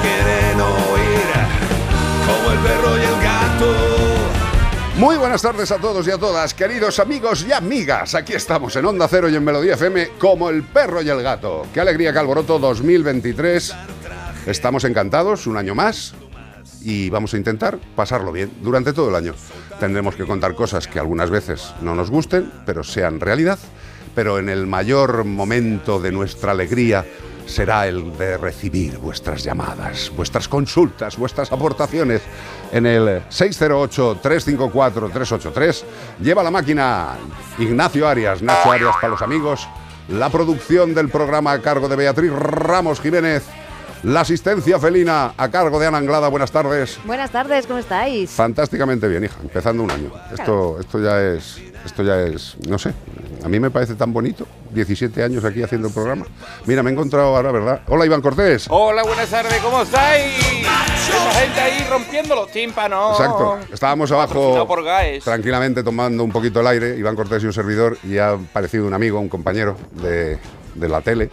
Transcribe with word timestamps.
Quieren 0.00 0.60
oír 0.60 1.22
como 2.26 2.52
el 2.52 2.58
perro 2.60 2.96
y 2.96 3.00
el 3.02 3.22
gato. 3.22 3.74
Muy 4.96 5.16
buenas 5.16 5.42
tardes 5.42 5.70
a 5.70 5.78
todos 5.78 6.06
y 6.06 6.10
a 6.10 6.18
todas, 6.18 6.54
queridos 6.54 6.98
amigos 6.98 7.44
y 7.46 7.52
amigas. 7.52 8.14
Aquí 8.14 8.32
estamos 8.32 8.74
en 8.76 8.86
Onda 8.86 9.08
Cero 9.08 9.28
y 9.28 9.34
en 9.36 9.44
Melodía 9.44 9.74
FM 9.74 10.12
como 10.18 10.48
el 10.50 10.62
perro 10.62 11.02
y 11.02 11.08
el 11.08 11.22
gato. 11.22 11.66
Qué 11.74 11.80
alegría 11.80 12.12
que 12.12 12.18
alboroto 12.18 12.58
2023. 12.58 13.74
Estamos 14.46 14.84
encantados, 14.84 15.46
un 15.46 15.56
año 15.56 15.74
más. 15.74 16.14
Y 16.80 17.10
vamos 17.10 17.34
a 17.34 17.36
intentar 17.36 17.78
pasarlo 17.94 18.32
bien 18.32 18.50
durante 18.60 18.92
todo 18.92 19.08
el 19.08 19.14
año. 19.14 19.34
Tendremos 19.78 20.16
que 20.16 20.24
contar 20.24 20.54
cosas 20.54 20.88
que 20.88 20.98
algunas 20.98 21.30
veces 21.30 21.74
no 21.80 21.94
nos 21.94 22.10
gusten, 22.10 22.50
pero 22.66 22.82
sean 22.82 23.20
realidad. 23.20 23.58
Pero 24.14 24.38
en 24.38 24.48
el 24.48 24.66
mayor 24.66 25.24
momento 25.24 26.00
de 26.00 26.12
nuestra 26.12 26.52
alegría 26.52 27.04
será 27.46 27.86
el 27.86 28.16
de 28.16 28.36
recibir 28.36 28.98
vuestras 28.98 29.42
llamadas, 29.42 30.12
vuestras 30.16 30.46
consultas, 30.48 31.16
vuestras 31.16 31.50
aportaciones 31.52 32.22
en 32.72 32.86
el 32.86 33.22
608-354-383. 33.28 35.84
Lleva 36.20 36.42
la 36.42 36.50
máquina 36.50 37.16
Ignacio 37.58 38.08
Arias, 38.08 38.42
Nacho 38.42 38.72
Arias 38.72 38.96
para 38.96 39.08
los 39.08 39.22
amigos, 39.22 39.68
la 40.08 40.28
producción 40.30 40.94
del 40.94 41.08
programa 41.08 41.52
a 41.52 41.60
cargo 41.60 41.88
de 41.88 41.94
Beatriz 41.96 42.32
Ramos 42.32 43.00
Jiménez, 43.00 43.44
la 44.02 44.20
asistencia 44.20 44.78
felina 44.78 45.32
a 45.36 45.50
cargo 45.50 45.78
de 45.78 45.86
Ana 45.86 45.98
Anglada. 45.98 46.28
Buenas 46.28 46.50
tardes. 46.50 46.98
Buenas 47.04 47.30
tardes, 47.30 47.66
¿cómo 47.66 47.78
estáis? 47.78 48.30
Fantásticamente 48.30 49.06
bien, 49.08 49.24
hija, 49.24 49.36
empezando 49.42 49.82
un 49.82 49.90
año. 49.90 50.10
Esto, 50.32 50.78
esto 50.80 51.00
ya 51.00 51.20
es, 51.20 51.58
esto 51.84 52.02
ya 52.02 52.20
es, 52.20 52.56
no 52.68 52.78
sé, 52.78 52.92
a 53.44 53.48
mí 53.48 53.60
me 53.60 53.70
parece 53.70 53.94
tan 53.94 54.12
bonito. 54.12 54.46
17 54.70 55.22
años 55.22 55.44
aquí 55.44 55.62
haciendo 55.62 55.88
el 55.88 55.94
programa. 55.94 56.26
Mira, 56.66 56.82
me 56.82 56.90
he 56.90 56.92
encontrado 56.94 57.36
ahora, 57.36 57.52
¿verdad? 57.52 57.82
Hola, 57.88 58.06
Iván 58.06 58.22
Cortés. 58.22 58.66
Hola, 58.70 59.02
buenas 59.02 59.28
tardes, 59.28 59.54
¿cómo 59.62 59.82
estáis? 59.82 60.32
Esa 60.40 61.40
gente 61.40 61.60
ahí 61.60 61.86
rompiendo 61.90 62.34
los 62.34 62.50
tímpanos. 62.50 63.20
Exacto. 63.20 63.58
Estábamos 63.72 64.10
abajo 64.12 64.66
por 64.66 64.82
Gaes. 64.82 65.22
tranquilamente 65.24 65.82
tomando 65.82 66.24
un 66.24 66.32
poquito 66.32 66.60
el 66.60 66.66
aire, 66.68 66.96
Iván 66.96 67.14
Cortés 67.16 67.42
y 67.42 67.46
un 67.46 67.52
servidor, 67.52 67.98
y 68.02 68.18
ha 68.18 68.30
aparecido 68.30 68.86
un 68.86 68.94
amigo, 68.94 69.20
un 69.20 69.28
compañero 69.28 69.76
de, 69.92 70.38
de 70.74 70.88
la 70.88 71.02
tele. 71.02 71.30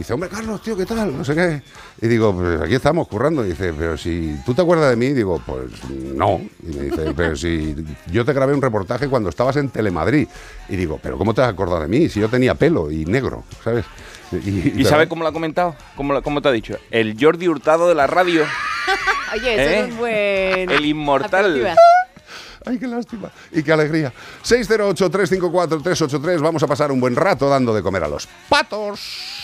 Y 0.00 0.02
dice, 0.02 0.14
hombre, 0.14 0.30
Carlos, 0.30 0.62
tío, 0.62 0.74
¿qué 0.78 0.86
tal? 0.86 1.14
No 1.14 1.22
sé 1.22 1.34
qué. 1.34 1.60
Y 2.00 2.08
digo, 2.08 2.34
pues 2.34 2.58
aquí 2.62 2.74
estamos 2.74 3.06
currando. 3.06 3.44
Y 3.44 3.50
dice, 3.50 3.74
pero 3.76 3.98
si 3.98 4.34
tú 4.46 4.54
te 4.54 4.62
acuerdas 4.62 4.88
de 4.88 4.96
mí, 4.96 5.08
digo, 5.12 5.42
pues 5.44 5.66
no. 5.90 6.40
Y 6.66 6.74
me 6.74 6.84
dice, 6.84 7.12
pero 7.14 7.36
si 7.36 7.76
yo 8.10 8.24
te 8.24 8.32
grabé 8.32 8.54
un 8.54 8.62
reportaje 8.62 9.08
cuando 9.08 9.28
estabas 9.28 9.56
en 9.56 9.68
Telemadrid. 9.68 10.26
Y 10.70 10.76
digo, 10.76 10.98
pero 11.02 11.18
¿cómo 11.18 11.34
te 11.34 11.42
has 11.42 11.50
acordado 11.50 11.82
de 11.82 11.88
mí? 11.88 12.08
Si 12.08 12.18
yo 12.18 12.30
tenía 12.30 12.54
pelo 12.54 12.90
y 12.90 13.04
negro, 13.04 13.44
¿sabes? 13.62 13.84
¿Y 14.32 14.82
sabes 14.86 15.06
cómo 15.06 15.22
lo 15.22 15.28
ha 15.28 15.32
comentado? 15.34 15.76
¿Cómo, 15.96 16.14
lo- 16.14 16.22
cómo 16.22 16.40
te 16.40 16.48
ha 16.48 16.52
dicho? 16.52 16.78
El 16.90 17.14
Jordi 17.20 17.46
Hurtado 17.48 17.86
de 17.86 17.94
la 17.94 18.06
radio, 18.06 18.44
Oye, 19.34 19.52
eso 19.52 19.70
¿Eh? 19.70 19.80
es 19.80 19.90
un 19.92 19.98
buen... 19.98 20.70
el 20.70 20.86
inmortal. 20.86 21.74
Ay, 22.66 22.78
qué 22.78 22.86
lástima 22.86 23.30
y 23.52 23.62
qué 23.62 23.72
alegría. 23.72 24.12
608-354-383. 24.44 26.40
Vamos 26.40 26.62
a 26.62 26.66
pasar 26.66 26.90
un 26.92 27.00
buen 27.00 27.16
rato 27.16 27.48
dando 27.48 27.74
de 27.74 27.82
comer 27.82 28.04
a 28.04 28.08
los 28.08 28.28
patos. 28.48 29.39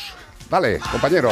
Dale, 0.50 0.78
compañero. 0.90 1.30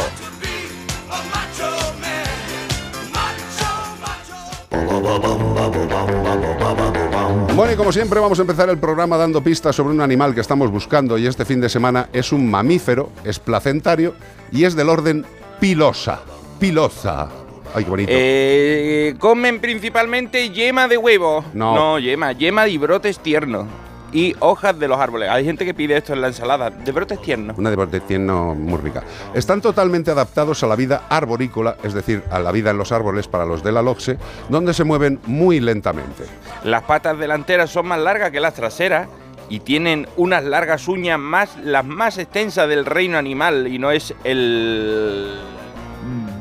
Bueno, 7.54 7.72
y 7.72 7.76
como 7.76 7.92
siempre 7.92 8.19
vamos 8.19 8.38
a 8.41 8.42
empezar 8.42 8.69
el 8.69 8.78
programa 8.78 9.16
dando 9.16 9.41
pistas 9.42 9.76
sobre 9.76 9.94
un 9.94 10.00
animal 10.00 10.34
que 10.34 10.41
estamos 10.41 10.70
buscando 10.72 11.16
y 11.16 11.26
este 11.26 11.44
fin 11.44 11.60
de 11.60 11.69
semana 11.69 12.08
es 12.12 12.32
un 12.32 12.50
mamífero, 12.50 13.10
es 13.22 13.38
placentario 13.38 14.14
y 14.50 14.64
es 14.64 14.75
del 14.75 14.88
orden 14.88 15.25
pilosa. 15.60 16.20
Pilosa. 16.58 17.28
Ay, 17.72 17.84
qué 17.84 17.91
bonito. 17.91 18.12
Eh, 18.12 19.14
comen 19.20 19.60
principalmente 19.60 20.50
yema 20.50 20.88
de 20.88 20.96
huevo. 20.96 21.44
No. 21.54 21.75
No, 21.75 21.98
yema, 22.00 22.32
yema 22.32 22.64
de 22.64 22.76
brotes 22.78 23.20
tiernos. 23.20 23.66
Y 24.14 24.34
hojas 24.38 24.78
de 24.78 24.86
los 24.88 24.98
árboles. 24.98 25.28
Hay 25.28 25.44
gente 25.44 25.64
que 25.64 25.75
pide 25.75 25.97
esto 25.97 26.12
en 26.12 26.20
la 26.20 26.28
ensalada, 26.28 26.70
de 26.70 26.92
brotes 26.92 27.20
tiernos. 27.20 27.58
Una 27.58 27.70
de 27.70 28.00
tierno 28.00 28.54
muy 28.54 28.78
rica. 28.78 29.02
Están 29.34 29.60
totalmente 29.60 30.10
adaptados 30.12 30.62
a 30.62 30.69
la 30.69 30.76
vida 30.76 31.02
arborícola, 31.08 31.76
es 31.82 31.92
decir, 31.92 32.22
a 32.30 32.38
la 32.38 32.52
vida 32.52 32.70
en 32.70 32.78
los 32.78 32.92
árboles 32.92 33.26
para 33.26 33.44
los 33.44 33.62
de 33.64 33.72
la 33.72 33.82
LOXE, 33.82 34.16
donde 34.48 34.72
se 34.72 34.84
mueven 34.84 35.20
muy 35.26 35.58
lentamente. 35.58 36.25
Las 36.62 36.84
patas 36.84 37.19
delanteras 37.19 37.70
son 37.70 37.86
más 37.88 37.98
largas 37.98 38.30
que 38.30 38.38
las 38.41 38.54
traseras 38.54 39.08
y 39.48 39.60
tienen 39.60 40.06
unas 40.16 40.44
largas 40.44 40.88
uñas 40.88 41.19
más 41.19 41.56
las 41.62 41.84
más 41.84 42.16
extensas 42.16 42.69
del 42.69 42.86
reino 42.86 43.19
animal 43.19 43.66
y 43.66 43.78
no 43.78 43.91
es 43.91 44.14
el 44.25 45.38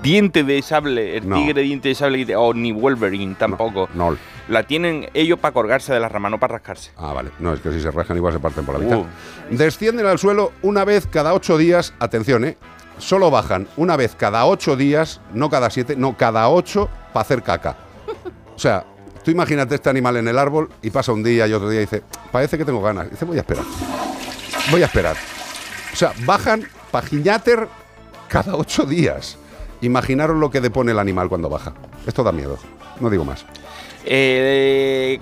diente 0.01 0.43
de 0.43 0.61
sable, 0.61 1.17
el 1.17 1.27
No. 1.27 1.37
tigre 1.37 1.63
diente 1.63 1.89
de 1.89 1.95
sable 1.95 2.35
o 2.35 2.53
ni 2.53 2.71
Wolverine 2.71 3.35
tampoco. 3.35 3.89
No. 3.93 4.11
no. 4.11 4.17
La 4.47 4.63
tienen 4.63 5.09
ellos 5.13 5.39
para 5.39 5.53
colgarse 5.53 5.93
de 5.93 5.99
las 5.99 6.11
ramas, 6.11 6.31
no 6.31 6.39
para 6.39 6.53
rascarse. 6.53 6.91
Ah, 6.97 7.13
vale. 7.13 7.31
No, 7.39 7.53
es 7.53 7.61
que 7.61 7.71
si 7.71 7.79
se 7.79 7.91
rajan 7.91 8.17
igual 8.17 8.33
se 8.33 8.39
parten 8.39 8.65
por 8.65 8.77
la 8.77 8.83
mitad. 8.83 8.97
Uh. 8.97 9.05
Descienden 9.49 10.05
al 10.05 10.19
suelo 10.19 10.51
una 10.61 10.83
vez 10.83 11.07
cada 11.07 11.33
ocho 11.33 11.57
días. 11.57 11.93
Atención, 11.99 12.43
¿eh? 12.45 12.57
Solo 12.97 13.31
bajan 13.31 13.67
una 13.77 13.95
vez 13.95 14.15
cada 14.15 14.45
ocho 14.45 14.75
días, 14.75 15.21
no 15.33 15.49
cada 15.49 15.69
siete, 15.69 15.95
no 15.95 16.17
cada 16.17 16.47
ocho, 16.49 16.89
para 17.13 17.21
hacer 17.21 17.41
caca. 17.41 17.77
O 18.55 18.59
sea, 18.59 18.85
tú 19.23 19.31
imagínate 19.31 19.75
este 19.75 19.89
animal 19.89 20.17
en 20.17 20.27
el 20.27 20.37
árbol 20.37 20.69
y 20.81 20.91
pasa 20.91 21.11
un 21.11 21.23
día 21.23 21.47
y 21.47 21.53
otro 21.53 21.69
día 21.69 21.79
y 21.81 21.85
dice, 21.85 22.03
parece 22.31 22.57
que 22.57 22.65
tengo 22.65 22.81
ganas. 22.81 23.09
Dice, 23.09 23.25
voy 23.25 23.37
a 23.37 23.41
esperar. 23.41 23.65
Voy 24.69 24.83
a 24.83 24.85
esperar. 24.85 25.15
O 25.91 25.95
sea, 25.95 26.13
bajan 26.25 26.67
pajiñater 26.91 27.67
cada 28.27 28.55
ocho 28.55 28.85
días. 28.85 29.37
Imaginaros 29.81 30.37
lo 30.37 30.49
que 30.49 30.61
depone 30.61 30.91
el 30.91 30.99
animal 30.99 31.29
cuando 31.29 31.49
baja. 31.49 31.73
Esto 32.05 32.23
da 32.23 32.31
miedo. 32.31 32.57
No 32.99 33.09
digo 33.09 33.25
más. 33.25 33.45
Eh, 34.05 35.19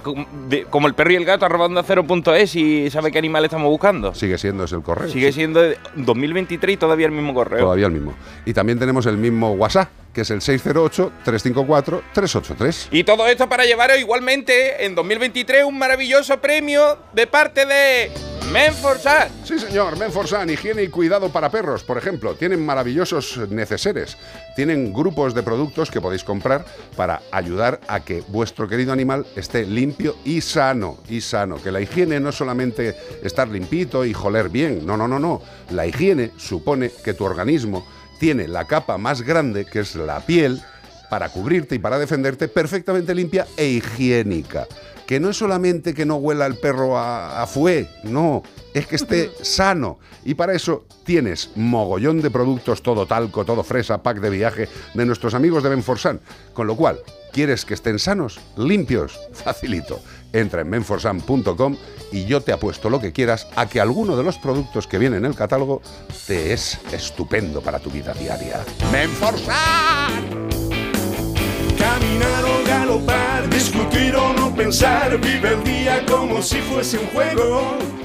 de- 0.49 0.63
como 0.65 0.87
el 0.87 0.93
perro 0.93 1.11
y 1.11 1.15
el 1.15 1.25
gato 1.25 1.45
arrobando 1.45 1.79
a 1.79 1.83
0.es 1.83 2.55
y 2.55 2.89
sabe 2.89 3.11
qué 3.11 3.19
animal 3.19 3.45
estamos 3.45 3.67
buscando. 3.69 4.13
Sigue 4.13 4.37
siendo 4.37 4.63
ese 4.65 4.75
el 4.75 4.81
correo. 4.81 5.09
Sigue 5.09 5.31
siendo 5.31 5.61
de 5.61 5.77
2023 5.95 6.73
y 6.73 6.77
todavía 6.77 7.05
el 7.05 7.11
mismo 7.11 7.33
correo. 7.33 7.59
Todavía 7.59 7.85
el 7.87 7.91
mismo. 7.93 8.13
Y 8.45 8.53
también 8.53 8.79
tenemos 8.79 9.05
el 9.05 9.17
mismo 9.17 9.51
WhatsApp, 9.53 9.89
que 10.13 10.21
es 10.21 10.31
el 10.31 10.39
608-354-383. 10.41 12.87
Y 12.91 13.03
todo 13.03 13.27
esto 13.27 13.49
para 13.49 13.65
llevaros 13.65 13.99
igualmente 13.99 14.85
en 14.85 14.95
2023 14.95 15.65
un 15.65 15.77
maravilloso 15.77 16.39
premio 16.39 16.97
de 17.13 17.27
parte 17.27 17.65
de 17.65 18.09
Menforsan. 18.51 19.29
Sí, 19.45 19.59
señor, 19.59 19.97
Menforsan, 19.97 20.49
higiene 20.49 20.83
y 20.83 20.89
cuidado 20.89 21.29
para 21.29 21.49
perros, 21.49 21.83
por 21.83 21.97
ejemplo. 21.97 22.35
Tienen 22.35 22.65
maravillosos 22.65 23.49
neceseres. 23.49 24.17
Tienen 24.57 24.91
grupos 24.91 25.33
de 25.33 25.41
productos 25.41 25.89
que 25.89 26.01
podéis 26.01 26.25
comprar 26.25 26.65
para 26.97 27.21
ayudar 27.31 27.79
a 27.87 28.01
que 28.01 28.21
vuestro 28.27 28.67
querido 28.67 28.91
animal 28.91 29.25
esté 29.37 29.65
limpio 29.65 30.17
y 30.25 30.41
sano. 30.41 30.97
Y 31.07 31.21
sano. 31.21 31.63
Que 31.63 31.71
la 31.71 31.79
higiene 31.79 32.19
no 32.19 32.27
es 32.29 32.35
solamente 32.35 32.93
estar 33.23 33.47
limpito 33.47 34.03
y 34.03 34.11
joler 34.11 34.49
bien. 34.49 34.85
No, 34.85 34.97
no, 34.97 35.07
no, 35.07 35.17
no. 35.17 35.41
La 35.69 35.87
higiene 35.87 36.31
supone 36.35 36.91
que 37.05 37.13
tu 37.13 37.23
organismo 37.23 37.87
tiene 38.21 38.47
la 38.47 38.65
capa 38.65 38.99
más 38.99 39.23
grande, 39.23 39.65
que 39.65 39.79
es 39.79 39.95
la 39.95 40.19
piel, 40.19 40.61
para 41.09 41.29
cubrirte 41.29 41.73
y 41.73 41.79
para 41.79 41.97
defenderte 41.97 42.47
perfectamente 42.47 43.15
limpia 43.15 43.47
e 43.57 43.65
higiénica. 43.65 44.67
Que 45.07 45.19
no 45.19 45.31
es 45.31 45.37
solamente 45.37 45.95
que 45.95 46.05
no 46.05 46.17
huela 46.17 46.45
el 46.45 46.55
perro 46.55 46.99
a, 46.99 47.41
a 47.41 47.47
fue, 47.47 47.89
no, 48.03 48.43
es 48.75 48.85
que 48.85 48.97
esté 48.97 49.31
sano. 49.41 49.97
Y 50.23 50.35
para 50.35 50.53
eso 50.53 50.85
tienes 51.03 51.49
mogollón 51.55 52.21
de 52.21 52.29
productos, 52.29 52.83
todo 52.83 53.07
talco, 53.07 53.43
todo 53.43 53.63
fresa, 53.63 54.03
pack 54.03 54.19
de 54.19 54.29
viaje 54.29 54.69
de 54.93 55.05
nuestros 55.07 55.33
amigos 55.33 55.63
de 55.63 55.69
Benforsan. 55.69 56.21
Con 56.53 56.67
lo 56.67 56.75
cual, 56.75 56.99
¿quieres 57.33 57.65
que 57.65 57.73
estén 57.73 57.97
sanos, 57.97 58.39
limpios? 58.55 59.19
Facilito. 59.33 59.99
Entra 60.33 60.61
en 60.61 60.69
menforsan.com 60.69 61.75
y 62.11 62.25
yo 62.25 62.41
te 62.41 62.51
apuesto 62.51 62.89
lo 62.89 62.99
que 62.99 63.11
quieras 63.11 63.47
a 63.55 63.67
que 63.67 63.81
alguno 63.81 64.15
de 64.15 64.23
los 64.23 64.37
productos 64.37 64.87
que 64.87 64.97
viene 64.97 65.17
en 65.17 65.25
el 65.25 65.35
catálogo 65.35 65.81
te 66.27 66.53
es 66.53 66.79
estupendo 66.91 67.61
para 67.61 67.79
tu 67.79 67.89
vida 67.89 68.13
diaria. 68.13 68.63
¡Menforsan! 68.91 70.49
Caminar 71.77 72.43
o 72.45 72.67
galopar, 72.67 73.49
discutir 73.49 74.15
o 74.15 74.33
no 74.33 74.53
pensar, 74.53 75.17
vive 75.19 75.49
el 75.53 75.63
día 75.63 76.05
como 76.05 76.41
si 76.41 76.59
fuese 76.61 76.99
un 76.99 77.07
juego. 77.07 78.00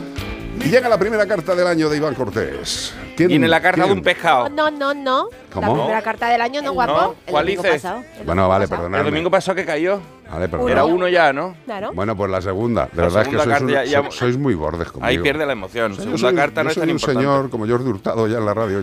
Y 0.58 0.69
llega 0.69 0.88
la 0.88 0.99
primera 0.99 1.26
carta 1.26 1.55
del 1.55 1.67
año 1.67 1.88
de 1.88 1.97
Iván 1.99 2.14
Cortés. 2.14 2.93
¿Quién- 3.17 3.29
Tiene 3.29 3.47
la 3.49 3.61
carta 3.61 3.82
de 3.82 3.87
quién? 3.88 3.99
un 3.99 4.03
pescado. 4.05 4.49
No, 4.49 4.70
no, 4.70 4.94
no. 4.94 5.29
¿Cómo? 5.53 5.67
La 5.76 5.82
primera 5.82 6.03
carta 6.03 6.29
del 6.29 6.41
año, 6.41 6.61
no, 6.62 6.73
guapo. 6.73 7.14
El 7.26 7.31
¿cuál 7.31 7.44
domingo 7.44 7.62
hice? 7.62 7.73
pasado. 7.73 7.99
El 7.99 8.05
Bueno, 8.05 8.43
domingo 8.43 8.49
vale, 8.49 8.64
pasado. 8.64 8.76
perdonadme. 8.82 8.99
El 9.08 9.12
domingo 9.14 9.31
pasado 9.31 9.55
que 9.56 9.64
cayó. 9.64 10.00
Vale, 10.31 10.49
perdón. 10.49 10.70
Era 10.70 10.85
uno 10.85 11.08
ya, 11.08 11.32
¿no? 11.32 11.55
Claro. 11.67 11.93
Bueno, 11.94 12.17
pues 12.17 12.31
la 12.31 12.43
segunda. 12.43 12.87
De 12.87 12.97
La 12.97 13.03
verdad 13.05 13.23
es 13.23 13.29
que 13.29 13.32
segunda 13.38 13.44
sois, 13.58 13.62
un- 13.62 13.69
carta 13.69 13.85
ya- 13.85 13.91
ya- 14.03 14.11
so- 14.11 14.17
sois 14.19 14.37
muy 14.38 14.55
bordes 14.55 14.88
conmigo. 14.88 15.06
Ahí 15.06 15.19
pierde 15.19 15.47
la 15.47 15.53
emoción. 15.53 15.93
O 15.93 15.94
sea, 15.94 16.05
yo 16.05 16.11
Segunda 16.11 16.29
soy- 16.29 16.37
carta 16.37 16.61
yo 16.61 16.64
no 16.64 16.70
es 16.70 16.75
soy 16.75 16.81
tan 16.81 16.88
un 16.88 16.97
importante. 16.97 17.20
señor 17.26 17.50
como 17.50 17.67
Jordi 17.69 17.88
Hurtado 17.91 18.26
ya 18.26 18.38
en 18.38 18.47
la 18.47 18.55
radio. 18.55 18.82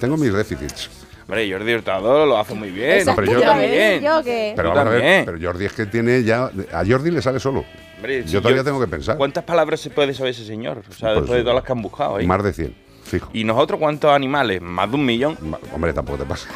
Tengo 0.00 0.16
mis 0.16 0.32
déficits. 0.32 0.90
Hombre, 1.26 1.50
Jordi 1.50 1.74
Hurtado 1.74 2.24
lo 2.26 2.38
hace 2.38 2.54
muy 2.54 2.70
bien. 2.70 2.98
Exacto, 2.98 3.20
pero 3.24 3.32
yo 3.32 3.40
también. 3.40 4.00
yo 4.00 4.22
que... 4.22 4.52
Pero 4.54 4.68
vamos 4.68 4.86
a 4.86 4.90
ver, 4.90 5.24
pero 5.24 5.38
Jordi 5.42 5.64
es 5.64 5.72
que 5.72 5.86
tiene 5.86 6.22
ya. 6.22 6.50
A 6.72 6.84
Jordi 6.88 7.10
le 7.10 7.20
sale 7.20 7.40
solo. 7.40 7.64
Hombre, 7.96 8.22
si 8.24 8.28
yo 8.30 8.40
todavía 8.42 8.62
tengo 8.64 8.78
que 8.80 8.86
pensar. 8.86 9.16
¿Cuántas 9.16 9.42
palabras 9.44 9.80
se 9.80 9.90
puede 9.90 10.12
saber 10.14 10.30
ese 10.32 10.44
señor? 10.44 10.82
O 10.88 10.92
sea, 10.92 11.08
Pues, 11.10 11.20
después 11.22 11.38
de 11.38 11.42
todas 11.42 11.54
las 11.56 11.64
que 11.64 11.72
han 11.72 11.82
buscado 11.82 12.16
ahí. 12.16 12.26
Más 12.26 12.42
de 12.44 12.52
100, 12.52 12.74
fijo. 13.04 13.30
¿Y 13.32 13.44
nosotros 13.44 13.80
cuántos 13.80 14.10
animales? 14.12 14.60
Más 14.60 14.88
de 14.90 14.96
un 14.96 15.04
millón. 15.06 15.36
Ma- 15.42 15.58
Hombre, 15.74 15.92
tampoco 15.92 16.18
te 16.18 16.24
pasa. 16.26 16.48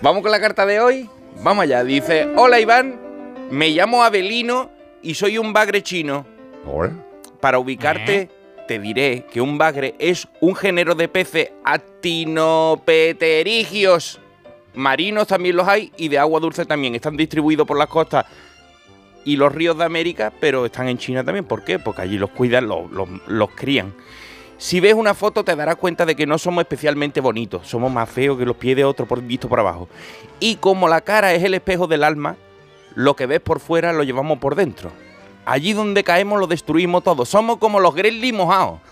Vamos 0.00 0.22
con 0.22 0.30
la 0.32 0.40
carta 0.40 0.64
de 0.66 0.80
hoy. 0.80 1.08
Vamos 1.42 1.62
allá. 1.64 1.84
Dice: 1.84 2.28
Hola 2.36 2.58
Iván, 2.60 2.98
me 3.50 3.68
llamo 3.70 4.02
Abelino 4.02 4.70
y 5.02 5.14
soy 5.14 5.38
un 5.38 5.52
bagre 5.52 5.82
chino. 5.82 6.26
Ahora, 6.66 6.92
Para 7.40 7.58
ubicarte, 7.58 8.28
te 8.68 8.78
diré 8.78 9.26
que 9.30 9.40
un 9.40 9.58
bagre 9.58 9.94
es 9.98 10.28
un 10.40 10.54
género 10.54 10.94
de 10.94 11.08
peces 11.08 11.50
actinopeterigios. 11.64 14.20
Marinos 14.74 15.26
también 15.26 15.56
los 15.56 15.66
hay 15.68 15.92
y 15.96 16.08
de 16.08 16.18
agua 16.18 16.40
dulce 16.40 16.64
también. 16.64 16.94
Están 16.94 17.16
distribuidos 17.16 17.66
por 17.66 17.76
las 17.76 17.88
costas 17.88 18.24
y 19.24 19.36
los 19.36 19.52
ríos 19.52 19.76
de 19.78 19.84
América, 19.84 20.32
pero 20.40 20.66
están 20.66 20.88
en 20.88 20.98
China 20.98 21.24
también. 21.24 21.44
¿Por 21.44 21.64
qué? 21.64 21.78
Porque 21.78 22.02
allí 22.02 22.18
los 22.18 22.30
cuidan, 22.30 22.66
los, 22.68 22.90
los- 22.90 23.08
los 23.26 23.50
crían. 23.50 23.94
Si 24.58 24.78
ves 24.80 24.94
una 24.94 25.14
foto 25.14 25.44
te 25.44 25.56
darás 25.56 25.76
cuenta 25.76 26.06
de 26.06 26.14
que 26.14 26.26
no 26.26 26.38
somos 26.38 26.62
especialmente 26.62 27.20
bonitos, 27.20 27.66
somos 27.66 27.90
más 27.90 28.08
feos 28.08 28.38
que 28.38 28.44
los 28.46 28.56
pies 28.56 28.76
de 28.76 28.84
otro 28.84 29.06
por, 29.06 29.20
visto 29.20 29.48
por 29.48 29.58
abajo. 29.58 29.88
Y 30.38 30.56
como 30.56 30.86
la 30.88 31.00
cara 31.00 31.32
es 31.34 31.42
el 31.42 31.54
espejo 31.54 31.86
del 31.88 32.04
alma, 32.04 32.36
lo 32.94 33.16
que 33.16 33.26
ves 33.26 33.40
por 33.40 33.58
fuera 33.58 33.92
lo 33.92 34.04
llevamos 34.04 34.38
por 34.38 34.54
dentro. 34.54 34.90
Allí 35.44 35.72
donde 35.72 36.04
caemos 36.04 36.38
lo 36.38 36.46
destruimos 36.46 37.02
todo. 37.02 37.24
Somos 37.24 37.56
como 37.58 37.80
los 37.80 37.94
grizzly 37.94 38.32
mojados. 38.32 38.80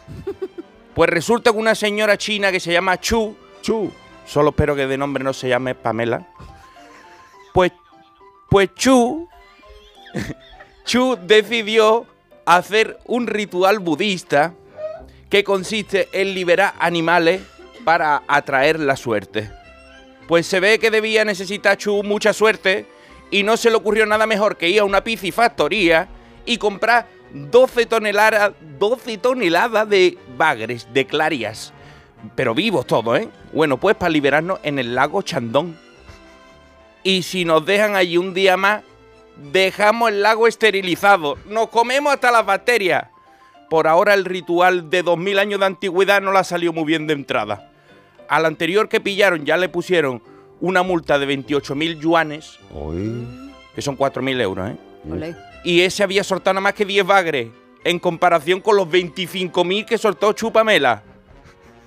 Pues 0.95 1.09
resulta 1.09 1.53
que 1.53 1.57
una 1.57 1.77
señora 1.77 2.19
china 2.19 2.51
que 2.51 2.59
se 2.59 2.73
llama 2.73 2.99
Chu, 3.01 3.37
Chu. 3.63 3.93
solo 4.27 4.51
espero 4.51 4.75
que 4.75 4.89
de 4.89 4.99
nombre 4.99 5.23
no 5.23 5.33
se 5.33 5.49
llame 5.49 5.77
Pamela, 5.77 6.27
pues, 7.55 7.71
pues 8.51 8.75
Chu, 8.75 9.29
Chu 10.85 11.19
decidió 11.23 12.07
hacer 12.45 12.99
un 13.05 13.27
ritual 13.27 13.79
budista 13.79 14.55
que 15.29 15.45
consiste 15.45 16.09
en 16.13 16.35
liberar 16.35 16.75
animales 16.79 17.41
para 17.85 18.23
atraer 18.27 18.81
la 18.81 18.97
suerte. 18.97 19.51
Pues 20.27 20.47
se 20.47 20.61
ve 20.61 20.79
que 20.79 20.91
debía 20.91 21.25
necesitar 21.25 21.77
Chu 21.77 22.03
mucha 22.03 22.33
suerte 22.33 22.87
y 23.31 23.43
no 23.43 23.57
se 23.57 23.71
le 23.71 23.77
ocurrió 23.77 24.07
nada 24.07 24.27
mejor 24.27 24.57
que 24.57 24.69
ir 24.69 24.81
a 24.81 24.85
una 24.85 25.05
piscifactoría 25.05 26.09
y 26.45 26.59
comprar 26.59 27.07
12 27.33 27.87
toneladas, 27.87 28.53
12 28.79 29.19
toneladas 29.19 29.89
de 29.89 30.19
bagres, 30.37 30.89
de 30.93 31.07
clarias. 31.07 31.73
Pero 32.35 32.55
vivos 32.55 32.87
todos, 32.87 33.19
¿eh? 33.19 33.29
Bueno, 33.53 33.79
pues 33.79 33.97
para 33.97 34.11
liberarnos 34.11 34.59
en 34.63 34.79
el 34.79 34.95
lago 34.95 35.23
Chandón. 35.23 35.79
Y 37.03 37.23
si 37.23 37.45
nos 37.45 37.65
dejan 37.65 37.97
allí 37.97 38.19
un 38.19 38.35
día 38.35 38.57
más, 38.57 38.83
dejamos 39.37 40.11
el 40.11 40.23
lago 40.23 40.47
esterilizado. 40.47 41.37
Nos 41.47 41.69
comemos 41.69 42.13
hasta 42.13 42.31
las 42.31 42.45
bacterias. 42.45 43.07
Por 43.69 43.87
ahora 43.87 44.15
el 44.15 44.25
ritual 44.25 44.91
de 44.91 45.03
2000 45.03 45.39
años 45.39 45.61
de 45.61 45.67
antigüedad 45.67 46.21
no 46.21 46.33
la 46.33 46.45
salió 46.45 46.73
muy 46.73 46.85
bien 46.85 47.07
de 47.07 47.15
entrada. 47.15 47.71
Al 48.29 48.47
anterior 48.47 48.89
que 48.89 49.01
pillaron 49.01 49.45
ya 49.45 49.57
le 49.57 49.69
pusieron 49.69 50.23
una 50.61 50.83
multa 50.83 51.19
de 51.19 51.27
28.000 51.27 52.01
yuanes, 52.01 52.59
que 53.75 53.83
son 53.83 53.97
4.000 53.97 54.41
euros, 54.41 54.71
¿eh? 54.71 54.77
Y 55.65 55.81
ese 55.83 56.03
había 56.03 56.25
soltado 56.25 56.55
nada 56.55 56.63
más 56.63 56.75
que 56.75 56.85
10 56.85 57.07
bagres, 57.07 57.49
en 57.85 57.99
comparación 57.99 58.61
con 58.61 58.77
los 58.77 58.89
25.000 58.89 59.85
que 59.85 59.99
soltó 59.99 60.33
Chupamela. 60.33 61.03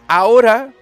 Ahora 0.08 0.74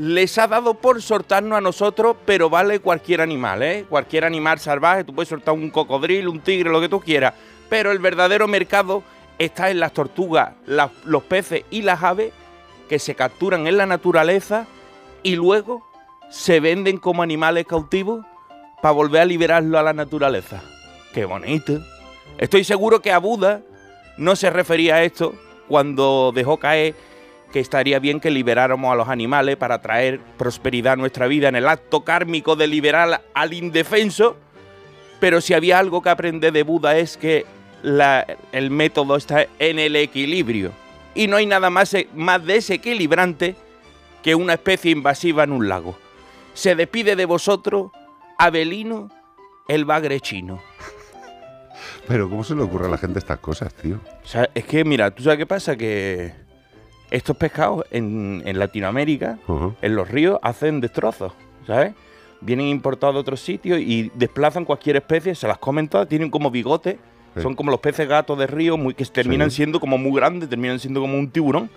les 0.00 0.38
ha 0.38 0.46
dado 0.46 0.72
por 0.72 1.02
soltarnos 1.02 1.58
a 1.58 1.60
nosotros, 1.60 2.16
pero 2.24 2.48
vale 2.48 2.80
cualquier 2.80 3.20
animal, 3.20 3.62
¿eh? 3.62 3.84
Cualquier 3.86 4.24
animal 4.24 4.58
salvaje, 4.58 5.04
tú 5.04 5.14
puedes 5.14 5.28
soltar 5.28 5.52
un 5.52 5.68
cocodrilo, 5.68 6.30
un 6.30 6.40
tigre, 6.40 6.70
lo 6.70 6.80
que 6.80 6.88
tú 6.88 7.00
quieras. 7.00 7.34
Pero 7.68 7.92
el 7.92 7.98
verdadero 7.98 8.48
mercado 8.48 9.02
está 9.38 9.68
en 9.68 9.78
las 9.78 9.92
tortugas, 9.92 10.54
los 11.04 11.22
peces 11.24 11.64
y 11.70 11.82
las 11.82 12.02
aves 12.02 12.32
que 12.88 12.98
se 12.98 13.14
capturan 13.14 13.66
en 13.66 13.76
la 13.76 13.84
naturaleza 13.84 14.66
y 15.22 15.36
luego 15.36 15.86
se 16.30 16.60
venden 16.60 16.96
como 16.96 17.22
animales 17.22 17.66
cautivos 17.66 18.24
para 18.80 18.92
volver 18.92 19.20
a 19.20 19.26
liberarlo 19.26 19.78
a 19.78 19.82
la 19.82 19.92
naturaleza. 19.92 20.62
Qué 21.12 21.26
bonito. 21.26 21.78
Estoy 22.38 22.64
seguro 22.64 23.02
que 23.02 23.12
a 23.12 23.18
Buda 23.18 23.60
no 24.16 24.34
se 24.34 24.48
refería 24.48 24.94
a 24.94 25.02
esto 25.02 25.34
cuando 25.68 26.32
dejó 26.34 26.56
caer 26.56 26.94
que 27.52 27.60
estaría 27.60 27.98
bien 27.98 28.20
que 28.20 28.30
liberáramos 28.30 28.92
a 28.92 28.94
los 28.96 29.08
animales 29.08 29.56
para 29.56 29.80
traer 29.80 30.20
prosperidad 30.38 30.92
a 30.94 30.96
nuestra 30.96 31.26
vida 31.26 31.48
en 31.48 31.56
el 31.56 31.68
acto 31.68 32.04
kármico 32.04 32.54
de 32.56 32.66
liberar 32.66 33.22
al 33.34 33.52
indefenso. 33.52 34.36
Pero 35.18 35.40
si 35.40 35.54
había 35.54 35.78
algo 35.78 36.00
que 36.02 36.10
aprender 36.10 36.52
de 36.52 36.62
Buda 36.62 36.96
es 36.96 37.16
que 37.16 37.44
la- 37.82 38.26
el 38.52 38.70
método 38.70 39.16
está 39.16 39.46
en 39.58 39.78
el 39.78 39.96
equilibrio. 39.96 40.72
Y 41.14 41.26
no 41.26 41.36
hay 41.36 41.46
nada 41.46 41.70
más, 41.70 41.94
más 42.14 42.44
desequilibrante 42.44 43.56
que 44.22 44.34
una 44.34 44.52
especie 44.54 44.92
invasiva 44.92 45.44
en 45.44 45.52
un 45.52 45.68
lago. 45.68 45.98
Se 46.54 46.74
despide 46.76 47.16
de 47.16 47.24
vosotros, 47.24 47.90
Abelino, 48.38 49.10
el 49.66 49.84
bagre 49.84 50.20
chino. 50.20 50.60
Pero 52.06 52.28
¿cómo 52.28 52.44
se 52.44 52.54
le 52.54 52.62
ocurre 52.62 52.86
a 52.86 52.90
la 52.90 52.98
gente 52.98 53.18
estas 53.18 53.38
cosas, 53.38 53.72
tío? 53.74 54.00
O 54.24 54.26
sea, 54.26 54.48
es 54.54 54.64
que, 54.64 54.84
mira, 54.84 55.10
¿tú 55.10 55.22
sabes 55.22 55.38
qué 55.38 55.46
pasa? 55.46 55.76
Que 55.76 56.32
estos 57.10 57.36
pescados 57.36 57.84
en, 57.90 58.42
en 58.44 58.58
Latinoamérica, 58.58 59.38
en 59.82 59.94
los 59.96 60.08
ríos, 60.08 60.38
hacen 60.42 60.80
destrozos, 60.80 61.32
¿sabes? 61.66 61.92
Vienen 62.40 62.66
importados 62.68 63.14
de 63.16 63.20
otros 63.20 63.40
sitios 63.40 63.78
y 63.80 64.10
desplazan 64.14 64.64
cualquier 64.64 64.96
especie, 64.96 65.34
se 65.34 65.46
las 65.48 65.58
comen 65.58 65.88
todas, 65.88 66.08
tienen 66.08 66.30
como 66.30 66.50
bigote, 66.50 66.98
Sí. 67.36 67.42
son 67.42 67.54
como 67.54 67.70
los 67.70 67.78
peces 67.78 68.08
gatos 68.08 68.36
de 68.38 68.48
río, 68.48 68.76
muy, 68.76 68.92
que 68.92 69.04
terminan 69.04 69.50
Sí. 69.50 69.58
siendo 69.58 69.78
como 69.78 69.96
muy 69.98 70.12
grandes, 70.18 70.48
terminan 70.48 70.80
siendo 70.80 71.00
como 71.00 71.16
un 71.16 71.30
tiburón. 71.30 71.70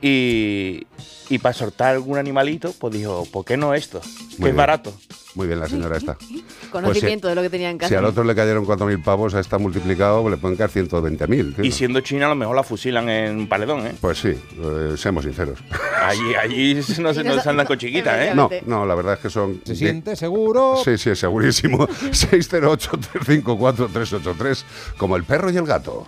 Y, 0.00 0.86
y 1.28 1.38
para 1.38 1.52
soltar 1.52 1.94
algún 1.94 2.18
animalito, 2.18 2.72
pues 2.78 2.94
dijo, 2.94 3.26
¿por 3.32 3.44
qué 3.44 3.56
no 3.56 3.74
esto? 3.74 4.00
Muy 4.00 4.28
Que 4.28 4.34
es 4.34 4.38
bien. 4.40 4.56
barato. 4.56 4.94
Muy 5.34 5.46
bien, 5.46 5.60
la 5.60 5.68
señora 5.68 5.96
esta. 5.96 6.16
Conocimiento 6.72 7.28
de 7.28 7.34
lo 7.34 7.42
que 7.42 7.50
tenía 7.50 7.70
en 7.70 7.78
casa. 7.78 7.88
Si 7.88 7.94
al 7.94 8.04
otro 8.04 8.24
le 8.24 8.34
cayeron 8.34 8.66
4.000 8.66 9.02
pavos, 9.04 9.34
a 9.34 9.40
esta 9.40 9.58
multiplicado 9.58 10.22
pues 10.22 10.32
le 10.32 10.38
pueden 10.38 10.56
caer 10.56 10.70
120.000. 10.70 11.54
tío. 11.56 11.64
Y 11.64 11.72
siendo 11.72 12.00
China, 12.00 12.26
a 12.26 12.30
lo 12.30 12.34
mejor 12.34 12.56
la 12.56 12.62
fusilan 12.62 13.08
en 13.08 13.36
un 13.38 13.48
paredón, 13.48 13.86
¿eh? 13.86 13.94
Pues 14.00 14.18
sí, 14.18 14.28
eh, 14.30 14.94
seamos 14.96 15.24
sinceros. 15.24 15.58
Allí, 16.02 16.34
allí 16.34 16.74
no 16.74 16.82
se, 17.14 17.24
no 17.24 17.40
se 17.40 17.48
andan 17.48 17.66
con 17.66 17.78
chiquitas, 17.78 18.18
¿eh? 18.20 18.32
No, 18.34 18.50
no, 18.66 18.84
la 18.86 18.94
verdad 18.94 19.14
es 19.14 19.20
que 19.20 19.30
son... 19.30 19.60
¿Se 19.64 19.74
siente 19.76 20.16
seguro? 20.16 20.76
Sí, 20.84 20.98
sí, 20.98 21.14
segurísimo. 21.14 21.86
608-354-383, 21.88 24.64
como 24.96 25.16
el 25.16 25.24
perro 25.24 25.50
y 25.50 25.56
el 25.56 25.64
gato. 25.66 26.06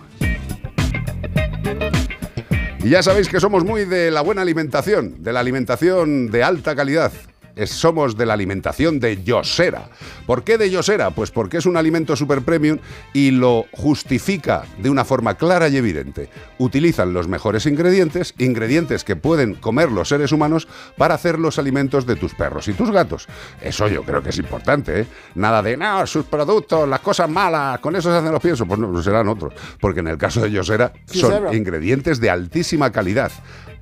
Y 2.83 2.89
ya 2.89 3.03
sabéis 3.03 3.29
que 3.29 3.39
somos 3.39 3.63
muy 3.63 3.85
de 3.85 4.09
la 4.09 4.21
buena 4.21 4.41
alimentación, 4.41 5.23
de 5.23 5.31
la 5.31 5.39
alimentación 5.39 6.31
de 6.31 6.43
alta 6.43 6.75
calidad. 6.75 7.11
Es- 7.55 7.71
somos 7.71 8.17
de 8.17 8.25
la 8.25 8.33
alimentación 8.33 8.99
de 8.99 9.23
Yosera. 9.23 9.89
¿Por 10.25 10.43
qué 10.43 10.57
de 10.57 10.69
Yosera? 10.69 11.11
Pues 11.11 11.31
porque 11.31 11.57
es 11.57 11.65
un 11.65 11.77
alimento 11.77 12.15
super 12.15 12.41
premium 12.41 12.77
y 13.13 13.31
lo 13.31 13.65
justifica 13.71 14.63
de 14.77 14.89
una 14.89 15.05
forma 15.05 15.35
clara 15.35 15.67
y 15.69 15.77
evidente. 15.77 16.29
Utilizan 16.57 17.13
los 17.13 17.27
mejores 17.27 17.65
ingredientes, 17.65 18.33
ingredientes 18.37 19.03
que 19.03 19.15
pueden 19.15 19.55
comer 19.55 19.91
los 19.91 20.09
seres 20.09 20.31
humanos 20.31 20.67
para 20.97 21.15
hacer 21.15 21.39
los 21.39 21.59
alimentos 21.59 22.05
de 22.05 22.15
tus 22.15 22.33
perros 22.33 22.67
y 22.67 22.73
tus 22.73 22.91
gatos. 22.91 23.27
Eso 23.61 23.87
yo 23.87 24.03
creo 24.03 24.21
que 24.23 24.29
es 24.29 24.37
importante, 24.37 25.01
¿eh? 25.01 25.05
Nada 25.35 25.61
de, 25.61 25.77
no, 25.77 26.05
sus 26.07 26.25
productos, 26.25 26.87
las 26.87 26.99
cosas 27.01 27.29
malas, 27.29 27.79
con 27.79 27.95
eso 27.95 28.11
se 28.11 28.17
hacen 28.17 28.31
los 28.31 28.41
piensos. 28.41 28.67
Pues 28.67 28.79
no, 28.79 29.01
serán 29.03 29.27
otros. 29.27 29.53
Porque 29.79 29.99
en 30.01 30.07
el 30.07 30.17
caso 30.17 30.41
de 30.41 30.51
Yosera 30.51 30.93
son 31.05 31.53
ingredientes 31.53 32.19
de 32.19 32.29
altísima 32.29 32.91
calidad. 32.91 33.31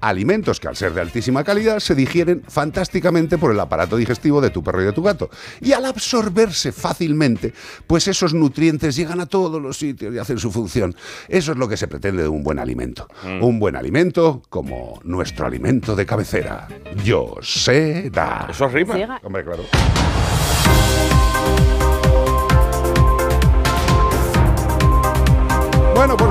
Alimentos 0.02 0.60
que 0.60 0.68
al 0.68 0.76
ser 0.76 0.94
de 0.94 1.02
altísima 1.02 1.44
calidad 1.44 1.80
se 1.80 1.96
digieren 1.96 2.44
fantásticamente 2.48 3.38
por 3.38 3.52
el 3.52 3.60
aparato 3.60 3.98
digestivo 3.98 4.42
de 4.42 4.50
tu 4.50 4.64
perro 4.64 4.82
y 4.82 4.86
de 4.86 4.94
tu 4.94 5.04
gato. 5.04 5.30
Y 5.62 5.74
al 5.74 5.86
absorberse 5.86 6.72
fácilmente, 6.72 7.54
pues 7.88 8.08
esos 8.08 8.34
nutrientes 8.34 8.96
llegan 8.96 9.20
a 9.20 9.26
todos 9.26 9.62
los 9.62 9.78
sitios 9.78 10.14
y 10.14 10.18
hacen 10.18 10.38
su 10.38 10.52
función. 10.52 10.96
Eso 11.28 11.52
es 11.52 11.58
lo 11.58 11.68
que 11.68 11.78
se 11.78 11.88
pretende 11.88 12.24
de 12.24 12.30
un 12.30 12.44
buen 12.44 12.60
alimento. 12.60 13.08
Un 13.42 13.60
buen 13.60 13.76
alimento 13.76 14.42
como 14.50 15.00
nuestro 15.04 15.46
alimento 15.46 15.96
de 15.96 16.06
cabecera. 16.06 16.68
Yosera. 17.04 18.48
Eso 18.50 18.68
rima. 18.68 19.20
Hombre, 19.24 19.44
claro. 19.44 19.64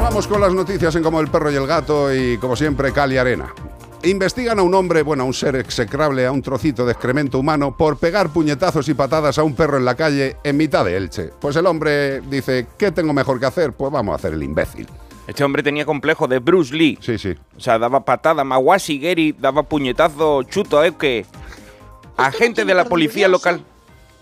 Vamos 0.09 0.27
con 0.27 0.41
las 0.41 0.55
noticias 0.55 0.97
en 0.97 1.03
Como 1.03 1.21
el 1.21 1.29
perro 1.29 1.53
y 1.53 1.55
el 1.55 1.67
gato 1.67 2.15
y 2.15 2.39
como 2.39 2.57
siempre 2.57 2.93
Cali 2.93 3.19
Arena. 3.19 3.53
Investigan 4.05 4.59
a 4.59 4.63
un 4.63 4.73
hombre, 4.73 5.03
bueno, 5.03 5.25
a 5.25 5.27
un 5.27 5.35
ser 5.35 5.55
execrable, 5.57 6.25
a 6.25 6.33
un 6.33 6.41
trocito 6.41 6.87
de 6.87 6.93
excremento 6.93 7.39
humano, 7.39 7.77
por 7.77 7.99
pegar 7.99 8.31
puñetazos 8.31 8.89
y 8.89 8.95
patadas 8.95 9.37
a 9.37 9.43
un 9.43 9.55
perro 9.55 9.77
en 9.77 9.85
la 9.85 9.97
calle 9.97 10.39
en 10.45 10.57
mitad 10.57 10.87
de 10.87 10.97
Elche. 10.97 11.31
Pues 11.39 11.57
el 11.57 11.67
hombre 11.67 12.23
dice, 12.23 12.69
¿qué 12.79 12.91
tengo 12.91 13.13
mejor 13.13 13.39
que 13.39 13.45
hacer? 13.45 13.75
Pues 13.75 13.93
vamos 13.93 14.15
a 14.15 14.17
hacer 14.17 14.33
el 14.33 14.43
imbécil. 14.43 14.89
Este 15.27 15.45
hombre 15.45 15.63
tenía 15.63 15.85
complejo 15.85 16.27
de 16.27 16.39
Bruce 16.39 16.75
Lee. 16.75 16.99
Sí, 17.03 17.19
sí. 17.19 17.35
O 17.55 17.61
sea, 17.61 17.79
daba 17.79 18.03
patada, 18.03 18.45
Mawashi 18.45 18.99
Geri 18.99 19.33
daba 19.39 19.63
puñetazo, 19.63 20.43
chuto, 20.45 20.83
¿eh? 20.83 20.95
Que 20.99 21.27
agente 22.17 22.65
de 22.65 22.75
la 22.75 22.87
policía 22.87 23.29
local. 23.29 23.63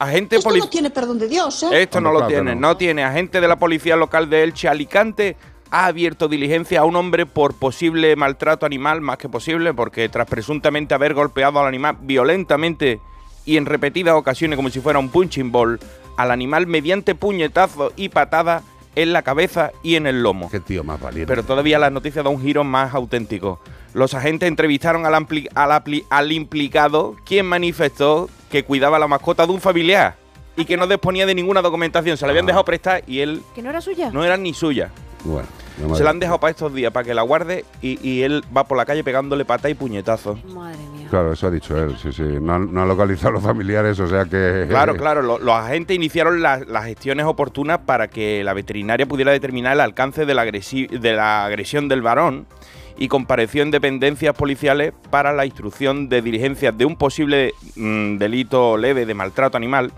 Agente 0.01 0.37
Esto 0.37 0.51
no 0.51 0.69
tiene 0.69 0.91
perdón 0.91 1.21
de 1.21 1.29
Dios, 1.29 1.63
¿eh? 1.63 1.83
Esto 1.83 2.01
no 2.01 2.11
lo 2.11 2.19
claro 2.19 2.33
tiene, 2.33 2.55
no. 2.57 2.69
no. 2.69 2.77
tiene. 2.77 3.05
Agente 3.05 3.41
de 3.41 3.47
la 3.47 3.57
policía 3.57 3.95
local 3.95 4.29
de 4.29 4.43
Elche, 4.43 4.69
Alicante, 4.69 5.37
ha 5.71 5.87
abierto 5.87 6.29
diligencia 6.29 6.81
a 6.81 6.85
un 6.85 6.97
hombre 6.97 7.27
por 7.27 7.55
posible 7.55 8.15
maltrato 8.17 8.67
animal, 8.67 9.01
más 9.01 9.19
que 9.19 9.29
posible, 9.29 9.75
porque 9.75 10.09
tras 10.09 10.27
presuntamente 10.29 10.95
haber 10.95 11.15
golpeado 11.15 11.61
al 11.61 11.67
animal 11.67 11.97
violentamente 12.03 13.01
y 13.45 13.57
en 13.57 13.67
repetidas 13.67 14.15
ocasiones 14.15 14.57
como 14.57 14.71
si 14.71 14.81
fuera 14.81 14.99
un 14.99 15.09
punching 15.09 15.53
ball, 15.53 15.79
al 16.17 16.31
animal 16.31 16.67
mediante 16.67 17.15
puñetazo 17.15 17.93
y 17.97 18.09
patada 18.09 18.63
en 18.95 19.13
la 19.13 19.23
cabeza 19.23 19.73
y 19.83 19.97
en 19.97 20.07
el 20.07 20.23
lomo. 20.23 20.51
Qué 20.51 20.59
tío 20.61 20.83
más 20.83 20.99
valiente. 21.01 21.29
Pero 21.29 21.43
todavía 21.45 21.79
la 21.79 21.91
noticia 21.91 22.23
da 22.23 22.31
un 22.31 22.41
giro 22.41 22.65
más 22.65 22.95
auténtico. 22.95 23.61
Los 23.93 24.15
agentes 24.15 24.49
entrevistaron 24.49 25.05
al, 25.05 25.15
ampli- 25.15 25.49
al 25.55 25.71
apli- 25.71 26.05
al 26.11 26.33
implicado, 26.33 27.15
quien 27.27 27.45
manifestó 27.47 28.29
que 28.51 28.65
cuidaba 28.65 28.99
la 28.99 29.07
mascota 29.09 29.47
de 29.47 29.53
un 29.53 29.61
familiar 29.61 30.17
y 30.57 30.65
que 30.65 30.77
no 30.79 30.87
disponía 30.87 31.27
de 31.27 31.35
ninguna 31.35 31.61
documentación. 31.61 32.17
Se 32.17 32.25
la 32.25 32.31
habían 32.31 32.47
Ah. 32.47 32.49
dejado 32.49 32.65
prestar 32.65 33.03
y 33.07 33.21
él 33.21 33.43
¿Que 33.55 33.61
no 33.63 33.69
era 33.71 33.81
suya? 33.83 34.11
no 34.11 34.25
era 34.25 34.37
ni 34.39 34.55
suya. 34.55 34.91
Bueno, 35.27 35.49
no 35.89 35.95
Se 35.95 36.05
la 36.05 36.11
han 36.11 36.19
dejado 36.21 36.41
para 36.41 36.51
estos 36.53 36.73
días, 36.73 36.91
para 36.93 37.05
que 37.05 37.13
la 37.15 37.23
guarde 37.23 37.65
y, 37.83 37.99
y 38.09 38.23
él 38.23 38.43
va 38.57 38.65
por 38.65 38.79
la 38.79 38.87
calle 38.87 39.05
pegándole 39.05 39.45
pata 39.45 39.69
y 39.69 39.75
puñetazos. 39.75 40.43
Madre 40.47 40.79
mía. 40.97 41.07
Claro, 41.11 41.33
eso 41.33 41.47
ha 41.47 41.51
dicho 41.51 41.77
él, 41.77 41.97
sí, 42.03 42.13
sí. 42.13 42.23
No, 42.41 42.55
han- 42.55 42.73
no 42.73 42.83
han 42.83 42.89
localizado 42.89 43.29
a 43.29 43.33
los 43.33 43.43
familiares, 43.43 44.01
o 44.01 44.09
sea 44.09 44.25
que... 44.25 44.65
Claro, 44.69 44.97
claro, 44.97 45.21
lo- 45.23 45.39
los 45.39 45.55
agentes 45.55 45.95
iniciaron 45.95 46.41
la- 46.43 46.61
las 46.67 46.85
gestiones 46.87 47.27
oportunas 47.27 47.79
para 47.85 48.09
que 48.09 48.43
la 48.43 48.55
veterinaria 48.55 49.07
pudiera 49.07 49.33
determinar 49.33 49.75
el 49.75 49.81
alcance 49.81 50.25
de 50.25 50.35
la, 50.35 50.45
agresi- 50.47 50.89
de 50.89 51.13
la 51.13 51.45
agresión 51.45 51.89
del 51.89 52.01
varón 52.03 52.47
y 52.99 53.09
compareció 53.09 53.63
en 53.63 53.71
dependencias 53.71 54.35
policiales 54.35 54.95
para 55.11 55.35
la 55.35 55.45
instrucción 55.45 56.09
de 56.09 56.23
diligencias 56.23 56.77
de 56.79 56.87
un 56.87 56.97
posible 56.97 57.53
mm, 57.77 58.17
delito 58.17 58.79
leve 58.79 59.05
de 59.05 59.13
maltrato 59.13 59.59
animal 59.59 59.93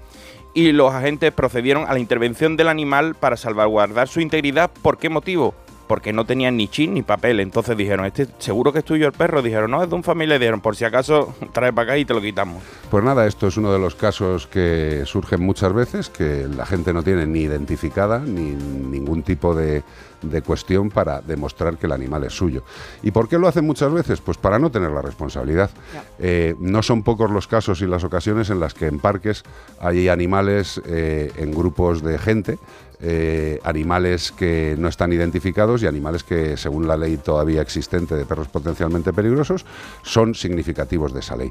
y 0.54 0.72
los 0.72 0.92
agentes 0.92 1.32
procedieron 1.32 1.84
a 1.88 1.92
la 1.92 1.98
intervención 1.98 2.56
del 2.56 2.68
animal 2.68 3.14
para 3.14 3.36
salvaguardar 3.36 4.08
su 4.08 4.20
integridad. 4.20 4.70
¿Por 4.82 4.98
qué 4.98 5.08
motivo? 5.08 5.54
Porque 5.88 6.12
no 6.12 6.24
tenían 6.24 6.56
ni 6.56 6.68
chin 6.68 6.94
ni 6.94 7.02
papel. 7.02 7.40
Entonces 7.40 7.76
dijeron, 7.76 8.06
este 8.06 8.28
seguro 8.38 8.72
que 8.72 8.80
es 8.80 8.84
tuyo 8.84 9.06
el 9.06 9.12
perro. 9.12 9.42
Dijeron, 9.42 9.70
no, 9.70 9.82
es 9.82 9.88
de 9.88 9.96
un 9.96 10.04
familiar. 10.04 10.38
Dijeron, 10.38 10.60
por 10.60 10.76
si 10.76 10.84
acaso, 10.84 11.34
trae 11.52 11.72
para 11.72 11.92
acá 11.92 11.98
y 11.98 12.04
te 12.04 12.14
lo 12.14 12.20
quitamos. 12.20 12.62
Pues 12.90 13.02
nada, 13.02 13.26
esto 13.26 13.48
es 13.48 13.56
uno 13.56 13.72
de 13.72 13.78
los 13.78 13.94
casos 13.94 14.46
que 14.46 15.02
surgen 15.06 15.42
muchas 15.42 15.72
veces, 15.72 16.10
que 16.10 16.46
la 16.46 16.66
gente 16.66 16.92
no 16.92 17.02
tiene 17.02 17.26
ni 17.26 17.40
identificada 17.40 18.20
ni 18.20 18.50
ningún 18.52 19.22
tipo 19.22 19.54
de, 19.54 19.82
de 20.22 20.42
cuestión 20.42 20.90
para 20.90 21.20
demostrar 21.20 21.76
que 21.76 21.86
el 21.86 21.92
animal 21.92 22.24
es 22.24 22.32
suyo. 22.32 22.62
¿Y 23.02 23.10
por 23.10 23.28
qué 23.28 23.38
lo 23.38 23.48
hacen 23.48 23.64
muchas 23.64 23.92
veces? 23.92 24.20
Pues 24.20 24.36
para 24.36 24.58
no 24.58 24.70
tener 24.70 24.90
la 24.90 25.02
responsabilidad. 25.02 25.70
Eh, 26.18 26.54
no 26.58 26.82
son 26.82 27.02
pocos 27.02 27.30
los 27.30 27.46
casos 27.46 27.80
y 27.82 27.86
las 27.86 28.04
ocasiones 28.04 28.50
en 28.50 28.60
las 28.60 28.74
que 28.74 28.86
en 28.86 28.98
parques 28.98 29.44
hay 29.80 30.08
animales 30.08 30.80
eh, 30.86 31.32
en 31.36 31.52
grupos 31.52 32.02
de 32.02 32.18
gente. 32.18 32.58
Eh, 33.00 33.60
animales 33.64 34.32
que 34.32 34.74
no 34.78 34.88
están 34.88 35.12
identificados 35.12 35.82
y 35.82 35.86
animales 35.86 36.24
que, 36.24 36.56
según 36.56 36.86
la 36.88 36.96
ley 36.96 37.16
todavía 37.16 37.62
existente 37.62 38.14
de 38.14 38.24
perros 38.24 38.48
potencialmente 38.48 39.12
peligrosos, 39.12 39.64
son 40.02 40.34
significativos 40.34 41.12
de 41.12 41.20
esa 41.20 41.36
ley. 41.36 41.50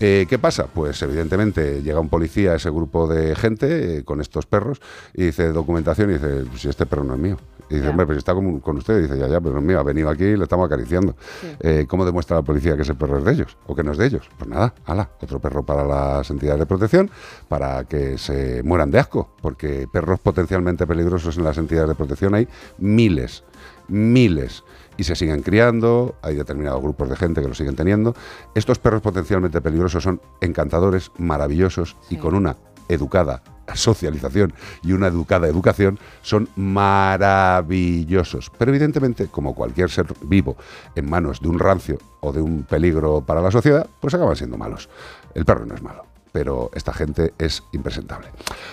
Eh, 0.00 0.26
¿Qué 0.28 0.38
pasa? 0.38 0.66
Pues 0.66 1.00
evidentemente 1.02 1.82
llega 1.82 2.00
un 2.00 2.08
policía 2.08 2.52
a 2.52 2.56
ese 2.56 2.70
grupo 2.70 3.06
de 3.06 3.34
gente 3.36 3.98
eh, 3.98 4.04
con 4.04 4.20
estos 4.20 4.46
perros 4.46 4.80
y 5.14 5.24
dice 5.24 5.52
documentación 5.52 6.10
y 6.10 6.14
dice, 6.14 6.44
si 6.56 6.68
este 6.68 6.86
perro 6.86 7.04
no 7.04 7.14
es 7.14 7.20
mío. 7.20 7.36
Y 7.68 7.74
dice, 7.74 7.86
Ya. 7.86 7.90
hombre, 7.90 8.06
pero 8.06 8.14
si 8.16 8.18
está 8.20 8.32
con, 8.32 8.60
con 8.60 8.76
usted. 8.76 8.98
Y 8.98 9.02
dice, 9.02 9.18
ya, 9.18 9.26
ya, 9.26 9.40
pero 9.40 9.60
mío, 9.60 9.80
ha 9.80 9.82
venido 9.82 10.08
aquí 10.08 10.22
y 10.24 10.36
le 10.36 10.44
estamos 10.44 10.66
acariciando. 10.66 11.16
Eh, 11.60 11.84
¿Cómo 11.88 12.04
demuestra 12.04 12.36
la 12.36 12.42
policía 12.42 12.76
que 12.76 12.82
ese 12.82 12.94
perro 12.94 13.18
es 13.18 13.24
de 13.24 13.32
ellos 13.32 13.56
o 13.66 13.74
que 13.74 13.82
no 13.82 13.90
es 13.90 13.98
de 13.98 14.06
ellos? 14.06 14.28
Pues 14.38 14.48
nada, 14.48 14.72
ala, 14.84 15.10
otro 15.20 15.40
perro 15.40 15.64
para 15.64 15.84
las 15.84 16.30
entidades 16.30 16.60
de 16.60 16.66
protección 16.66 17.10
para 17.48 17.82
que 17.84 18.18
se 18.18 18.62
mueran 18.62 18.92
de 18.92 19.00
asco, 19.00 19.30
porque 19.42 19.88
perros 19.92 20.20
potencialmente 20.20 20.85
peligrosos 20.86 21.36
en 21.36 21.44
las 21.44 21.58
entidades 21.58 21.88
de 21.88 21.94
protección 21.94 22.34
hay 22.34 22.48
miles, 22.78 23.44
miles. 23.88 24.64
Y 24.98 25.04
se 25.04 25.14
siguen 25.14 25.42
criando, 25.42 26.14
hay 26.22 26.36
determinados 26.36 26.80
grupos 26.80 27.10
de 27.10 27.16
gente 27.16 27.42
que 27.42 27.48
lo 27.48 27.54
siguen 27.54 27.76
teniendo. 27.76 28.14
Estos 28.54 28.78
perros 28.78 29.02
potencialmente 29.02 29.60
peligrosos 29.60 30.02
son 30.02 30.22
encantadores, 30.40 31.12
maravillosos 31.18 31.96
y 32.08 32.16
con 32.16 32.34
una 32.34 32.56
educada 32.88 33.42
socialización 33.74 34.52
y 34.82 34.92
una 34.92 35.08
educada 35.08 35.48
educación 35.48 35.98
son 36.22 36.48
maravillosos. 36.56 38.50
Pero 38.58 38.70
evidentemente, 38.70 39.26
como 39.26 39.54
cualquier 39.54 39.90
ser 39.90 40.06
vivo 40.22 40.56
en 40.94 41.10
manos 41.10 41.40
de 41.40 41.48
un 41.48 41.58
rancio 41.58 41.98
o 42.20 42.32
de 42.32 42.40
un 42.40 42.62
peligro 42.64 43.20
para 43.20 43.40
la 43.40 43.50
sociedad, 43.50 43.86
pues 44.00 44.14
acaban 44.14 44.36
siendo 44.36 44.56
malos. 44.56 44.88
El 45.34 45.44
perro 45.44 45.66
no 45.66 45.74
es 45.74 45.82
malo. 45.82 46.15
Pero 46.36 46.70
esta 46.74 46.92
gente 46.92 47.32
es 47.38 47.62
impresentable. 47.72 48.28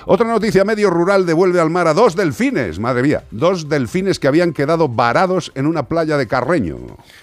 Otra 0.06 0.28
noticia, 0.28 0.66
medio 0.66 0.90
rural 0.90 1.26
devuelve 1.26 1.62
al 1.62 1.70
mar 1.70 1.88
a 1.88 1.94
dos 1.94 2.14
delfines, 2.14 2.78
madre 2.78 3.04
mía, 3.04 3.24
dos 3.32 3.70
delfines 3.70 4.20
que 4.20 4.28
habían 4.28 4.52
quedado 4.52 4.90
varados 4.90 5.50
en 5.56 5.66
una 5.66 5.84
playa 5.84 6.18
de 6.18 6.28
Carreño. 6.28 6.76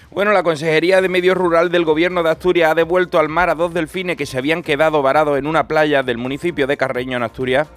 Bueno, 0.09 0.31
la 0.31 0.41
Consejería 0.41 0.99
de 0.99 1.09
Medio 1.09 1.35
Rural 1.35 1.69
del 1.69 1.85
Gobierno 1.85 2.23
de 2.23 2.31
Asturias 2.31 2.71
ha 2.71 2.73
devuelto 2.73 3.19
al 3.19 3.29
mar 3.29 3.51
a 3.51 3.53
dos 3.53 3.71
delfines 3.71 4.17
que 4.17 4.25
se 4.25 4.39
habían 4.39 4.63
quedado 4.63 5.03
varados 5.03 5.37
en 5.37 5.45
una 5.45 5.67
playa 5.67 6.01
del 6.01 6.17
municipio 6.17 6.65
de 6.65 6.75
Carreño, 6.75 7.17
en 7.17 7.23
Asturias. 7.23 7.67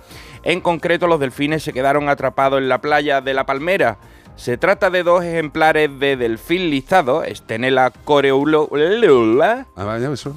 En 0.42 0.62
concreto, 0.62 1.06
los 1.06 1.21
delfines 1.21 1.62
se 1.62 1.75
quedaron 1.75 2.09
atrapados 2.09 2.61
en 2.61 2.71
la 2.71 2.80
playa 2.80 3.21
de 3.21 3.35
La 3.35 3.44
Palmera. 3.44 3.99
Se 4.36 4.56
trata 4.58 4.90
de 4.90 5.02
dos 5.04 5.22
ejemplares 5.24 5.96
de 6.00 6.16
delfín 6.16 6.68
listado, 6.68 7.22
Estenela 7.22 7.90
coreulula, 8.04 9.66
Ah, 9.76 9.96
eso. 10.12 10.36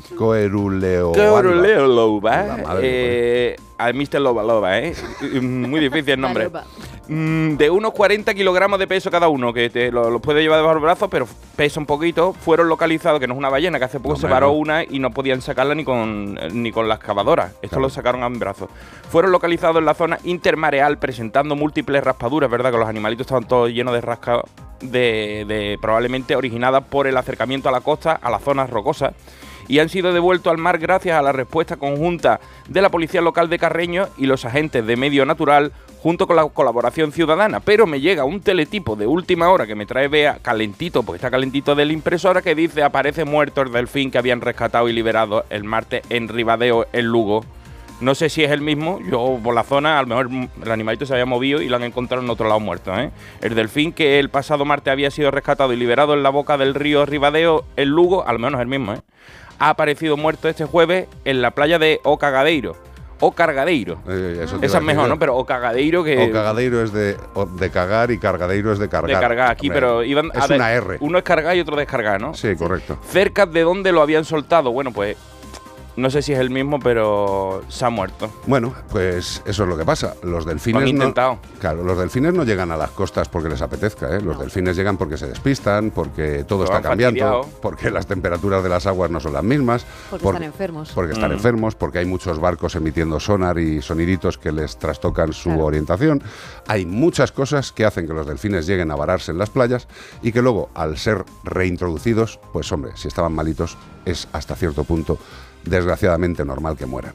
Coeruleo. 1.13 1.13
Madre 2.63 2.81
eh, 2.83 3.55
al 3.77 3.93
Mr. 3.95 4.19
Loba 4.21 4.43
Loba, 4.43 4.79
¿eh? 4.79 4.93
Muy 5.41 5.79
difícil 5.81 6.11
el 6.13 6.21
nombre. 6.21 6.49
Mm, 7.09 7.55
de 7.55 7.69
unos 7.69 7.93
40 7.93 8.33
kilogramos 8.33 8.77
de 8.79 8.85
peso 8.87 9.09
cada 9.09 9.29
uno, 9.29 9.53
que 9.53 9.69
te 9.69 9.91
lo, 9.91 10.09
lo 10.09 10.19
puede 10.19 10.41
llevar 10.41 10.57
debajo 10.57 10.75
del 10.75 10.83
brazo, 10.83 11.09
pero 11.09 11.25
pesa 11.55 11.79
un 11.79 11.85
poquito, 11.85 12.33
fueron 12.33 12.67
localizados, 12.67 13.19
que 13.21 13.27
no 13.27 13.33
es 13.33 13.37
una 13.37 13.49
ballena, 13.49 13.79
que 13.79 13.85
hace 13.85 13.99
poco 13.99 14.15
No, 14.15 14.19
se 14.21 14.27
paró 14.27 14.51
una 14.51 14.83
y 14.83 14.99
no 14.99 15.11
podían 15.11 15.41
sacarla 15.41 15.73
ni 15.73 15.85
con, 15.85 16.37
eh, 16.41 16.49
ni 16.51 16.71
con 16.71 16.87
la 16.89 16.95
excavadora. 16.95 17.51
Esto 17.61 17.79
lo 17.79 17.89
sacaron 17.89 18.23
a 18.23 18.27
un 18.27 18.39
brazo. 18.39 18.69
Fueron 19.09 19.31
localizados 19.31 19.77
en 19.77 19.85
la 19.85 19.93
zona 19.93 20.19
intermareal, 20.25 20.97
presentando 20.99 21.55
múltiples 21.55 22.03
raspaduras, 22.03 22.49
¿verdad? 22.51 22.71
Que 22.71 22.77
los 22.77 22.89
animalitos 22.89 23.25
estaban 23.25 23.47
todos 23.47 23.69
llenos 23.69 23.93
de 23.93 24.01
rasca 24.01 24.41
de, 24.81 25.45
de- 25.47 25.77
probablemente 25.81 26.35
originadas 26.35 26.83
por 26.83 27.07
el 27.07 27.15
acercamiento 27.15 27.69
a 27.69 27.71
la 27.71 27.81
costa, 27.81 28.19
a 28.21 28.29
las 28.29 28.43
zonas 28.43 28.69
rocosas 28.69 29.13
y 29.69 29.79
han 29.79 29.89
sido 29.89 30.13
devueltos 30.13 30.49
al 30.49 30.57
mar 30.59 30.77
gracias 30.77 31.17
a 31.19 31.21
la 31.21 31.33
respuesta 31.33 31.75
conjunta 31.75 32.39
de 32.69 32.81
la 32.81 32.87
Policía 32.89 33.19
Local 33.21 33.49
de 33.49 33.59
Carreño 33.59 34.07
y 34.17 34.25
los 34.25 34.45
agentes 34.45 34.85
de 34.87 34.95
Medio 34.95 35.25
Natural 35.25 35.73
junto 36.07 36.25
con 36.25 36.37
la 36.37 36.47
colaboración 36.47 37.11
ciudadana. 37.11 37.59
Pero 37.59 37.85
me 37.85 37.99
llega 37.99 38.23
un 38.23 38.39
teletipo 38.39 38.95
de 38.95 39.05
última 39.05 39.49
hora 39.49 39.67
que 39.67 39.75
me 39.75 39.85
trae 39.85 40.07
Bea 40.07 40.39
calentito, 40.41 41.03
porque 41.03 41.17
está 41.17 41.29
calentito 41.29 41.75
de 41.75 41.83
la 41.83 41.91
impresora, 41.91 42.41
que 42.41 42.55
dice 42.55 42.81
aparece 42.81 43.25
muerto 43.25 43.61
el 43.61 43.73
delfín 43.73 44.09
que 44.09 44.17
habían 44.17 44.39
rescatado 44.39 44.87
y 44.87 44.93
liberado 44.93 45.43
el 45.49 45.65
martes 45.65 46.03
en 46.09 46.29
Ribadeo, 46.29 46.87
en 46.93 47.07
Lugo. 47.07 47.43
No 47.99 48.15
sé 48.15 48.29
si 48.29 48.41
es 48.41 48.51
el 48.51 48.61
mismo, 48.61 49.01
yo 49.01 49.37
por 49.43 49.53
la 49.53 49.65
zona, 49.65 49.99
a 49.99 50.01
lo 50.03 50.07
mejor 50.07 50.29
el 50.63 50.71
animalito 50.71 51.05
se 51.05 51.11
había 51.11 51.25
movido 51.25 51.61
y 51.61 51.67
lo 51.67 51.75
han 51.75 51.83
encontrado 51.83 52.23
en 52.23 52.29
otro 52.29 52.47
lado 52.47 52.61
muerto. 52.61 52.97
¿eh? 52.97 53.11
El 53.41 53.55
delfín 53.55 53.91
que 53.91 54.17
el 54.17 54.29
pasado 54.29 54.63
martes 54.63 54.93
había 54.93 55.11
sido 55.11 55.29
rescatado 55.29 55.73
y 55.73 55.75
liberado 55.75 56.13
en 56.13 56.23
la 56.23 56.29
boca 56.29 56.57
del 56.57 56.73
río 56.73 57.05
Ribadeo, 57.05 57.65
en 57.75 57.89
Lugo, 57.89 58.25
a 58.25 58.31
lo 58.31 58.39
menos 58.39 58.61
el 58.61 58.67
mismo, 58.67 58.93
¿eh? 58.93 59.01
ha 59.59 59.71
aparecido 59.71 60.15
muerto 60.15 60.47
este 60.47 60.63
jueves 60.63 61.09
en 61.25 61.41
la 61.41 61.51
playa 61.51 61.79
de 61.79 61.99
Ocagadeiro. 62.05 62.86
O 63.19 63.31
Cargadeiro. 63.31 63.99
Eh, 64.07 64.41
eso 64.43 64.59
te 64.59 64.67
Esa 64.67 64.77
es 64.77 64.83
mejor, 64.83 65.09
¿no? 65.09 65.17
Pero 65.17 65.35
Ocagadeiro 65.37 66.03
que... 66.03 66.29
O 66.29 66.31
cagadeiro 66.31 66.83
es 66.83 66.93
de, 66.93 67.17
o 67.33 67.45
de 67.45 67.69
cagar 67.71 68.11
y 68.11 68.19
cargadeiro 68.19 68.71
es 68.71 68.79
de 68.79 68.89
cargar. 68.89 69.15
de 69.15 69.19
cargar 69.19 69.51
aquí, 69.51 69.67
Hombre, 69.67 69.81
pero 69.81 70.03
iban 70.03 70.31
Es 70.33 70.43
a 70.43 70.47
ver, 70.47 70.57
una 70.57 70.71
R. 70.71 70.97
Uno 70.99 71.17
es 71.17 71.23
cargar 71.23 71.55
y 71.55 71.59
otro 71.59 71.75
descargar, 71.75 72.21
¿no? 72.21 72.33
Sí, 72.33 72.55
correcto. 72.55 72.99
Cerca 73.09 73.45
de 73.45 73.61
donde 73.61 73.91
lo 73.91 74.01
habían 74.01 74.23
soltado. 74.23 74.71
Bueno, 74.71 74.91
pues 74.91 75.17
no 75.97 76.09
sé 76.09 76.21
si 76.21 76.31
es 76.31 76.39
el 76.39 76.49
mismo, 76.49 76.79
pero 76.79 77.63
se 77.67 77.83
ha 77.85 77.89
muerto. 77.89 78.29
Bueno, 78.45 78.73
pues 78.89 79.41
eso 79.45 79.63
es 79.63 79.69
lo 79.69 79.75
que 79.77 79.83
pasa. 79.83 80.13
Los 80.23 80.45
delfines 80.45 80.73
Lo 80.83 80.87
han 80.87 80.95
no- 80.95 81.03
intentado. 81.03 81.39
claro, 81.59 81.83
los 81.83 81.97
delfines 81.97 82.33
no 82.33 82.43
llegan 82.45 82.71
a 82.71 82.77
las 82.77 82.91
costas 82.91 83.27
porque 83.27 83.49
les 83.49 83.61
apetezca, 83.61 84.15
¿eh? 84.15 84.21
Los 84.21 84.39
delfines 84.39 84.75
llegan 84.77 84.95
porque 84.97 85.17
se 85.17 85.27
despistan, 85.27 85.91
porque 85.91 86.45
todo 86.47 86.59
Lo 86.59 86.65
está 86.65 86.81
cambiando, 86.81 87.19
fastidiado. 87.19 87.59
porque 87.61 87.91
las 87.91 88.07
temperaturas 88.07 88.63
de 88.63 88.69
las 88.69 88.85
aguas 88.87 89.11
no 89.11 89.19
son 89.19 89.33
las 89.33 89.43
mismas, 89.43 89.85
Porque 90.09 90.23
por- 90.23 90.35
están 90.35 90.47
enfermos. 90.47 90.91
porque 90.93 91.13
están 91.13 91.31
Mm. 91.31 91.33
enfermos, 91.33 91.75
porque 91.75 91.99
hay 91.99 92.05
muchos 92.05 92.39
barcos 92.39 92.75
emitiendo 92.75 93.19
sonar 93.19 93.57
y 93.59 93.81
soniditos 93.81 94.37
que 94.37 94.51
les 94.51 94.77
trastocan 94.77 95.33
su 95.33 95.49
Claro. 95.49 95.65
orientación. 95.65 96.23
Hay 96.67 96.85
muchas 96.85 97.31
cosas 97.31 97.71
que 97.71 97.85
hacen 97.85 98.05
que 98.07 98.13
los 98.13 98.27
delfines 98.27 98.67
lleguen 98.67 98.91
a 98.91 98.95
vararse 98.95 99.31
en 99.31 99.39
las 99.39 99.49
playas 99.49 99.87
y 100.21 100.31
que 100.31 100.41
luego, 100.41 100.69
al 100.75 100.97
ser 100.97 101.25
reintroducidos, 101.43 102.39
pues 102.53 102.71
hombre, 102.71 102.91
si 102.95 103.07
estaban 103.07 103.33
malitos, 103.33 103.77
es 104.05 104.27
hasta 104.31 104.55
cierto 104.55 104.83
punto 104.83 105.17
desgraciadamente 105.67 106.45
normal 106.45 106.77
que 106.77 106.85
mueran. 106.85 107.13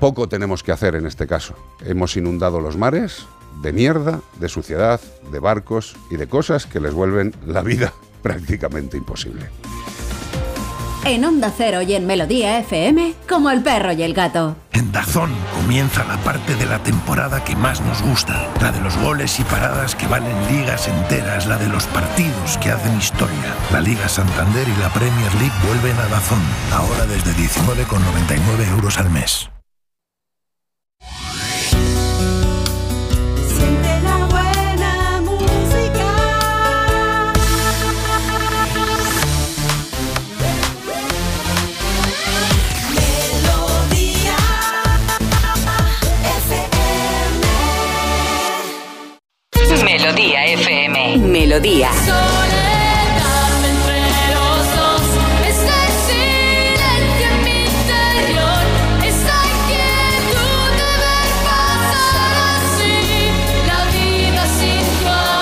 Poco 0.00 0.28
tenemos 0.28 0.62
que 0.62 0.72
hacer 0.72 0.96
en 0.96 1.06
este 1.06 1.26
caso. 1.26 1.54
Hemos 1.84 2.16
inundado 2.16 2.60
los 2.60 2.76
mares 2.76 3.26
de 3.62 3.72
mierda, 3.72 4.20
de 4.40 4.48
suciedad, 4.48 5.00
de 5.30 5.38
barcos 5.38 5.94
y 6.10 6.16
de 6.16 6.26
cosas 6.26 6.66
que 6.66 6.80
les 6.80 6.92
vuelven 6.92 7.34
la 7.46 7.62
vida 7.62 7.92
prácticamente 8.22 8.96
imposible. 8.96 9.48
En 11.04 11.24
Onda 11.24 11.52
Cero 11.56 11.82
y 11.82 11.94
en 11.94 12.06
Melodía 12.06 12.60
FM, 12.60 13.14
como 13.28 13.50
el 13.50 13.62
perro 13.62 13.92
y 13.92 14.04
el 14.04 14.14
gato. 14.14 14.54
En 14.72 14.92
Dazón 14.92 15.30
comienza 15.52 16.04
la 16.04 16.16
parte 16.18 16.54
de 16.54 16.64
la 16.64 16.78
temporada 16.78 17.42
que 17.42 17.56
más 17.56 17.80
nos 17.80 18.00
gusta, 18.02 18.48
la 18.60 18.70
de 18.70 18.80
los 18.80 18.96
goles 18.98 19.40
y 19.40 19.44
paradas 19.44 19.96
que 19.96 20.06
valen 20.06 20.36
ligas 20.48 20.86
enteras, 20.86 21.46
la 21.46 21.58
de 21.58 21.68
los 21.68 21.86
partidos 21.88 22.56
que 22.58 22.70
hacen 22.70 22.96
historia. 22.96 23.56
La 23.72 23.80
Liga 23.80 24.08
Santander 24.08 24.66
y 24.68 24.80
la 24.80 24.90
Premier 24.90 25.34
League 25.34 25.52
vuelven 25.66 25.96
a 25.98 26.06
Dazón, 26.08 26.42
ahora 26.72 27.04
desde 27.06 27.32
19,99 27.32 28.68
euros 28.70 28.98
al 28.98 29.10
mes. 29.10 29.51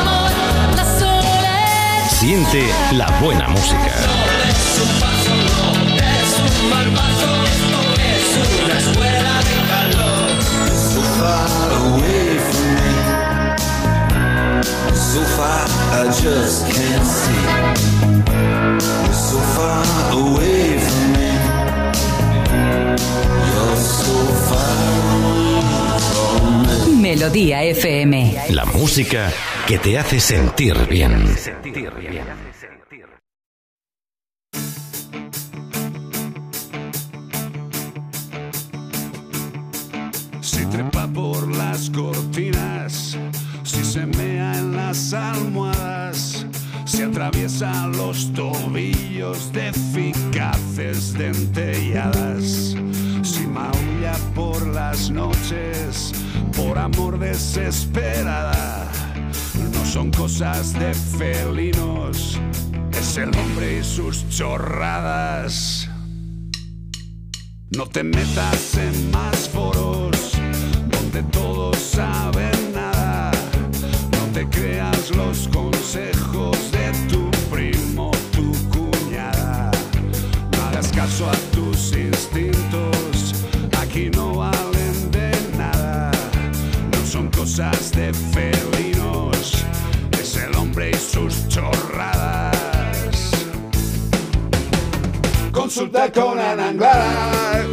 Amor, 0.00 0.30
la 0.76 0.84
soledad. 0.98 2.08
Siente 2.08 2.64
la 2.92 3.06
buena 3.20 3.48
música. 3.48 4.39
So 15.12 15.22
far, 15.36 15.66
I 15.98 16.04
just 16.22 16.66
can't 16.70 17.04
see. 17.04 17.42
You're 19.04 19.12
so 19.12 19.38
far 19.56 19.82
away 20.22 20.78
from 20.86 21.06
me. 21.16 21.30
You're 23.50 23.76
so 23.76 24.16
far 24.48 25.98
from 26.10 26.92
me. 26.92 27.02
Melodía 27.02 27.64
FM. 27.64 28.36
La 28.50 28.64
música 28.66 29.32
que 29.66 29.78
te 29.80 29.98
hace 29.98 30.20
sentir 30.20 30.76
bien. 30.88 31.26
Si 40.40 40.66
trepa 40.66 41.08
por 41.08 41.48
las 41.56 41.90
cortinas, 41.90 43.18
se 43.90 44.07
mea 44.07 44.57
en 44.57 44.76
las 44.76 45.12
almohadas, 45.12 46.46
si 46.85 47.03
atraviesa 47.03 47.88
los 47.88 48.33
tobillos 48.35 49.53
de 49.53 49.70
eficaces 49.70 51.12
dentelladas, 51.14 52.76
si 53.24 53.46
maulla 53.48 54.16
por 54.37 54.64
las 54.68 55.11
noches, 55.11 56.12
por 56.57 56.79
amor 56.79 57.18
desesperada, 57.18 58.88
no 59.74 59.85
son 59.85 60.12
cosas 60.12 60.72
de 60.74 60.94
felinos, 60.94 62.38
es 62.92 63.16
el 63.16 63.37
hombre 63.37 63.81
y 63.81 63.83
sus 63.83 64.29
chorradas. 64.29 65.90
No 67.76 67.87
te 67.87 68.05
metas 68.05 68.76
en 68.76 69.11
más 69.11 69.48
foros 69.48 70.38
donde 70.92 71.24
todos 71.33 71.76
saben 71.76 72.59
te 74.40 74.48
creas 74.48 75.11
los 75.11 75.48
consejos 75.48 76.72
de 76.72 76.92
tu 77.11 77.31
primo, 77.50 78.11
tu 78.33 78.53
cuñada. 78.70 79.70
No 80.53 80.62
hagas 80.66 80.88
caso 80.92 81.29
a 81.29 81.35
tus 81.55 81.92
instintos, 81.92 83.35
aquí 83.79 84.09
no 84.11 84.37
valen 84.37 85.11
de 85.11 85.31
nada. 85.59 86.11
No 86.90 87.07
son 87.07 87.31
cosas 87.31 87.92
de 87.92 88.14
felinos, 88.14 89.62
es 90.18 90.37
el 90.37 90.55
hombre 90.55 90.90
y 90.90 90.94
sus 90.94 91.46
chorradas. 91.48 93.33
Consulta 95.53 96.11
con 96.11 96.38
Ana 96.38 96.68
Anglada. 96.68 97.66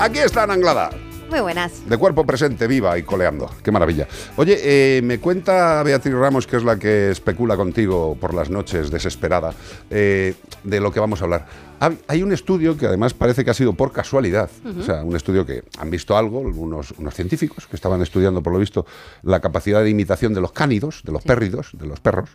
Aquí 0.00 0.18
está 0.18 0.42
Ana 0.42 0.54
Anglada. 0.54 0.90
Muy 1.28 1.40
buenas. 1.40 1.88
De 1.88 1.98
cuerpo 1.98 2.24
presente, 2.24 2.66
viva 2.66 2.96
y 2.96 3.02
coleando. 3.02 3.50
Qué 3.62 3.70
maravilla. 3.70 4.08
Oye, 4.36 4.58
eh, 4.62 5.02
me 5.02 5.18
cuenta 5.18 5.82
Beatriz 5.82 6.14
Ramos, 6.14 6.46
que 6.46 6.56
es 6.56 6.64
la 6.64 6.78
que 6.78 7.10
especula 7.10 7.56
contigo 7.56 8.16
por 8.18 8.32
las 8.32 8.48
noches, 8.48 8.90
desesperada, 8.90 9.52
eh, 9.90 10.34
de 10.64 10.80
lo 10.80 10.90
que 10.90 11.00
vamos 11.00 11.20
a 11.20 11.24
hablar. 11.24 11.67
Hay 12.08 12.22
un 12.22 12.32
estudio 12.32 12.76
que 12.76 12.86
además 12.86 13.14
parece 13.14 13.44
que 13.44 13.50
ha 13.50 13.54
sido 13.54 13.72
por 13.72 13.92
casualidad, 13.92 14.50
o 14.78 14.82
sea, 14.82 15.02
un 15.04 15.14
estudio 15.14 15.46
que 15.46 15.62
han 15.78 15.90
visto 15.90 16.16
algo, 16.16 16.40
unos, 16.40 16.92
unos 16.92 17.14
científicos 17.14 17.66
que 17.66 17.76
estaban 17.76 18.02
estudiando, 18.02 18.42
por 18.42 18.52
lo 18.52 18.58
visto, 18.58 18.86
la 19.22 19.40
capacidad 19.40 19.82
de 19.82 19.90
imitación 19.90 20.34
de 20.34 20.40
los 20.40 20.52
cánidos, 20.52 21.02
de 21.04 21.12
los 21.12 21.22
pérridos, 21.22 21.70
de 21.74 21.86
los 21.86 22.00
perros, 22.00 22.30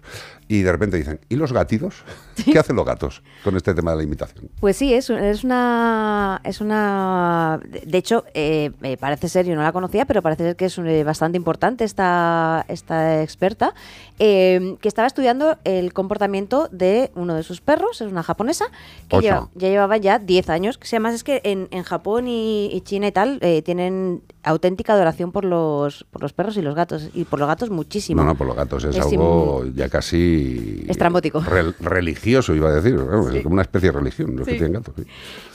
y 0.47 0.61
de 0.61 0.71
repente 0.71 0.97
dicen, 0.97 1.19
¿y 1.29 1.35
los 1.35 1.51
gatidos? 1.51 2.03
¿Qué 2.45 2.57
hacen 2.57 2.75
los 2.75 2.85
gatos 2.85 3.23
con 3.43 3.55
este 3.55 3.73
tema 3.73 3.91
de 3.91 3.97
la 3.97 4.03
imitación? 4.03 4.49
Pues 4.59 4.77
sí, 4.77 4.93
es, 4.93 5.09
es 5.09 5.43
una. 5.43 6.41
Es 6.43 6.61
una. 6.61 7.59
De 7.85 7.97
hecho, 7.97 8.25
eh, 8.33 8.71
parece 8.99 9.29
ser, 9.29 9.45
yo 9.45 9.55
no 9.55 9.61
la 9.61 9.71
conocía, 9.71 10.05
pero 10.05 10.21
parece 10.21 10.43
ser 10.43 10.55
que 10.55 10.65
es 10.65 10.77
eh, 10.77 11.03
bastante 11.03 11.37
importante 11.37 11.83
esta, 11.83 12.65
esta 12.67 13.21
experta, 13.21 13.73
eh, 14.19 14.77
que 14.81 14.87
estaba 14.87 15.07
estudiando 15.07 15.57
el 15.63 15.93
comportamiento 15.93 16.69
de 16.71 17.11
uno 17.15 17.35
de 17.35 17.43
sus 17.43 17.61
perros, 17.61 18.01
es 18.01 18.11
una 18.11 18.23
japonesa, 18.23 18.65
que. 19.09 19.32
Lleva- 19.33 19.49
ya 19.55 19.69
llevaba 19.69 19.97
ya 19.97 20.19
10 20.19 20.49
años. 20.49 20.77
Que 20.77 20.87
además 20.91 21.13
es 21.15 21.23
que 21.23 21.41
en, 21.43 21.67
en 21.71 21.83
Japón 21.83 22.27
y, 22.27 22.69
y 22.73 22.81
China 22.81 23.07
y 23.07 23.11
tal 23.11 23.39
eh, 23.41 23.61
tienen 23.61 24.21
auténtica 24.43 24.93
adoración 24.93 25.31
por 25.31 25.45
los, 25.45 26.03
por 26.11 26.21
los 26.21 26.33
perros 26.33 26.57
y 26.57 26.61
los 26.61 26.75
gatos. 26.75 27.09
Y 27.13 27.23
por 27.25 27.39
los 27.39 27.47
gatos 27.47 27.69
muchísimo. 27.69 28.21
No, 28.21 28.27
no, 28.29 28.35
por 28.35 28.47
los 28.47 28.55
gatos 28.55 28.83
es, 28.83 28.95
Es 28.95 29.05
algo 29.05 29.65
ya 29.75 29.89
casi... 29.89 30.85
Estrambótico. 30.87 31.41
rel- 31.41 31.75
religioso, 31.79 32.53
iba 32.55 32.69
a 32.69 32.73
decir, 32.73 32.93
es 33.33 33.41
como 33.43 33.53
una 33.53 33.61
especie 33.63 33.91
de 33.91 33.97
religión, 33.99 34.35
los 34.35 34.47
que 34.47 34.53
tienen 34.55 34.73
gatos. 34.73 34.93
sí. 34.97 35.03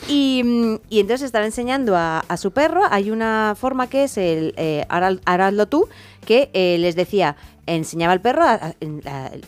Y, 0.08 0.42
mm, 0.44 0.74
y 0.88 1.00
entonces 1.00 1.26
estaba 1.26 1.44
enseñando 1.44 1.96
a, 1.96 2.20
a 2.20 2.36
su 2.36 2.50
perro, 2.52 2.82
hay 2.90 3.10
una 3.10 3.54
forma 3.58 3.88
que 3.88 4.04
es 4.04 4.16
el 4.16 4.54
eh, 4.56 4.86
hazlo 4.88 5.66
tú, 5.66 5.88
que 6.28 6.50
eh, 6.52 6.76
les 6.78 6.94
decía, 6.94 7.36
enseñaba 7.64 8.12
al 8.12 8.20
perro, 8.20 8.42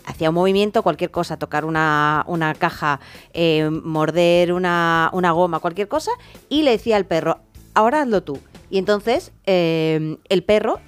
hacía 0.06 0.30
un 0.30 0.34
movimiento, 0.34 0.82
cualquier 0.82 1.10
cosa, 1.10 1.36
tocar 1.36 1.66
una, 1.66 2.24
una 2.26 2.54
caja, 2.54 3.00
eh, 3.34 3.68
morder 3.68 4.54
una, 4.54 5.10
una 5.12 5.32
goma, 5.32 5.58
cualquier 5.58 5.88
cosa, 5.88 6.10
y 6.48 6.62
le 6.62 6.70
decía 6.70 6.96
al 6.96 7.04
perro, 7.04 7.40
ahora 7.74 8.00
hazlo 8.00 8.22
tú. 8.22 8.38
Y 8.70 8.78
entonces 8.78 9.30
eh, 9.44 10.16
el 10.30 10.42
perro 10.42 10.80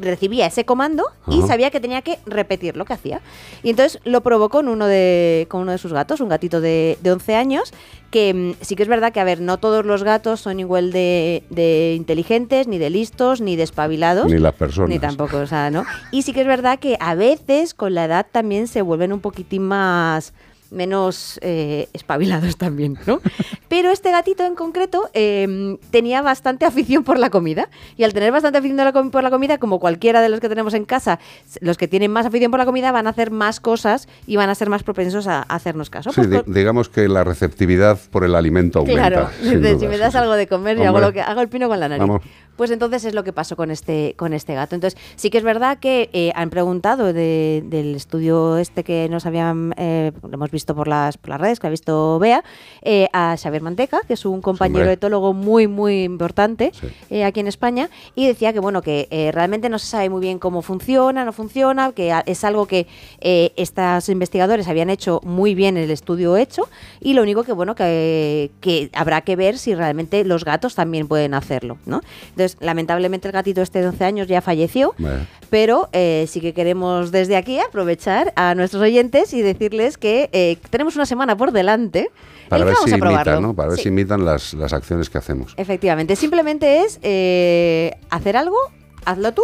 recibía 0.00 0.46
ese 0.46 0.64
comando 0.64 1.04
y 1.28 1.42
sabía 1.42 1.70
que 1.70 1.80
tenía 1.80 2.02
que 2.02 2.18
repetir 2.26 2.76
lo 2.76 2.84
que 2.84 2.94
hacía. 2.94 3.20
Y 3.62 3.70
entonces 3.70 4.00
lo 4.04 4.22
probó 4.22 4.48
con 4.48 4.68
uno 4.68 4.86
de, 4.86 5.46
con 5.48 5.62
uno 5.62 5.72
de 5.72 5.78
sus 5.78 5.92
gatos, 5.92 6.20
un 6.20 6.28
gatito 6.28 6.60
de, 6.60 6.98
de 7.02 7.12
11 7.12 7.34
años, 7.34 7.72
que 8.10 8.32
mm, 8.34 8.64
sí 8.64 8.76
que 8.76 8.82
es 8.82 8.88
verdad 8.88 9.12
que, 9.12 9.20
a 9.20 9.24
ver, 9.24 9.40
no 9.40 9.58
todos 9.58 9.84
los 9.84 10.02
gatos 10.02 10.40
son 10.40 10.60
igual 10.60 10.92
de, 10.92 11.44
de 11.50 11.94
inteligentes, 11.96 12.66
ni 12.66 12.78
de 12.78 12.90
listos, 12.90 13.40
ni 13.40 13.56
de 13.56 13.62
espabilados. 13.64 14.26
Ni 14.26 14.38
las 14.38 14.54
personas. 14.54 14.90
Ni 14.90 14.98
tampoco, 14.98 15.38
o 15.38 15.46
sea, 15.46 15.70
¿no? 15.70 15.84
Y 16.10 16.22
sí 16.22 16.32
que 16.32 16.40
es 16.42 16.46
verdad 16.46 16.78
que 16.78 16.96
a 17.00 17.14
veces 17.14 17.74
con 17.74 17.94
la 17.94 18.04
edad 18.04 18.26
también 18.30 18.66
se 18.68 18.82
vuelven 18.82 19.12
un 19.12 19.20
poquitín 19.20 19.62
más 19.62 20.32
menos 20.70 21.38
eh, 21.42 21.88
espabilados 21.92 22.56
también, 22.58 22.98
¿no? 23.06 23.20
Pero 23.68 23.90
este 23.90 24.10
gatito 24.10 24.44
en 24.44 24.54
concreto 24.54 25.10
eh, 25.14 25.76
tenía 25.90 26.22
bastante 26.22 26.64
afición 26.64 27.04
por 27.04 27.18
la 27.18 27.30
comida 27.30 27.68
y 27.96 28.04
al 28.04 28.12
tener 28.12 28.32
bastante 28.32 28.58
afición 28.58 29.10
por 29.10 29.22
la 29.22 29.30
comida, 29.30 29.58
como 29.58 29.78
cualquiera 29.78 30.20
de 30.20 30.28
los 30.28 30.40
que 30.40 30.48
tenemos 30.48 30.74
en 30.74 30.84
casa, 30.84 31.18
los 31.60 31.76
que 31.76 31.88
tienen 31.88 32.10
más 32.10 32.26
afición 32.26 32.50
por 32.50 32.58
la 32.58 32.66
comida 32.66 32.92
van 32.92 33.06
a 33.06 33.10
hacer 33.10 33.30
más 33.30 33.60
cosas 33.60 34.08
y 34.26 34.36
van 34.36 34.50
a 34.50 34.54
ser 34.54 34.68
más 34.68 34.82
propensos 34.82 35.26
a, 35.26 35.38
a 35.40 35.54
hacernos 35.54 35.90
caso. 35.90 36.12
Sí, 36.12 36.22
Pues 36.22 36.42
digamos 36.46 36.88
que 36.88 37.08
la 37.08 37.24
receptividad 37.24 37.98
por 38.10 38.24
el 38.24 38.34
alimento 38.34 38.80
aumenta. 38.80 38.98
Claro, 39.08 39.30
duda, 39.42 39.78
si 39.78 39.86
me 39.86 39.96
das 39.96 40.12
sí. 40.12 40.18
algo 40.18 40.34
de 40.34 40.46
comer, 40.46 40.76
yo 40.76 40.88
hago 40.88 40.98
lo 40.98 41.12
que 41.12 41.20
hago 41.20 41.40
el 41.40 41.48
pino 41.48 41.68
con 41.68 41.78
la 41.78 41.88
nariz. 41.88 42.00
Vamos. 42.00 42.22
Pues 42.58 42.70
entonces 42.72 43.04
es 43.04 43.14
lo 43.14 43.22
que 43.24 43.32
pasó 43.32 43.54
con 43.56 43.70
este, 43.70 44.14
con 44.18 44.34
este 44.34 44.52
gato. 44.54 44.74
Entonces, 44.74 45.00
sí 45.16 45.30
que 45.30 45.38
es 45.38 45.44
verdad 45.44 45.78
que 45.78 46.10
eh, 46.12 46.32
han 46.34 46.50
preguntado 46.50 47.12
de- 47.12 47.62
del 47.64 47.94
estudio 47.94 48.58
este 48.58 48.82
que 48.82 49.08
nos 49.08 49.24
habían, 49.26 49.72
eh, 49.78 50.10
lo 50.22 50.34
hemos 50.34 50.50
visto 50.50 50.74
por 50.74 50.88
las, 50.88 51.16
por 51.16 51.30
las 51.30 51.40
redes, 51.40 51.60
que 51.60 51.68
ha 51.68 51.70
visto 51.70 52.18
Bea, 52.18 52.42
eh, 52.82 53.08
a 53.12 53.36
Xavier 53.40 53.62
Manteca, 53.62 54.00
que 54.06 54.14
es 54.14 54.26
un 54.26 54.42
compañero 54.42 54.80
hombre. 54.80 54.94
etólogo 54.94 55.32
muy, 55.32 55.68
muy 55.68 56.02
importante 56.02 56.72
Sí. 56.74 56.88
eh, 57.10 57.24
aquí 57.24 57.38
en 57.38 57.46
España, 57.46 57.88
y 58.16 58.26
decía 58.26 58.52
que, 58.52 58.58
bueno, 58.58 58.82
que 58.82 59.06
realmente 59.32 59.68
no 59.68 59.78
se 59.78 59.86
sabe 59.86 60.10
muy 60.10 60.20
bien 60.20 60.40
cómo 60.40 60.60
funciona, 60.60 61.24
no 61.24 61.32
funciona, 61.32 61.92
que 61.92 62.12
es 62.26 62.42
algo 62.42 62.66
que 62.66 62.88
eh, 63.20 63.52
estos 63.54 64.08
investigadores 64.08 64.66
habían 64.66 64.90
hecho 64.90 65.20
muy 65.22 65.54
bien 65.54 65.76
el 65.76 65.92
estudio 65.92 66.36
hecho, 66.36 66.68
y 67.00 67.14
lo 67.14 67.22
único 67.22 67.44
que, 67.44 67.52
bueno, 67.52 67.76
que, 67.76 68.50
que 68.60 68.90
habrá 68.94 69.20
que 69.20 69.36
ver 69.36 69.58
si 69.58 69.76
realmente 69.76 70.24
los 70.24 70.44
gatos 70.44 70.74
también 70.74 71.06
pueden 71.06 71.34
hacerlo, 71.34 71.78
¿no? 71.86 72.00
Entonces, 72.30 72.47
lamentablemente 72.60 73.28
el 73.28 73.32
gatito 73.32 73.60
este 73.62 73.80
de 73.80 73.88
11 73.88 74.04
años 74.04 74.26
ya 74.28 74.40
falleció, 74.40 74.94
Bueno. 74.98 75.26
pero 75.50 75.88
eh, 75.92 76.26
sí 76.28 76.40
que 76.40 76.52
queremos 76.54 77.10
desde 77.12 77.36
aquí 77.36 77.58
aprovechar 77.60 78.32
a 78.36 78.54
nuestros 78.54 78.82
oyentes 78.82 79.32
y 79.34 79.42
decirles 79.42 79.98
que 79.98 80.30
eh, 80.32 80.56
tenemos 80.70 80.96
una 80.96 81.06
semana 81.06 81.36
por 81.36 81.52
delante 81.52 82.10
Para 82.48 82.64
ver 82.64 82.74
vamos 82.74 82.88
si 82.90 82.94
a 82.94 82.98
imitan, 82.98 83.42
¿no? 83.42 83.54
Para 83.54 83.68
ver 83.70 83.76
Sí. 83.78 83.82
si 83.84 83.88
imitan 83.90 84.24
las, 84.24 84.54
las 84.54 84.72
acciones 84.72 85.10
que 85.10 85.18
hacemos. 85.18 85.54
Efectivamente, 85.56 86.16
simplemente 86.16 86.80
es 86.82 86.98
eh, 87.02 87.92
hacer 88.10 88.36
algo, 88.36 88.56
hazlo 89.04 89.32
tú, 89.32 89.42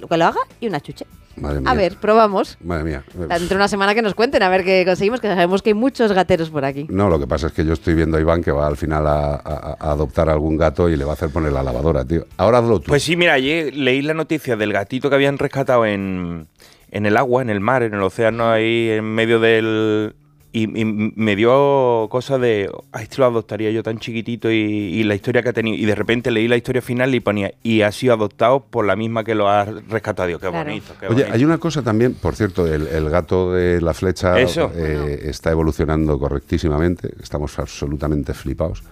lo 0.00 0.08
que 0.08 0.16
lo 0.16 0.24
haga 0.26 0.40
y 0.60 0.66
una 0.66 0.80
chuche. 0.80 1.06
Madre 1.36 1.60
mía. 1.60 1.70
A 1.70 1.74
ver, 1.74 1.96
probamos. 1.96 2.56
Madre 2.64 2.84
mía. 2.84 3.04
Dentro 3.14 3.48
de 3.48 3.54
una 3.56 3.68
semana 3.68 3.94
que 3.94 4.02
nos 4.02 4.14
cuenten, 4.14 4.42
a 4.42 4.48
ver 4.48 4.64
qué 4.64 4.84
conseguimos, 4.86 5.20
que 5.20 5.28
sabemos 5.28 5.62
que 5.62 5.70
hay 5.70 5.74
muchos 5.74 6.12
gateros 6.12 6.50
por 6.50 6.64
aquí. 6.64 6.86
No, 6.88 7.08
lo 7.08 7.18
que 7.18 7.26
pasa 7.26 7.48
es 7.48 7.52
que 7.52 7.64
yo 7.64 7.72
estoy 7.74 7.94
viendo 7.94 8.16
a 8.16 8.20
Iván 8.20 8.42
que 8.42 8.52
va 8.52 8.66
al 8.66 8.76
final 8.76 9.06
a, 9.06 9.34
a- 9.36 9.76
a 9.78 9.90
adoptar 9.92 10.28
algún 10.30 10.56
gato 10.56 10.88
y 10.88 10.96
le 10.96 11.04
va 11.04 11.10
a 11.10 11.14
hacer 11.14 11.30
poner 11.30 11.52
la 11.52 11.62
lavadora, 11.62 12.04
tío. 12.04 12.26
Ahora 12.36 12.58
hazlo 12.58 12.80
tú. 12.80 12.86
Pues 12.88 13.02
sí, 13.02 13.16
mira, 13.16 13.34
ayer 13.34 13.74
leí 13.74 14.02
la 14.02 14.14
noticia 14.14 14.56
del 14.56 14.72
gatito 14.72 15.08
que 15.08 15.14
habían 15.16 15.38
rescatado 15.38 15.84
en, 15.86 16.46
en 16.90 17.06
el 17.06 17.16
agua, 17.16 17.42
en 17.42 17.50
el 17.50 17.60
mar, 17.60 17.82
en 17.82 17.94
el 17.94 18.02
océano, 18.02 18.50
ahí 18.50 18.90
en 18.90 19.04
medio 19.04 19.38
del... 19.40 20.14
Y, 20.56 20.62
y 20.80 20.84
me 20.86 21.36
dio 21.36 22.08
cosa 22.10 22.38
de, 22.38 22.70
ay, 22.92 23.02
este 23.02 23.18
lo 23.18 23.26
adoptaría 23.26 23.70
yo 23.72 23.82
tan 23.82 23.98
chiquitito 23.98 24.50
y, 24.50 24.54
y 24.54 25.04
la 25.04 25.14
historia 25.14 25.42
que 25.42 25.50
ha 25.50 25.52
tenido. 25.52 25.76
Y 25.76 25.84
de 25.84 25.94
repente 25.94 26.30
leí 26.30 26.48
la 26.48 26.56
historia 26.56 26.80
final 26.80 27.14
y 27.14 27.20
ponía, 27.20 27.52
y 27.62 27.82
ha 27.82 27.92
sido 27.92 28.14
adoptado 28.14 28.60
por 28.60 28.86
la 28.86 28.96
misma 28.96 29.22
que 29.22 29.34
lo 29.34 29.48
ha 29.50 29.66
rescatado. 29.66 30.28
Qué 30.30 30.38
Claro. 30.48 30.64
bonito, 30.64 30.94
qué 30.98 31.06
Oye, 31.08 31.14
bonito. 31.24 31.34
hay 31.34 31.44
una 31.44 31.58
cosa 31.58 31.82
también, 31.82 32.14
por 32.14 32.34
cierto, 32.36 32.66
el, 32.66 32.86
el 32.86 33.10
gato 33.10 33.52
de 33.52 33.82
la 33.82 33.92
flecha 33.92 34.40
Eso. 34.40 34.72
eh, 34.74 35.20
está 35.24 35.50
evolucionando 35.50 36.18
correctísimamente, 36.18 37.10
estamos 37.22 37.58
absolutamente 37.58 38.32
flipados. 38.32 38.82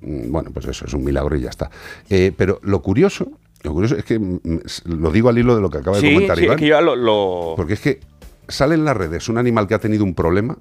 Mm, 0.00 0.30
Bueno, 0.30 0.50
pues 0.54 0.66
eso 0.66 0.84
es 0.86 0.94
un 0.94 1.02
milagro 1.02 1.34
y 1.36 1.40
ya 1.40 1.50
está. 1.50 1.68
Eh, 2.08 2.30
pero 2.36 2.60
lo 2.62 2.80
curioso, 2.80 3.26
lo 3.64 3.72
curioso 3.72 3.96
es 3.96 4.04
que 4.04 4.20
mm, 4.20 4.38
s- 4.64 4.82
lo 4.86 5.10
digo 5.10 5.30
al 5.30 5.36
hilo 5.38 5.56
de 5.56 5.62
lo 5.62 5.68
que 5.68 5.78
acaba 5.78 5.96
de 5.96 6.02
Sí, 6.02 6.14
comentar 6.14 6.38
sí, 6.38 6.44
es 6.46 6.54
que 6.56 6.66
yo 6.68 6.80
lo... 6.80 6.94
lo- 6.94 7.54
porque 7.56 7.72
es 7.72 7.80
que 7.80 7.98
sale 8.46 8.76
en 8.76 8.84
las 8.84 8.96
redes 8.96 9.28
un 9.28 9.36
animal 9.38 9.66
que 9.66 9.74
ha 9.74 9.80
tenido 9.80 10.04
un 10.04 10.14
problema, 10.14 10.56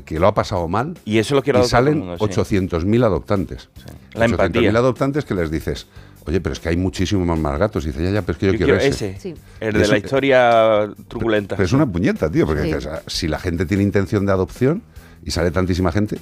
que 0.00 0.18
lo 0.18 0.26
ha 0.26 0.34
pasado 0.34 0.66
mal, 0.68 0.98
y 1.04 1.18
eso 1.18 1.34
lo 1.34 1.42
quiero 1.42 1.60
y 1.62 1.64
salen 1.64 1.98
mundo, 1.98 2.16
sí. 2.18 2.24
800.000 2.40 3.04
adoptantes. 3.04 3.68
La 4.14 4.24
empatía. 4.24 4.70
800.000 4.72 4.76
adoptantes 4.76 5.24
que 5.24 5.34
les 5.34 5.50
dices, 5.50 5.86
oye, 6.26 6.40
pero 6.40 6.54
es 6.54 6.60
que 6.60 6.68
hay 6.70 6.76
muchísimos 6.76 7.26
más, 7.26 7.38
más 7.38 7.58
gatos. 7.58 7.84
Y 7.84 7.88
dice, 7.88 8.02
ya, 8.04 8.10
ya, 8.10 8.22
pero 8.22 8.32
es 8.32 8.38
que 8.38 8.46
yo, 8.46 8.52
Yo 8.52 8.58
quiero, 8.58 8.78
quiero 8.78 8.94
ese. 8.94 9.10
ese, 9.10 9.20
Sí. 9.20 9.34
el 9.60 9.72
de 9.74 9.82
Es 9.82 9.88
la 9.90 9.98
historia 9.98 10.88
truculenta. 11.08 11.56
Pero 11.56 11.66
es 11.66 11.72
una 11.72 11.86
puñeta, 11.86 12.30
tío, 12.30 12.46
porque 12.46 12.62
Sí. 12.62 12.68
dices, 12.68 12.86
ah, 12.86 13.02
si 13.06 13.28
la 13.28 13.38
gente 13.38 13.66
tiene 13.66 13.82
intención 13.82 14.24
de 14.26 14.32
adopción 14.32 14.82
y 15.24 15.30
sale 15.30 15.50
tantísima 15.50 15.92
gente, 15.92 16.18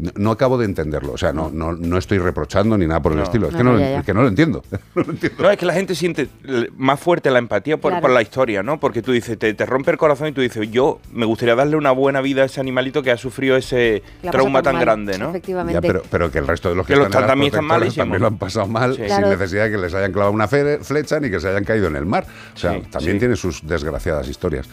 no, 0.00 0.10
no 0.16 0.30
acabo 0.30 0.56
de 0.58 0.64
entenderlo. 0.64 1.12
O 1.12 1.18
sea, 1.18 1.32
no, 1.32 1.50
no, 1.50 1.72
no 1.72 1.98
estoy 1.98 2.18
reprochando 2.18 2.76
ni 2.78 2.86
nada 2.86 3.00
por 3.02 3.12
el 3.12 3.18
No. 3.18 3.24
estilo. 3.24 3.46
Es 3.48 3.52
No, 3.52 3.58
que 3.58 3.64
no, 3.64 3.78
ya, 3.78 3.90
ya. 3.90 3.98
es 4.00 4.06
que 4.06 4.14
no 4.14 4.22
lo 4.22 4.28
entiendo. 4.28 4.62
No 4.94 5.02
lo 5.02 5.10
entiendo. 5.12 5.42
No, 5.42 5.50
es 5.50 5.58
que 5.58 5.66
la 5.66 5.72
gente 5.74 5.94
siente 5.94 6.28
más 6.76 6.98
fuerte 6.98 7.30
la 7.30 7.38
empatía 7.38 7.76
por, 7.76 7.90
Claro. 7.92 8.02
por 8.02 8.10
la 8.10 8.22
historia, 8.22 8.62
¿no? 8.62 8.80
Porque 8.80 9.02
tú 9.02 9.12
dices, 9.12 9.38
te, 9.38 9.52
te 9.54 9.66
rompe 9.66 9.90
el 9.90 9.96
corazón 9.98 10.28
y 10.28 10.32
tú 10.32 10.40
dices, 10.40 10.70
yo 10.70 11.00
me 11.12 11.26
gustaría 11.26 11.54
darle 11.54 11.76
una 11.76 11.90
buena 11.92 12.20
vida 12.20 12.42
a 12.42 12.46
ese 12.46 12.60
animalito 12.60 13.02
que 13.02 13.10
ha 13.10 13.16
sufrido 13.16 13.56
ese 13.56 14.02
La 14.22 14.30
trauma 14.30 14.62
tan 14.62 14.74
mal, 14.76 14.84
grande, 14.84 15.18
¿no? 15.18 15.30
Efectivamente. 15.30 15.74
Ya, 15.74 15.80
pero, 15.80 16.02
pero 16.10 16.30
que 16.30 16.38
el 16.38 16.46
resto 16.46 16.68
de 16.70 16.74
los 16.74 16.86
que, 16.86 16.94
Que 16.94 16.98
los 16.98 17.06
están 17.06 17.22
las 17.22 17.30
también 17.30 17.48
están 17.52 17.64
malísimos. 17.64 17.96
también 17.96 18.20
lo 18.22 18.26
han 18.28 18.38
pasado 18.38 18.66
mal 18.66 18.92
Sí. 18.94 18.98
sin 18.98 19.06
Claro. 19.06 19.28
necesidad 19.28 19.64
de 19.64 19.70
que 19.72 19.78
les 19.78 19.94
hayan 19.94 20.12
clavado 20.12 20.32
una 20.32 20.48
flecha 20.48 21.20
ni 21.20 21.30
que 21.30 21.40
se 21.40 21.48
hayan 21.48 21.64
caído 21.64 21.86
en 21.88 21.96
el 21.96 22.06
mar. 22.06 22.26
O 22.54 22.56
sea, 22.58 22.72
Sí, 22.74 22.82
también 22.90 23.16
sí. 23.16 23.18
tiene 23.20 23.36
sus 23.36 23.66
desgraciadas 23.66 24.28
historias. 24.28 24.68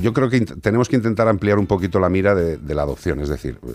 Yo 0.00 0.12
creo 0.12 0.28
que 0.30 0.40
tenemos 0.40 0.88
que 0.88 0.96
intentar 0.96 1.28
ampliar 1.28 1.58
un 1.58 1.66
poquito 1.66 1.98
la 2.00 2.08
mira 2.08 2.34
de, 2.34 2.56
de 2.56 2.74
la 2.74 2.82
adopción. 2.82 3.20
Es 3.20 3.28
decir, 3.28 3.58
eh, 3.66 3.72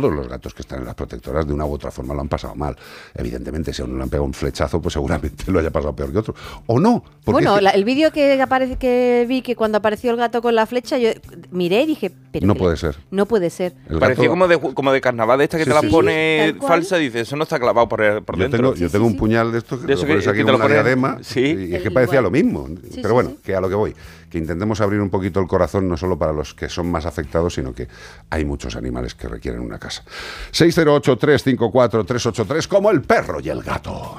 todos 0.00 0.14
los 0.14 0.28
gatos 0.28 0.54
que 0.54 0.62
están 0.62 0.80
en 0.80 0.86
las 0.86 0.94
protectoras 0.94 1.46
de 1.46 1.52
una 1.52 1.64
u 1.66 1.72
otra 1.72 1.90
forma 1.90 2.14
lo 2.14 2.20
han 2.20 2.28
pasado 2.28 2.54
mal. 2.54 2.76
Evidentemente, 3.14 3.72
si 3.72 3.82
a 3.82 3.84
uno 3.84 3.96
le 3.96 4.02
han 4.04 4.08
pegado 4.10 4.24
un 4.24 4.34
flechazo, 4.34 4.80
pues 4.80 4.92
seguramente 4.94 5.44
lo 5.50 5.58
haya 5.58 5.70
pasado 5.70 5.94
peor 5.94 6.12
que 6.12 6.18
otro. 6.18 6.34
O 6.66 6.78
no. 6.80 7.02
porque 7.24 7.32
Bueno, 7.44 7.60
la- 7.60 7.70
el 7.70 7.84
vídeo 7.84 8.10
que 8.12 8.40
aparece 8.40 8.76
que 8.76 9.24
vi 9.28 9.42
que 9.42 9.56
cuando 9.56 9.78
apareció 9.78 10.10
el 10.10 10.16
gato 10.16 10.42
con 10.42 10.54
la 10.54 10.66
flecha, 10.66 10.98
yo 10.98 11.10
miré 11.50 11.82
y 11.82 11.86
dije, 11.86 12.10
pero 12.32 12.46
No 12.46 12.54
puede 12.54 12.76
ser. 12.76 12.96
No 13.10 13.26
puede 13.26 13.50
ser. 13.50 13.74
el 13.88 13.98
gato- 13.98 14.26
como 14.28 14.48
de, 14.48 14.58
ju- 14.58 14.74
como 14.74 14.92
de 14.92 15.00
carnaval 15.00 15.38
de 15.38 15.44
esta 15.44 15.58
que 15.58 15.64
Sí, 15.64 15.70
te 15.70 15.74
la 15.74 15.80
sí, 15.80 15.88
pone 15.88 16.54
falsa 16.66 16.98
y 16.98 17.04
dices, 17.04 17.22
eso 17.22 17.36
no 17.36 17.42
está 17.44 17.58
clavado 17.58 17.88
por, 17.88 18.00
el- 18.02 18.22
por 18.22 18.36
Yo 18.36 18.42
dentro. 18.42 18.58
tengo, 18.58 18.74
yo 18.74 18.90
tengo 18.90 19.04
sí, 19.04 19.08
un 19.08 19.12
sí. 19.12 19.18
puñal 19.18 19.52
de 19.52 19.58
estos 19.58 19.80
que 19.80 19.86
De 19.86 19.92
eso 19.94 20.02
lo 20.02 20.06
que- 20.06 20.12
pones 20.14 20.28
aquí 20.28 20.38
que 20.38 20.44
te 20.44 20.50
lo 20.50 20.56
una 20.56 20.64
pones- 20.66 20.82
diadema 20.82 21.18
sí. 21.22 21.40
y 21.70 21.74
es 21.74 21.82
que 21.82 21.90
parecía 21.90 22.20
igual. 22.20 22.24
lo 22.24 22.30
mismo. 22.30 22.66
Sí, 22.68 22.90
Pero 22.96 23.08
sí, 23.08 23.12
bueno, 23.14 23.30
sí. 23.30 23.36
que 23.44 23.54
a 23.54 23.60
lo 23.60 23.68
que 23.68 23.74
voy, 23.74 23.94
que 24.30 24.38
intentemos 24.38 24.80
abrir 24.80 25.00
un 25.00 25.10
poquito 25.10 25.40
el 25.40 25.46
corazón 25.46 25.88
no 25.88 25.96
solo 25.96 26.18
para 26.18 26.32
los 26.32 26.54
que 26.54 26.68
son 26.68 26.90
más 26.90 27.04
afectados, 27.04 27.54
sino 27.54 27.74
que 27.74 27.88
hay 28.30 28.44
muchos 28.44 28.76
animales 28.76 29.14
que 29.14 29.28
requieren 29.28 29.60
una 29.60 29.78
casa. 29.78 30.04
608-354-383 30.52 32.68
como 32.68 32.90
el 32.90 33.02
perro 33.02 33.40
y 33.40 33.48
el 33.48 33.62
gato. 33.62 34.16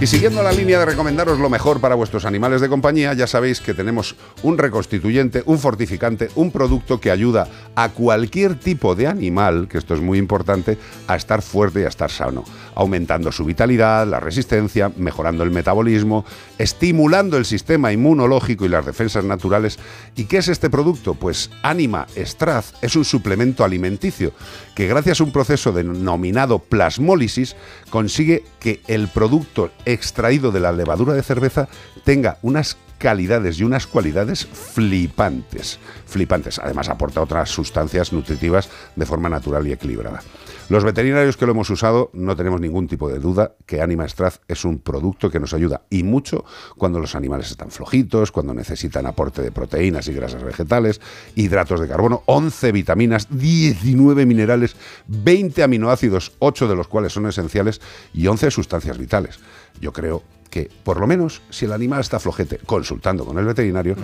Y 0.00 0.06
siguiendo 0.06 0.44
la 0.44 0.52
línea 0.52 0.78
de 0.78 0.84
recomendaros 0.84 1.40
lo 1.40 1.50
mejor 1.50 1.80
para 1.80 1.96
vuestros 1.96 2.24
animales 2.24 2.60
de 2.60 2.68
compañía, 2.68 3.14
ya 3.14 3.26
sabéis 3.26 3.60
que 3.60 3.74
tenemos 3.74 4.14
un 4.44 4.56
reconstituyente, 4.56 5.42
un 5.44 5.58
fortificante, 5.58 6.28
un 6.36 6.52
producto 6.52 7.00
que 7.00 7.10
ayuda 7.10 7.48
a 7.74 7.88
cualquier 7.88 8.54
tipo 8.54 8.94
de 8.94 9.08
animal, 9.08 9.66
que 9.68 9.76
esto 9.76 9.94
es 9.94 10.00
muy 10.00 10.18
importante, 10.18 10.78
a 11.08 11.16
estar 11.16 11.42
fuerte 11.42 11.80
y 11.80 11.82
a 11.82 11.88
estar 11.88 12.12
sano, 12.12 12.44
aumentando 12.76 13.32
su 13.32 13.44
vitalidad, 13.44 14.06
la 14.06 14.20
resistencia, 14.20 14.92
mejorando 14.96 15.42
el 15.42 15.50
metabolismo, 15.50 16.24
estimulando 16.58 17.36
el 17.36 17.44
sistema 17.44 17.92
inmunológico 17.92 18.64
y 18.64 18.68
las 18.68 18.84
defensas 18.84 19.24
naturales. 19.24 19.78
¿Y 20.16 20.24
qué 20.24 20.38
es 20.38 20.48
este 20.48 20.70
producto? 20.70 21.14
Pues 21.14 21.50
Anima 21.62 22.06
Straz 22.16 22.74
es 22.82 22.96
un 22.96 23.04
suplemento 23.04 23.64
alimenticio 23.64 24.32
que 24.74 24.86
gracias 24.86 25.20
a 25.20 25.24
un 25.24 25.32
proceso 25.32 25.72
denominado 25.72 26.58
plasmólisis 26.58 27.56
consigue 27.90 28.44
que 28.60 28.80
el 28.86 29.08
producto 29.08 29.70
extraído 29.84 30.50
de 30.50 30.60
la 30.60 30.72
levadura 30.72 31.14
de 31.14 31.22
cerveza 31.22 31.68
tenga 32.04 32.38
unas 32.42 32.76
calidades 32.98 33.58
y 33.58 33.64
unas 33.64 33.86
cualidades 33.86 34.46
flipantes. 34.46 35.78
Flipantes. 36.06 36.58
Además 36.58 36.88
aporta 36.88 37.22
otras 37.22 37.48
sustancias 37.48 38.12
nutritivas 38.12 38.68
de 38.96 39.06
forma 39.06 39.28
natural 39.28 39.66
y 39.66 39.72
equilibrada. 39.72 40.20
Los 40.68 40.84
veterinarios 40.84 41.38
que 41.38 41.46
lo 41.46 41.52
hemos 41.52 41.70
usado 41.70 42.10
no 42.12 42.36
tenemos 42.36 42.60
ningún 42.60 42.88
tipo 42.88 43.08
de 43.08 43.18
duda 43.18 43.54
que 43.64 43.80
Anima 43.80 44.06
Straz 44.06 44.40
es 44.48 44.66
un 44.66 44.80
producto 44.80 45.30
que 45.30 45.40
nos 45.40 45.54
ayuda 45.54 45.80
y 45.88 46.02
mucho 46.02 46.44
cuando 46.76 47.00
los 47.00 47.14
animales 47.14 47.50
están 47.50 47.70
flojitos, 47.70 48.32
cuando 48.32 48.52
necesitan 48.52 49.06
aporte 49.06 49.40
de 49.40 49.50
proteínas 49.50 50.08
y 50.08 50.12
grasas 50.12 50.44
vegetales, 50.44 51.00
hidratos 51.36 51.80
de 51.80 51.88
carbono, 51.88 52.22
11 52.26 52.72
vitaminas, 52.72 53.28
19 53.30 54.26
minerales, 54.26 54.76
20 55.06 55.62
aminoácidos, 55.62 56.32
8 56.38 56.68
de 56.68 56.76
los 56.76 56.86
cuales 56.86 57.14
son 57.14 57.26
esenciales 57.26 57.80
y 58.12 58.26
11 58.26 58.50
sustancias 58.50 58.98
vitales. 58.98 59.40
Yo 59.80 59.94
creo 59.94 60.22
que, 60.50 60.70
por 60.84 61.00
lo 61.00 61.06
menos, 61.06 61.42
si 61.50 61.64
el 61.66 61.72
animal 61.72 62.00
está 62.00 62.18
flojete, 62.18 62.58
consultando 62.58 63.24
con 63.24 63.38
el 63.38 63.44
veterinario, 63.44 63.96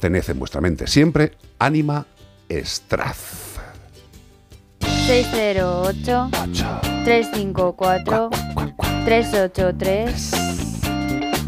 tened 0.00 0.28
en 0.28 0.38
vuestra 0.38 0.60
mente 0.60 0.86
siempre 0.86 1.32
Anima 1.58 2.06
Straz. 2.50 3.50
608 5.06 6.30
354 7.04 8.30
383 9.04 10.30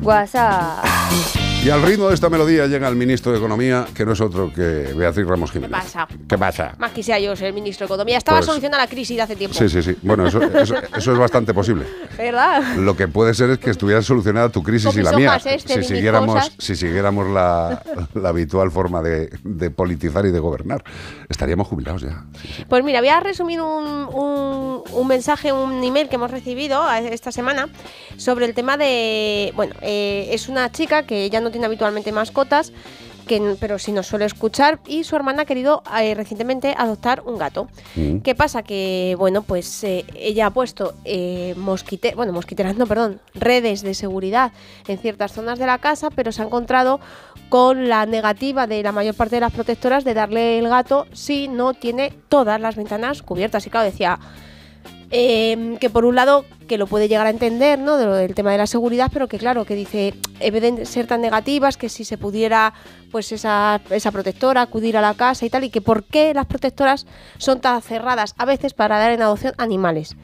WhatsApp. 0.03 1.52
Y 1.65 1.71
al 1.71 1.81
ritmo 1.83 2.09
de 2.09 2.15
esta 2.15 2.29
melodía 2.29 2.67
llega 2.67 2.89
el 2.89 2.97
ministro 2.97 3.31
de 3.31 3.39
Economía, 3.39 3.87
que 3.95 4.05
no 4.05 4.15
es 4.15 4.21
otro 4.21 4.53
que 4.53 4.93
Beatriz 4.97 5.25
Ramos 5.25 5.53
Jiménez. 5.53 5.71
pasa? 5.71 6.09
¿Qué 6.29 6.37
pasa? 6.37 6.75
Más 6.79 6.91
quisiera 6.91 7.21
yo 7.21 7.37
ser 7.37 7.53
ministro 7.53 7.87
de 7.87 7.95
Economía. 7.95 8.19
Estaba 8.19 8.39
Pues- 8.39 8.47
solucionando 8.47 8.79
la 8.79 8.89
crisis 8.89 9.17
de 9.17 9.23
hace 9.23 9.37
tiempo. 9.37 9.57
Sí, 9.57 9.69
sí, 9.69 9.81
sí. 9.81 9.97
Bueno, 10.03 10.27
eso, 10.27 10.43
eso- 10.43 10.75
eso 10.97 11.13
es 11.13 11.19
bastante 11.19 11.55
posible. 11.55 11.87
¿Verdad? 12.19 12.75
Lo 12.79 12.97
que 12.97 13.07
puede 13.07 13.33
ser 13.33 13.51
es 13.51 13.59
que 13.61 13.71
estuvieras 13.71 14.05
solucionada 14.05 14.49
tu 14.49 14.61
crisis 14.65 14.91
Con 14.91 14.99
y 14.99 15.03
la 15.05 15.13
mía. 15.13 15.37
este, 15.45 15.85
si, 15.85 15.95
siguiéramos, 15.95 16.51
si 16.59 16.75
siguiéramos 16.75 17.29
la, 17.31 17.81
la 18.15 18.29
habitual 18.31 18.73
forma 18.73 19.01
de, 19.01 19.31
de 19.45 19.71
politizar 19.71 20.27
y 20.27 20.33
de 20.33 20.41
gobernar, 20.41 20.83
estaríamos 21.29 21.69
jubilados 21.69 22.03
ya. 22.03 22.25
Pues 22.69 22.83
mira, 22.83 22.99
voy 22.99 23.09
a 23.11 23.21
resumir 23.21 23.61
un, 23.61 23.87
un- 24.13 24.83
un 24.91 25.07
mensaje, 25.07 25.53
un 25.53 25.85
email 25.85 26.09
que 26.09 26.17
hemos 26.17 26.33
recibido 26.33 26.83
a- 26.83 26.99
esta 26.99 27.31
semana 27.31 27.69
sobre 28.17 28.47
el 28.47 28.55
tema 28.55 28.77
de. 28.77 29.53
Bueno, 29.55 29.75
eh, 29.81 30.29
es 30.33 30.49
una 30.49 30.73
chica 30.73 31.05
que 31.05 31.31
ya 31.31 31.41
no 31.41 31.52
tiene 31.53 31.67
habitualmente 31.67 32.13
mascotas. 32.13 32.73
Que, 33.27 33.55
pero 33.61 33.79
sí 33.79 33.93
nos 33.93 34.09
suele 34.09 34.25
escuchar 34.25 34.81
y 34.85 35.05
su 35.05 35.15
hermana 35.15 35.43
ha 35.43 35.45
querido 35.45 35.85
eh, 36.01 36.13
recientemente 36.17 36.75
adoptar 36.77 37.23
un 37.25 37.39
gato. 37.39 37.69
Mm. 37.95 38.19
¿Qué 38.19 38.35
pasa? 38.35 38.65
Que, 38.65 39.15
bueno, 39.17 39.43
pues 39.43 39.85
eh, 39.85 40.05
ella 40.17 40.47
ha 40.47 40.51
puesto 40.51 40.95
eh, 41.05 41.55
mosquite 41.57 42.17
bueno, 42.17 42.33
mosquiteras, 42.33 42.77
no, 42.77 42.85
perdón, 42.85 43.21
redes 43.33 43.83
de 43.83 43.95
seguridad 43.95 44.51
en 44.89 44.99
ciertas 44.99 45.31
zonas 45.31 45.61
de 45.61 45.67
la 45.67 45.79
casa, 45.79 46.11
pero 46.11 46.33
se 46.33 46.43
ha 46.43 46.47
encontrado 46.47 46.99
con 47.49 47.89
la 47.89 48.07
negativa 48.07 48.67
de 48.67 48.83
la 48.83 48.91
mayor 48.91 49.15
parte 49.15 49.37
de 49.37 49.41
las 49.43 49.53
protectoras 49.53 50.03
de 50.03 50.15
darle 50.15 50.59
el 50.59 50.69
gato 50.69 51.07
si 51.13 51.47
no 51.47 51.75
tiene 51.75 52.13
todas 52.29 52.61
las 52.61 52.75
ventanas 52.75 53.23
cubiertas. 53.23 53.65
Y 53.69 53.71
claro, 53.71 53.85
decía 53.85 54.19
eh, 55.13 55.77
que 55.81 55.91
por 55.91 56.05
un 56.05 56.15
lado 56.17 56.45
que 56.67 56.79
lo 56.79 56.87
puede 56.87 57.07
llegar 57.07 57.27
a 57.27 57.31
entender, 57.31 57.79
¿no? 57.79 57.97
De 57.99 58.07
lo 58.07 58.15
del 58.15 58.35
tema 58.35 58.51
de 58.51 58.59
la 58.59 58.67
seguridad, 58.67 59.11
pero 59.13 59.29
que 59.29 59.39
claro, 59.39 59.65
que 59.65 59.75
dice, 59.75 60.15
en 60.41 60.53
vez 60.55 60.63
de 60.63 60.87
ser 60.87 61.07
tan 61.07 61.21
negativas, 61.21 61.77
que 61.77 61.89
si 61.89 62.05
se 62.05 62.17
pudiera, 62.19 62.73
pues 63.11 63.31
esa, 63.31 63.81
esa 63.91 64.11
protectora 64.11 64.63
acudir 64.63 64.97
a 64.97 65.01
la 65.03 65.15
casa 65.15 65.45
y 65.45 65.51
tal, 65.51 65.65
y 65.65 65.71
que 65.71 65.81
por 65.83 66.05
qué 66.05 66.33
las 66.35 66.47
protectoras 66.47 67.07
son 67.39 67.61
tan 67.61 67.83
cerradas 67.83 68.35
a 68.39 68.45
veces 68.47 68.73
para 68.75 68.99
dar 68.99 69.13
en 69.13 69.23
adopción 69.23 69.53
animales. 69.59 70.17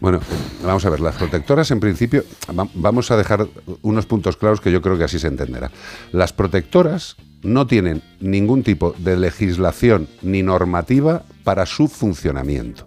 Bueno, 0.00 0.20
vamos 0.64 0.84
a 0.86 0.90
ver, 0.90 1.00
las 1.00 1.16
protectoras 1.16 1.70
en 1.70 1.80
principio, 1.80 2.24
va- 2.58 2.68
vamos 2.74 3.10
a 3.10 3.16
dejar 3.16 3.46
unos 3.82 4.06
puntos 4.06 4.36
claros 4.36 4.60
que 4.60 4.70
yo 4.72 4.80
creo 4.80 4.96
que 4.96 5.04
así 5.04 5.18
se 5.18 5.26
entenderá. 5.28 5.70
Las 6.12 6.32
protectoras 6.32 7.16
no 7.42 7.66
tienen 7.66 8.02
ningún 8.20 8.62
tipo 8.62 8.94
de 8.98 9.16
legislación 9.16 10.08
ni 10.22 10.42
normativa 10.42 11.22
para 11.44 11.66
su 11.66 11.88
funcionamiento. 11.88 12.86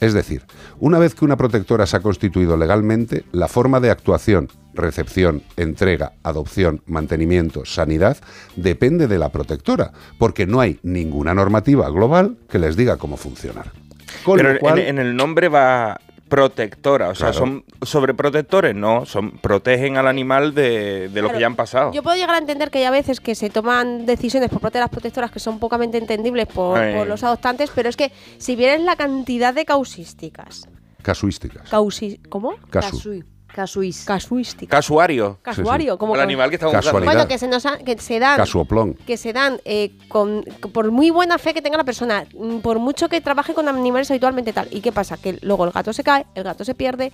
Es 0.00 0.12
decir, 0.12 0.42
una 0.78 0.98
vez 0.98 1.14
que 1.14 1.24
una 1.24 1.36
protectora 1.36 1.86
se 1.86 1.96
ha 1.96 2.00
constituido 2.00 2.56
legalmente, 2.58 3.24
la 3.32 3.48
forma 3.48 3.80
de 3.80 3.90
actuación, 3.90 4.48
recepción, 4.74 5.42
entrega, 5.56 6.12
adopción, 6.22 6.82
mantenimiento, 6.86 7.64
sanidad, 7.64 8.18
depende 8.56 9.06
de 9.08 9.18
la 9.18 9.30
protectora, 9.30 9.92
porque 10.18 10.46
no 10.46 10.60
hay 10.60 10.78
ninguna 10.82 11.32
normativa 11.34 11.88
global 11.88 12.36
que 12.50 12.58
les 12.58 12.76
diga 12.76 12.98
cómo 12.98 13.16
funcionar. 13.16 13.72
Con 14.24 14.36
Pero 14.36 14.50
lo 14.50 14.54
en- 14.56 14.60
cual- 14.60 14.78
en, 14.78 14.98
el 14.98 15.16
nombre 15.16 15.48
va 15.48 15.98
protectora, 16.28 17.10
o 17.10 17.14
sea, 17.14 17.30
Claro. 17.30 17.46
son 17.46 17.64
sobreprotectores, 17.82 18.74
no, 18.74 19.06
son 19.06 19.32
protegen 19.38 19.96
al 19.96 20.06
animal 20.08 20.54
de, 20.54 21.08
de 21.08 21.22
lo 21.22 21.30
que 21.32 21.40
ya 21.40 21.46
han 21.46 21.56
pasado. 21.56 21.92
Yo 21.92 22.02
puedo 22.02 22.16
llegar 22.16 22.34
a 22.34 22.38
entender 22.38 22.70
que 22.70 22.78
hay 22.78 22.84
a 22.84 22.90
veces 22.90 23.20
que 23.20 23.34
se 23.34 23.50
toman 23.50 24.06
decisiones 24.06 24.50
por 24.50 24.60
parte 24.60 24.78
de 24.78 24.82
las 24.82 24.90
protectoras 24.90 25.30
que 25.30 25.38
son 25.38 25.58
pocamente 25.58 25.98
entendibles 25.98 26.46
por, 26.46 26.78
los 27.06 27.22
adoptantes, 27.22 27.70
pero 27.74 27.88
es 27.88 27.96
que 27.96 28.12
si 28.38 28.56
vieres 28.56 28.80
la 28.80 28.96
cantidad 28.96 29.54
de 29.54 29.64
causísticas, 29.64 30.68
Casuísticas. 31.02 31.68
causi 31.70 32.20
¿cómo? 32.28 32.54
Casu. 32.70 33.22
Casuís. 33.56 34.04
Casuística. 34.04 34.76
Casuario. 34.76 35.38
Casuario, 35.40 35.96
como 35.96 36.12
El 36.14 36.18
con- 36.20 36.24
animal 36.28 36.50
que 36.50 36.56
estamos 36.56 36.74
Casualidad. 36.74 37.12
Bueno, 37.14 37.26
que 37.26 37.38
se 37.38 37.48
nos 37.48 37.64
ha- 37.64 37.78
que 37.78 37.96
se 37.98 38.18
dan 38.18 38.36
Casuoplón. 38.36 38.94
que 39.06 39.16
se 39.16 39.32
dan 39.32 39.58
eh, 39.64 39.92
con, 40.08 40.44
por 40.74 40.90
muy 40.90 41.08
buena 41.08 41.38
fe 41.38 41.54
que 41.54 41.62
tenga 41.62 41.78
la 41.78 41.84
persona, 41.84 42.26
mm, 42.38 42.58
por 42.58 42.78
mucho 42.78 43.08
que 43.08 43.20
trabaje 43.22 43.54
con 43.54 43.66
animales 43.66 44.10
habitualmente 44.10 44.52
tal. 44.52 44.68
¿Y 44.70 44.82
qué 44.82 44.92
pasa? 44.92 45.16
Que 45.16 45.38
luego 45.40 45.64
el 45.64 45.70
gato 45.70 45.92
se 45.94 46.04
cae, 46.04 46.26
el 46.34 46.44
gato 46.44 46.64
se 46.66 46.74
pierde. 46.74 47.12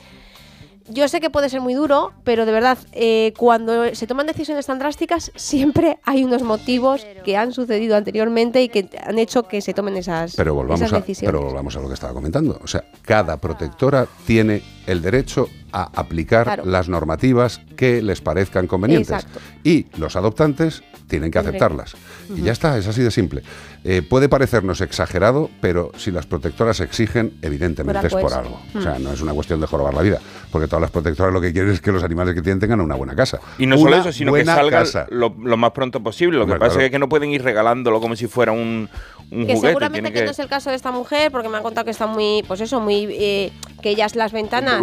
Yo 0.88 1.07
sé 1.07 1.20
que 1.20 1.31
puede 1.31 1.48
ser 1.48 1.61
muy 1.61 1.74
duro, 1.74 2.12
pero 2.24 2.44
de 2.44 2.50
verdad, 2.50 2.76
eh, 2.90 3.33
cuando 3.38 3.94
se 3.94 4.09
toman 4.09 4.26
decisiones 4.26 4.66
tan 4.66 4.81
drásticas, 4.81 5.31
siempre 5.37 5.98
hay 6.02 6.24
unos 6.24 6.42
motivos 6.42 7.07
que 7.24 7.37
han 7.37 7.52
sucedido 7.52 7.94
anteriormente 7.96 8.61
y 8.64 8.68
que 8.68 8.90
han 9.07 9.16
hecho 9.20 9.44
que 9.44 9.61
se 9.61 9.74
tomen 9.74 9.96
esas, 9.96 10.35
Pero 10.35 10.55
volvamos, 10.55 10.81
esas 10.81 10.92
a, 10.94 10.96
decisiones. 11.00 11.33
pero 11.33 11.46
volvamos 11.46 11.76
a 11.76 11.81
lo 11.81 11.87
que 11.87 11.94
estaba 11.94 12.12
comentando. 12.12 12.59
O 12.64 12.66
sea, 12.66 12.83
cada 13.02 13.37
protectora 13.37 14.09
tiene 14.26 14.61
el 14.88 15.02
derecho 15.02 15.48
a 15.72 15.85
aplicar 15.98 16.44
Claro. 16.44 16.64
las 16.66 16.88
normativas 16.88 17.61
que 17.76 18.02
les 18.02 18.20
parezcan 18.20 18.66
convenientes. 18.66 19.11
Exacto. 19.11 19.40
Y 19.64 19.87
los 19.98 20.16
adoptantes 20.16 20.82
tienen 21.08 21.30
que 21.30 21.38
aceptarlas. 21.38 21.94
Y 22.35 22.42
ya 22.42 22.52
está, 22.52 22.78
es 22.78 22.87
así 22.87 23.02
de 23.02 23.11
simple. 23.11 23.42
Eh, 23.85 24.00
puede 24.02 24.28
parecernos 24.28 24.80
exagerado, 24.80 25.50
pero 25.61 25.90
si 25.96 26.11
las 26.11 26.24
protectoras 26.26 26.80
exigen, 26.80 27.35
evidentemente 27.42 28.06
es 28.06 28.12
por 28.14 28.32
algo. 28.32 28.61
O 28.74 28.80
sea, 28.80 28.98
Mm. 28.98 29.02
no 29.02 29.12
es 29.12 29.20
una 29.20 29.32
cuestión 29.35 29.61
de 29.61 29.66
jorobar 29.66 29.92
la 29.92 30.02
vida. 30.02 30.20
Porque 30.50 30.66
todas 30.68 30.80
las 30.80 30.90
protectoras 30.90 31.32
lo 31.32 31.40
que 31.40 31.52
quieren 31.52 31.70
es 31.72 31.80
que 31.80 31.92
los 31.92 32.02
animales 32.04 32.35
que 32.35 32.40
tienen 32.42 32.61
tengan 32.61 32.80
una 32.80 32.94
buena 32.94 33.14
casa. 33.14 33.40
Y 33.58 33.66
no 33.66 33.76
Una 33.76 33.85
solo 33.90 33.96
eso, 34.02 34.12
sino 34.12 34.32
que 34.32 34.44
salga 34.44 34.85
lo, 35.11 35.35
lo 35.42 35.56
más 35.56 35.72
pronto 35.72 36.02
posible. 36.02 36.37
Lo 36.38 36.44
Hombre, 36.44 36.56
que 36.56 36.61
pasa 36.61 36.72
claro. 36.74 36.87
es 36.87 36.90
que 36.92 36.98
no 36.98 37.08
pueden 37.08 37.30
ir 37.30 37.42
regalándolo 37.42 38.00
como 38.00 38.16
si 38.16 38.26
fuera 38.26 38.52
un, 38.52 38.88
un 39.33 39.47
que 39.47 39.55
juguete. 39.55 39.68
seguramente 39.68 40.12
que, 40.12 40.25
no 40.25 40.31
es 40.31 40.38
el 40.38 40.49
caso 40.49 40.71
de 40.71 40.77
esta 40.77 40.90
mujer, 40.92 41.31
porque 41.33 41.49
me 41.49 41.57
han 41.57 41.62
contado 41.62 41.85
que 41.85 41.90
está 41.90 42.07
muy, 42.07 42.42
pues 42.47 42.61
eso, 42.61 42.81
muy, 42.81 43.07
eh, 43.11 43.51
que 43.81 43.90
ellas 43.90 44.14
las 44.14 44.31
ventanas 44.33 44.75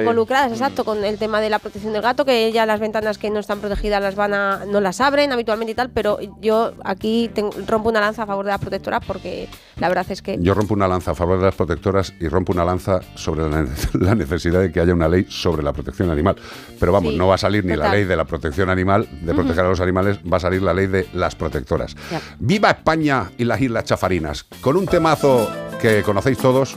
involucradas, 0.00 0.52
exacto, 0.52 0.84
con 0.84 1.04
el 1.04 1.18
tema 1.18 1.40
de 1.40 1.50
la 1.50 1.58
protección 1.58 1.92
del 1.92 2.00
gato, 2.02 2.24
que 2.24 2.46
ella 2.46 2.64
las 2.66 2.80
ventanas 2.80 3.18
que 3.18 3.28
no 3.30 3.40
están 3.40 3.60
protegidas 3.60 4.00
las 4.00 4.14
van 4.14 4.32
a, 4.32 4.64
no 4.66 4.80
las 4.80 5.00
abren 5.00 5.32
habitualmente 5.32 5.72
y 5.72 5.74
tal, 5.74 5.90
pero 5.90 6.18
yo 6.40 6.72
aquí 6.84 7.30
tengo- 7.34 7.52
rompo 7.66 7.88
una 7.90 8.00
lanza 8.00 8.22
a 8.22 8.26
favor 8.26 8.44
de 8.46 8.52
las 8.52 8.60
protectoras 8.60 9.02
porque 9.06 9.48
la 9.80 9.88
verdad 9.88 10.06
es 10.10 10.22
que 10.22 10.38
Yo 10.40 10.54
rompo 10.54 10.74
una 10.74 10.86
lanza 10.86 11.10
a 11.12 11.14
favor 11.14 11.38
de 11.38 11.46
las 11.46 11.54
protectoras 11.54 12.14
y 12.20 12.28
rompo 12.28 12.52
una 12.52 12.64
lanza 12.64 13.00
sobre 13.14 13.48
la, 13.48 13.62
ne- 13.62 13.68
la 13.94 14.14
necesidad 14.14 14.60
de 14.60 14.70
que 14.70 14.80
haya 14.80 14.94
una 14.94 15.08
ley 15.08 15.26
sobre 15.28 15.62
la 15.62 15.72
protección 15.72 16.10
animal. 16.10 16.36
Pero 16.78 16.92
vamos, 16.92 17.12
Sí, 17.12 17.18
no 17.18 17.26
va 17.26 17.34
a 17.34 17.38
salir 17.38 17.64
ni 17.64 17.74
la 17.76 17.90
ley 17.92 18.04
de 18.04 18.16
la 18.16 18.24
protección 18.24 18.70
animal, 18.70 19.08
de 19.22 19.34
proteger 19.34 19.64
a 19.64 19.68
los 19.68 19.80
animales, 19.80 20.18
va 20.30 20.36
a 20.36 20.40
salir 20.40 20.62
la 20.62 20.74
ley 20.74 20.86
de 20.86 21.08
las 21.14 21.34
protectoras. 21.34 21.96
¡Viva 22.38 22.70
España 22.70 23.30
y 23.38 23.44
las 23.44 23.60
Islas 23.60 23.84
Chafarinas! 23.84 24.44
Con 24.60 24.76
un 24.76 24.86
temazo 24.86 25.50
que 25.80 26.02
conocéis 26.02 26.38
todos, 26.38 26.76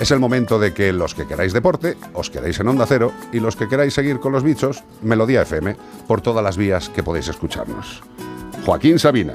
es 0.00 0.10
el 0.10 0.18
momento 0.18 0.58
de 0.58 0.72
que 0.72 0.92
los 0.92 1.14
que 1.14 1.26
queráis 1.26 1.52
deporte, 1.52 1.96
os 2.14 2.30
quedéis 2.30 2.58
en 2.60 2.68
Onda 2.68 2.84
Cero 2.86 3.12
y 3.32 3.40
los 3.40 3.54
que 3.56 3.68
queráis 3.68 3.94
seguir 3.94 4.18
con 4.20 4.32
los 4.32 4.42
bichos, 4.42 4.82
Melodía 5.02 5.42
FM, 5.42 5.76
por 6.08 6.20
todas 6.20 6.42
las 6.42 6.56
vías 6.56 6.88
que 6.88 7.02
podéis 7.02 7.28
escucharnos. 7.28 8.02
Joaquín 8.66 8.98
Sabina, 8.98 9.34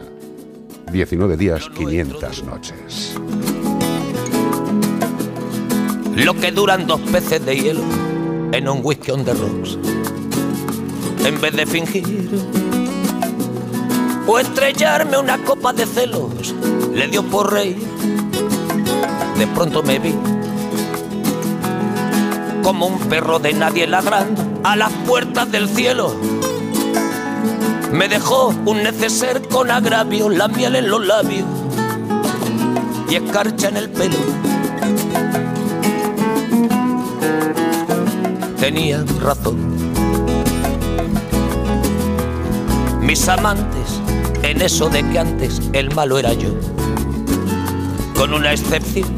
19 0.91 1.37
días, 1.37 1.69
500 1.75 2.43
noches. 2.43 3.15
Lo 6.15 6.33
que 6.33 6.51
duran 6.51 6.87
dos 6.87 6.99
peces 7.11 7.45
de 7.45 7.55
hielo 7.55 7.81
en 8.51 8.67
un 8.67 8.81
whisky 8.83 9.11
on 9.11 9.23
the 9.23 9.33
rocks. 9.33 9.77
en 11.25 11.39
vez 11.41 11.55
de 11.55 11.65
fingir. 11.65 12.29
O 14.27 14.39
estrellarme 14.39 15.17
una 15.17 15.37
copa 15.39 15.73
de 15.73 15.85
celos, 15.85 16.53
le 16.93 17.07
dio 17.07 17.23
por 17.23 17.51
reír. 17.51 17.77
De 19.37 19.47
pronto 19.47 19.81
me 19.83 19.99
vi 19.99 20.13
como 22.63 22.87
un 22.87 22.99
perro 23.09 23.39
de 23.39 23.53
nadie 23.53 23.87
ladrando 23.87 24.43
a 24.63 24.75
las 24.75 24.91
puertas 25.07 25.51
del 25.51 25.67
cielo. 25.69 26.15
Me 27.91 28.07
dejó 28.07 28.53
un 28.65 28.83
neceser 28.83 29.47
con 29.47 29.71
agravio, 29.71 30.29
la 30.29 30.47
miel 30.47 30.75
en 30.75 30.89
los 30.89 31.05
labios 31.05 31.45
y 33.09 33.15
escarcha 33.15 33.69
en 33.69 33.77
el 33.77 33.89
pelo. 33.89 34.17
Tenía 38.59 39.03
razón. 39.19 39.57
Mis 43.01 43.27
amantes, 43.27 43.99
en 44.43 44.61
eso 44.61 44.89
de 44.89 45.03
que 45.09 45.17
antes 45.17 45.59
el 45.73 45.93
malo 45.95 46.19
era 46.19 46.33
yo, 46.33 46.49
con 48.15 48.33
una 48.35 48.53
excepción. 48.53 49.09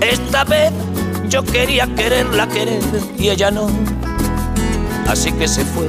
Esta 0.00 0.42
vez 0.42 0.72
yo 1.28 1.44
quería 1.44 1.86
quererla 1.94 2.48
querer 2.48 2.82
y 3.16 3.28
ella 3.28 3.52
no, 3.52 3.68
así 5.06 5.30
que 5.30 5.46
se 5.46 5.64
fue. 5.64 5.88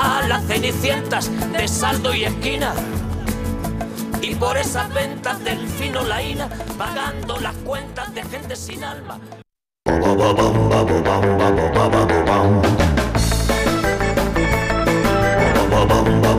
a 0.00 0.26
las 0.26 0.44
cenicientas 0.46 1.30
de 1.52 1.68
saldo 1.68 2.14
y 2.14 2.24
esquina. 2.24 2.72
Y 4.22 4.34
por 4.34 4.56
esas 4.56 4.92
ventas 4.92 5.42
del 5.44 5.66
fino 5.68 6.02
laína, 6.02 6.48
pagando 6.78 7.38
las 7.38 7.54
cuentas 7.56 8.14
de 8.14 8.22
gente 8.22 8.56
sin 8.56 8.82
alma. 8.82 9.18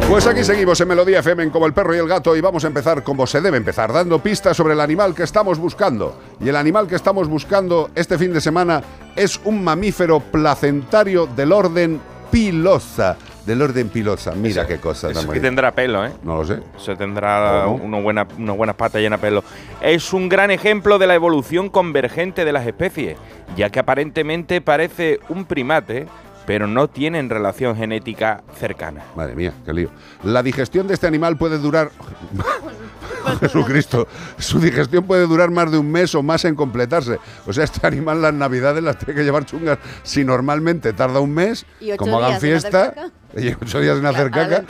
Pues 0.10 0.28
aquí 0.28 0.44
seguimos 0.44 0.80
en 0.82 0.88
Melodía 0.88 1.20
FM 1.20 1.44
en 1.44 1.50
Como 1.52 1.66
el 1.66 1.74
Perro 1.74 1.96
y 1.96 2.00
el 2.00 2.08
Gato 2.08 2.36
y 2.36 2.42
vamos 2.42 2.64
a 2.64 2.68
empezar 2.68 3.04
como 3.04 3.26
se 3.26 3.42
debe 3.42 3.58
empezar, 3.58 3.94
dando 3.94 4.20
pistas 4.20 4.58
sobre 4.58 4.74
el 4.74 4.82
animal 4.82 5.16
que 5.16 5.24
estamos 5.24 5.58
buscando. 5.58 6.20
Y 6.40 6.50
el 6.50 6.56
animal 6.56 6.88
que 6.88 6.96
estamos 6.96 7.28
buscando 7.28 7.92
este 7.96 8.18
fin 8.18 8.34
de 8.34 8.42
semana 8.42 8.82
es 9.16 9.40
un 9.46 9.64
mamífero 9.64 10.20
placentario 10.20 11.28
del 11.28 11.52
orden 11.52 12.02
Pilosa. 12.30 13.18
Del 13.46 13.62
orden 13.62 13.90
Pilosa. 13.90 14.34
Mira 14.36 14.68
qué 14.68 14.78
cosa 14.78 15.10
Eso 15.10 15.28
que 15.30 15.40
tendrá 15.40 15.72
pelo, 15.72 16.06
¿eh? 16.06 16.12
No 16.24 16.38
lo 16.38 16.46
sé. 16.46 16.60
Eso 16.78 16.96
tendrá 16.96 17.64
¿Cómo? 17.66 17.84
unas 17.84 18.04
buenas, 18.04 18.28
unas 18.38 18.56
buenas 18.56 18.76
patas 18.76 19.02
llenas 19.02 19.20
de 19.20 19.28
pelo. 19.28 19.44
Es 19.82 20.14
un 20.14 20.30
gran 20.30 20.52
ejemplo 20.52 21.00
de 21.00 21.08
la 21.08 21.16
evolución 21.16 21.70
convergente 21.70 22.46
de 22.46 22.52
las 22.52 22.68
especies, 22.68 23.18
ya 23.56 23.70
que 23.70 23.80
aparentemente 23.80 24.62
parece 24.62 25.20
un 25.30 25.46
primate, 25.46 26.08
pero 26.46 26.68
no 26.68 26.88
tienen 26.88 27.30
relación 27.30 27.76
genética 27.76 28.44
cercana. 28.60 29.04
Madre 29.16 29.36
mía, 29.36 29.54
qué 29.66 29.74
lío. 29.74 29.90
La 30.24 30.44
digestión 30.44 30.88
de 30.88 30.94
este 30.94 31.08
animal 31.08 31.38
puede 31.38 31.58
durar. 31.58 31.92
Jesucristo. 33.40 34.08
Su 34.38 34.60
digestión 34.60 35.06
puede 35.06 35.26
durar 35.28 35.52
más 35.52 35.72
de 35.72 35.78
un 35.78 35.92
mes 35.92 36.14
o 36.16 36.24
más 36.24 36.46
en 36.46 36.56
completarse. 36.56 37.20
O 37.46 37.54
sea, 37.54 37.64
este 37.64 37.86
animal 37.86 38.22
las 38.22 38.34
navidades 38.34 38.84
las 38.84 38.98
tiene 38.98 39.14
que 39.16 39.24
llevar 39.24 39.46
chungas. 39.46 39.80
Si 40.04 40.24
normalmente 40.24 40.94
tarda 40.94 41.20
un 41.20 41.34
mes, 41.34 41.66
como 41.98 42.18
hagan 42.18 42.40
fiesta, 42.40 42.94
y 43.36 43.50
ocho 43.50 43.80
días 43.80 43.98
sin 43.98 44.06
hacer 44.06 44.32
caca. 44.32 44.64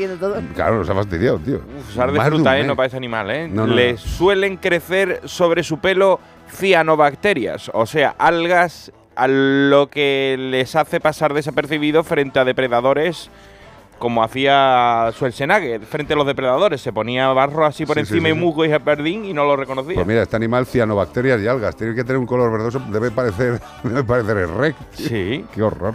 Claro, 0.55 0.77
nos 0.79 0.89
ha 0.89 0.93
fastidiado, 0.95 1.39
tío. 1.39 1.61
Usar 1.89 2.11
de 2.11 2.17
Más 2.17 2.27
fruta, 2.27 2.59
¿eh? 2.59 2.63
No 2.63 2.75
para 2.75 2.87
ese 2.87 2.97
animal, 2.97 3.31
¿eh? 3.31 3.47
No, 3.47 3.65
no, 3.67 3.73
Le 3.73 3.93
no. 3.93 3.97
suelen 3.97 4.57
crecer 4.57 5.21
sobre 5.25 5.63
su 5.63 5.79
pelo 5.79 6.19
cianobacterias, 6.49 7.71
o 7.73 7.85
sea, 7.85 8.15
algas 8.17 8.91
a 9.15 9.27
lo 9.27 9.89
que 9.89 10.35
les 10.39 10.75
hace 10.75 10.99
pasar 10.99 11.33
desapercibido 11.33 12.03
frente 12.03 12.39
a 12.39 12.45
depredadores 12.45 13.29
como 14.01 14.23
hacía 14.23 15.09
Schwarzenegger 15.13 15.85
frente 15.85 16.13
a 16.13 16.15
los 16.17 16.25
depredadores. 16.25 16.81
Se 16.81 16.91
ponía 16.91 17.27
barro 17.29 17.65
así 17.65 17.85
por 17.85 17.95
Sí, 17.95 17.99
encima 18.01 18.29
sí, 18.29 18.35
y 18.35 18.37
musgo 18.37 18.65
y 18.65 18.69
jardín 18.69 19.23
y 19.23 19.31
no 19.31 19.45
lo 19.45 19.55
reconocía. 19.55 19.93
Pues 19.93 20.07
mira, 20.07 20.23
este 20.23 20.35
animal, 20.35 20.65
cianobacterias 20.65 21.39
y 21.39 21.47
algas, 21.47 21.75
tiene 21.75 21.93
que 21.93 22.03
tener 22.03 22.17
un 22.17 22.25
color 22.25 22.51
verdoso, 22.51 22.81
debe 22.91 23.11
parecer, 23.11 23.61
debe 23.83 24.03
parecer 24.03 24.37
el 24.37 24.49
rec. 24.49 24.75
Sí. 24.93 25.45
Qué 25.53 25.61
horror. 25.61 25.93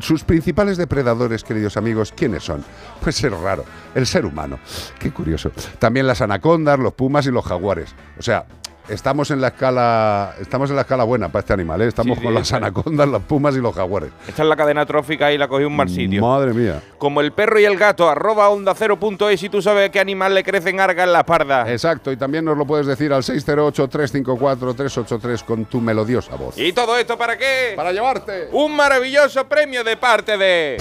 Sus 0.00 0.24
principales 0.24 0.76
depredadores, 0.76 1.44
queridos 1.44 1.76
amigos, 1.76 2.12
¿quiénes 2.14 2.42
son? 2.42 2.64
Pues 3.00 3.22
es 3.22 3.32
raro, 3.32 3.64
el 3.94 4.04
ser 4.06 4.26
humano. 4.26 4.58
Qué 4.98 5.12
curioso. 5.12 5.52
También 5.78 6.06
las 6.06 6.20
anacondas, 6.20 6.78
los 6.78 6.92
pumas 6.94 7.26
y 7.26 7.30
los 7.30 7.44
jaguares. 7.44 7.94
O 8.18 8.22
sea, 8.22 8.44
estamos 8.88 9.30
en 9.30 9.40
la 9.40 9.48
escala, 9.48 10.34
estamos 10.40 10.70
en 10.70 10.76
la 10.76 10.82
escala 10.82 11.04
buena 11.04 11.28
para 11.28 11.40
este 11.40 11.52
animal, 11.52 11.82
¿eh? 11.82 11.88
Estamos 11.88 12.16
Sí, 12.18 12.24
con 12.24 12.32
sí, 12.32 12.38
las 12.38 12.52
anacondas, 12.52 13.08
las 13.08 13.22
pumas 13.22 13.54
y 13.56 13.60
los 13.60 13.74
jaguares. 13.74 14.10
Esta 14.28 14.42
es 14.42 14.48
la 14.48 14.56
cadena 14.56 14.86
trófica 14.86 15.32
y 15.32 15.38
la 15.38 15.48
cogí 15.48 15.64
un 15.64 15.76
mal 15.76 15.88
sitio. 15.88 16.22
Madre 16.22 16.52
mía. 16.54 16.80
Como 16.98 17.20
el 17.20 17.32
perro 17.32 17.58
y 17.58 17.64
el 17.64 17.76
gato, 17.76 18.08
arroba 18.08 18.48
onda 18.48 18.74
cero 18.74 18.98
punto 18.98 19.28
es 19.28 19.42
y 19.42 19.48
tú 19.48 19.60
sabes 19.62 19.90
qué 19.90 20.00
animal 20.00 20.34
le 20.34 20.44
crecen 20.44 20.80
arga 20.80 21.04
en 21.04 21.12
la 21.12 21.24
parda. 21.24 21.70
Exacto, 21.70 22.10
y 22.12 22.16
también 22.16 22.44
nos 22.44 22.56
lo 22.56 22.66
puedes 22.66 22.86
decir 22.86 23.12
al 23.12 23.22
608-354-383 23.22 25.44
con 25.44 25.64
tu 25.66 25.80
melodiosa 25.80 26.34
voz. 26.36 26.56
¿Y 26.58 26.72
todo 26.72 26.96
esto 26.96 27.16
para 27.18 27.36
qué? 27.36 27.72
Para 27.76 27.92
llevarte 27.92 28.48
un 28.52 28.74
maravilloso 28.74 29.46
premio 29.48 29.84
de 29.84 29.96
parte 29.96 30.36
de 30.36 30.76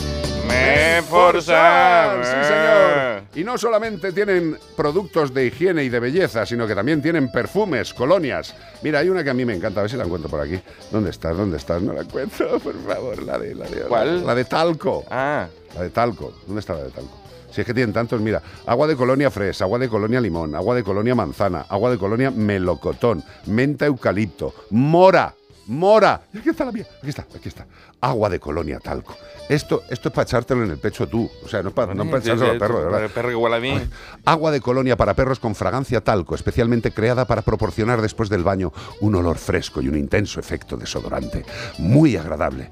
Menforsan. 0.48 2.24
Sí, 2.24 2.48
señor. 2.48 3.24
Y 3.36 3.44
no 3.44 3.58
solamente 3.58 4.12
tienen 4.12 4.58
productos 4.76 5.34
de 5.34 5.48
higiene 5.48 5.84
y 5.84 5.90
de 5.90 6.00
belleza, 6.00 6.46
sino 6.46 6.66
que 6.68 6.76
también 6.76 7.02
tienen 7.02 7.32
perfumes, 7.32 7.94
colonias. 7.94 8.56
Mira, 8.82 9.00
hay 9.00 9.10
una 9.10 9.24
que 9.24 9.30
a 9.30 9.34
mí 9.34 9.44
me 9.46 9.54
encanta, 9.56 9.82
a 9.82 9.84
ver 9.84 9.92
si 9.92 9.98
la 9.98 10.06
encuentro 10.06 10.30
por 10.30 10.42
aquí. 10.42 10.60
¿Dónde 10.92 11.10
estás? 11.10 11.36
¿Dónde 11.36 11.58
estás? 11.58 11.82
No 11.82 11.94
la 11.94 12.02
encuentro, 12.02 12.60
por 12.64 12.76
favor. 12.86 13.24
La 13.24 13.38
de, 13.38 13.56
la 13.56 13.68
de, 13.68 13.82
¿Cuál? 13.82 14.26
La 14.26 14.36
de 14.36 14.46
talco. 14.46 15.04
Ah. 15.10 15.48
La 15.76 15.82
de 15.82 15.90
talco. 15.90 16.34
¿Dónde 16.46 16.60
está 16.62 16.74
la 16.74 16.84
de 16.84 16.92
talco? 16.92 17.26
Si 17.52 17.62
es 17.62 17.68
que 17.68 17.74
tienen 17.74 17.94
tantos, 17.94 18.20
mira, 18.20 18.42
agua 18.66 18.86
de 18.86 18.98
colonia 18.98 19.32
fres, 19.32 19.62
agua 19.62 19.80
de 19.80 19.88
colonia 19.88 20.20
limón, 20.20 20.56
agua 20.56 20.76
de 20.76 20.84
colonia 20.84 21.16
manzana, 21.16 21.66
agua 21.70 21.90
de 21.90 21.98
colonia 21.98 22.30
melocotón, 22.30 23.24
menta 23.46 23.86
eucalipto, 23.86 24.54
mora, 24.72 25.34
mora. 25.68 26.22
Y 26.34 26.40
aquí 26.40 26.50
está 26.50 26.66
la 26.66 26.74
mía, 26.74 26.86
aquí 26.98 27.08
está, 27.10 27.26
aquí 27.34 27.48
está. 27.48 27.66
Agua 28.06 28.30
de 28.30 28.40
colonia 28.40 28.80
talco. 28.80 29.16
Esto, 29.50 29.84
esto 29.90 30.10
es 30.10 30.16
para 30.16 30.24
echártelo 30.24 30.64
en 30.64 30.70
el 30.70 30.78
pecho 30.78 31.08
tú. 31.08 31.30
O 31.44 31.48
sea, 31.48 31.64
no 31.64 31.70
es 31.70 31.76
para, 31.76 31.96
no 31.96 32.06
para 32.06 32.20
echárselo 32.20 32.52
al 32.52 32.60
perro, 32.60 32.78
de 32.78 32.86
verdad. 32.86 33.04
El 33.04 33.10
perro 33.10 33.30
que 33.30 33.36
huele 33.36 33.56
a 33.56 33.60
mí. 33.60 33.90
Agua 34.26 34.52
de 34.52 34.62
colonia 34.62 34.96
para 34.96 35.16
perros 35.16 35.40
con 35.40 35.56
fragancia 35.56 36.02
talco, 36.02 36.36
especialmente 36.36 36.92
creada 36.92 37.26
para 37.26 37.42
proporcionar 37.42 38.02
después 38.02 38.30
del 38.30 38.44
baño 38.44 38.72
un 39.02 39.16
olor 39.16 39.38
fresco 39.38 39.82
y 39.82 39.88
un 39.88 39.98
intenso 39.98 40.40
efecto 40.40 40.78
desodorante. 40.78 41.46
Muy 41.80 42.16
agradable. 42.16 42.70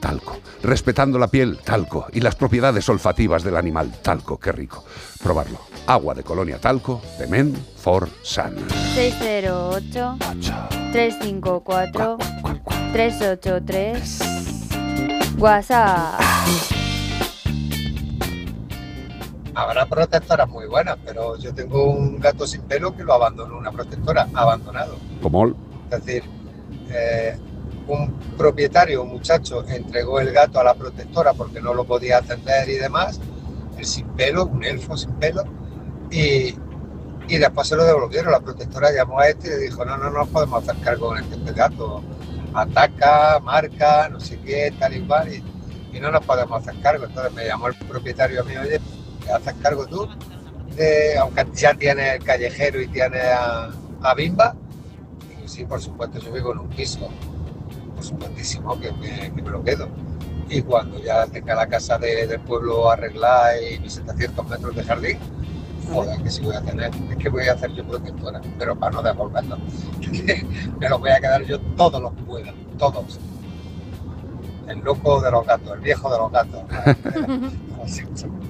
Talco. 0.00 0.38
Respetando 0.62 1.18
la 1.18 1.28
piel, 1.28 1.58
talco. 1.64 2.06
Y 2.12 2.20
las 2.20 2.36
propiedades 2.36 2.86
olfativas 2.90 3.42
del 3.42 3.56
animal, 3.56 3.90
talco. 4.02 4.38
Qué 4.38 4.52
rico. 4.52 4.84
Probarlo. 5.22 5.60
Agua 5.86 6.14
de 6.14 6.22
colonia 6.22 6.58
talco 6.58 7.00
de 7.18 7.26
Men 7.26 7.54
for 7.76 8.06
Sun. 8.22 8.54
608 8.94 10.16
354 10.92 12.18
383 12.92 14.34
WhatsApp. 15.38 16.20
Habrá 19.54 19.86
protectoras 19.86 20.48
muy 20.48 20.66
buenas, 20.66 20.96
pero 21.04 21.36
yo 21.38 21.54
tengo 21.54 21.84
un 21.84 22.18
gato 22.18 22.46
sin 22.46 22.62
pelo 22.62 22.94
que 22.96 23.04
lo 23.04 23.14
abandonó 23.14 23.56
una 23.56 23.70
protectora, 23.70 24.28
abandonado. 24.34 24.96
Como 25.22 25.46
Es 25.90 26.04
decir, 26.04 26.24
eh, 26.90 27.36
un 27.86 28.12
propietario, 28.36 29.02
un 29.02 29.10
muchacho, 29.10 29.64
entregó 29.68 30.18
el 30.20 30.32
gato 30.32 30.58
a 30.58 30.64
la 30.64 30.74
protectora 30.74 31.34
porque 31.34 31.60
no 31.60 31.72
lo 31.74 31.84
podía 31.84 32.18
atender 32.18 32.68
y 32.68 32.74
demás, 32.74 33.20
el 33.78 33.84
sin 33.84 34.08
pelo, 34.08 34.46
un 34.46 34.64
elfo 34.64 34.96
sin 34.96 35.12
pelo, 35.14 35.44
y, 36.10 36.56
y 37.28 37.38
después 37.38 37.68
se 37.68 37.76
lo 37.76 37.84
devolvieron. 37.84 38.32
La 38.32 38.40
protectora 38.40 38.90
llamó 38.92 39.20
a 39.20 39.28
este 39.28 39.48
y 39.48 39.50
le 39.50 39.58
dijo, 39.58 39.84
no, 39.84 39.96
no, 39.96 40.10
no 40.10 40.26
podemos 40.26 40.62
hacer 40.62 40.82
cargo 40.82 41.08
con 41.08 41.18
este 41.18 41.52
gato. 41.52 42.02
Ataca, 42.54 43.40
marca, 43.40 44.08
no 44.08 44.20
sé 44.20 44.38
qué, 44.40 44.72
tal 44.78 44.96
y 44.96 45.00
cual, 45.02 45.28
y, 45.34 45.42
no 46.00 46.10
nos 46.10 46.24
podemos 46.24 46.60
hacer 46.60 46.80
cargo. 46.82 47.04
Entonces 47.06 47.32
me 47.32 47.46
llamó 47.46 47.68
el 47.68 47.74
propietario 47.74 48.40
a 48.42 48.44
mí, 48.44 48.56
oye, 48.56 48.80
¿te 49.24 49.32
haces 49.32 49.54
cargo 49.62 49.86
tú? 49.86 50.08
De, 50.76 51.16
aunque 51.18 51.46
ya 51.54 51.74
tiene 51.74 52.14
el 52.16 52.24
callejero 52.24 52.80
y 52.80 52.88
tiene 52.88 53.20
a, 53.20 53.70
a 54.02 54.14
Bimba. 54.14 54.54
Y 55.44 55.48
sí, 55.48 55.64
por 55.64 55.80
supuesto, 55.80 56.18
yo 56.18 56.32
vivo 56.32 56.52
en 56.52 56.58
un 56.60 56.68
piso. 56.68 57.08
Por 57.94 58.04
supuestísimo 58.04 58.78
que 58.80 58.92
me, 58.92 59.32
que 59.34 59.42
me 59.42 59.50
lo 59.50 59.62
quedo. 59.62 59.88
Y 60.48 60.62
cuando 60.62 60.98
ya 61.02 61.26
tenga 61.26 61.54
la 61.54 61.66
casa 61.68 61.96
de- 61.98 62.26
del 62.26 62.40
pueblo 62.40 62.90
arreglada 62.90 63.60
y 63.60 63.78
mis 63.80 63.94
700 63.94 64.46
metros 64.48 64.74
de 64.76 64.82
jardín, 64.84 65.18
joder, 65.92 66.22
que 66.22 66.30
sí 66.30 66.42
voy 66.42 66.56
a 66.56 66.60
tener. 66.60 66.90
Es 67.10 67.16
que 67.16 67.28
voy 67.28 67.48
a 67.48 67.52
hacer 67.52 67.72
yo 67.72 67.84
protectora, 67.84 68.40
pero 68.58 68.76
para 68.76 68.92
no 68.92 69.02
devolverlo. 69.02 69.58
me 70.80 70.88
lo 70.88 70.98
voy 70.98 71.10
a 71.10 71.20
quedar 71.20 71.42
yo 71.44 71.60
todos 71.76 72.00
los 72.00 72.12
que 72.12 72.22
pueda, 72.22 72.54
todos. 72.78 73.18
El 74.68 74.78
loco 74.80 75.20
de 75.20 75.30
los 75.30 75.46
gatos, 75.46 75.72
el 75.74 75.80
viejo 75.80 76.10
de 76.10 76.18
los 76.18 76.32
gatos. 76.32 76.62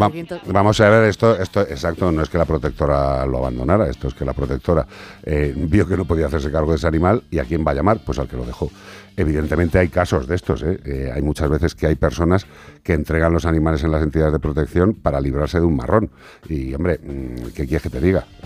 Va- 0.00 0.08
vamos 0.46 0.80
a 0.80 0.88
ver, 0.88 1.04
esto, 1.08 1.36
esto, 1.40 1.60
exacto, 1.62 2.10
no 2.12 2.22
es 2.22 2.28
que 2.28 2.38
la 2.38 2.44
protectora 2.44 3.24
lo 3.26 3.38
abandonara, 3.38 3.88
esto 3.88 4.08
es 4.08 4.14
que 4.14 4.24
la 4.24 4.32
protectora 4.32 4.86
eh, 5.22 5.52
vio 5.56 5.86
que 5.86 5.96
no 5.96 6.04
podía 6.04 6.26
hacerse 6.26 6.50
cargo 6.50 6.70
de 6.70 6.76
ese 6.76 6.86
animal 6.86 7.22
y 7.30 7.38
a 7.38 7.44
quién 7.44 7.64
va 7.66 7.72
a 7.72 7.74
llamar, 7.74 8.00
pues 8.04 8.18
al 8.18 8.28
que 8.28 8.36
lo 8.36 8.44
dejó. 8.44 8.70
Evidentemente 9.16 9.78
hay 9.78 9.88
casos 9.90 10.26
de 10.26 10.34
estos, 10.34 10.64
¿eh? 10.64 10.80
Eh, 10.84 11.12
hay 11.14 11.22
muchas 11.22 11.48
veces 11.48 11.76
que 11.76 11.86
hay 11.86 11.94
personas 11.94 12.46
que 12.82 12.94
entregan 12.94 13.32
los 13.32 13.46
animales 13.46 13.84
en 13.84 13.92
las 13.92 14.02
entidades 14.02 14.32
de 14.32 14.40
protección 14.40 14.92
para 14.94 15.20
librarse 15.20 15.60
de 15.60 15.66
un 15.66 15.76
marrón. 15.76 16.10
Y 16.48 16.74
hombre, 16.74 16.98
mm, 17.00 17.50
¿qué 17.54 17.64
quieres 17.64 17.82
que 17.82 17.90
te 17.90 18.00
diga? 18.00 18.24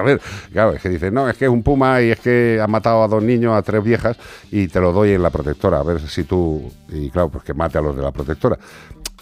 A 0.00 0.02
ver, 0.02 0.20
claro, 0.52 0.72
es 0.72 0.82
que 0.82 0.88
dices, 0.88 1.12
no, 1.12 1.28
es 1.28 1.36
que 1.36 1.44
es 1.44 1.50
un 1.50 1.62
puma 1.62 2.02
y 2.02 2.10
es 2.10 2.18
que 2.18 2.58
ha 2.60 2.66
matado 2.66 3.04
a 3.04 3.08
dos 3.08 3.22
niños, 3.22 3.54
a 3.56 3.62
tres 3.62 3.82
viejas 3.84 4.16
y 4.50 4.66
te 4.66 4.80
lo 4.80 4.92
doy 4.92 5.12
en 5.12 5.22
la 5.22 5.30
protectora, 5.30 5.78
a 5.78 5.82
ver 5.84 6.00
si 6.00 6.24
tú, 6.24 6.68
y 6.88 7.10
claro, 7.10 7.28
pues 7.28 7.44
que 7.44 7.54
mate 7.54 7.78
a 7.78 7.82
los 7.82 7.94
de 7.96 8.02
la 8.02 8.10
protectora. 8.10 8.58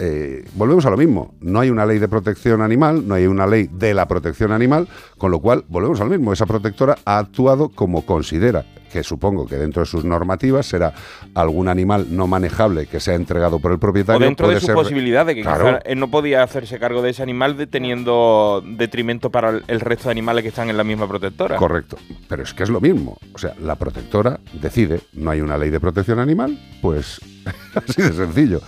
Eh, 0.01 0.45
volvemos 0.55 0.87
a 0.87 0.91
lo 0.91 0.97
mismo. 0.97 1.35
No 1.41 1.61
hay 1.61 1.71
una 1.71 1.85
ley 1.85 1.99
de 1.99 2.09
protección 2.09 2.63
animal, 2.63 3.07
no 3.09 3.15
hay 3.15 3.27
una 3.27 3.47
ley 3.47 3.69
de 3.73 3.95
la 3.95 4.07
protección 4.07 4.53
animal, 4.53 4.87
con 5.17 5.31
lo 5.31 5.41
cual 5.41 5.65
volvemos 5.69 6.01
a 6.01 6.05
lo 6.05 6.11
mismo. 6.11 6.33
Esa 6.33 6.47
protectora 6.47 6.97
ha 7.05 7.19
actuado 7.19 7.69
como 7.69 8.07
considera, 8.07 8.65
que 8.93 9.03
supongo 9.03 9.45
que 9.47 9.57
dentro 9.57 9.83
de 9.83 9.87
sus 9.87 10.05
normativas 10.05 10.67
será 10.67 10.95
algún 11.35 11.69
animal 11.69 12.07
no 12.11 12.27
manejable 12.27 12.87
que 12.87 13.01
sea 13.01 13.17
entregado 13.17 13.59
por 13.59 13.73
el 13.73 13.77
O 13.77 13.81
propietario. 13.81 14.25
dentro 14.25 14.47
de 14.47 14.53
puede 14.53 14.61
sus 14.61 14.67
ser- 14.69 14.75
posibilidades, 14.77 15.35
que 15.35 15.43
Claro. 15.43 15.65
quizá 15.65 15.79
él 15.85 15.99
no 15.99 16.11
podía 16.11 16.43
hacerse 16.45 16.79
cargo 16.79 17.03
de 17.03 17.11
ese 17.11 17.23
animal 17.23 17.57
de- 17.57 17.67
teniendo 17.67 18.63
detrimento 18.65 19.31
para 19.31 19.51
el 19.67 19.81
resto 19.81 20.05
de 20.09 20.13
animales 20.13 20.43
que 20.43 20.49
están 20.49 20.71
en 20.71 20.77
la 20.77 20.85
misma 20.85 21.09
protectora. 21.09 21.57
Correcto. 21.57 21.97
Pero 22.29 22.43
es 22.45 22.55
que 22.55 22.63
es 22.63 22.71
lo 22.71 22.81
mismo. 22.81 23.19
O 23.35 23.39
sea, 23.39 23.53
la 23.61 23.75
protectora 23.75 24.39
decide, 24.55 25.01
no 25.13 25.31
hay 25.33 25.41
una 25.41 25.59
ley 25.59 25.71
de 25.71 25.81
protección 25.81 26.19
animal, 26.21 26.59
pues 26.81 27.21
así 27.75 28.01
de 28.01 28.13
sencillo. 28.13 28.61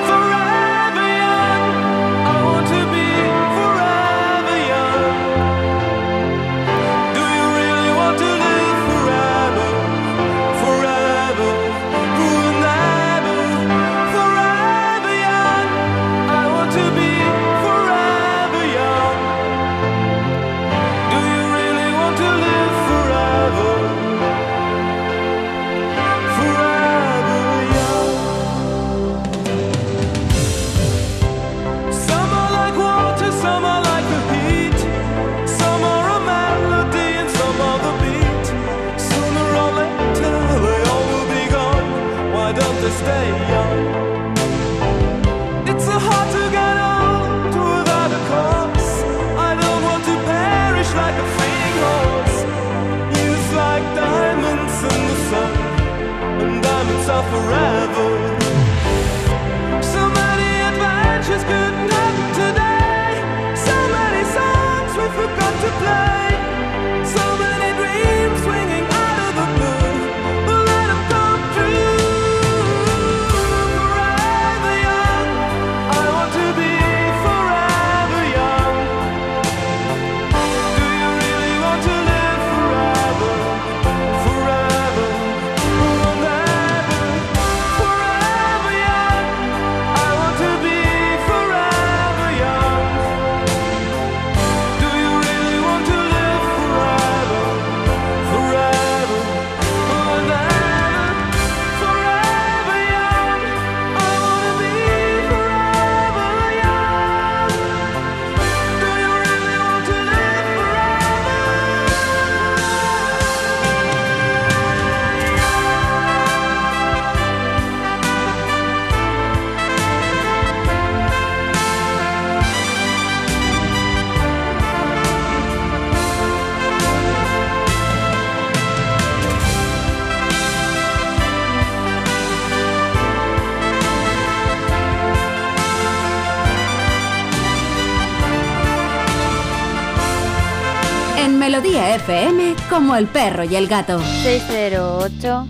Como 142.71 142.95
el 142.95 143.07
perro 143.07 143.43
y 143.43 143.53
el 143.55 143.67
gato. 143.67 143.99
608 144.23 145.45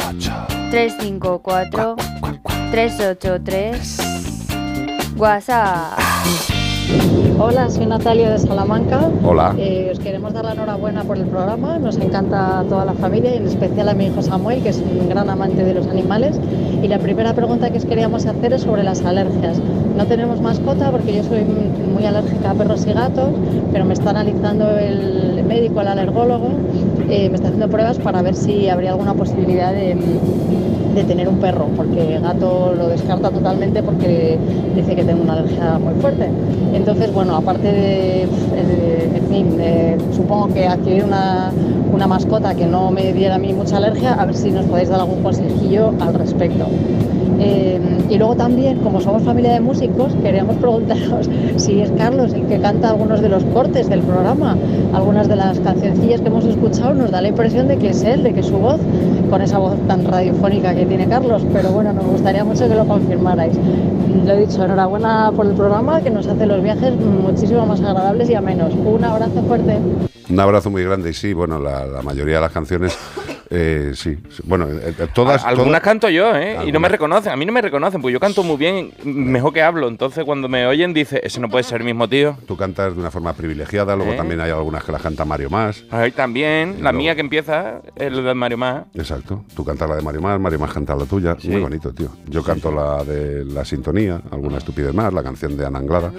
354 0.71 1.95
383 2.71 3.97
WhatsApp. 5.17 5.99
Hola, 7.37 7.69
soy 7.69 7.85
Natalia 7.85 8.31
de 8.31 8.39
Salamanca. 8.39 9.07
Hola. 9.23 9.53
Eh, 9.57 9.89
os 9.91 9.99
queremos 9.99 10.33
dar 10.33 10.45
la 10.45 10.53
enhorabuena 10.53 11.03
por 11.03 11.17
el 11.17 11.25
programa. 11.25 11.77
Nos 11.77 11.97
encanta 11.97 12.59
a 12.59 12.63
toda 12.63 12.85
la 12.85 12.93
familia 12.93 13.35
y 13.35 13.37
en 13.37 13.47
especial 13.47 13.89
a 13.89 13.93
mi 13.93 14.07
hijo 14.07 14.23
Samuel, 14.23 14.63
que 14.63 14.69
es 14.69 14.77
un 14.77 15.07
gran 15.07 15.29
amante 15.29 15.63
de 15.63 15.75
los 15.75 15.85
animales. 15.87 16.39
Y 16.81 16.87
la 16.87 16.97
primera 16.97 17.35
pregunta 17.35 17.69
que 17.69 17.77
os 17.77 17.85
queríamos 17.85 18.25
hacer 18.25 18.53
es 18.53 18.63
sobre 18.63 18.81
las 18.83 19.05
alergias. 19.05 19.59
No 19.95 20.07
tenemos 20.07 20.41
mascota 20.41 20.89
porque 20.89 21.13
yo 21.13 21.23
soy 21.23 21.43
muy 21.43 22.03
alérgica 22.03 22.49
a 22.49 22.53
perros 22.55 22.85
y 22.87 22.93
gatos, 22.93 23.29
pero 23.71 23.85
me 23.85 23.93
está 23.93 24.09
analizando 24.09 24.77
el 24.79 25.43
médico, 25.47 25.81
el 25.81 25.87
alergólogo, 25.87 26.49
eh, 27.11 27.27
me 27.29 27.35
está 27.35 27.49
haciendo 27.49 27.67
pruebas 27.67 27.99
para 27.99 28.21
ver 28.21 28.35
si 28.35 28.69
habría 28.69 28.91
alguna 28.91 29.13
posibilidad 29.13 29.73
de, 29.73 29.97
tener 31.07 31.27
un 31.27 31.37
perro, 31.39 31.67
porque 31.75 32.19
gato 32.21 32.73
lo 32.77 32.87
descarta 32.87 33.29
totalmente 33.31 33.83
porque 33.83 34.37
dice 34.75 34.95
que 34.95 35.03
tengo 35.03 35.23
una 35.23 35.33
alergia 35.33 35.77
muy 35.77 35.93
fuerte. 35.95 36.29
Entonces, 36.73 37.13
bueno, 37.13 37.35
aparte 37.35 37.69
de, 37.71 38.21
en 38.23 39.27
fin, 39.29 39.57
eh, 39.59 39.97
supongo 40.15 40.53
que 40.53 40.67
adquirir 40.67 41.03
una, 41.03 41.51
una 41.91 42.07
mascota 42.07 42.55
que 42.55 42.65
no 42.65 42.91
me 42.91 43.11
diera 43.11 43.35
a 43.35 43.39
mí 43.39 43.51
mucha 43.51 43.77
alergia, 43.77 44.13
a 44.13 44.25
ver 44.25 44.35
si 44.35 44.51
nos 44.51 44.65
podéis 44.65 44.89
dar 44.89 45.01
algún 45.01 45.21
consejillo 45.21 45.93
al 45.99 46.13
respecto. 46.13 46.65
Eh, 47.39 47.79
y 48.11 48.17
luego 48.17 48.35
también, 48.35 48.79
como 48.79 48.99
somos 48.99 49.23
familia 49.23 49.53
de 49.53 49.61
músicos, 49.61 50.13
queríamos 50.21 50.57
preguntaros 50.57 51.29
si 51.55 51.79
es 51.79 51.91
Carlos 51.91 52.33
el 52.33 52.45
que 52.45 52.59
canta 52.59 52.89
algunos 52.89 53.21
de 53.21 53.29
los 53.29 53.41
cortes 53.45 53.87
del 53.87 54.01
programa. 54.01 54.57
Algunas 54.93 55.29
de 55.29 55.37
las 55.37 55.61
cancioncillas 55.61 56.19
que 56.19 56.27
hemos 56.27 56.43
escuchado 56.43 56.93
nos 56.93 57.09
da 57.09 57.21
la 57.21 57.29
impresión 57.29 57.69
de 57.69 57.77
que 57.77 57.91
es 57.91 58.03
él, 58.03 58.23
de 58.23 58.33
que 58.33 58.43
su 58.43 58.57
voz, 58.57 58.81
con 59.29 59.41
esa 59.41 59.59
voz 59.59 59.77
tan 59.87 60.05
radiofónica 60.05 60.75
que 60.75 60.85
tiene 60.85 61.07
Carlos. 61.07 61.41
Pero 61.53 61.69
bueno, 61.69 61.93
nos 61.93 62.05
gustaría 62.05 62.43
mucho 62.43 62.67
que 62.67 62.75
lo 62.75 62.85
confirmarais. 62.85 63.57
Lo 64.25 64.33
he 64.33 64.45
dicho, 64.45 64.61
enhorabuena 64.65 65.31
por 65.33 65.45
el 65.45 65.53
programa 65.53 66.01
que 66.01 66.09
nos 66.09 66.27
hace 66.27 66.45
los 66.45 66.61
viajes 66.61 66.93
muchísimo 66.97 67.65
más 67.65 67.79
agradables 67.79 68.29
y 68.29 68.35
amenos. 68.35 68.73
Un 68.73 69.05
abrazo 69.05 69.41
fuerte. 69.43 69.77
Un 70.29 70.39
abrazo 70.39 70.69
muy 70.69 70.83
grande 70.83 71.11
y 71.11 71.13
sí, 71.13 71.31
bueno, 71.31 71.59
la, 71.59 71.85
la 71.85 72.01
mayoría 72.01 72.35
de 72.35 72.41
las 72.41 72.51
canciones, 72.51 72.97
eh, 73.51 73.91
sí, 73.95 74.17
bueno, 74.45 74.67
eh, 74.69 74.95
eh, 74.97 75.07
todas... 75.13 75.43
Algunas 75.43 75.67
todas- 75.67 75.81
canto 75.81 76.09
yo, 76.09 76.35
¿eh? 76.35 76.57
Y 76.65 76.71
no 76.71 76.79
me 76.79 76.87
reconocen. 76.89 77.31
A 77.33 77.35
mí 77.35 77.45
no 77.45 77.51
me 77.51 77.61
reconocen, 77.61 78.01
pues 78.01 78.13
yo 78.13 78.19
canto 78.19 78.43
muy 78.43 78.55
bien, 78.57 78.93
mejor 79.03 79.51
que 79.53 79.61
hablo. 79.61 79.87
Entonces 79.89 80.23
cuando 80.23 80.47
me 80.47 80.65
oyen 80.65 80.93
dice, 80.93 81.19
ese 81.23 81.39
no 81.39 81.49
puede 81.49 81.63
ser 81.63 81.81
el 81.81 81.85
mismo 81.85 82.07
tío. 82.07 82.37
Tú 82.47 82.55
cantas 82.57 82.93
de 82.95 82.99
una 82.99 83.11
forma 83.11 83.33
privilegiada, 83.33 83.95
luego 83.95 84.13
¿Eh? 84.13 84.17
también 84.17 84.39
hay 84.41 84.51
algunas 84.51 84.83
que 84.83 84.91
las 84.93 85.01
canta 85.01 85.25
Mario 85.25 85.49
Más. 85.49 85.83
Ahí 85.91 86.11
también, 86.11 86.75
la 86.81 86.91
luego- 86.91 86.97
mía 86.97 87.15
que 87.15 87.21
empieza 87.21 87.81
es 87.95 88.11
la 88.11 88.21
de 88.21 88.33
Mario 88.33 88.57
Más. 88.57 88.85
Exacto. 88.95 89.43
Tú 89.55 89.65
cantas 89.65 89.89
la 89.89 89.97
de 89.97 90.01
Mario 90.01 90.21
Más, 90.21 90.39
Mario 90.39 90.59
Más 90.59 90.71
canta 90.73 90.95
la 90.95 91.05
tuya. 91.05 91.35
Sí. 91.39 91.49
Muy 91.49 91.61
bonito, 91.61 91.93
tío. 91.93 92.09
Yo 92.27 92.43
canto 92.43 92.71
la 92.71 93.03
de 93.03 93.43
La 93.45 93.65
Sintonía, 93.65 94.21
alguna 94.31 94.57
estupidez 94.59 94.93
más, 94.93 95.13
la 95.13 95.23
canción 95.23 95.57
de 95.57 95.65
Ana 95.65 95.79
Anglada. 95.79 96.11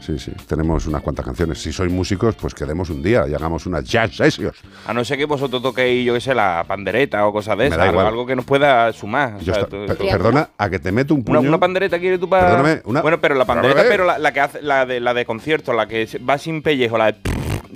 Sí, 0.00 0.18
sí. 0.18 0.32
Tenemos 0.48 0.86
unas 0.86 1.02
cuantas 1.02 1.24
canciones. 1.24 1.58
Si 1.62 1.72
sois 1.72 1.92
músicos, 1.92 2.34
pues 2.34 2.54
quedemos 2.54 2.90
un 2.90 3.02
día 3.02 3.26
y 3.28 3.34
hagamos 3.34 3.66
unas 3.66 3.84
jazz 3.84 4.16
sessions. 4.16 4.56
A 4.86 4.92
no 4.92 5.04
ser 5.04 5.18
que 5.18 5.24
vosotros 5.26 5.62
toquéis, 5.62 6.04
yo 6.04 6.14
qué 6.14 6.20
sé, 6.20 6.34
la 6.34 6.64
pandereta 6.80 7.26
o 7.26 7.32
cosas 7.32 7.56
de 7.58 7.66
esas. 7.66 7.78
Algo, 7.78 8.26
que 8.26 8.34
nos 8.36 8.44
pueda 8.44 8.92
sumar. 8.92 9.34
o 9.34 9.38
Yo 9.38 9.52
sea, 9.52 9.62
esta- 9.64 9.66
tú- 9.68 9.86
per- 9.86 9.96
tú- 9.96 10.06
perdona, 10.08 10.48
a 10.56 10.70
que 10.70 10.78
te 10.78 10.90
meto 10.92 11.14
un 11.14 11.22
puño. 11.24 11.40
Una, 11.40 11.48
una 11.50 11.60
pandereta 11.60 11.98
quieres 11.98 12.18
tú 12.20 12.28
para. 12.28 12.48
Perdóname, 12.48 12.82
una- 12.84 13.02
Bueno, 13.02 13.20
pero 13.20 13.34
la 13.34 13.44
pandereta, 13.44 13.82
pero 13.88 14.04
la, 14.04 14.18
la 14.18 14.32
que 14.32 14.40
hace, 14.40 14.62
la 14.62 14.86
de 14.86 15.00
la 15.00 15.14
de 15.14 15.24
concierto, 15.24 15.72
la 15.72 15.86
que 15.86 16.08
va 16.28 16.38
sin 16.38 16.62
pellejo, 16.62 16.96
la 16.98 17.12
de. 17.12 17.18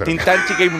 Tintan 0.05 0.39
chica 0.47 0.65
y- 0.65 0.71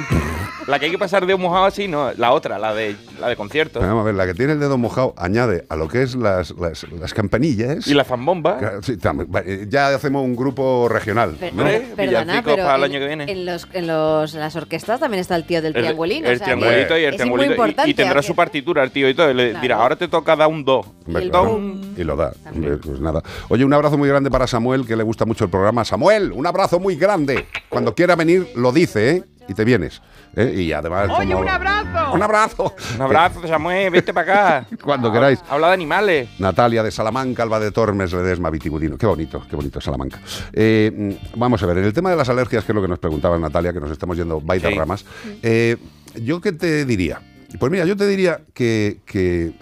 La 0.67 0.79
que 0.79 0.87
hay 0.87 0.91
que 0.91 0.97
pasar 0.99 1.27
de 1.27 1.35
un 1.35 1.43
mojado 1.43 1.67
así, 1.67 1.89
no, 1.89 2.11
la 2.15 2.33
otra, 2.33 2.59
la 2.59 2.73
de, 2.73 2.97
la 3.21 3.29
de 3.29 3.37
concierto. 3.37 3.81
Vamos 3.81 4.01
a 4.01 4.05
ver, 4.05 4.15
la 4.15 4.25
que 4.25 4.33
tiene 4.33 4.55
el 4.55 4.61
dedo 4.61 4.79
mojado 4.79 5.13
añade 5.19 5.67
a 5.69 5.77
lo 5.77 5.89
que 5.89 6.01
es 6.03 6.15
las, 6.15 6.53
las, 6.59 6.87
las 6.91 7.13
campanillas. 7.13 7.87
Y 7.87 7.93
la 7.93 8.03
fanbomba. 8.05 8.57
Claro, 8.57 8.83
sí, 8.83 8.97
tam- 8.97 9.27
va, 9.35 9.41
eh, 9.45 9.67
ya 9.69 9.89
hacemos 9.89 10.25
un 10.25 10.35
grupo 10.35 10.89
regional. 10.89 11.33
Per- 11.39 11.53
¿no? 11.53 11.65
per- 11.65 11.83
perdona, 11.95 12.03
villancicos 12.23 12.55
pero 12.55 12.65
para 12.65 12.77
el 12.77 12.85
en, 12.85 12.91
año 12.93 13.01
que 13.01 13.07
viene. 13.07 13.31
en 13.33 13.45
los, 13.45 13.69
en 13.75 13.87
los, 13.87 14.33
en 14.35 14.41
las 14.41 14.57
orquestas 14.57 15.01
también 15.01 15.21
está 15.21 15.37
el 15.37 15.45
tío 15.45 15.61
del 15.61 15.77
El- 15.77 15.83
triangulino. 15.83 16.29
El, 16.29 16.35
o 16.35 16.39
sea, 16.39 16.45
triangulito 16.47 16.97
y 16.99 17.03
el 17.05 17.11
es 17.11 17.17
triangulito. 17.17 17.51
y- 17.51 17.55
importante. 17.55 17.91
Y, 17.91 17.95
tendrá 17.95 18.15
aunque- 18.15 18.27
su 18.27 18.35
partitura 18.35 18.83
el 18.83 18.91
tío 18.91 19.09
y 19.11 19.15
todo. 19.15 19.31
y 19.31 19.35
Le 19.35 19.51
Claro. 19.51 19.63
dirá, 19.63 19.77
ahora 19.77 19.97
te 19.97 20.09
toca 20.09 20.35
dar 20.35 20.49
un 20.49 20.65
do. 20.65 20.81
Hombre, 21.07 21.25
el 21.25 21.31
claro, 21.31 21.51
boom. 21.51 21.95
y 21.99 22.05
lo 22.05 22.17
da. 22.17 22.33
Hombre, 22.51 22.79
Pues 22.79 23.01
nada. 23.01 23.23
Oye, 23.51 23.67
un 23.67 23.73
abrazo 23.75 23.99
muy 23.99 24.09
grande 24.09 24.31
para 24.31 24.47
Samuel, 24.47 24.87
que 24.87 24.97
le 24.97 25.03
gusta 25.03 25.27
mucho 25.27 25.45
el 25.45 25.51
programa. 25.51 25.85
Samuel, 25.85 26.33
un 26.33 26.47
abrazo 26.47 26.81
muy 26.81 26.97
grande. 26.97 27.47
Cuando 27.69 27.95
quiera 27.95 28.17
venir, 28.17 28.49
lo 28.57 28.73
dice, 28.73 29.04
¿eh? 29.11 29.25
Y 29.49 29.53
te 29.55 29.65
vienes. 29.65 30.01
¿eh? 30.37 30.55
Y 30.57 30.73
además. 30.73 31.09
como- 31.09 31.39
un 31.41 31.49
abrazo! 31.49 32.13
¡Un 32.15 32.23
abrazo! 32.23 32.75
Un 32.97 33.03
abrazo, 33.03 33.47
Samuel, 33.47 33.91
vete 33.91 34.15
para 34.15 34.61
acá. 34.63 34.67
Cuando 34.83 35.13
queráis. 35.13 35.39
Habla 35.51 35.69
de 35.69 35.75
animales. 35.75 36.29
Natalia 36.39 36.83
de 36.83 36.91
Salamanca, 36.91 37.43
Alba 37.43 37.61
de 37.61 37.71
Tormes, 37.71 38.13
Ledesma, 38.13 38.49
Vitigudino. 38.51 38.97
Qué 38.97 39.07
bonito, 39.07 39.43
qué 39.49 39.55
bonito 39.57 39.81
Salamanca. 39.81 40.19
Eh, 40.53 40.91
mm, 41.35 41.39
vamos 41.39 41.63
a 41.63 41.67
ver, 41.67 41.79
en 41.79 41.85
el 41.85 41.93
tema 41.93 42.11
de 42.11 42.17
las 42.17 42.29
alergias, 42.31 42.65
que 42.65 42.73
es 42.73 42.77
lo 42.77 42.81
que 42.83 42.89
nos 42.89 42.99
preguntaba 42.99 43.39
Natalia, 43.39 43.73
que 43.73 43.81
nos 43.81 43.91
estamos 43.91 44.17
yendo 44.17 44.41
baitas 44.41 44.73
Sí. 44.73 44.79
ramas, 44.79 45.05
eh, 45.43 45.77
¿yo 46.23 46.41
qué 46.41 46.53
te 46.53 46.85
diría? 46.87 47.21
Pues 47.61 47.71
mira, 47.71 47.85
yo 47.85 47.97
te 47.97 48.07
diría 48.09 48.41
que, 48.55 49.01
que 49.05 49.53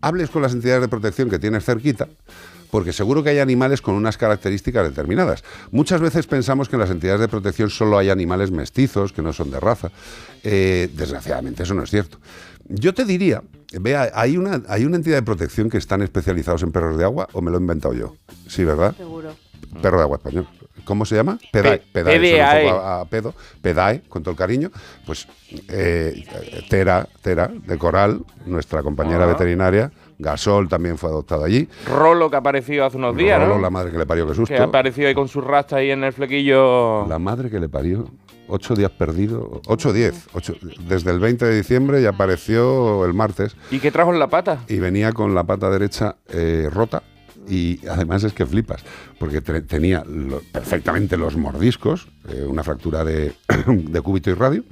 hables 0.00 0.30
con 0.30 0.42
las 0.42 0.52
entidades 0.54 0.80
de 0.80 0.88
protección 0.88 1.28
que 1.30 1.38
tienes 1.38 1.64
cerquita, 1.64 2.08
porque 2.72 2.94
seguro 2.94 3.22
que 3.22 3.28
hay 3.28 3.38
animales 3.38 3.82
con 3.82 3.94
unas 3.94 4.16
características 4.16 4.88
determinadas. 4.88 5.44
Muchas 5.72 6.00
veces 6.00 6.26
pensamos 6.26 6.70
que 6.70 6.76
en 6.76 6.80
las 6.80 6.88
entidades 6.88 7.20
de 7.20 7.28
protección 7.28 7.68
solo 7.68 7.98
hay 7.98 8.08
animales 8.08 8.50
mestizos, 8.50 9.12
que 9.12 9.20
no 9.20 9.34
son 9.34 9.50
de 9.50 9.60
raza. 9.60 9.90
Eh, 10.42 10.88
desgraciadamente 10.94 11.64
eso 11.64 11.74
no 11.74 11.82
es 11.82 11.90
cierto. 11.90 12.16
Yo 12.66 12.94
te 12.94 13.04
diría, 13.04 13.42
vea, 13.78 14.10
hay 14.14 14.38
una, 14.38 14.62
hay 14.68 14.86
una 14.86 14.96
entidad 14.96 15.16
de 15.16 15.22
protección 15.22 15.68
que 15.68 15.76
están 15.76 16.00
especializados 16.00 16.62
en 16.62 16.72
perros 16.72 16.96
de 16.96 17.04
agua, 17.04 17.28
o 17.34 17.42
me 17.42 17.50
lo 17.50 17.58
he 17.58 17.60
inventado 17.60 17.92
yo. 17.92 18.16
Sí, 18.48 18.64
¿verdad? 18.64 18.96
Seguro. 18.96 19.34
Perro 19.82 19.98
de 19.98 20.02
agua 20.04 20.16
español. 20.16 20.48
¿Cómo 20.84 21.04
se 21.04 21.14
llama? 21.16 21.38
Pedae. 21.52 21.78
Pe- 21.78 22.04
Pedae, 22.04 22.40
a, 22.40 23.00
a 23.00 23.04
pedo. 23.06 23.34
Pedae, 23.60 24.02
con 24.08 24.22
todo 24.22 24.32
el 24.32 24.36
cariño. 24.38 24.70
Pues 25.06 25.26
eh, 25.68 26.24
Tera, 26.68 27.06
Tera, 27.22 27.48
de 27.66 27.78
Coral, 27.78 28.20
nuestra 28.46 28.82
compañera 28.82 29.24
Ah. 29.24 29.28
veterinaria. 29.28 29.90
Gasol 30.18 30.68
también 30.68 30.98
fue 30.98 31.08
adoptado 31.10 31.42
allí. 31.44 31.68
Rolo 31.86 32.30
que 32.30 32.36
ha 32.36 32.38
aparecido 32.38 32.84
hace 32.84 32.96
unos 32.96 33.16
días, 33.16 33.40
Rolo, 33.40 33.56
¿no? 33.56 33.60
la 33.60 33.70
madre 33.70 33.90
que 33.90 33.98
le 33.98 34.06
parió, 34.06 34.24
qué 34.24 34.30
Que 34.32 34.36
susto. 34.36 34.54
ha 34.54 34.64
aparecido 34.64 35.08
ahí 35.08 35.14
con 35.14 35.26
su 35.26 35.40
rasta 35.40 35.76
ahí 35.76 35.90
en 35.90 36.04
el 36.04 36.12
flequillo. 36.12 37.06
La 37.08 37.18
madre 37.18 37.50
que 37.50 37.58
le 37.58 37.68
parió. 37.68 38.08
Ocho 38.48 38.74
días 38.74 38.90
perdido. 38.90 39.60
Ocho 39.66 39.92
diez. 39.92 40.26
Ocho, 40.34 40.54
desde 40.86 41.10
el 41.10 41.18
20 41.18 41.44
de 41.46 41.56
diciembre 41.56 42.00
y 42.02 42.06
apareció 42.06 43.04
el 43.04 43.14
martes. 43.14 43.56
¿Y 43.70 43.78
qué 43.80 43.90
trajo 43.90 44.12
en 44.12 44.18
la 44.18 44.28
pata? 44.28 44.58
y 44.68 44.78
venía 44.78 45.12
con 45.12 45.34
la 45.34 45.42
pata 45.44 45.70
derecha 45.70 46.16
eh, 46.28 46.68
rota 46.72 47.02
y 47.48 47.80
además 47.88 48.24
es 48.24 48.32
que 48.32 48.46
flipas, 48.46 48.82
porque 49.18 49.40
te- 49.40 49.62
tenía 49.62 50.04
perfectamente 50.52 51.16
los 51.16 51.36
mordiscos, 51.36 52.08
eh, 52.28 52.44
una 52.48 52.62
fractura 52.62 53.04
de, 53.04 53.32
de 53.66 54.00
cúbito 54.00 54.30
y 54.30 54.34
radio, 54.34 54.64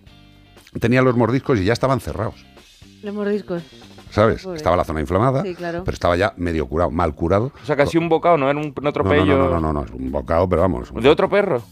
tenía 0.81 1.03
los 1.03 1.17
mordiscos 1.17 1.59
y 1.59 1.65
ya 1.65 1.73
estaban 1.73 2.01
cerrados, 2.01 2.45
Los 3.03 3.15
mordiscos. 3.15 3.63
¿Sabes? 4.11 4.43
Pobre. 4.43 4.57
Estaba 4.57 4.77
la 4.77 4.85
zona 4.85 5.01
inflamada, 5.01 5.43
Sí, 5.43 5.55
claro. 5.55 5.83
pero 5.85 5.95
estaba 5.95 6.17
ya 6.17 6.33
medio 6.37 6.67
curado, 6.67 6.91
mal 6.91 7.15
curado. 7.15 7.53
O 7.63 7.67
sea, 7.67 7.77
casi 7.77 7.99
un 7.99 8.09
bocado, 8.09 8.37
no 8.37 8.51
era 8.51 8.59
un, 8.59 8.75
atropello. 8.87 9.39
no, 9.39 9.49
no, 9.49 9.51
no, 9.51 9.61
no, 9.61 9.73
no, 9.73 9.85
es 9.85 9.91
un 9.93 10.11
bocado, 10.13 10.49
pero 10.49 10.63
vamos. 10.63 10.93
¿De 10.95 11.09
otro 11.09 11.29
perro? 11.29 11.63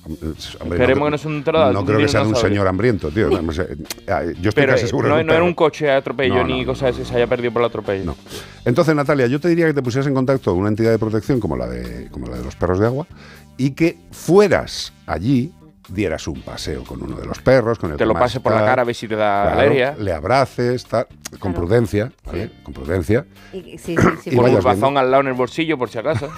Hombre, 0.60 0.78
Esperemos 0.78 1.06
que 1.06 1.10
no 1.10 1.18
sea 1.18 1.30
un 1.30 1.44
tra- 1.44 1.72
No 1.72 1.84
creo 1.84 1.98
que 1.98 2.08
sea 2.08 2.22
de 2.22 2.28
un 2.28 2.36
señor 2.36 2.66
hambriento, 2.66 3.10
tío. 3.10 3.28
Eh, 3.28 4.34
Yo 4.40 4.48
estoy 4.50 4.52
Pero 4.54 4.72
casi 4.74 4.86
seguro 4.86 5.08
no, 5.08 5.16
un 5.16 5.26
no 5.26 5.34
era 5.34 5.42
un 5.42 5.54
coche 5.54 5.90
atropello 5.90 6.36
No, 6.36 6.44
ni 6.44 6.60
no, 6.60 6.66
cosas 6.68 6.94
así, 6.94 7.04
se 7.04 7.16
haya 7.16 7.26
perdido 7.26 7.52
por 7.52 7.62
el 7.62 7.66
atropello. 7.66 8.04
No. 8.04 8.16
Entonces, 8.64 8.94
Natalia, 8.94 9.26
yo 9.26 9.40
te 9.40 9.48
diría 9.48 9.66
que 9.66 9.74
te 9.74 9.82
pusieras 9.82 10.06
en 10.06 10.14
contacto 10.14 10.50
con 10.52 10.60
una 10.60 10.68
entidad 10.68 10.90
de 10.90 10.98
protección 10.98 11.40
como 11.40 11.56
la 11.56 11.66
de, 11.66 12.08
como 12.10 12.26
la 12.26 12.36
de 12.36 12.44
los 12.44 12.56
perros 12.56 12.78
de 12.78 12.86
agua 12.86 13.06
y 13.56 13.70
que 13.72 13.98
fueras 14.12 14.92
allí, 15.06 15.52
dieras 15.88 16.26
un 16.28 16.40
paseo 16.42 16.84
con 16.84 17.02
uno 17.02 17.16
de 17.16 17.26
los 17.26 17.38
perros, 17.40 17.78
con 17.78 17.90
el 17.92 17.96
Te 17.96 18.06
lo 18.06 18.14
pase 18.14 18.40
por 18.40 18.52
la 18.52 18.64
cara 18.64 18.82
a 18.82 18.84
ver 18.84 18.94
si 18.94 19.08
te 19.08 19.16
da 19.16 19.42
claro, 19.44 19.60
alergia. 19.60 19.96
Le 19.98 20.12
abraces, 20.12 20.84
tal, 20.84 21.06
con 21.38 21.54
prudencia, 21.54 22.12
¿vale? 22.24 22.50
Con 22.62 22.74
prudencia. 22.74 23.24
Y- 23.52 23.78
sí, 23.78 23.96
sí, 23.96 23.96
sí. 24.22 24.30
Y 24.30 24.36
Con 24.36 24.44
un 24.44 24.50
vayas 24.50 24.64
viendo. 24.64 24.80
bazón 24.82 24.98
al 24.98 25.10
lado 25.10 25.22
en 25.22 25.28
el 25.28 25.34
bolsillo, 25.34 25.76
por 25.78 25.88
si 25.90 25.98
acaso. 25.98 26.28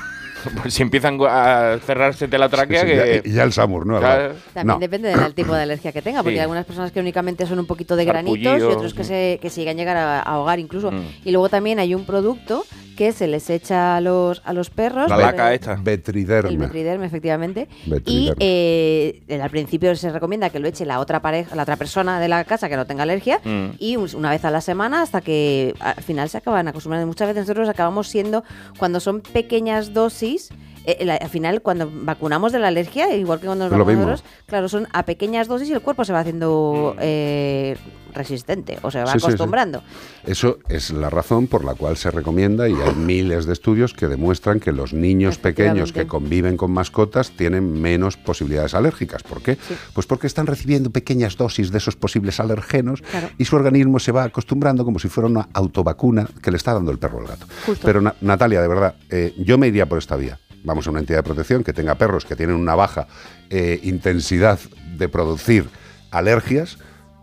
por 0.62 0.70
si 0.70 0.82
empiezan 0.82 1.18
a 1.28 1.78
cerrarse 1.84 2.26
de 2.26 2.38
la 2.38 2.48
tráquea, 2.48 2.82
Sí, 2.82 2.86
sí, 2.88 2.92
que. 2.94 3.20
ya- 3.24 3.30
y 3.30 3.34
ya 3.34 3.42
el 3.42 3.52
Samur, 3.52 3.86
¿no? 3.86 3.98
Claro. 3.98 4.34
También 4.54 4.66
No. 4.74 4.78
depende 4.78 5.08
del 5.14 5.34
tipo 5.34 5.52
de 5.54 5.62
alergia 5.62 5.92
que 5.92 6.00
tenga, 6.00 6.22
porque 6.22 6.34
Sí. 6.36 6.38
hay 6.38 6.42
algunas 6.42 6.64
personas 6.64 6.92
que 6.92 7.00
únicamente 7.00 7.44
son 7.46 7.58
un 7.58 7.66
poquito 7.66 7.94
de 7.96 8.04
granitos 8.06 8.38
y 8.38 8.44
Sarpullido, 8.44 8.76
otros 8.78 8.94
que 8.94 9.02
sí. 9.04 9.08
se, 9.08 9.38
que 9.42 9.50
se 9.50 9.60
llegan 9.60 9.76
a 9.76 9.78
llegar 9.78 9.96
a, 9.96 10.18
a 10.20 10.22
ahogar 10.22 10.58
incluso. 10.58 10.90
Mm. 10.92 11.02
Y 11.24 11.30
luego 11.32 11.48
también 11.48 11.78
hay 11.78 11.94
un 11.94 12.06
producto 12.06 12.64
que 13.00 13.12
se 13.12 13.26
les 13.26 13.48
echa 13.48 13.96
a 13.96 14.00
los, 14.02 14.42
a 14.44 14.52
los 14.52 14.68
perros. 14.68 15.08
La 15.08 15.16
laca 15.16 15.48
el- 15.48 15.54
esta. 15.54 15.72
El 15.72 16.58
Vetriderme. 16.58 17.06
efectivamente. 17.06 17.66
Vetriderme. 17.86 18.36
Y 18.44 19.22
eh, 19.26 19.40
al 19.42 19.48
principio 19.48 19.96
se 19.96 20.10
recomienda 20.12 20.50
que 20.50 20.58
lo 20.58 20.68
eche 20.68 20.84
la 20.84 21.00
otra 21.00 21.22
pareja, 21.22 21.56
la 21.56 21.62
otra 21.62 21.76
persona 21.76 22.20
de 22.20 22.28
la 22.28 22.44
casa 22.44 22.68
que 22.68 22.76
no 22.76 22.84
tenga 22.84 23.04
alergia. 23.04 23.40
Mm. 23.42 23.68
Y 23.78 23.96
un- 23.96 24.14
una 24.14 24.28
vez 24.28 24.44
a 24.44 24.50
la 24.50 24.60
semana 24.60 25.00
hasta 25.00 25.22
que 25.22 25.74
al 25.80 26.02
final 26.02 26.28
se 26.28 26.36
acaban 26.36 26.68
acostumbrando. 26.68 27.06
Muchas 27.06 27.28
veces 27.28 27.44
nosotros 27.44 27.70
acabamos 27.70 28.06
siendo, 28.06 28.44
cuando 28.78 29.00
son 29.00 29.22
pequeñas 29.22 29.94
dosis, 29.94 30.50
eh, 30.86 31.04
la- 31.04 31.16
al 31.16 31.28
final 31.30 31.62
cuando 31.62 31.90
vacunamos 31.92 32.52
de 32.52 32.58
la 32.58 32.68
alergia, 32.68 33.14
igual 33.16 33.40
que 33.40 33.46
cuando 33.46 33.64
nos 33.68 33.72
vacunamos 33.78 34.06
nosotros, 34.06 34.30
claro, 34.46 34.68
son 34.68 34.88
a 34.92 35.04
pequeñas 35.04 35.48
dosis 35.48 35.68
y 35.68 35.72
el 35.72 35.80
cuerpo 35.82 36.04
se 36.04 36.12
va 36.12 36.20
haciendo 36.20 36.96
eh, 37.00 37.76
resistente 38.12 38.76
o 38.82 38.90
se 38.90 38.98
va 38.98 39.06
Sí, 39.06 39.12
sí, 39.12 39.18
sí. 39.20 39.26
acostumbrando. 39.26 39.82
Eso 40.26 40.58
es 40.68 40.90
la 40.90 41.10
razón 41.10 41.46
por 41.46 41.64
la 41.64 41.74
cual 41.74 41.96
se 41.96 42.10
recomienda 42.10 42.68
y 42.68 42.74
hay 42.74 42.94
miles 42.96 43.46
de 43.46 43.52
estudios 43.52 43.94
que 43.94 44.08
demuestran 44.08 44.58
que 44.58 44.72
los 44.72 44.92
niños 44.92 45.38
pequeños 45.38 45.92
que 45.92 46.06
conviven 46.08 46.56
con 46.56 46.72
mascotas 46.72 47.30
tienen 47.30 47.80
menos 47.80 48.16
posibilidades 48.16 48.74
alérgicas. 48.74 49.22
¿Por 49.22 49.42
qué? 49.42 49.58
Pues 49.94 50.06
porque 50.06 50.26
están 50.26 50.46
recibiendo 50.46 50.90
pequeñas 50.90 51.36
dosis 51.36 51.70
de 51.70 51.78
esos 51.78 51.94
posibles 51.94 52.40
alergenos 52.40 53.00
Claro. 53.02 53.28
y 53.38 53.44
su 53.44 53.54
organismo 53.56 54.00
se 54.00 54.10
va 54.12 54.24
acostumbrando 54.24 54.84
como 54.84 54.98
si 54.98 55.08
fuera 55.08 55.28
una 55.28 55.48
autovacuna 55.52 56.26
que 56.42 56.50
le 56.50 56.56
está 56.56 56.74
dando 56.74 56.90
el 56.90 56.98
perro 56.98 57.20
al 57.20 57.26
gato. 57.28 57.46
Justo. 57.64 57.86
Pero 57.86 58.00
Na- 58.00 58.14
Natalia, 58.20 58.60
de 58.60 58.68
verdad, 58.68 58.94
eh, 59.08 59.34
yo 59.38 59.56
me 59.56 59.68
iría 59.68 59.86
por 59.86 59.98
esta 59.98 60.16
vía. 60.16 60.38
Vamos 60.62 60.86
a 60.86 60.90
una 60.90 61.00
entidad 61.00 61.18
de 61.18 61.22
protección 61.22 61.64
que 61.64 61.72
tenga 61.72 61.94
perros 61.94 62.24
que 62.24 62.36
tienen 62.36 62.56
una 62.56 62.74
baja 62.74 63.06
eh, 63.48 63.80
intensidad 63.82 64.58
de 64.96 65.08
producir 65.08 65.68
alergias. 66.10 66.78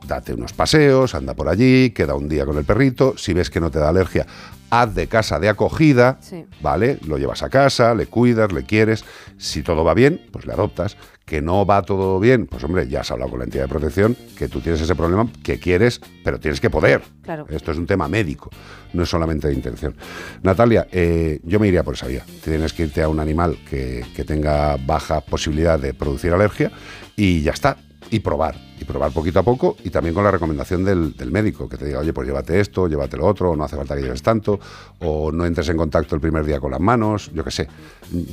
Date 0.05 0.33
unos 0.33 0.53
paseos, 0.53 1.15
anda 1.15 1.33
por 1.33 1.49
allí, 1.49 1.89
queda 1.91 2.15
un 2.15 2.29
día 2.29 2.45
con 2.45 2.57
el 2.57 2.63
perrito. 2.65 3.15
Si 3.17 3.33
ves 3.33 3.49
que 3.49 3.59
no 3.59 3.71
te 3.71 3.79
da 3.79 3.89
alergia, 3.89 4.25
haz 4.69 4.93
de 4.95 5.07
casa 5.07 5.39
de 5.39 5.49
acogida, 5.49 6.17
Sí. 6.21 6.45
¿vale? 6.61 6.97
Lo 7.05 7.17
llevas 7.17 7.43
a 7.43 7.49
casa, 7.49 7.93
le 7.93 8.05
cuidas, 8.05 8.51
le 8.53 8.63
quieres. 8.63 9.03
Si 9.37 9.63
todo 9.63 9.83
va 9.83 9.93
bien, 9.93 10.21
pues 10.31 10.45
le 10.45 10.53
adoptas. 10.53 10.95
Que 11.25 11.41
no 11.41 11.65
va 11.65 11.81
todo 11.81 12.21
bien, 12.21 12.45
pues 12.47 12.63
hombre, 12.63 12.87
ya 12.87 13.01
has 13.01 13.11
hablado 13.11 13.31
con 13.31 13.39
la 13.39 13.43
entidad 13.45 13.63
de 13.63 13.67
protección, 13.67 14.15
que 14.37 14.47
tú 14.47 14.61
tienes 14.61 14.79
ese 14.79 14.95
problema, 14.95 15.29
que 15.43 15.59
quieres, 15.59 15.99
pero 16.23 16.39
tienes 16.39 16.61
que 16.61 16.69
poder. 16.69 17.01
Claro. 17.21 17.45
Esto 17.49 17.73
es 17.73 17.77
un 17.77 17.85
tema 17.85 18.07
médico, 18.07 18.49
no 18.93 19.03
es 19.03 19.09
solamente 19.09 19.49
de 19.49 19.53
intención. 19.53 19.93
Natalia, 20.41 20.87
eh, 20.89 21.41
yo 21.43 21.59
me 21.59 21.67
iría 21.67 21.83
por 21.83 21.95
esa 21.95 22.07
vía. 22.07 22.23
Tienes 22.45 22.71
que 22.71 22.83
irte 22.83 23.01
a 23.03 23.09
un 23.09 23.19
animal 23.19 23.57
que, 23.69 24.05
que 24.15 24.23
tenga 24.23 24.77
baja 24.77 25.19
posibilidad 25.19 25.77
de 25.77 25.93
producir 25.93 26.31
alergia 26.31 26.71
y 27.17 27.41
ya 27.41 27.51
está. 27.51 27.75
Y 28.10 28.20
probar, 28.20 28.55
y 28.80 28.86
probar 28.86 29.12
poquito 29.12 29.39
a 29.39 29.43
poco, 29.43 29.76
y 29.84 29.89
también 29.89 30.16
con 30.16 30.24
la 30.24 30.32
recomendación 30.32 30.86
del, 30.86 31.16
del 31.16 31.32
médico, 31.32 31.68
que 31.68 31.78
te 31.78 31.86
diga, 31.86 31.99
oye, 31.99 32.14
pues 32.14 32.28
llévate 32.28 32.60
esto, 32.60 32.88
llévate 32.88 33.18
lo 33.18 33.26
otro, 33.26 33.55
no 33.55 33.64
hace 33.64 33.76
falta 33.76 33.95
que 33.95 34.01
lleves 34.01 34.22
tanto, 34.22 34.60
o 34.99 35.32
no 35.32 35.45
entres 35.45 35.68
en 35.70 35.78
contacto 35.78 36.16
el 36.16 36.22
primer 36.22 36.45
día 36.45 36.60
con 36.60 36.72
las 36.72 36.80
manos, 36.80 37.30
yo 37.34 37.43
qué 37.43 37.51
sé. 37.51 37.68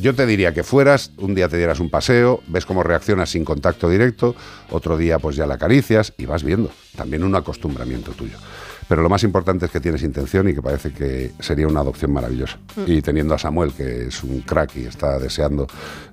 Yo 0.01 0.15
te 0.15 0.27
diría 0.27 0.55
que 0.55 0.63
fueras, 0.63 1.11
un 1.19 1.35
día 1.35 1.49
te 1.49 1.57
dieras 1.57 1.81
un 1.81 1.91
paseo, 1.91 2.41
ves 2.47 2.67
cómo 2.67 2.83
reaccionas 2.83 3.31
sin 3.31 3.45
contacto 3.45 3.89
directo, 3.89 4.37
otro 4.71 4.97
día 4.97 5.19
pues 5.19 5.35
ya 5.37 5.47
la 5.47 5.55
acaricias 5.55 6.13
y 6.19 6.27
vas 6.27 6.45
viendo. 6.45 6.71
También 6.97 7.25
un 7.25 7.35
acostumbramiento 7.35 8.13
tuyo. 8.13 8.37
Pero 8.89 9.03
lo 9.03 9.09
más 9.09 9.25
importante 9.25 9.67
es 9.67 9.73
que 9.73 9.81
tienes 9.81 10.03
intención 10.03 10.49
y 10.49 10.55
que 10.55 10.63
parece 10.63 10.93
que 10.93 11.33
sería 11.41 11.67
una 11.67 11.81
adopción 11.81 12.13
maravillosa. 12.13 12.59
Mm. 12.77 12.83
Y 12.87 13.03
teniendo 13.03 13.35
a 13.35 13.39
Samuel, 13.39 13.73
que 13.73 14.07
es 14.07 14.23
un 14.23 14.41
crack 14.41 14.77
y 14.77 14.87
está 14.87 15.19
deseando 15.19 15.67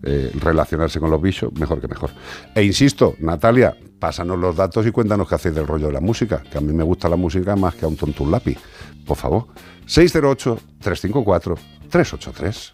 eh, 0.04 0.32
relacionarse 0.40 1.00
con 1.00 1.12
los 1.12 1.22
bichos, 1.22 1.54
mejor 1.54 1.80
que 1.82 1.88
mejor. 1.88 2.12
E 2.56 2.64
insisto, 2.64 3.16
Natalia, 3.20 3.76
pásanos 4.00 4.40
los 4.40 4.56
datos 4.56 4.88
y 4.88 4.92
cuéntanos 4.92 5.28
qué 5.28 5.36
hacéis 5.36 5.54
del 5.56 5.68
rollo 5.68 5.88
de 5.88 5.94
la 5.94 6.02
música, 6.02 6.42
que 6.50 6.58
a 6.58 6.62
mí 6.62 6.72
me 6.74 6.84
gusta 6.84 7.10
la 7.10 7.18
música 7.18 7.56
más 7.56 7.76
que 7.76 7.86
a 7.86 7.88
un 7.88 7.98
tonto 7.98 8.24
un 8.24 8.32
lápiz. 8.32 8.58
Por 9.06 9.18
favor. 9.18 9.46
608-354-383. 9.88 12.74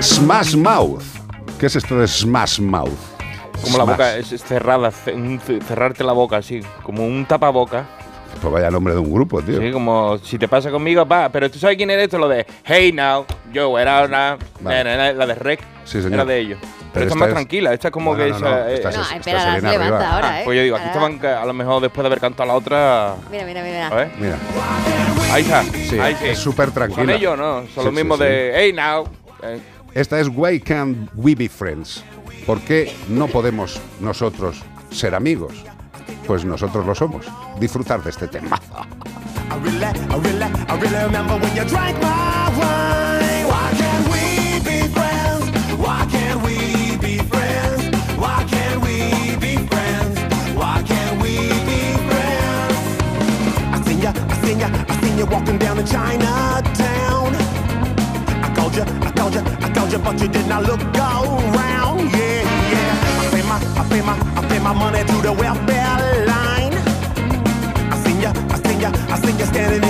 Smash 0.00 0.54
Mouth. 0.56 1.02
¿Qué 1.58 1.66
es 1.66 1.76
esto 1.76 1.98
de 1.98 2.06
Smash 2.06 2.60
Mouth? 2.60 2.90
Como 3.62 3.78
la 3.78 3.84
Smash. 3.84 3.96
boca 3.96 4.16
es, 4.16 4.28
cerrada, 4.42 4.90
cerrarte 4.92 6.04
la 6.04 6.12
boca 6.12 6.36
así, 6.36 6.60
como 6.82 7.04
un 7.04 7.26
tapaboca. 7.26 7.84
Pues 8.40 8.52
vaya 8.52 8.70
nombre 8.70 8.94
de 8.94 9.00
un 9.00 9.12
grupo, 9.12 9.42
tío. 9.42 9.60
Sí, 9.60 9.72
como 9.72 10.16
si 10.18 10.38
te 10.38 10.46
pasa 10.46 10.70
conmigo, 10.70 11.04
va. 11.04 11.28
Pero 11.30 11.50
tú 11.50 11.58
sabes 11.58 11.76
quién 11.76 11.90
era 11.90 12.02
esto, 12.02 12.18
lo 12.18 12.28
de 12.28 12.46
Hey 12.64 12.92
Now, 12.92 13.26
yo 13.52 13.76
era 13.78 14.04
una. 14.04 14.38
Vale. 14.60 14.84
na, 14.84 14.96
na, 14.96 14.96
na, 15.08 15.12
La 15.12 15.26
de 15.26 15.34
Rec. 15.34 15.60
Sí, 15.84 15.98
señor. 16.00 16.12
Era 16.14 16.24
de 16.24 16.38
ellos. 16.38 16.58
Pero, 16.60 16.76
esta 16.84 17.00
es 17.00 17.06
esta 17.06 17.16
más 17.16 17.28
es- 17.28 17.34
tranquila, 17.34 17.72
esta 17.74 17.88
es 17.88 17.92
como 17.92 18.12
No, 18.14 18.18
que 18.24 18.30
no, 18.30 18.38
no, 18.38 18.46
esa, 18.46 18.70
esta 18.70 18.88
eh, 18.88 18.90
es- 18.92 18.96
No, 18.96 19.02
esta 19.02 19.16
espera, 19.16 19.40
se 19.40 19.46
la 19.46 19.70
levanta 19.72 19.84
arriba. 19.96 20.14
ahora, 20.14 20.40
¿eh? 20.40 20.44
Pues 20.44 20.56
yo 20.56 20.62
digo, 20.62 20.76
aquí 20.76 20.86
estaban 20.86 21.26
a 21.26 21.44
lo 21.44 21.52
mejor 21.52 21.82
después 21.82 22.02
de 22.02 22.06
haber 22.06 22.20
cantado 22.20 22.46
la 22.46 22.54
otra. 22.54 23.14
Mira, 23.30 23.44
mira, 23.44 23.62
mira. 23.62 23.88
A 23.88 23.94
ver. 23.94 24.10
Mira, 24.18 24.36
Ahí 25.32 25.42
está. 25.42 25.62
sí, 25.64 25.98
ahí 25.98 26.14
sí. 26.20 26.26
es 26.28 26.38
súper 26.38 26.66
Son 26.66 26.74
tranquila. 26.74 27.14
ellos, 27.14 27.36
¿no? 27.36 27.54
Son 27.62 27.66
Sí, 27.66 27.72
los 27.76 27.84
sí, 27.86 27.90
mismos 27.92 28.18
sí. 28.18 28.24
de 28.24 28.52
Hey 28.54 28.72
Now. 28.72 29.04
Eh, 29.42 29.60
esta 29.94 30.20
es 30.20 30.28
Why 30.28 30.60
Can't 30.60 31.10
We 31.14 31.34
Be 31.34 31.48
Friends? 31.48 32.04
¿Por 32.46 32.60
qué 32.60 32.92
no 33.08 33.26
podemos 33.26 33.80
nosotros 34.00 34.62
ser 34.90 35.14
amigos? 35.14 35.54
Pues 36.26 36.44
nosotros 36.44 36.86
lo 36.86 36.94
somos. 36.94 37.26
Disfrutar 37.58 38.02
de 38.02 38.10
este 38.10 38.28
tema. 38.28 38.60
I 59.18 59.20
called 59.20 59.34
you, 59.34 59.40
I 59.40 59.68
you, 59.90 59.90
you, 59.90 59.98
but 59.98 60.20
you 60.20 60.28
did 60.28 60.46
not 60.46 60.62
look 60.62 60.80
around. 60.94 61.98
Yeah, 62.14 62.42
yeah. 62.70 63.20
I 63.20 63.28
pay 63.32 63.42
my, 63.42 63.58
I 63.74 63.88
pay 63.90 64.00
my, 64.00 64.14
I 64.38 64.48
pay 64.48 64.58
my 64.60 64.72
money 64.72 65.02
to 65.02 65.16
the 65.20 65.32
welfare 65.32 66.24
line. 66.24 66.74
I 67.90 67.96
seen 68.04 68.20
ya, 68.20 68.32
I 68.48 68.58
seen 68.62 68.80
ya, 68.80 68.92
I 69.10 69.18
seen 69.18 69.36
ya 69.36 69.46
standing 69.46 69.87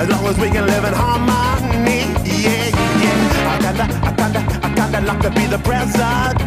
as 0.00 0.08
long 0.08 0.26
as, 0.26 0.38
we 0.38 0.48
can 0.48 0.66
live 0.66 0.84
in 0.84 0.94
harmony. 0.94 2.00
Yeah, 2.24 2.68
yeah. 3.04 3.52
I 3.52 3.56
kinda, 3.64 3.84
I 4.08 4.12
kinda, 4.20 4.40
I 4.66 4.68
kinda 4.74 5.00
like 5.02 5.20
to 5.20 5.30
be 5.30 5.44
the 5.46 5.58
president. 5.58 6.38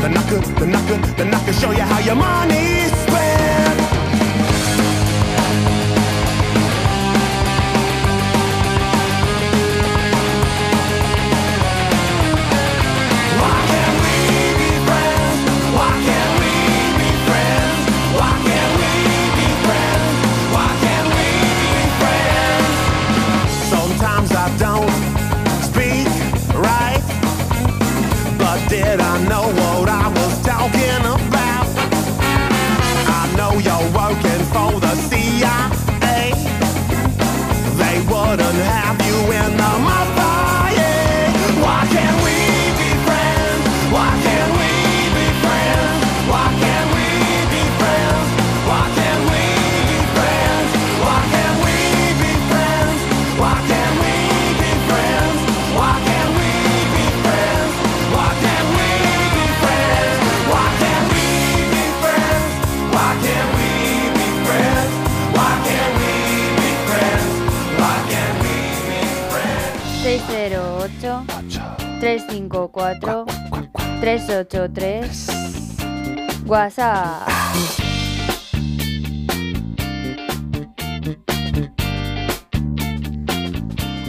Then 0.00 0.16
I 0.16 0.22
could, 0.28 0.44
then 0.58 0.74
I 0.74 0.80
could, 0.88 1.02
then 1.16 1.34
I 1.34 1.44
could 1.44 1.54
show 1.54 1.72
you 1.72 1.82
how 1.82 1.98
your 2.00 2.14
money's 2.16 2.92
spent. 3.02 3.33
354 72.74 73.24
383 74.00 75.26
WhatsApp. 76.46 77.28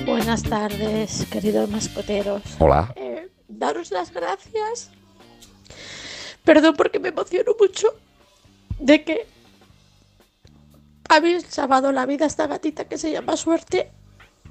Buenas 0.05 0.43
tardes, 0.43 1.25
queridos 1.31 1.69
mascoteros. 1.69 2.41
Hola. 2.59 2.91
Eh, 2.95 3.29
daros 3.47 3.91
las 3.91 4.11
gracias. 4.11 4.89
Perdón 6.43 6.75
porque 6.75 6.99
me 6.99 7.09
emociono 7.09 7.51
mucho 7.59 7.87
de 8.79 9.03
que 9.03 9.25
habéis 11.09 11.45
salvado 11.47 11.91
la 11.91 12.05
vida 12.05 12.25
a 12.25 12.27
esta 12.27 12.47
gatita 12.47 12.85
que 12.85 12.97
se 12.97 13.11
llama 13.11 13.35
Suerte. 13.37 13.91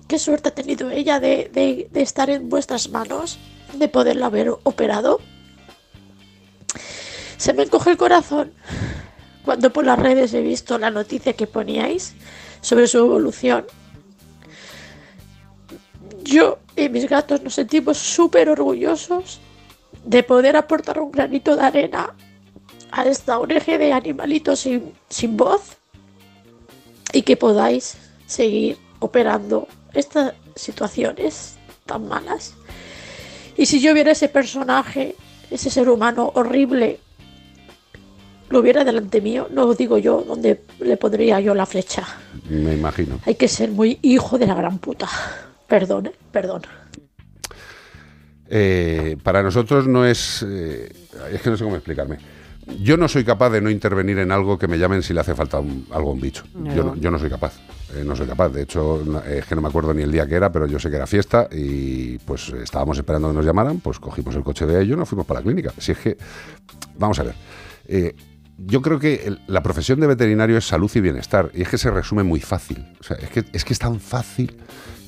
Qué 0.09 0.19
suerte 0.19 0.49
ha 0.51 0.55
tenido 0.55 0.91
ella 0.91 1.19
de, 1.21 1.51
de- 1.53 1.89
de 1.91 2.03
estar 2.03 2.29
en 2.31 2.49
vuestras 2.49 2.91
manos, 2.91 3.39
de 3.79 3.89
poderla 3.89 4.27
haber 4.27 4.51
operado. 4.63 5.21
Se 7.37 7.53
me 7.53 7.65
encoge 7.65 7.91
el 7.91 7.97
corazón 7.97 8.53
cuando 9.45 9.73
por 9.73 9.85
las 9.85 9.99
redes 9.99 10.33
he 10.35 10.41
visto 10.41 10.79
la 10.79 10.91
noticia 10.91 11.35
que 11.35 11.47
poníais 11.47 12.15
sobre 12.61 12.87
su 12.87 12.99
evolución. 12.99 13.67
Yo 16.23 16.59
y 16.77 16.89
mis 16.89 17.09
gatos 17.09 17.43
nos 17.43 17.55
sentimos 17.55 17.99
súper 17.99 18.49
orgullosos 18.49 19.41
de 20.05 20.23
poder 20.23 20.57
aportar 20.57 20.99
un 20.99 21.13
granito 21.13 21.57
de 21.57 21.63
arena 21.63 22.15
a 22.91 23.05
esta 23.05 23.39
ONG 23.39 23.67
de 23.67 23.93
animalitos 23.93 24.61
sin, 24.61 24.93
sin 25.09 25.37
voz 25.37 25.77
y 27.13 27.23
que 27.23 27.37
podáis 27.37 27.97
seguir 28.27 28.79
operando 29.01 29.69
estas 29.93 30.35
situaciones 30.57 31.57
tan 31.87 32.09
malas. 32.09 32.55
Y 33.57 33.67
si 33.67 33.81
yo 33.81 33.95
viera 33.95 34.13
ese 34.13 34.29
personaje, 34.29 35.15
ese 35.51 35.71
ser 35.71 35.89
humano 35.89 36.33
horrible, 36.35 36.99
lo 38.51 38.63
viera 38.63 38.85
delante 38.85 39.21
mío, 39.21 39.49
no 39.51 39.67
os 39.67 39.77
digo 39.79 39.99
yo 39.99 40.23
dónde 40.27 40.61
le 40.81 40.97
pondría 40.97 41.41
yo 41.41 41.55
la 41.55 41.67
flecha. 41.67 42.07
Me 42.49 42.75
imagino. 42.75 43.21
Hay 43.27 43.35
que 43.37 43.49
ser 43.49 43.71
muy 43.71 43.99
hijo 44.03 44.39
de 44.39 44.47
la 44.47 44.55
gran 44.55 44.79
puta. 44.79 45.09
Perdón, 45.67 46.07
eh, 46.07 46.13
perdón. 46.33 46.63
Eh, 48.49 49.17
para 49.23 49.43
nosotros 49.43 49.87
no 49.87 50.05
es... 50.05 50.45
eh, 50.47 50.93
es 51.33 51.41
que 51.41 51.51
no 51.51 51.57
sé 51.57 51.65
cómo 51.65 51.77
explicarme. 51.77 52.19
Yo 52.81 52.97
no 52.97 53.09
soy 53.09 53.25
capaz 53.25 53.51
de 53.51 53.61
no 53.61 53.71
intervenir 53.71 54.19
en 54.19 54.33
algo 54.33 54.59
que 54.59 54.69
me 54.69 54.79
llamen 54.79 55.03
si 55.03 55.13
le 55.15 55.21
hace 55.21 55.35
falta 55.35 55.59
un- 55.61 55.87
algo 55.91 56.11
a 56.11 56.13
un 56.13 56.21
bicho. 56.21 56.45
No. 56.55 56.75
Yo, 56.75 56.85
no, 56.85 56.97
yo 56.97 57.11
no 57.11 57.19
soy 57.19 57.31
capaz. 57.31 57.55
Eh, 57.97 58.05
no 58.05 58.15
soy 58.17 58.27
capaz. 58.27 58.49
De 58.51 58.63
hecho, 58.63 59.03
no- 59.05 59.23
es 59.23 59.45
que 59.47 59.55
no 59.55 59.61
me 59.63 59.69
acuerdo 59.69 59.93
ni 59.95 60.03
el 60.03 60.13
día 60.13 60.27
que 60.27 60.35
era, 60.35 60.51
pero 60.53 60.67
yo 60.67 60.79
sé 60.79 60.91
que 60.91 60.97
era 60.97 61.07
fiesta 61.07 61.49
y 61.53 62.19
pues 62.19 62.49
estábamos 62.51 62.99
esperando 62.99 63.29
que 63.29 63.35
nos 63.35 63.45
llamaran, 63.47 63.81
pues 63.81 63.99
cogimos 63.99 64.35
el 64.35 64.43
coche 64.43 64.67
de 64.67 64.81
ellos 64.83 64.97
y 64.97 64.99
nos 64.99 65.09
fuimos 65.09 65.27
para 65.27 65.41
la 65.41 65.45
clínica. 65.45 65.73
Si 65.79 65.93
es 65.93 65.99
que, 65.99 66.17
vamos 66.99 67.19
a 67.19 67.23
ver. 67.25 67.35
eh, 67.87 68.15
yo 68.57 68.81
creo 68.83 69.01
que 69.01 69.37
la 69.49 69.65
profesión 69.65 69.99
de 69.99 70.07
veterinario 70.07 70.57
es 70.59 70.65
salud 70.65 70.89
y 70.95 71.01
bienestar. 71.01 71.51
Y 71.55 71.63
es 71.63 71.69
que 71.69 71.77
se 71.77 71.91
resume 71.91 72.23
muy 72.23 72.39
fácil. 72.39 72.87
O 73.01 73.03
sea, 73.03 73.17
es 73.17 73.29
que 73.29 73.45
es, 73.53 73.65
que 73.65 73.73
es 73.73 73.79
tan 73.81 73.99
fácil. 73.99 74.57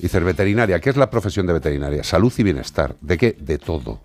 Dices, 0.01 0.21
veterinaria, 0.21 0.81
¿qué 0.81 0.89
es 0.89 0.97
la 0.97 1.09
profesión 1.09 1.47
de 1.47 1.53
veterinaria? 1.53 2.03
Salud 2.03 2.31
y 2.37 2.43
bienestar. 2.43 2.97
¿De 2.99 3.17
qué? 3.17 3.37
De 3.39 3.57
todo. 3.57 4.01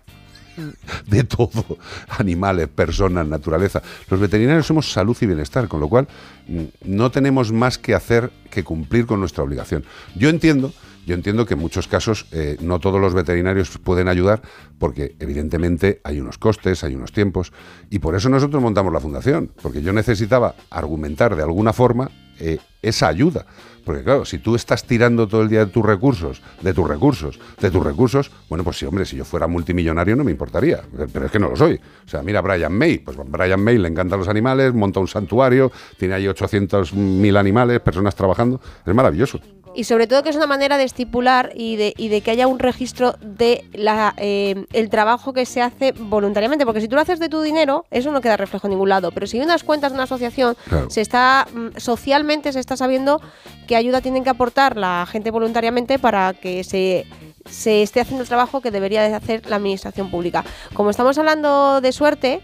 De 1.07 1.23
todo. 1.23 1.77
Animales, 2.09 2.67
personas, 2.67 3.27
naturaleza. 3.27 3.81
Los 4.09 4.19
veterinarios 4.19 4.67
somos 4.67 4.91
salud 4.91 5.17
y 5.21 5.25
bienestar, 5.25 5.67
con 5.67 5.79
lo 5.79 5.87
cual 5.87 6.07
mm, 6.47 6.63
no 6.85 7.11
tenemos 7.11 7.51
más 7.51 7.77
que 7.77 7.95
hacer 7.95 8.31
que 8.49 8.63
cumplir 8.63 9.05
con 9.05 9.19
nuestra 9.19 9.43
obligación. 9.43 9.83
Yo 10.15 10.29
entiendo, 10.29 10.73
yo 11.05 11.15
entiendo 11.15 11.45
que 11.45 11.55
en 11.55 11.59
muchos 11.59 11.87
casos 11.87 12.27
eh, 12.31 12.57
no 12.61 12.79
todos 12.79 13.01
los 13.01 13.13
veterinarios 13.13 13.77
pueden 13.77 14.07
ayudar 14.07 14.41
porque 14.79 15.15
evidentemente 15.19 16.01
hay 16.03 16.19
unos 16.19 16.37
costes, 16.37 16.83
hay 16.83 16.95
unos 16.95 17.11
tiempos 17.11 17.51
y 17.89 17.99
por 17.99 18.15
eso 18.15 18.29
nosotros 18.29 18.61
montamos 18.61 18.93
la 18.93 18.99
fundación, 18.99 19.51
porque 19.61 19.81
yo 19.81 19.91
necesitaba 19.91 20.55
argumentar 20.69 21.35
de 21.35 21.43
alguna 21.43 21.73
forma 21.73 22.09
eh, 22.39 22.59
esa 22.81 23.07
ayuda. 23.07 23.45
Porque 23.83 24.03
claro, 24.03 24.25
si 24.25 24.37
tú 24.37 24.55
estás 24.55 24.85
tirando 24.85 25.27
todo 25.27 25.41
el 25.41 25.49
día 25.49 25.65
de 25.65 25.71
tus 25.71 25.85
recursos, 25.85 26.41
de 26.61 26.73
tus 26.73 26.87
recursos, 26.87 27.39
de 27.59 27.69
tus 27.69 27.83
recursos, 27.83 28.31
bueno, 28.49 28.63
pues 28.63 28.77
sí, 28.77 28.85
hombre, 28.85 29.05
si 29.05 29.17
yo 29.17 29.25
fuera 29.25 29.47
multimillonario 29.47 30.15
no 30.15 30.23
me 30.23 30.31
importaría, 30.31 30.81
pero 31.11 31.25
es 31.25 31.31
que 31.31 31.39
no 31.39 31.49
lo 31.49 31.55
soy. 31.55 31.75
O 32.05 32.09
sea, 32.09 32.21
mira 32.21 32.41
Brian 32.41 32.73
May, 32.73 32.99
pues 32.99 33.17
Brian 33.25 33.61
May 33.61 33.77
le 33.77 33.89
encantan 33.89 34.19
los 34.19 34.27
animales, 34.27 34.73
monta 34.73 34.99
un 34.99 35.07
santuario, 35.07 35.71
tiene 35.97 36.15
ahí 36.15 36.25
800.000 36.25 37.37
animales, 37.37 37.79
personas 37.81 38.15
trabajando, 38.15 38.61
es 38.85 38.93
maravilloso. 38.93 39.39
Y 39.75 39.85
sobre 39.85 40.05
todo 40.07 40.21
que 40.21 40.29
es 40.29 40.35
una 40.35 40.45
manera 40.45 40.77
de 40.77 40.83
estipular 40.83 41.51
y 41.55 41.75
de, 41.77 41.93
y 41.97 42.07
de 42.09 42.21
que 42.21 42.29
haya 42.31 42.45
un 42.47 42.59
registro 42.59 43.15
de 43.21 43.65
la, 43.73 44.13
eh, 44.17 44.65
el 44.73 44.89
trabajo 44.89 45.33
que 45.33 45.45
se 45.47 45.61
hace 45.61 45.93
voluntariamente. 45.93 46.65
Porque 46.65 46.79
si 46.81 46.87
tú 46.87 46.95
lo 46.95 47.01
haces 47.01 47.19
de 47.19 47.27
tu 47.29 47.41
dinero, 47.41 47.85
eso 47.89 48.11
no 48.11 48.21
queda 48.21 48.37
reflejo 48.37 48.67
en 48.67 48.71
ningún 48.71 48.89
lado. 48.89 49.11
Pero 49.11 49.25
si 49.25 49.37
hay 49.39 49.43
unas 49.45 49.63
cuentas 49.63 49.91
de 49.91 49.95
una 49.95 50.03
asociación, 50.03 50.55
Claro. 50.69 50.89
se 50.89 51.01
está 51.01 51.47
mm, 51.53 51.77
socialmente 51.77 52.53
se 52.53 52.59
está 52.59 52.77
sabiendo 52.77 53.19
qué 53.67 53.75
ayuda 53.75 54.01
tienen 54.01 54.23
que 54.23 54.29
aportar 54.29 54.77
la 54.77 55.07
gente 55.09 55.31
voluntariamente 55.31 55.97
para 55.97 56.33
que 56.33 56.63
se, 56.63 57.05
se 57.49 57.81
esté 57.81 57.99
haciendo 58.01 58.21
el 58.23 58.27
trabajo 58.27 58.61
que 58.61 58.69
debería 58.71 59.01
de 59.01 59.13
hacer 59.15 59.45
la 59.49 59.55
administración 59.55 60.11
pública. 60.11 60.43
Como 60.73 60.89
estamos 60.91 61.17
hablando 61.17 61.81
de 61.81 61.91
suerte, 61.91 62.41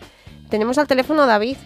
tenemos 0.49 0.77
al 0.79 0.87
teléfono 0.87 1.21
a 1.23 1.25
David. 1.27 1.57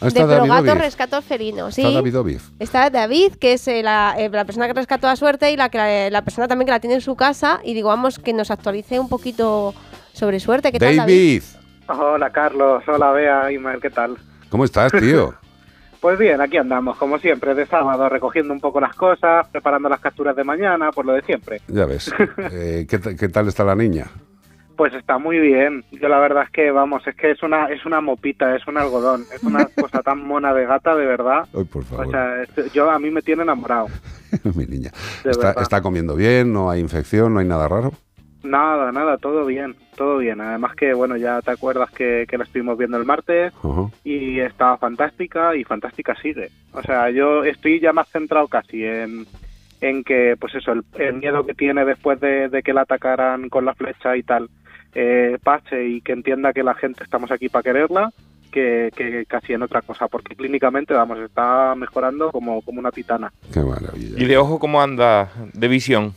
Ah, 0.00 0.06
está 0.08 0.26
de 0.26 0.34
David 0.34 0.48
Progato. 0.50 0.74
Rescato 0.78 1.22
Felino. 1.22 1.70
¿sí? 1.70 1.82
Está 1.82 2.00
David. 2.12 2.40
Está 2.58 2.90
David, 2.90 3.32
que 3.34 3.52
es 3.54 3.68
eh, 3.68 3.82
la, 3.82 4.14
eh, 4.18 4.28
la 4.30 4.44
persona 4.44 4.66
que 4.66 4.72
rescató 4.74 5.08
a 5.08 5.16
suerte 5.16 5.50
y 5.52 5.56
la, 5.56 5.68
que, 5.68 5.78
la, 5.78 6.10
la 6.10 6.22
persona 6.22 6.48
también 6.48 6.66
que 6.66 6.72
la 6.72 6.80
tiene 6.80 6.94
en 6.96 7.00
su 7.00 7.16
casa. 7.16 7.60
Y 7.64 7.74
digo, 7.74 7.88
vamos, 7.88 8.18
que 8.18 8.32
nos 8.32 8.50
actualice 8.50 8.98
un 8.98 9.08
poquito 9.08 9.74
sobre 10.12 10.40
suerte. 10.40 10.72
¿Qué 10.72 10.78
tal, 10.78 10.96
David? 10.96 11.42
David, 11.42 12.00
Hola 12.02 12.30
Carlos, 12.30 12.84
hola 12.86 13.10
Bea, 13.10 13.50
Imer, 13.50 13.80
¿qué 13.80 13.90
tal? 13.90 14.16
¿cómo 14.48 14.64
estás, 14.64 14.92
tío? 14.92 15.34
Pues 16.00 16.18
bien, 16.18 16.40
aquí 16.40 16.56
andamos, 16.56 16.96
como 16.96 17.18
siempre, 17.18 17.54
de 17.54 17.66
sábado, 17.66 18.08
recogiendo 18.08 18.54
un 18.54 18.60
poco 18.60 18.80
las 18.80 18.94
cosas, 18.96 19.46
preparando 19.48 19.86
las 19.90 20.00
capturas 20.00 20.34
de 20.34 20.44
mañana, 20.44 20.90
por 20.92 21.04
lo 21.04 21.12
de 21.12 21.20
siempre. 21.20 21.60
Ya 21.68 21.84
ves. 21.84 22.10
Eh, 22.52 22.86
¿qué, 22.88 22.98
ta- 22.98 23.14
qué 23.14 23.28
tal 23.28 23.48
está 23.48 23.64
la 23.64 23.74
niña? 23.74 24.06
Pues 24.80 24.94
está 24.94 25.18
muy 25.18 25.38
bien. 25.38 25.84
Yo 25.90 26.08
la 26.08 26.18
verdad 26.18 26.44
es 26.44 26.50
que, 26.52 26.70
vamos, 26.70 27.06
es 27.06 27.14
que 27.14 27.32
es 27.32 27.42
una 27.42 27.66
es 27.66 27.84
una 27.84 28.00
mopita, 28.00 28.56
es 28.56 28.66
un 28.66 28.78
algodón, 28.78 29.26
es 29.30 29.42
una 29.42 29.66
cosa 29.78 30.00
tan 30.02 30.26
mona 30.26 30.54
de 30.54 30.64
gata, 30.64 30.96
de 30.96 31.04
verdad. 31.04 31.46
Ay, 31.54 31.64
por 31.64 31.84
favor. 31.84 32.06
O 32.06 32.10
sea, 32.10 32.42
es- 32.42 32.72
yo 32.72 32.90
a 32.90 32.98
mí 32.98 33.10
me 33.10 33.20
tiene 33.20 33.42
enamorado. 33.42 33.88
Mi 34.56 34.64
niña. 34.64 34.90
Está, 35.22 35.52
está 35.60 35.82
comiendo 35.82 36.16
bien, 36.16 36.50
no 36.54 36.70
hay 36.70 36.80
infección, 36.80 37.34
no 37.34 37.40
hay 37.40 37.46
nada 37.46 37.68
raro. 37.68 37.92
Nada, 38.42 38.90
nada, 38.90 39.18
todo 39.18 39.44
bien, 39.44 39.76
todo 39.98 40.16
bien. 40.16 40.40
Además 40.40 40.74
que, 40.76 40.94
bueno, 40.94 41.18
ya 41.18 41.42
te 41.42 41.50
acuerdas 41.50 41.90
que, 41.90 42.24
que 42.26 42.38
la 42.38 42.44
estuvimos 42.44 42.78
viendo 42.78 42.96
el 42.96 43.04
martes 43.04 43.52
y 44.02 44.40
estaba 44.40 44.78
fantástica 44.78 45.54
y 45.56 45.64
fantástica 45.64 46.14
sigue. 46.22 46.48
O 46.72 46.80
sea, 46.80 47.10
yo 47.10 47.44
estoy 47.44 47.80
ya 47.80 47.92
más 47.92 48.08
centrado 48.08 48.48
casi 48.48 48.82
en, 48.82 49.26
en 49.82 50.02
que, 50.04 50.36
pues 50.40 50.54
eso, 50.54 50.72
el, 50.72 50.84
el 50.94 51.16
miedo 51.16 51.44
que 51.44 51.52
tiene 51.52 51.84
después 51.84 52.18
de, 52.18 52.48
de 52.48 52.62
que 52.62 52.72
la 52.72 52.80
atacaran 52.80 53.50
con 53.50 53.66
la 53.66 53.74
flecha 53.74 54.16
y 54.16 54.22
tal, 54.22 54.48
eh, 54.94 55.38
pase 55.42 55.84
y 55.86 56.00
que 56.00 56.12
entienda 56.12 56.52
que 56.52 56.62
la 56.62 56.74
gente 56.74 57.04
estamos 57.04 57.30
aquí 57.30 57.48
para 57.48 57.62
quererla, 57.62 58.10
que, 58.50 58.90
que 58.96 59.24
casi 59.26 59.52
en 59.52 59.62
otra 59.62 59.80
cosa, 59.82 60.08
porque 60.08 60.34
clínicamente, 60.34 60.92
vamos, 60.94 61.18
está 61.20 61.74
mejorando 61.76 62.32
como, 62.32 62.60
como 62.62 62.80
una 62.80 62.90
titana. 62.90 63.32
Qué 63.52 63.60
maravilla. 63.60 64.20
¿Y 64.20 64.24
de 64.26 64.36
ojo 64.36 64.58
cómo 64.58 64.82
anda 64.82 65.30
de 65.52 65.68
visión? 65.68 66.12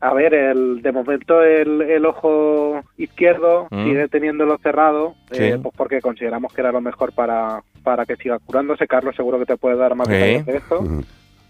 A 0.00 0.12
ver, 0.12 0.34
el, 0.34 0.82
de 0.82 0.92
momento 0.92 1.42
el, 1.42 1.80
el 1.82 2.04
ojo 2.04 2.82
izquierdo 2.98 3.68
Mm. 3.70 3.84
sigue 3.84 4.08
teniéndolo 4.08 4.58
cerrado, 4.58 5.14
Sí. 5.30 5.42
eh, 5.44 5.58
pues 5.62 5.74
porque 5.76 6.00
consideramos 6.02 6.52
que 6.52 6.60
era 6.60 6.72
lo 6.72 6.80
mejor 6.82 7.12
para, 7.14 7.62
para 7.82 8.04
que 8.04 8.16
siga 8.16 8.38
curándose. 8.38 8.86
Carlos 8.86 9.16
seguro 9.16 9.38
que 9.38 9.46
te 9.46 9.56
puede 9.56 9.76
dar 9.76 9.94
más 9.94 10.06
detalles 10.08 10.44
de 10.44 10.56
esto. 10.58 10.84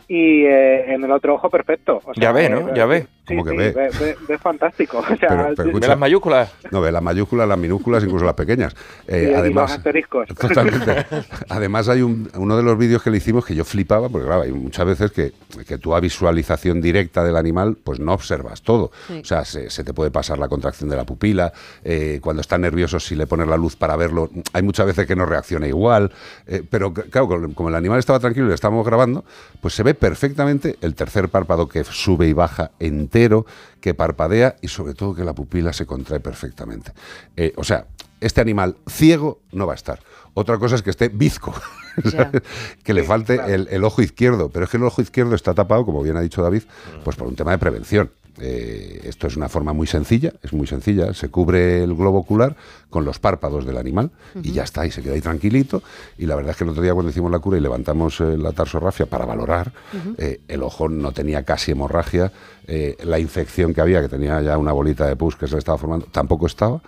Y 0.06 0.44
eh, 0.44 0.92
en 0.92 1.02
el 1.02 1.10
otro 1.10 1.34
ojo, 1.34 1.48
perfecto. 1.50 2.00
O 2.04 2.12
Ya 2.14 2.30
ve, 2.30 2.48
¿no? 2.50 2.68
eh, 2.68 2.72
Ya 2.76 2.86
ve. 2.86 3.06
Sí, 3.26 3.34
¿Cómo 3.36 3.44
que 3.44 3.50
sí, 3.52 3.56
ve? 3.56 3.72
ve, 3.72 3.90
ve- 4.00 4.16
ve 4.28 4.38
fantástico. 4.38 4.98
O 5.10 5.16
sea, 5.16 5.28
Pero- 5.28 5.42
pero 5.44 5.54
yo- 5.56 5.62
escucha- 5.64 5.80
¿Ve 5.80 5.88
las 5.88 5.98
mayúsculas? 5.98 6.52
No, 6.70 6.80
ve 6.80 6.92
las 6.92 7.02
mayúsculas, 7.02 7.48
las 7.48 7.58
minúsculas, 7.58 8.04
incluso 8.04 8.24
las 8.24 8.34
pequeñas. 8.34 8.74
Eh, 9.08 9.28
los 9.30 9.38
además, 9.40 9.72
asteriscos. 9.72 10.28
Totalmente. 10.38 11.06
Además 11.48 11.88
hay 11.88 12.02
un- 12.02 12.30
uno 12.36 12.56
de 12.56 12.62
los 12.62 12.76
vídeos 12.78 13.02
que 13.02 13.10
le 13.10 13.18
hicimos 13.18 13.44
que 13.44 13.54
yo 13.54 13.64
flipaba, 13.64 14.08
porque 14.08 14.26
claro, 14.26 14.42
hay 14.42 14.52
muchas 14.52 14.86
veces 14.86 15.10
que, 15.12 15.32
que 15.66 15.78
tú 15.78 15.94
a 15.94 16.00
visualización 16.00 16.80
directa 16.80 17.22
del 17.24 17.36
animal, 17.36 17.76
pues 17.82 18.00
no 18.00 18.12
observas 18.12 18.62
todo. 18.62 18.90
Sí. 19.08 19.20
O 19.22 19.24
sea, 19.24 19.44
se, 19.44 19.70
se 19.70 19.84
te 19.84 19.92
puede 19.92 20.10
pasar 20.10 20.38
la 20.38 20.48
contracción 20.48 20.88
de 20.90 20.96
la 20.96 21.04
pupila, 21.04 21.52
eh, 21.84 22.18
cuando 22.22 22.40
está 22.40 22.56
nervioso, 22.58 22.98
si 23.00 23.14
le 23.14 23.26
pones 23.26 23.46
la 23.48 23.56
luz 23.56 23.76
para 23.76 23.96
verlo, 23.96 24.30
hay 24.52 24.62
muchas 24.62 24.86
veces 24.86 25.06
que 25.06 25.16
no 25.16 25.26
reacciona 25.26 25.66
igual, 25.66 26.12
eh, 26.46 26.62
pero 26.68 26.92
claro, 26.92 27.28
como 27.28 27.54
como 27.54 27.68
el 27.68 27.74
animal 27.74 27.98
estaba 27.98 28.18
tranquilo 28.20 28.46
y 28.46 28.48
le 28.50 28.54
estábamos 28.54 28.84
grabando, 28.86 29.24
pues 29.60 29.74
se 29.74 29.82
ve 29.82 29.94
perfectamente 29.94 30.76
el 30.82 30.94
tercer 30.94 31.28
párpado 31.30 31.68
que 31.68 31.84
sube 31.84 32.26
y 32.26 32.32
baja 32.32 32.70
entero, 33.14 33.46
que 33.80 33.94
parpadea 33.94 34.56
y 34.60 34.68
sobre 34.68 34.94
todo 34.94 35.14
que 35.14 35.24
la 35.24 35.34
pupila 35.34 35.72
se 35.72 35.86
contrae 35.86 36.18
perfectamente. 36.18 36.92
Eh, 37.36 37.52
o 37.56 37.62
sea, 37.62 37.86
este 38.20 38.40
animal 38.40 38.76
ciego 38.88 39.40
no 39.52 39.66
va 39.66 39.74
a 39.74 39.76
estar. 39.76 40.00
Otra 40.34 40.58
cosa 40.58 40.74
es 40.74 40.82
que 40.82 40.90
esté 40.90 41.08
bizco, 41.08 41.54
que 42.82 42.94
le 42.94 43.04
falte 43.04 43.34
el, 43.54 43.68
el 43.70 43.84
ojo 43.84 44.02
izquierdo, 44.02 44.50
pero 44.50 44.64
es 44.64 44.70
que 44.70 44.78
el 44.78 44.82
ojo 44.82 45.00
izquierdo 45.00 45.36
está 45.36 45.54
tapado, 45.54 45.84
como 45.84 46.02
bien 46.02 46.16
ha 46.16 46.20
dicho 46.20 46.42
David, 46.42 46.62
pues 47.04 47.16
por 47.16 47.28
un 47.28 47.36
tema 47.36 47.52
de 47.52 47.58
prevención. 47.58 48.10
Eh, 48.40 49.02
esto 49.04 49.26
es 49.26 49.36
una 49.36 49.48
forma 49.48 49.72
muy 49.72 49.86
sencilla, 49.86 50.32
es 50.42 50.52
muy 50.52 50.66
sencilla, 50.66 51.14
se 51.14 51.28
cubre 51.28 51.84
el 51.84 51.94
globo 51.94 52.18
ocular 52.18 52.56
con 52.90 53.04
los 53.04 53.18
párpados 53.18 53.66
del 53.66 53.76
animal 53.76 54.10
y 54.42 54.52
ya 54.52 54.62
está, 54.62 54.86
y 54.86 54.90
se 54.90 55.02
queda 55.02 55.14
ahí 55.14 55.20
tranquilito. 55.20 55.82
Y 56.18 56.26
la 56.26 56.36
verdad 56.36 56.52
es 56.52 56.56
que 56.56 56.64
el 56.64 56.70
otro 56.70 56.82
día 56.82 56.94
cuando 56.94 57.10
hicimos 57.10 57.30
la 57.30 57.38
cura 57.38 57.58
y 57.58 57.60
levantamos 57.60 58.20
eh, 58.20 58.36
la 58.36 58.52
tarsorrafia 58.52 59.06
para 59.06 59.24
valorar, 59.24 59.72
eh, 60.18 60.40
el 60.48 60.62
ojo 60.62 60.88
no 60.88 61.12
tenía 61.12 61.42
casi 61.44 61.72
hemorragia, 61.72 62.32
eh, 62.66 62.96
la 63.04 63.18
infección 63.18 63.74
que 63.74 63.80
había, 63.80 64.00
que 64.00 64.08
tenía 64.08 64.40
ya 64.42 64.56
una 64.58 64.72
bolita 64.72 65.06
de 65.06 65.16
pus 65.16 65.36
que 65.36 65.46
se 65.46 65.54
le 65.54 65.58
estaba 65.58 65.78
formando, 65.78 66.06
tampoco 66.06 66.46
estaba. 66.46 66.80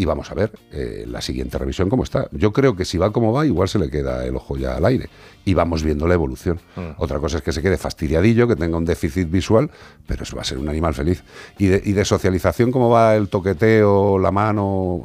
Y 0.00 0.06
vamos 0.06 0.30
a 0.30 0.34
ver 0.34 0.50
eh, 0.72 1.04
la 1.06 1.20
siguiente 1.20 1.58
revisión 1.58 1.90
cómo 1.90 2.04
está. 2.04 2.26
Yo 2.32 2.54
creo 2.54 2.74
que 2.74 2.86
si 2.86 2.96
va 2.96 3.12
como 3.12 3.34
va, 3.34 3.44
igual 3.44 3.68
se 3.68 3.78
le 3.78 3.90
queda 3.90 4.24
el 4.24 4.34
ojo 4.34 4.56
ya 4.56 4.78
al 4.78 4.86
aire. 4.86 5.10
Y 5.44 5.52
vamos 5.52 5.84
viendo 5.84 6.08
la 6.08 6.14
evolución. 6.14 6.58
Otra 6.96 7.18
cosa 7.18 7.36
es 7.36 7.42
que 7.42 7.52
se 7.52 7.60
quede 7.60 7.76
fastidiadillo, 7.76 8.48
que 8.48 8.56
tenga 8.56 8.78
un 8.78 8.86
déficit 8.86 9.30
visual, 9.30 9.70
pero 10.06 10.22
eso 10.22 10.36
va 10.36 10.40
a 10.40 10.46
ser 10.46 10.56
un 10.56 10.70
animal 10.70 10.94
feliz. 10.94 11.22
Y 11.58 11.66
de, 11.66 11.82
y 11.84 11.92
de 11.92 12.06
socialización, 12.06 12.72
¿cómo 12.72 12.88
va 12.88 13.14
el 13.14 13.28
toqueteo, 13.28 14.18
la 14.18 14.30
mano? 14.30 15.04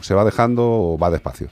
¿Se 0.00 0.12
va 0.12 0.24
dejando 0.24 0.64
o 0.64 0.98
va 0.98 1.12
despacio? 1.12 1.48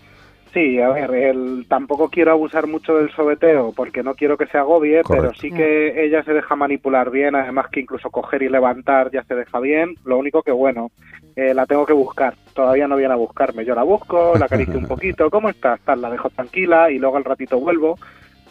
Sí, 0.53 0.81
a 0.81 0.89
ver, 0.89 1.15
el, 1.15 1.67
tampoco 1.69 2.09
quiero 2.09 2.33
abusar 2.33 2.67
mucho 2.67 2.97
del 2.97 3.11
sobeteo 3.13 3.73
porque 3.75 4.03
no 4.03 4.15
quiero 4.15 4.37
que 4.37 4.47
se 4.47 4.59
agobie, 4.59 5.03
pero 5.09 5.33
sí 5.35 5.53
que 5.53 6.05
ella 6.05 6.25
se 6.25 6.33
deja 6.33 6.57
manipular 6.57 7.11
bien, 7.11 7.37
además 7.37 7.69
que 7.71 7.81
incluso 7.81 8.11
coger 8.11 8.43
y 8.43 8.49
levantar 8.49 9.13
ya 9.13 9.23
se 9.23 9.37
deja 9.37 9.61
bien. 9.61 9.95
Lo 10.05 10.19
único 10.19 10.43
que, 10.43 10.51
bueno, 10.51 10.91
eh, 11.37 11.55
la 11.55 11.67
tengo 11.67 11.87
que 11.87 11.93
buscar. 11.93 12.35
Todavía 12.55 12.87
no 12.89 12.97
viene 12.97 13.15
a 13.15 13.17
buscarme. 13.17 13.65
Yo 13.65 13.75
la 13.75 13.83
busco, 13.83 14.35
la 14.39 14.47
acaricio 14.47 14.79
un 14.79 14.87
poquito. 14.89 15.31
¿Cómo 15.31 15.49
estás? 15.49 15.81
Tal, 15.81 16.01
la 16.01 16.11
dejo 16.11 16.31
tranquila 16.31 16.91
y 16.91 16.99
luego 16.99 17.17
al 17.17 17.25
ratito 17.25 17.59
vuelvo. 17.59 17.99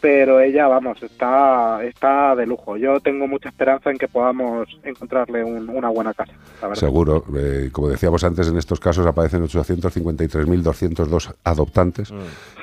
Pero 0.01 0.39
ella, 0.39 0.67
vamos, 0.67 1.01
está, 1.03 1.83
está 1.83 2.33
de 2.35 2.45
lujo. 2.45 2.77
Yo 2.77 2.99
tengo 3.01 3.27
mucha 3.27 3.49
esperanza 3.49 3.91
en 3.91 3.97
que 3.97 4.07
podamos 4.07 4.67
encontrarle 4.83 5.43
un- 5.43 5.69
una 5.69 5.89
buena 5.89 6.13
casa. 6.13 6.31
La. 6.61 6.73
Seguro. 6.75 7.23
Eh, 7.35 7.69
como 7.71 7.89
decíamos 7.89 8.23
antes, 8.23 8.47
en 8.47 8.57
estos 8.57 8.79
casos 8.79 9.05
aparecen 9.05 9.43
853.202 9.43 11.33
adoptantes. 11.43 12.09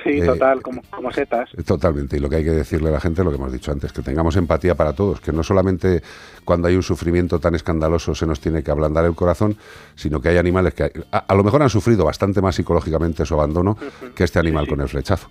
Sí, 0.03 0.19
Eh, 0.21 0.25
total, 0.25 0.61
como, 0.61 0.81
como 0.89 1.11
setas. 1.11 1.49
Totalmente, 1.65 2.17
y 2.17 2.19
lo 2.19 2.29
que 2.29 2.37
hay 2.37 2.43
que 2.43 2.51
decirle 2.51 2.89
a 2.89 2.93
la 2.93 2.99
gente, 2.99 3.23
lo 3.23 3.29
que 3.29 3.35
hemos 3.35 3.51
dicho 3.51 3.71
antes, 3.71 3.91
que 3.93 4.01
tengamos 4.01 4.35
empatía 4.35 4.75
para 4.75 4.93
todos, 4.93 5.19
que 5.21 5.31
no 5.31 5.43
solamente 5.43 6.01
cuando 6.45 6.67
hay 6.69 6.75
un 6.75 6.83
sufrimiento 6.83 7.39
tan 7.39 7.55
escandaloso 7.55 8.15
se 8.15 8.25
nos 8.25 8.39
tiene 8.39 8.63
que 8.63 8.71
ablandar 8.71 9.05
el 9.05 9.15
corazón, 9.15 9.57
sino 9.95 10.21
que 10.21 10.29
hay 10.29 10.37
animales 10.37 10.73
que 10.73 10.91
a, 11.11 11.17
a 11.19 11.35
lo 11.35 11.43
mejor 11.43 11.61
han 11.61 11.69
sufrido 11.69 12.05
bastante 12.05 12.41
más 12.41 12.55
psicológicamente 12.55 13.25
su 13.25 13.33
abandono 13.35 13.77
que 14.15 14.23
este 14.23 14.39
animal 14.39 14.67
con 14.67 14.81
el 14.81 14.87
flechazo. 14.87 15.27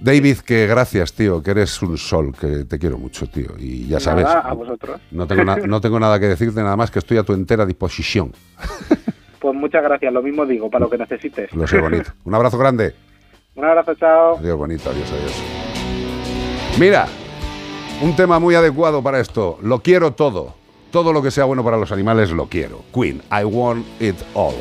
David, 0.00 0.38
que 0.38 0.66
gracias, 0.66 1.12
tío, 1.12 1.42
que 1.42 1.50
eres 1.50 1.80
un 1.82 1.98
sol, 1.98 2.34
que 2.38 2.64
te 2.64 2.78
quiero 2.78 2.96
mucho, 2.98 3.26
tío, 3.26 3.50
y 3.58 3.86
ya 3.86 4.00
sabes, 4.00 4.24
Nada, 4.24 4.40
a 4.40 4.54
vosotros. 4.54 5.00
no 5.10 5.26
tengo, 5.26 5.44
no 5.44 5.80
tengo 5.80 6.00
nada 6.00 6.18
que 6.18 6.26
decirte, 6.26 6.62
nada 6.62 6.76
más 6.76 6.90
que 6.90 6.98
estoy 7.00 7.18
a 7.18 7.22
tu 7.22 7.32
entera 7.32 7.66
disposición. 7.66 8.32
Pues 9.40 9.54
muchas 9.56 9.82
gracias, 9.82 10.12
lo 10.12 10.22
mismo 10.22 10.44
digo, 10.44 10.68
para 10.68 10.84
lo 10.84 10.90
que 10.90 10.98
necesites. 10.98 11.50
Lo 11.54 11.66
sé 11.66 11.80
bonito. 11.80 12.12
Un 12.24 12.34
abrazo 12.34 12.58
grande. 12.58 12.94
Un 13.54 13.64
abrazo, 13.64 13.94
chao. 13.94 14.36
Adiós, 14.36 14.58
bonito, 14.58 14.90
adiós, 14.90 15.10
adiós. 15.10 15.32
Mira, 16.78 17.06
un 18.02 18.14
tema 18.14 18.38
muy 18.38 18.54
adecuado 18.54 19.02
para 19.02 19.18
esto. 19.18 19.58
Lo 19.62 19.80
quiero 19.80 20.12
todo. 20.12 20.54
Todo 20.90 21.14
lo 21.14 21.22
que 21.22 21.30
sea 21.30 21.44
bueno 21.46 21.64
para 21.64 21.78
los 21.78 21.90
animales 21.90 22.30
lo 22.32 22.48
quiero. 22.48 22.82
Queen, 22.92 23.22
I 23.32 23.44
want 23.44 23.86
it 23.98 24.16
all. 24.34 24.54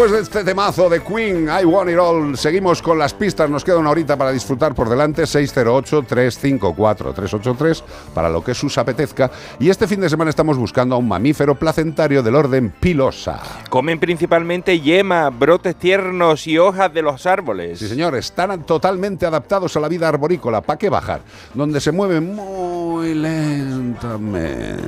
Después 0.00 0.16
de 0.16 0.22
este 0.22 0.44
temazo 0.44 0.88
de 0.88 1.02
Queen, 1.02 1.50
I 1.50 1.62
Want 1.62 1.90
It 1.90 1.98
All, 1.98 2.38
seguimos 2.38 2.80
con 2.80 2.98
las 2.98 3.12
pistas. 3.12 3.50
Nos 3.50 3.62
queda 3.62 3.76
una 3.76 3.90
horita 3.90 4.16
para 4.16 4.32
disfrutar 4.32 4.74
por 4.74 4.88
delante. 4.88 5.24
608-354-383 5.24 7.82
para 8.14 8.30
lo 8.30 8.42
que 8.42 8.54
sus 8.54 8.78
apetezca. 8.78 9.30
Y 9.58 9.68
este 9.68 9.86
fin 9.86 10.00
de 10.00 10.08
semana 10.08 10.30
estamos 10.30 10.56
buscando 10.56 10.94
a 10.94 10.98
un 10.98 11.06
mamífero 11.06 11.54
placentario 11.54 12.22
del 12.22 12.34
orden 12.34 12.70
pilosa. 12.70 13.42
Comen 13.68 14.00
principalmente 14.00 14.80
yema, 14.80 15.28
brotes 15.28 15.76
tiernos 15.76 16.46
y 16.46 16.56
hojas 16.56 16.94
de 16.94 17.02
los 17.02 17.26
árboles. 17.26 17.78
Sí, 17.78 17.86
señor, 17.86 18.16
están 18.16 18.64
totalmente 18.64 19.26
adaptados 19.26 19.76
a 19.76 19.80
la 19.80 19.88
vida 19.88 20.08
arborícola. 20.08 20.62
¿Para 20.62 20.78
qué 20.78 20.88
bajar? 20.88 21.20
Donde 21.52 21.78
se 21.78 21.92
mueven 21.92 22.34
muy 22.34 23.12
lentamente. 23.12 24.80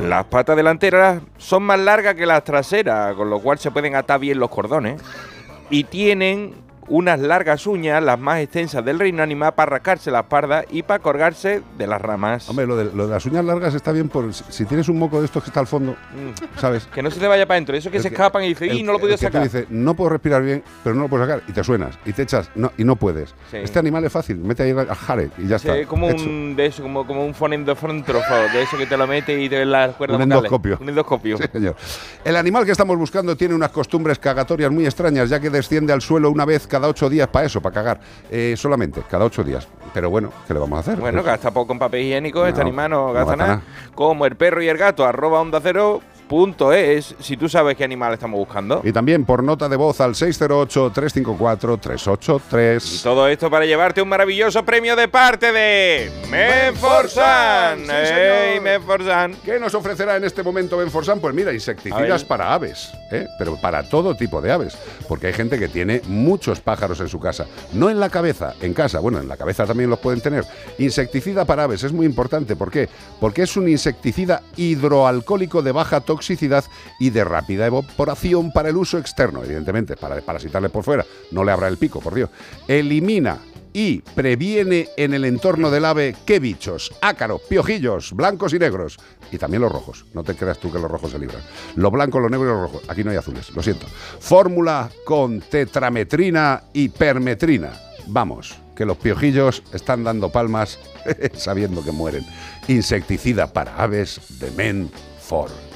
Las 0.00 0.24
patas 0.26 0.56
delanteras 0.56 1.20
son 1.36 1.64
más 1.64 1.80
largas 1.80 2.14
que 2.14 2.26
las 2.26 2.44
traseras, 2.44 3.16
con 3.16 3.28
lo 3.28 3.40
cual 3.40 3.58
se 3.58 3.72
pueden 3.72 3.96
atar 4.04 4.20
bien 4.20 4.38
los 4.38 4.50
cordones. 4.50 5.02
Y 5.70 5.84
tienen 5.84 6.54
unas 6.88 7.18
largas 7.20 7.66
uñas, 7.66 8.02
las 8.02 8.18
más 8.18 8.40
extensas 8.40 8.84
del 8.84 8.98
reino 8.98 9.22
animal, 9.22 9.54
para 9.54 9.70
rascarse 9.70 10.10
la 10.10 10.20
espalda 10.20 10.64
y 10.70 10.82
para 10.82 11.00
colgarse 11.02 11.62
de 11.78 11.86
las 11.86 12.00
ramas. 12.00 12.48
Hombre, 12.48 12.66
lo 12.66 12.76
de, 12.76 12.84
lo 12.94 13.06
de 13.06 13.12
las 13.14 13.24
uñas 13.26 13.44
largas 13.44 13.74
está 13.74 13.92
bien 13.92 14.08
por 14.08 14.32
si 14.34 14.64
tienes 14.64 14.88
un 14.88 14.98
moco 14.98 15.18
de 15.20 15.26
estos 15.26 15.42
que 15.42 15.50
está 15.50 15.60
al 15.60 15.66
fondo, 15.66 15.96
¿sabes? 16.58 16.86
Mm. 16.86 16.94
Que 16.94 17.02
no 17.02 17.10
se 17.10 17.20
te 17.20 17.26
vaya 17.28 17.46
para 17.46 17.56
adentro, 17.56 17.76
eso 17.76 17.90
que 17.90 17.98
El 17.98 18.02
se 18.02 18.08
que- 18.10 18.14
escapan 18.14 18.44
y 18.44 18.48
dice, 18.48 18.66
el 18.66 18.78
¡y 18.78 18.82
no 18.82 18.92
lo 18.92 18.98
he 18.98 19.00
podido 19.00 19.16
sacar! 19.18 19.42
dices, 19.42 19.66
no 19.70 19.94
puedo 19.94 20.10
respirar 20.10 20.42
bien, 20.42 20.62
pero 20.82 20.94
no 20.94 21.02
lo 21.02 21.08
puedo 21.08 21.24
sacar. 21.24 21.42
Y 21.48 21.52
te 21.52 21.62
suenas, 21.64 21.98
y 22.04 22.12
te 22.12 22.22
echas, 22.22 22.50
no, 22.54 22.72
y 22.76 22.84
no 22.84 22.96
puedes. 22.96 23.34
Sí. 23.50 23.58
Este 23.58 23.78
animal 23.78 24.04
es 24.04 24.12
fácil, 24.12 24.36
mete 24.38 24.62
ahí 24.62 24.70
al 24.70 24.86
jare 24.94 25.30
y 25.38 25.46
ya 25.48 25.58
Sí, 25.58 25.68
está. 25.68 25.86
como 25.88 26.08
hecho. 26.10 26.24
un 26.24 26.54
de 26.56 26.66
eso, 26.66 26.82
como, 26.82 27.06
como 27.06 27.24
un 27.24 27.34
fonendofróntrofo, 27.34 28.34
de 28.52 28.62
eso 28.62 28.76
que 28.76 28.86
te 28.86 28.96
lo 28.96 29.06
mete 29.06 29.40
y 29.40 29.48
te 29.48 29.58
ven 29.58 29.70
las 29.70 29.94
cuerdas 29.96 30.16
Un 30.18 30.24
vocales. 30.24 30.38
endoscopio. 30.44 30.78
Un 30.80 30.88
endoscopio. 30.88 31.36
Sí, 31.38 31.44
señor. 31.52 31.76
El 32.24 32.36
animal 32.36 32.64
que 32.64 32.72
estamos 32.72 32.96
buscando 32.96 33.36
tiene 33.36 33.54
unas 33.54 33.70
costumbres 33.70 34.18
cagatorias 34.18 34.70
muy 34.70 34.84
extrañas, 34.86 35.28
ya 35.30 35.40
que 35.40 35.50
desciende 35.50 35.92
al 35.92 36.00
suelo 36.02 36.30
una 36.30 36.44
vez 36.44 36.66
cada 36.74 36.88
ocho 36.88 37.08
días 37.08 37.28
para 37.28 37.46
eso, 37.46 37.60
para 37.62 37.72
cagar. 37.72 38.00
Eh, 38.30 38.54
solamente, 38.56 39.02
cada 39.08 39.24
ocho 39.24 39.44
días. 39.44 39.68
Pero 39.92 40.10
bueno, 40.10 40.30
¿qué 40.48 40.54
le 40.54 40.58
vamos 40.58 40.76
a 40.76 40.80
hacer? 40.80 40.96
Bueno, 40.98 41.18
Pues- 41.18 41.26
gasta 41.26 41.52
poco 41.52 41.72
en 41.72 41.78
papel 41.78 42.00
higiénico, 42.02 42.44
este 42.46 42.60
No, 42.60 42.66
animal 42.66 42.90
no 42.90 43.06
no 43.08 43.12
gasta 43.12 43.36
nada. 43.36 43.62
Como 43.94 44.26
el 44.26 44.34
perro 44.34 44.60
y 44.60 44.66
el 44.68 44.76
gato, 44.76 45.04
arroba 45.06 45.40
onda 45.40 45.60
cero 45.62 46.00
es, 46.72 47.14
si 47.20 47.36
tú 47.36 47.48
sabes 47.48 47.76
qué 47.76 47.84
animal 47.84 48.14
estamos 48.14 48.38
buscando. 48.38 48.80
Y 48.84 48.92
también 48.92 49.24
por 49.24 49.42
nota 49.42 49.68
de 49.68 49.74
voz 49.76 50.00
al 50.00 50.14
608-354-383. 50.14 53.00
Y 53.00 53.02
todo 53.02 53.26
esto 53.28 53.50
para 53.50 53.66
llevarte 53.66 54.00
un 54.02 54.08
maravilloso 54.08 54.64
premio 54.64 54.94
de 54.96 55.08
parte 55.08 55.52
de 55.52 56.10
Menforsan. 56.30 57.80
¡Ey. 57.88 58.58
Menforsan! 58.60 59.36
¿Qué 59.44 59.60
nos 59.60 59.74
ofrecerá 59.74 60.16
en 60.16 60.24
este 60.24 60.42
momento 60.42 60.76
Benforsan? 60.76 61.20
Pues 61.20 61.32
mira, 61.34 61.52
insecticidas 61.52 62.24
para 62.24 62.52
aves, 62.52 62.90
¿eh? 63.12 63.28
pero 63.38 63.56
para 63.60 63.88
todo 63.88 64.16
tipo 64.16 64.40
de 64.40 64.50
aves, 64.50 64.76
porque 65.08 65.28
hay 65.28 65.34
gente 65.34 65.56
que 65.58 65.68
tiene 65.68 66.00
muchos 66.06 66.60
pájaros 66.60 66.98
en 67.00 67.08
su 67.08 67.20
casa, 67.20 67.46
no 67.72 67.90
en 67.90 68.00
la 68.00 68.10
cabeza, 68.10 68.54
en 68.60 68.74
casa, 68.74 68.98
bueno, 69.00 69.20
en 69.20 69.28
la 69.28 69.36
cabeza 69.36 69.66
también 69.66 69.90
los 69.90 70.00
pueden 70.00 70.20
tener. 70.20 70.44
Insecticida 70.78 71.44
para 71.44 71.64
aves 71.64 71.84
es 71.84 71.92
muy 71.92 72.06
importante, 72.06 72.56
¿por 72.56 72.70
qué? 72.70 72.88
Porque 73.20 73.42
es 73.42 73.54
un 73.56 73.68
insecticida 73.68 74.40
hidroalcohólico 74.56 75.60
de 75.62 75.72
baja 75.72 76.00
toxicidad 76.00 76.13
toxicidad 76.14 76.64
y 77.00 77.10
de 77.10 77.24
rápida 77.24 77.66
evaporación 77.66 78.52
para 78.52 78.68
el 78.68 78.76
uso 78.76 78.98
externo, 78.98 79.42
evidentemente, 79.42 79.96
para 79.96 80.14
desparasitarle 80.14 80.68
por 80.68 80.84
fuera. 80.84 81.04
No 81.32 81.42
le 81.42 81.50
abra 81.50 81.66
el 81.66 81.76
pico, 81.76 82.00
por 82.00 82.14
Dios. 82.14 82.30
Elimina 82.68 83.38
y 83.72 84.00
previene 84.14 84.88
en 84.96 85.14
el 85.14 85.24
entorno 85.24 85.72
del 85.72 85.84
ave 85.84 86.14
qué 86.24 86.38
bichos, 86.38 86.92
ácaros, 87.02 87.42
piojillos, 87.48 88.12
blancos 88.12 88.54
y 88.54 88.60
negros. 88.60 88.96
Y 89.32 89.38
también 89.38 89.62
los 89.62 89.72
rojos. 89.72 90.06
No 90.14 90.22
te 90.22 90.36
creas 90.36 90.58
tú 90.58 90.70
que 90.70 90.78
los 90.78 90.88
rojos 90.88 91.10
se 91.10 91.18
libran. 91.18 91.42
Los 91.74 91.90
blancos, 91.90 92.22
los 92.22 92.30
negros 92.30 92.48
y 92.48 92.52
los 92.52 92.60
rojos. 92.60 92.88
Aquí 92.88 93.02
no 93.02 93.10
hay 93.10 93.16
azules, 93.16 93.50
lo 93.50 93.62
siento. 93.64 93.86
Fórmula 94.20 94.88
con 95.04 95.40
tetrametrina 95.40 96.62
y 96.72 96.88
permetrina. 96.90 97.72
Vamos, 98.06 98.54
que 98.76 98.84
los 98.84 98.98
piojillos 98.98 99.64
están 99.72 100.04
dando 100.04 100.30
palmas 100.30 100.78
sabiendo 101.34 101.82
que 101.82 101.90
mueren. 101.90 102.24
Insecticida 102.68 103.52
para 103.52 103.76
aves 103.82 104.20
de 104.38 104.52
Men 104.52 104.90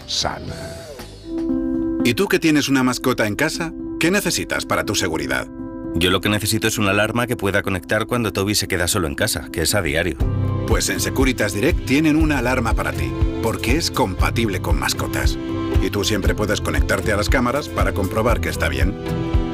Sun. 0.09 0.43
¿Y 2.05 2.15
tú 2.15 2.27
que 2.27 2.39
tienes 2.39 2.69
una 2.69 2.83
mascota 2.83 3.27
en 3.27 3.37
casa? 3.37 3.73
¿Qué 4.01 4.11
necesitas 4.11 4.65
para 4.65 4.85
tu 4.85 4.95
seguridad? 4.95 5.47
Yo 5.95 6.11
lo 6.11 6.21
que 6.21 6.29
necesito 6.29 6.67
es 6.67 6.79
una 6.79 6.91
alarma 6.91 7.27
que 7.27 7.37
pueda 7.37 7.63
conectar 7.63 8.07
cuando 8.07 8.33
Toby 8.33 8.55
se 8.55 8.69
queda 8.69 8.89
solo 8.89 9.07
en 9.07 9.15
casa, 9.15 9.49
que 9.53 9.63
es 9.63 9.75
a 9.75 9.83
diario. 9.83 10.17
Pues 10.67 10.89
en 10.89 11.01
Securitas 11.01 11.53
Direct 11.53 11.85
tienen 11.85 12.17
una 12.17 12.39
alarma 12.39 12.75
para 12.75 12.93
ti, 12.93 13.13
porque 13.43 13.77
es 13.77 13.91
compatible 13.91 14.61
con 14.61 14.79
mascotas. 14.79 15.39
Y 15.83 15.91
tú 15.91 16.05
siempre 16.05 16.35
puedes 16.35 16.61
conectarte 16.61 17.13
a 17.13 17.17
las 17.17 17.29
cámaras 17.29 17.69
para 17.69 17.93
comprobar 17.93 18.41
que 18.41 18.49
está 18.49 18.69
bien. 18.69 18.95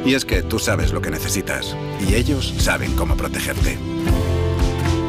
Y 0.05 0.15
es 0.15 0.25
que 0.25 0.43
tú 0.43 0.59
sabes 0.59 0.93
lo 0.93 1.01
que 1.01 1.11
necesitas, 1.11 1.77
y 2.07 2.15
ellos 2.15 2.55
saben 2.59 2.95
cómo 2.95 3.17
protegerte. 3.17 3.79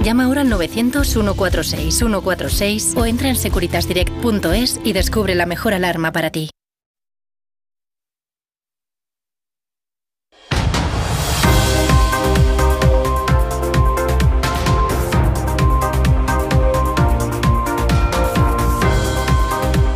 Llama 0.06 0.26
ahora 0.26 0.42
al 0.42 0.52
900-146-146 0.52 2.96
o 2.96 3.08
entra 3.08 3.30
en 3.30 3.36
securitasdirect.es 3.36 4.80
y 4.84 4.94
descubre 4.94 5.34
la 5.34 5.48
mejor 5.48 5.74
alarma 5.74 6.12
para 6.12 6.30
ti. 6.30 6.52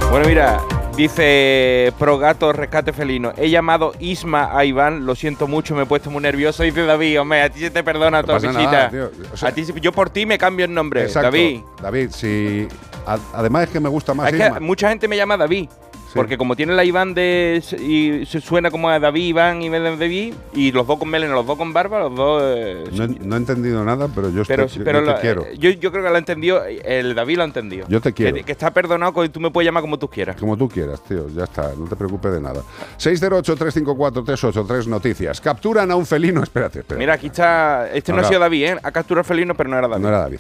Bueno, 0.10 0.26
mira, 0.26 0.60
dice 1.00 1.94
Pro 1.98 2.18
Gato 2.18 2.52
Rescate 2.52 2.92
Felino. 2.92 3.32
He 3.38 3.50
llamado 3.50 3.94
Isma 4.00 4.58
a 4.58 4.66
Iván, 4.66 5.06
lo 5.06 5.16
siento 5.16 5.48
mucho, 5.48 5.74
me 5.76 5.84
he 5.84 5.86
puesto 5.86 6.12
muy 6.12 6.22
nervioso. 6.22 6.64
Dice 6.64 6.84
David, 6.86 7.22
hombre, 7.22 7.42
a 7.42 7.50
ti 7.50 7.62
se 7.62 7.70
te 7.72 7.84
perdona 7.84 8.22
No 8.22 8.28
toda 8.28 8.40
visita. 8.40 8.62
nada, 8.64 8.90
tío. 8.90 9.12
O 9.34 9.38
sea- 9.38 9.50
a 9.50 9.52
ti, 9.54 9.64
yo 9.82 9.92
por 9.94 10.10
ti 10.10 10.26
me 10.26 10.38
cambio 10.38 10.66
el 10.66 10.74
nombre, 10.74 11.04
Exacto. 11.04 11.28
David. 11.32 11.62
David, 11.82 12.10
si. 12.12 12.68
a- 13.08 13.18
además 13.34 13.64
es 13.64 13.70
que 13.70 13.80
me 13.80 13.88
gusta 13.90 14.14
más 14.14 14.32
Es 14.32 14.38
que 14.40 14.46
Isma. 14.46 14.60
mucha 14.60 14.90
gente 14.90 15.08
me 15.08 15.16
llama 15.16 15.38
David. 15.38 15.70
Porque 16.14 16.38
como 16.38 16.56
tiene 16.56 16.74
la 16.74 16.84
Iván 16.84 17.14
de. 17.14 17.62
y 17.80 18.26
se 18.26 18.42
suena 18.42 18.72
como 18.72 18.90
a 18.90 19.00
David, 19.00 19.24
Iván 19.26 19.62
y 19.62 19.70
David, 19.70 20.34
y 20.54 20.72
los 20.72 20.88
dos 20.88 20.98
con 21.00 21.10
melena, 21.10 21.34
los 21.34 21.46
dos 21.46 21.58
con 21.58 21.72
barba, 21.74 22.00
los 22.00 22.16
dos. 22.16 22.42
eh, 22.46 22.84
No, 22.94 23.04
he- 23.04 23.08
no 23.08 23.36
he 23.36 23.38
entendido 23.38 23.84
nada, 23.86 24.08
pero 24.14 24.30
yo, 24.32 24.44
pero, 24.48 24.64
estoy- 24.66 24.84
pero 24.84 25.06
yo 25.06 25.14
te 25.16 25.22
quiero. 25.22 25.46
Yo, 25.58 25.70
yo 25.70 25.92
creo 25.92 26.04
que 26.04 26.10
lo 26.10 26.16
ha 26.16 26.20
entendido, 26.20 26.64
el 26.66 27.14
David 27.16 27.38
lo 27.38 27.42
ha 27.44 27.46
entendido. 27.46 27.86
Yo 27.88 28.02
te 28.02 28.12
quiero. 28.14 28.36
Que, 28.36 28.44
que 28.44 28.52
está 28.52 28.72
perdonado, 28.74 29.14
que 29.14 29.30
tú 29.30 29.40
me 29.40 29.52
puedes 29.52 29.66
llamar 29.68 29.82
como 29.82 30.00
tú 30.00 30.08
quieras. 30.10 30.36
Como 30.38 30.58
tú 30.58 30.68
quieras, 30.68 31.04
tío, 31.04 31.28
ya 31.30 31.44
está, 31.44 31.72
no 31.78 31.86
te 31.86 31.96
preocupes 31.96 32.32
de 32.34 32.42
nada. 32.42 32.62
608-354-383 32.98 34.88
noticias. 34.88 35.42
Capturan 35.42 35.92
a 35.92 35.96
un 35.96 36.06
felino, 36.06 36.44
espérate, 36.44 36.80
espérate. 36.80 37.00
Mira, 37.00 37.14
aquí 37.14 37.28
está. 37.28 37.90
Este 37.94 38.12
no, 38.14 38.20
ha 38.22 38.24
sido 38.24 38.40
David, 38.40 38.64
¿eh? 38.66 38.78
Ha 38.82 38.92
capturado 38.92 39.24
felino, 39.24 39.56
pero 39.56 39.70
no 39.70 39.78
era 39.78 39.88
David. 39.88 40.02
No 40.02 40.08
era 40.10 40.20
David. 40.20 40.40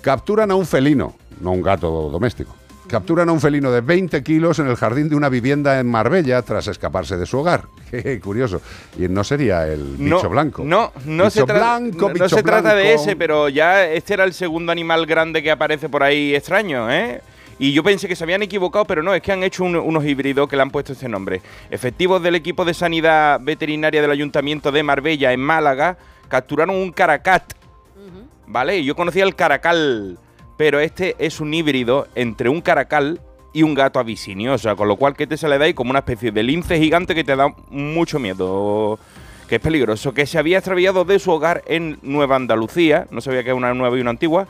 Capturan 0.00 0.50
a 0.50 0.54
un 0.54 0.66
felino, 0.66 1.14
no 1.40 1.52
un 1.52 1.62
gato 1.62 2.08
doméstico. 2.10 2.54
Capturan 2.88 3.28
a 3.28 3.32
un 3.32 3.40
felino 3.40 3.72
de 3.72 3.80
20 3.80 4.22
kilos 4.22 4.58
en 4.60 4.68
el 4.68 4.76
jardín 4.76 5.08
de 5.08 5.16
una 5.16 5.28
vivienda 5.28 5.80
en 5.80 5.88
Marbella 5.88 6.40
tras 6.42 6.68
escaparse 6.68 7.16
de 7.16 7.26
su 7.26 7.38
hogar. 7.38 7.64
Qué 7.90 8.20
curioso. 8.20 8.60
Y 8.96 9.08
no 9.08 9.24
sería 9.24 9.66
el 9.66 9.96
No, 9.98 10.16
bicho 10.16 10.28
blanco. 10.30 10.62
No, 10.64 10.92
no 11.04 11.24
Bicho 11.24 11.30
se, 11.30 11.42
blanco, 11.52 12.12
no- 12.16 12.28
se 12.28 12.42
trata 12.44 12.74
de 12.76 12.94
ese, 12.94 13.16
pero 13.16 13.48
ya 13.48 13.84
este 13.86 14.14
era 14.14 14.22
el 14.24 14.32
segundo 14.32 14.70
animal 14.70 15.04
grande 15.06 15.42
que 15.42 15.50
aparece 15.50 15.88
por 15.88 16.02
ahí 16.04 16.34
extraño, 16.34 16.90
¿eh? 16.92 17.20
Y 17.58 17.72
yo 17.72 17.82
pensé 17.82 18.06
que 18.06 18.14
se 18.14 18.22
habían 18.22 18.42
equivocado, 18.42 18.84
pero 18.84 19.02
no, 19.02 19.14
es 19.14 19.22
que 19.22 19.32
han 19.32 19.42
hecho 19.42 19.64
un- 19.64 19.76
unos 19.76 20.04
híbridos 20.04 20.46
que 20.48 20.54
le 20.56 20.62
han 20.62 20.70
puesto 20.70 20.92
este 20.92 21.08
nombre. 21.08 21.40
Efectivos 21.70 22.22
del 22.22 22.34
equipo 22.36 22.64
de 22.64 22.74
sanidad 22.74 23.40
veterinaria 23.42 24.00
del 24.02 24.10
Ayuntamiento 24.12 24.70
de 24.70 24.82
Marbella, 24.82 25.32
en 25.32 25.40
Málaga, 25.40 25.96
capturaron 26.28 26.76
un 26.76 26.92
caracat. 26.92 27.52
¿Vale? 28.46 28.84
Yo 28.84 28.94
conocía 28.94 29.24
el 29.24 29.34
caracal, 29.34 30.18
pero 30.56 30.80
este 30.80 31.16
es 31.18 31.40
un 31.40 31.52
híbrido 31.54 32.06
entre 32.14 32.48
un 32.48 32.60
caracal 32.60 33.20
y 33.52 33.62
un 33.62 33.74
gato 33.74 33.98
abisinio, 33.98 34.54
o 34.54 34.58
sea, 34.58 34.76
con 34.76 34.86
lo 34.88 34.96
cual 34.96 35.16
que 35.16 35.26
te 35.26 35.36
se 35.36 35.48
le 35.48 35.58
da 35.58 35.64
ahí 35.64 35.74
como 35.74 35.90
una 35.90 36.00
especie 36.00 36.30
de 36.30 36.42
lince 36.42 36.78
gigante 36.78 37.14
que 37.14 37.24
te 37.24 37.34
da 37.34 37.48
mucho 37.70 38.18
miedo, 38.18 38.98
que 39.48 39.56
es 39.56 39.60
peligroso, 39.60 40.12
que 40.12 40.26
se 40.26 40.38
había 40.38 40.58
extraviado 40.58 41.04
de 41.04 41.18
su 41.18 41.30
hogar 41.30 41.62
en 41.66 41.98
Nueva 42.02 42.36
Andalucía, 42.36 43.06
no 43.10 43.20
sabía 43.20 43.42
que 43.42 43.50
era 43.50 43.54
una 43.54 43.72
nueva 43.74 43.96
y 43.96 44.00
una 44.00 44.10
antigua, 44.10 44.46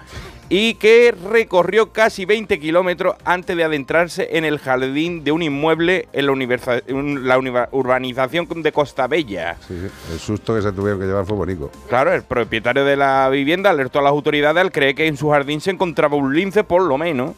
y 0.49 0.75
que 0.75 1.13
recorrió 1.29 1.91
casi 1.93 2.25
20 2.25 2.59
kilómetros 2.61 3.17
antes 3.25 3.57
de 3.57 3.65
adentrarse 3.65 4.29
en 4.39 4.45
el 4.45 4.59
jardín 4.59 5.25
de 5.25 5.33
un 5.33 5.43
inmueble 5.43 6.09
en 6.13 6.27
la, 6.27 6.33
universa- 6.33 6.83
en 6.87 7.27
la 7.27 7.37
urbanización 7.73 8.47
de 8.63 8.73
Costa 8.73 9.07
Bella. 9.09 9.57
Sí, 9.67 9.75
sí, 9.81 10.13
El 10.13 10.19
susto 10.21 10.55
que 10.55 10.63
se 10.63 10.73
tuvieron 10.73 11.01
que 11.01 11.07
llevar 11.07 11.27
fue 11.27 11.37
bonito. 11.37 11.71
Claro, 11.89 12.13
el 12.13 12.23
propietario 12.23 12.85
de 12.85 12.97
la 12.97 13.29
vivienda 13.29 13.71
alertó 13.71 13.99
a 13.99 14.03
las 14.03 14.11
autoridades 14.13 14.61
al 14.63 14.71
creer 14.73 14.95
que 14.95 15.07
en 15.09 15.17
su 15.17 15.31
jardín 15.31 15.61
se 15.61 15.73
encontraba 15.73 16.17
un 16.17 16.35
lince 16.35 16.63
por 16.65 16.83
lo 16.83 16.97
menos 16.97 17.33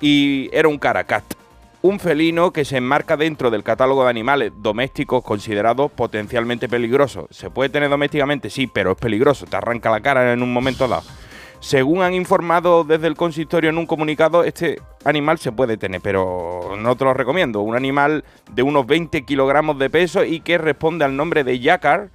y 0.00 0.50
era 0.52 0.68
un 0.68 0.78
caracat. 0.78 1.24
Un 1.82 1.98
felino 1.98 2.52
que 2.52 2.66
se 2.66 2.76
enmarca 2.76 3.16
dentro 3.16 3.50
del 3.50 3.62
catálogo 3.62 4.04
de 4.04 4.10
animales 4.10 4.52
domésticos 4.54 5.24
considerados 5.24 5.90
potencialmente 5.90 6.68
peligrosos. 6.68 7.24
¿Se 7.30 7.48
puede 7.48 7.70
tener 7.70 7.88
domésticamente? 7.88 8.50
Sí, 8.50 8.66
pero 8.66 8.92
es 8.92 8.98
peligroso. 8.98 9.46
Te 9.46 9.56
arranca 9.56 9.90
la 9.90 10.02
cara 10.02 10.34
en 10.34 10.42
un 10.42 10.52
momento 10.52 10.86
dado. 10.86 11.04
Según 11.60 12.02
han 12.02 12.12
informado 12.12 12.84
desde 12.84 13.06
el 13.06 13.16
consistorio 13.16 13.70
en 13.70 13.78
un 13.78 13.86
comunicado, 13.86 14.44
este 14.44 14.78
animal 15.04 15.38
se 15.38 15.52
puede 15.52 15.78
tener, 15.78 16.02
pero 16.02 16.76
no 16.78 16.96
te 16.96 17.04
lo 17.04 17.14
recomiendo. 17.14 17.60
Un 17.60 17.76
animal 17.76 18.24
de 18.52 18.62
unos 18.62 18.86
20 18.86 19.22
kilogramos 19.22 19.78
de 19.78 19.88
peso 19.88 20.22
y 20.22 20.40
que 20.40 20.58
responde 20.58 21.06
al 21.06 21.16
nombre 21.16 21.44
de 21.44 21.60
Yacar, 21.60 22.10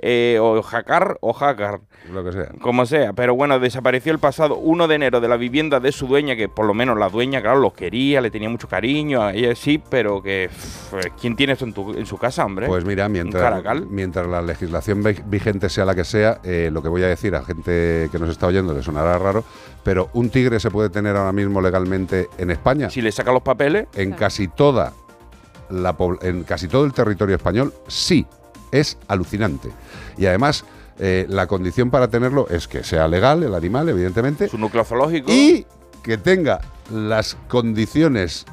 eh, 0.00 0.38
o 0.40 0.62
Jacar 0.62 1.18
o 1.20 1.32
Jacar, 1.32 1.80
Lo 2.12 2.24
que 2.24 2.32
sea. 2.32 2.48
como 2.60 2.86
sea. 2.86 3.12
Pero 3.12 3.34
bueno, 3.34 3.58
desapareció 3.58 4.12
el 4.12 4.18
pasado 4.18 4.56
1 4.56 4.88
de 4.88 4.94
enero 4.94 5.20
de 5.20 5.28
la 5.28 5.36
vivienda 5.36 5.80
de 5.80 5.92
su 5.92 6.06
dueña, 6.06 6.36
que 6.36 6.48
por 6.48 6.66
lo 6.66 6.74
menos 6.74 6.98
la 6.98 7.08
dueña, 7.08 7.40
claro, 7.40 7.58
los 7.60 7.72
quería, 7.72 8.20
le 8.20 8.30
tenía 8.30 8.48
mucho 8.48 8.68
cariño, 8.68 9.22
a 9.22 9.32
ella 9.32 9.54
sí, 9.54 9.82
pero 9.90 10.22
que... 10.22 10.48
pff, 10.50 10.94
¿Quién 11.20 11.36
tiene 11.36 11.52
esto 11.54 11.64
en, 11.64 11.72
tu- 11.72 11.94
en 11.94 12.06
su 12.06 12.16
casa, 12.18 12.44
hombre? 12.44 12.66
Pues 12.66 12.84
mira, 12.84 13.08
mientras, 13.08 13.62
mientras 13.90 14.26
la 14.26 14.42
legislación 14.42 15.02
vi- 15.02 15.16
vigente 15.26 15.68
sea 15.68 15.84
la 15.84 15.94
que 15.94 16.04
sea, 16.04 16.40
eh, 16.44 16.70
lo 16.72 16.82
que 16.82 16.88
voy 16.88 17.02
a 17.02 17.08
decir 17.08 17.34
a 17.34 17.42
gente 17.42 18.08
que 18.10 18.18
nos 18.18 18.28
está 18.30 18.46
oyendo 18.46 18.72
le 18.74 18.82
sonará 18.82 19.18
raro, 19.18 19.44
pero 19.84 20.10
un 20.14 20.30
tigre 20.30 20.60
se 20.60 20.70
puede 20.70 20.90
tener 20.90 21.16
ahora 21.16 21.32
mismo 21.32 21.60
legalmente 21.60 22.28
en 22.38 22.50
España. 22.50 22.90
Si 22.90 23.00
le 23.00 23.10
saca 23.12 23.32
los 23.32 23.42
papeles. 23.42 23.86
En 23.94 24.12
casi 24.12 24.48
toda 24.48 24.92
la 25.70 25.94
en 26.22 26.44
casi 26.44 26.66
todo 26.68 26.84
el 26.84 26.92
territorio 26.92 27.36
español, 27.36 27.72
sí. 27.86 28.26
Es 28.72 28.98
alucinante. 29.08 29.70
Y 30.16 30.26
además, 30.26 30.64
eh, 30.98 31.26
la 31.28 31.46
condición 31.46 31.90
para 31.90 32.08
tenerlo 32.08 32.48
es 32.48 32.68
que 32.68 32.82
sea 32.84 33.08
legal 33.08 33.42
el 33.42 33.54
animal, 33.54 33.88
evidentemente. 33.88 34.48
Su 34.48 34.58
núcleo 34.58 34.84
zoológico. 34.84 35.30
Y 35.30 35.66
que 36.02 36.18
tenga 36.18 36.60
las 36.90 37.36
condiciones 37.48 38.46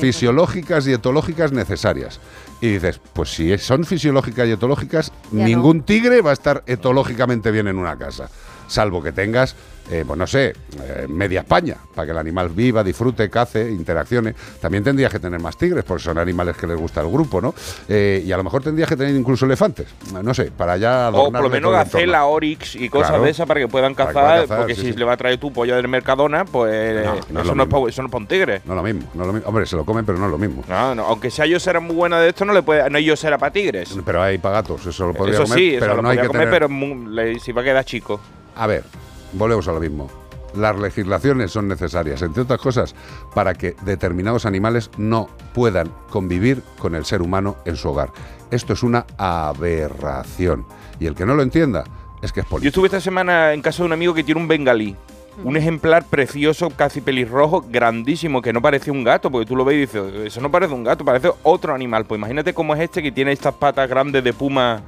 fisiológicas 0.00 0.86
y 0.86 0.92
etológicas 0.92 1.52
necesarias. 1.52 2.20
Y 2.60 2.72
dices, 2.72 3.00
pues 3.12 3.30
si 3.30 3.56
son 3.58 3.84
fisiológicas 3.84 4.48
y 4.48 4.52
etológicas, 4.52 5.12
Ya 5.30 5.44
ningún 5.44 5.82
tigre 5.82 6.20
va 6.20 6.30
a 6.30 6.32
estar 6.32 6.64
etológicamente 6.66 7.50
bien 7.50 7.68
en 7.68 7.78
una 7.78 7.96
casa. 7.96 8.28
Salvo 8.66 9.02
que 9.02 9.12
tengas, 9.12 9.54
eh, 9.90 10.04
pues 10.06 10.18
no 10.18 10.26
sé, 10.26 10.48
eh, 10.48 11.06
media 11.08 11.40
España, 11.40 11.76
para 11.94 12.06
que 12.06 12.12
el 12.12 12.18
animal 12.18 12.48
viva, 12.50 12.82
disfrute, 12.84 13.28
cace, 13.30 13.70
interaccione. 13.70 14.34
También 14.60 14.84
tendrías 14.84 15.10
que 15.12 15.18
tener 15.18 15.40
más 15.40 15.56
tigres, 15.56 15.84
porque 15.84 16.02
son 16.04 16.18
animales 16.18 16.56
que 16.56 16.66
les 16.66 16.76
gusta 16.76 17.00
el 17.00 17.08
grupo, 17.08 17.40
¿no? 17.40 17.54
Eh, 17.88 18.22
y 18.24 18.30
a 18.32 18.36
lo 18.36 18.44
mejor 18.44 18.62
tendrías 18.62 18.88
que 18.88 18.96
tener 18.96 19.14
incluso 19.14 19.46
elefantes. 19.46 19.86
No 20.22 20.34
sé, 20.34 20.50
para 20.50 20.76
ya 20.76 21.10
O 21.12 21.30
por 21.32 21.42
lo 21.42 21.48
menos 21.50 21.72
gacela, 21.72 22.24
orix 22.26 22.74
y 22.76 22.88
cosas 22.88 23.08
Claro. 23.10 23.24
de 23.24 23.30
esas 23.30 23.46
para 23.46 23.60
que 23.60 23.68
puedan 23.68 23.94
Para 23.94 24.08
que 24.10 24.14
cazar, 24.14 24.24
puedan 24.30 24.42
cazar, 24.42 24.58
porque 24.58 24.74
sí, 24.74 24.80
si 24.82 24.92
sí. 24.92 24.98
le 24.98 25.04
va 25.04 25.12
a 25.14 25.16
traer 25.16 25.38
tu 25.38 25.52
pollo 25.52 25.74
del 25.76 25.88
Mercadona, 25.88 26.44
pues 26.44 27.04
No, 27.04 27.12
no 27.14 27.18
es 27.18 27.24
eso, 27.30 27.44
lo 27.44 27.54
no 27.54 27.62
es 27.62 27.68
pa- 27.68 27.88
eso 27.88 28.02
no 28.02 28.08
es 28.08 28.12
para 28.12 28.22
un 28.22 28.26
tigre. 28.28 28.62
No 28.64 28.74
lo 28.74 28.82
mismo, 28.82 29.02
no 29.14 29.24
lo 29.24 29.32
mismo. 29.32 29.48
Hombre, 29.48 29.66
se 29.66 29.76
lo 29.76 29.84
comen, 29.84 30.04
pero 30.04 30.18
no 30.18 30.26
es 30.26 30.30
lo 30.32 30.38
mismo. 30.38 30.64
No, 30.68 30.94
no, 30.94 31.04
aunque 31.06 31.30
sea 31.30 31.46
yo 31.46 31.58
será 31.58 31.80
muy 31.80 31.94
buena 31.96 32.20
de 32.20 32.28
esto, 32.28 32.44
no 32.44 32.52
le 32.52 32.62
puede, 32.62 32.88
no 32.90 32.98
hay 32.98 33.04
yo 33.04 33.16
será 33.16 33.38
para 33.38 33.52
tigres. 33.52 33.96
Pero 34.04 34.22
hay 34.22 34.38
pagatos, 34.38 34.84
eso 34.86 35.06
lo 35.06 35.14
podría 35.14 35.34
Eso 35.36 35.44
comer, 35.44 35.58
sí, 35.58 35.70
eso 35.74 35.80
pero 35.80 35.96
lo 35.96 36.02
no 36.02 36.08
hay 36.10 36.16
podría 36.18 36.22
que 36.22 36.28
comer, 36.28 36.50
tener... 36.50 36.68
pero 36.68 37.10
le- 37.10 37.40
si 37.40 37.52
va 37.52 37.62
a 37.62 37.64
quedar 37.64 37.84
chico. 37.84 38.20
A 38.56 38.66
ver, 38.66 38.84
volvemos 39.32 39.66
a 39.68 39.72
lo 39.72 39.80
mismo. 39.80 40.08
Las 40.54 40.78
legislaciones 40.78 41.50
son 41.50 41.68
necesarias, 41.68 42.22
entre 42.22 42.42
otras 42.42 42.60
cosas, 42.60 42.94
para 43.34 43.54
que 43.54 43.76
determinados 43.82 44.46
animales 44.46 44.90
no 44.96 45.28
puedan 45.52 45.92
convivir 46.10 46.62
con 46.78 46.94
el 46.94 47.04
ser 47.04 47.20
humano 47.20 47.56
en 47.66 47.76
su 47.76 47.90
hogar. 47.90 48.10
Esto 48.50 48.72
es 48.72 48.82
una 48.82 49.04
aberración. 49.18 50.64
Y 51.00 51.06
el 51.06 51.14
que 51.14 51.26
no 51.26 51.34
lo 51.34 51.42
entienda 51.42 51.84
es 52.22 52.32
que 52.32 52.40
es 52.40 52.46
Yo 52.46 52.50
político. 52.50 52.68
estuve 52.68 52.86
esta 52.86 53.00
semana 53.00 53.52
en 53.52 53.60
casa 53.62 53.82
de 53.82 53.86
un 53.86 53.92
amigo 53.92 54.14
que 54.14 54.24
tiene 54.24 54.40
un 54.40 54.48
bengalí. 54.48 54.96
un 55.44 55.56
ejemplar 55.56 56.02
precioso, 56.04 56.70
casi 56.70 57.00
pelirrojo, 57.00 57.64
grandísimo, 57.68 58.42
que 58.42 58.52
no 58.52 58.60
parece 58.60 58.90
un 58.90 59.04
gato, 59.04 59.30
porque 59.30 59.46
tú 59.46 59.54
lo 59.54 59.64
ves 59.64 59.76
y 59.76 59.80
dices, 59.82 60.02
eso 60.24 60.40
no 60.40 60.50
parece 60.50 60.74
un 60.74 60.82
gato, 60.82 61.04
parece 61.04 61.30
otro 61.44 61.72
animal. 61.74 62.06
Pues 62.06 62.18
imagínate 62.18 62.52
cómo 62.54 62.74
es 62.74 62.80
este 62.80 63.02
que 63.04 63.12
tiene 63.12 63.30
estas 63.30 63.54
patas 63.54 63.88
grandes 63.88 64.24
de 64.24 64.32
puma. 64.32 64.82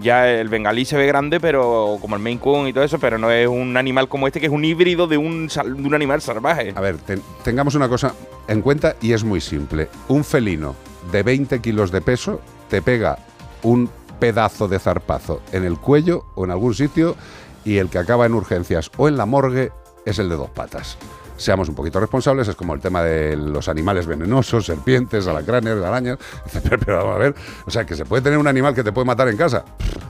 Ya 0.00 0.28
el 0.28 0.48
bengalí 0.48 0.84
se 0.84 0.96
ve 0.96 1.06
grande, 1.06 1.38
pero 1.38 1.98
como 2.00 2.16
el 2.16 2.22
Maine 2.22 2.40
Coon 2.40 2.66
y 2.68 2.72
todo 2.72 2.82
eso, 2.84 2.98
pero 2.98 3.18
no 3.18 3.30
es 3.30 3.46
un 3.46 3.76
animal 3.76 4.08
como 4.08 4.26
este, 4.26 4.40
que 4.40 4.46
es 4.46 4.52
un 4.52 4.64
híbrido 4.64 5.06
de 5.06 5.18
un, 5.18 5.48
animal 5.94 6.22
salvaje. 6.22 6.72
A 6.74 6.80
ver, 6.80 6.96
ten- 6.98 7.22
tengamos 7.44 7.74
una 7.74 7.88
cosa 7.88 8.14
en 8.48 8.62
cuenta 8.62 8.96
y 9.02 9.12
es 9.12 9.22
muy 9.22 9.40
simple. 9.40 9.88
Un 10.08 10.24
felino 10.24 10.74
de 11.10 11.22
20 11.22 11.60
kilos 11.60 11.90
de 11.92 12.00
peso 12.00 12.40
te 12.70 12.80
pega 12.80 13.18
un 13.62 13.90
pedazo 14.18 14.66
de 14.68 14.78
zarpazo 14.78 15.42
en 15.52 15.64
el 15.64 15.78
cuello 15.78 16.24
o 16.36 16.44
en 16.44 16.52
algún 16.52 16.74
sitio 16.74 17.16
y 17.64 17.76
el 17.78 17.88
que 17.90 17.98
acaba 17.98 18.24
en 18.26 18.34
urgencias 18.34 18.90
o 18.96 19.08
en 19.08 19.16
la 19.16 19.26
morgue 19.26 19.72
es 20.06 20.18
el 20.18 20.28
de 20.28 20.36
dos 20.36 20.50
patas. 20.50 20.96
Seamos 21.42 21.68
un 21.68 21.74
poquito 21.74 21.98
responsables, 21.98 22.46
es 22.46 22.54
como 22.54 22.72
el 22.72 22.80
tema 22.80 23.02
de 23.02 23.36
los 23.36 23.66
animales 23.68 24.06
venenosos, 24.06 24.64
serpientes, 24.64 25.26
alacranes, 25.26 25.82
arañas. 25.82 26.18
Pero, 26.62 26.78
pero 26.78 26.96
vamos 26.98 27.16
a 27.16 27.18
ver, 27.18 27.34
o 27.66 27.70
sea, 27.70 27.84
que 27.84 27.96
se 27.96 28.04
puede 28.04 28.22
tener 28.22 28.38
un 28.38 28.46
animal 28.46 28.74
que 28.74 28.84
te 28.84 28.92
puede 28.92 29.04
matar 29.06 29.26
en 29.28 29.36
casa. 29.36 29.64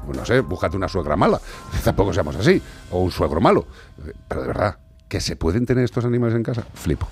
Pues 0.04 0.18
no 0.18 0.26
sé, 0.26 0.40
búscate 0.40 0.76
una 0.76 0.88
suegra 0.88 1.16
mala. 1.16 1.40
Tampoco 1.84 2.12
seamos 2.12 2.36
así. 2.36 2.60
O 2.90 3.00
un 3.00 3.10
suegro 3.10 3.40
malo. 3.40 3.64
Pero 4.28 4.42
de 4.42 4.46
verdad, 4.48 4.76
que 5.08 5.20
se 5.20 5.36
pueden 5.36 5.64
tener 5.64 5.84
estos 5.84 6.04
animales 6.04 6.36
en 6.36 6.42
casa, 6.42 6.64
flipo. 6.74 7.08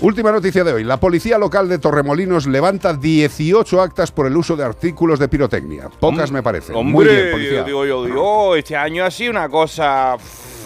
Última 0.00 0.32
noticia 0.32 0.64
de 0.64 0.72
hoy. 0.72 0.84
La 0.84 0.98
policía 0.98 1.36
local 1.38 1.68
de 1.68 1.78
Torremolinos 1.78 2.46
levanta 2.46 2.94
18 2.94 3.80
actas 3.80 4.10
por 4.10 4.26
el 4.26 4.36
uso 4.36 4.56
de 4.56 4.64
artículos 4.64 5.18
de 5.18 5.28
pirotecnia. 5.28 5.88
Pocas 6.00 6.32
me 6.32 6.42
parece. 6.42 6.72
Muy 6.72 6.80
Hombre, 6.80 7.14
bien, 7.22 7.30
policía. 7.32 7.62
digo 7.64 7.84
yo, 7.84 8.04
Dios, 8.04 8.58
este 8.58 8.76
año 8.76 9.04
ha 9.04 9.10
sido 9.10 9.30
una 9.32 9.48
cosa. 9.48 10.16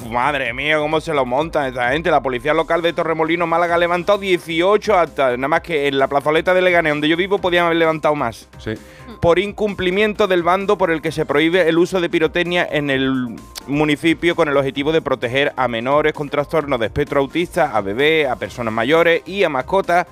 Madre 0.07 0.53
mía, 0.53 0.79
cómo 0.79 1.01
se 1.01 1.13
lo 1.13 1.25
montan 1.27 1.67
esta 1.67 1.91
gente. 1.91 2.11
La 2.11 2.23
policía 2.23 2.55
local 2.55 2.83
de 2.83 2.93
Torremolinos, 2.93 3.49
Málaga, 3.49 3.75
ha 3.75 3.79
levantado 3.79 4.19
18 4.19 4.95
actas. 4.95 5.39
Nada 5.39 5.49
más 5.49 5.61
que 5.61 5.89
en 5.89 5.99
la 5.99 6.09
plazoleta 6.09 6.55
de 6.55 6.63
Leganés, 6.63 6.93
donde 6.93 7.09
yo 7.09 7.17
vivo, 7.17 7.39
podían 7.39 7.67
haber 7.67 7.79
levantado 7.79 8.15
más. 8.15 8.49
Sí. 8.59 8.75
Por 9.21 9.39
incumplimiento 9.39 10.27
del 10.27 10.43
bando 10.43 10.79
por 10.79 10.91
el 10.91 11.03
que 11.03 11.13
se 11.13 11.27
prohíbe 11.27 11.69
el 11.69 11.79
uso 11.79 12.01
de 12.01 12.09
pirotecnia 12.09 12.67
en 12.71 12.91
el 12.91 13.37
municipio 13.67 14.37
con 14.37 14.49
el 14.49 14.57
objetivo 14.57 14.93
de 14.93 15.03
proteger 15.03 15.53
a 15.57 15.69
menores 15.69 16.13
con 16.13 16.29
trastornos 16.29 16.81
de 16.81 16.87
espectro 16.87 17.21
autista, 17.21 17.77
a 17.77 17.81
bebés, 17.81 18.29
a 18.29 18.37
personas 18.37 18.73
mayores 18.73 19.23
y 19.27 19.45
a 19.45 19.49
mascotas 19.49 20.07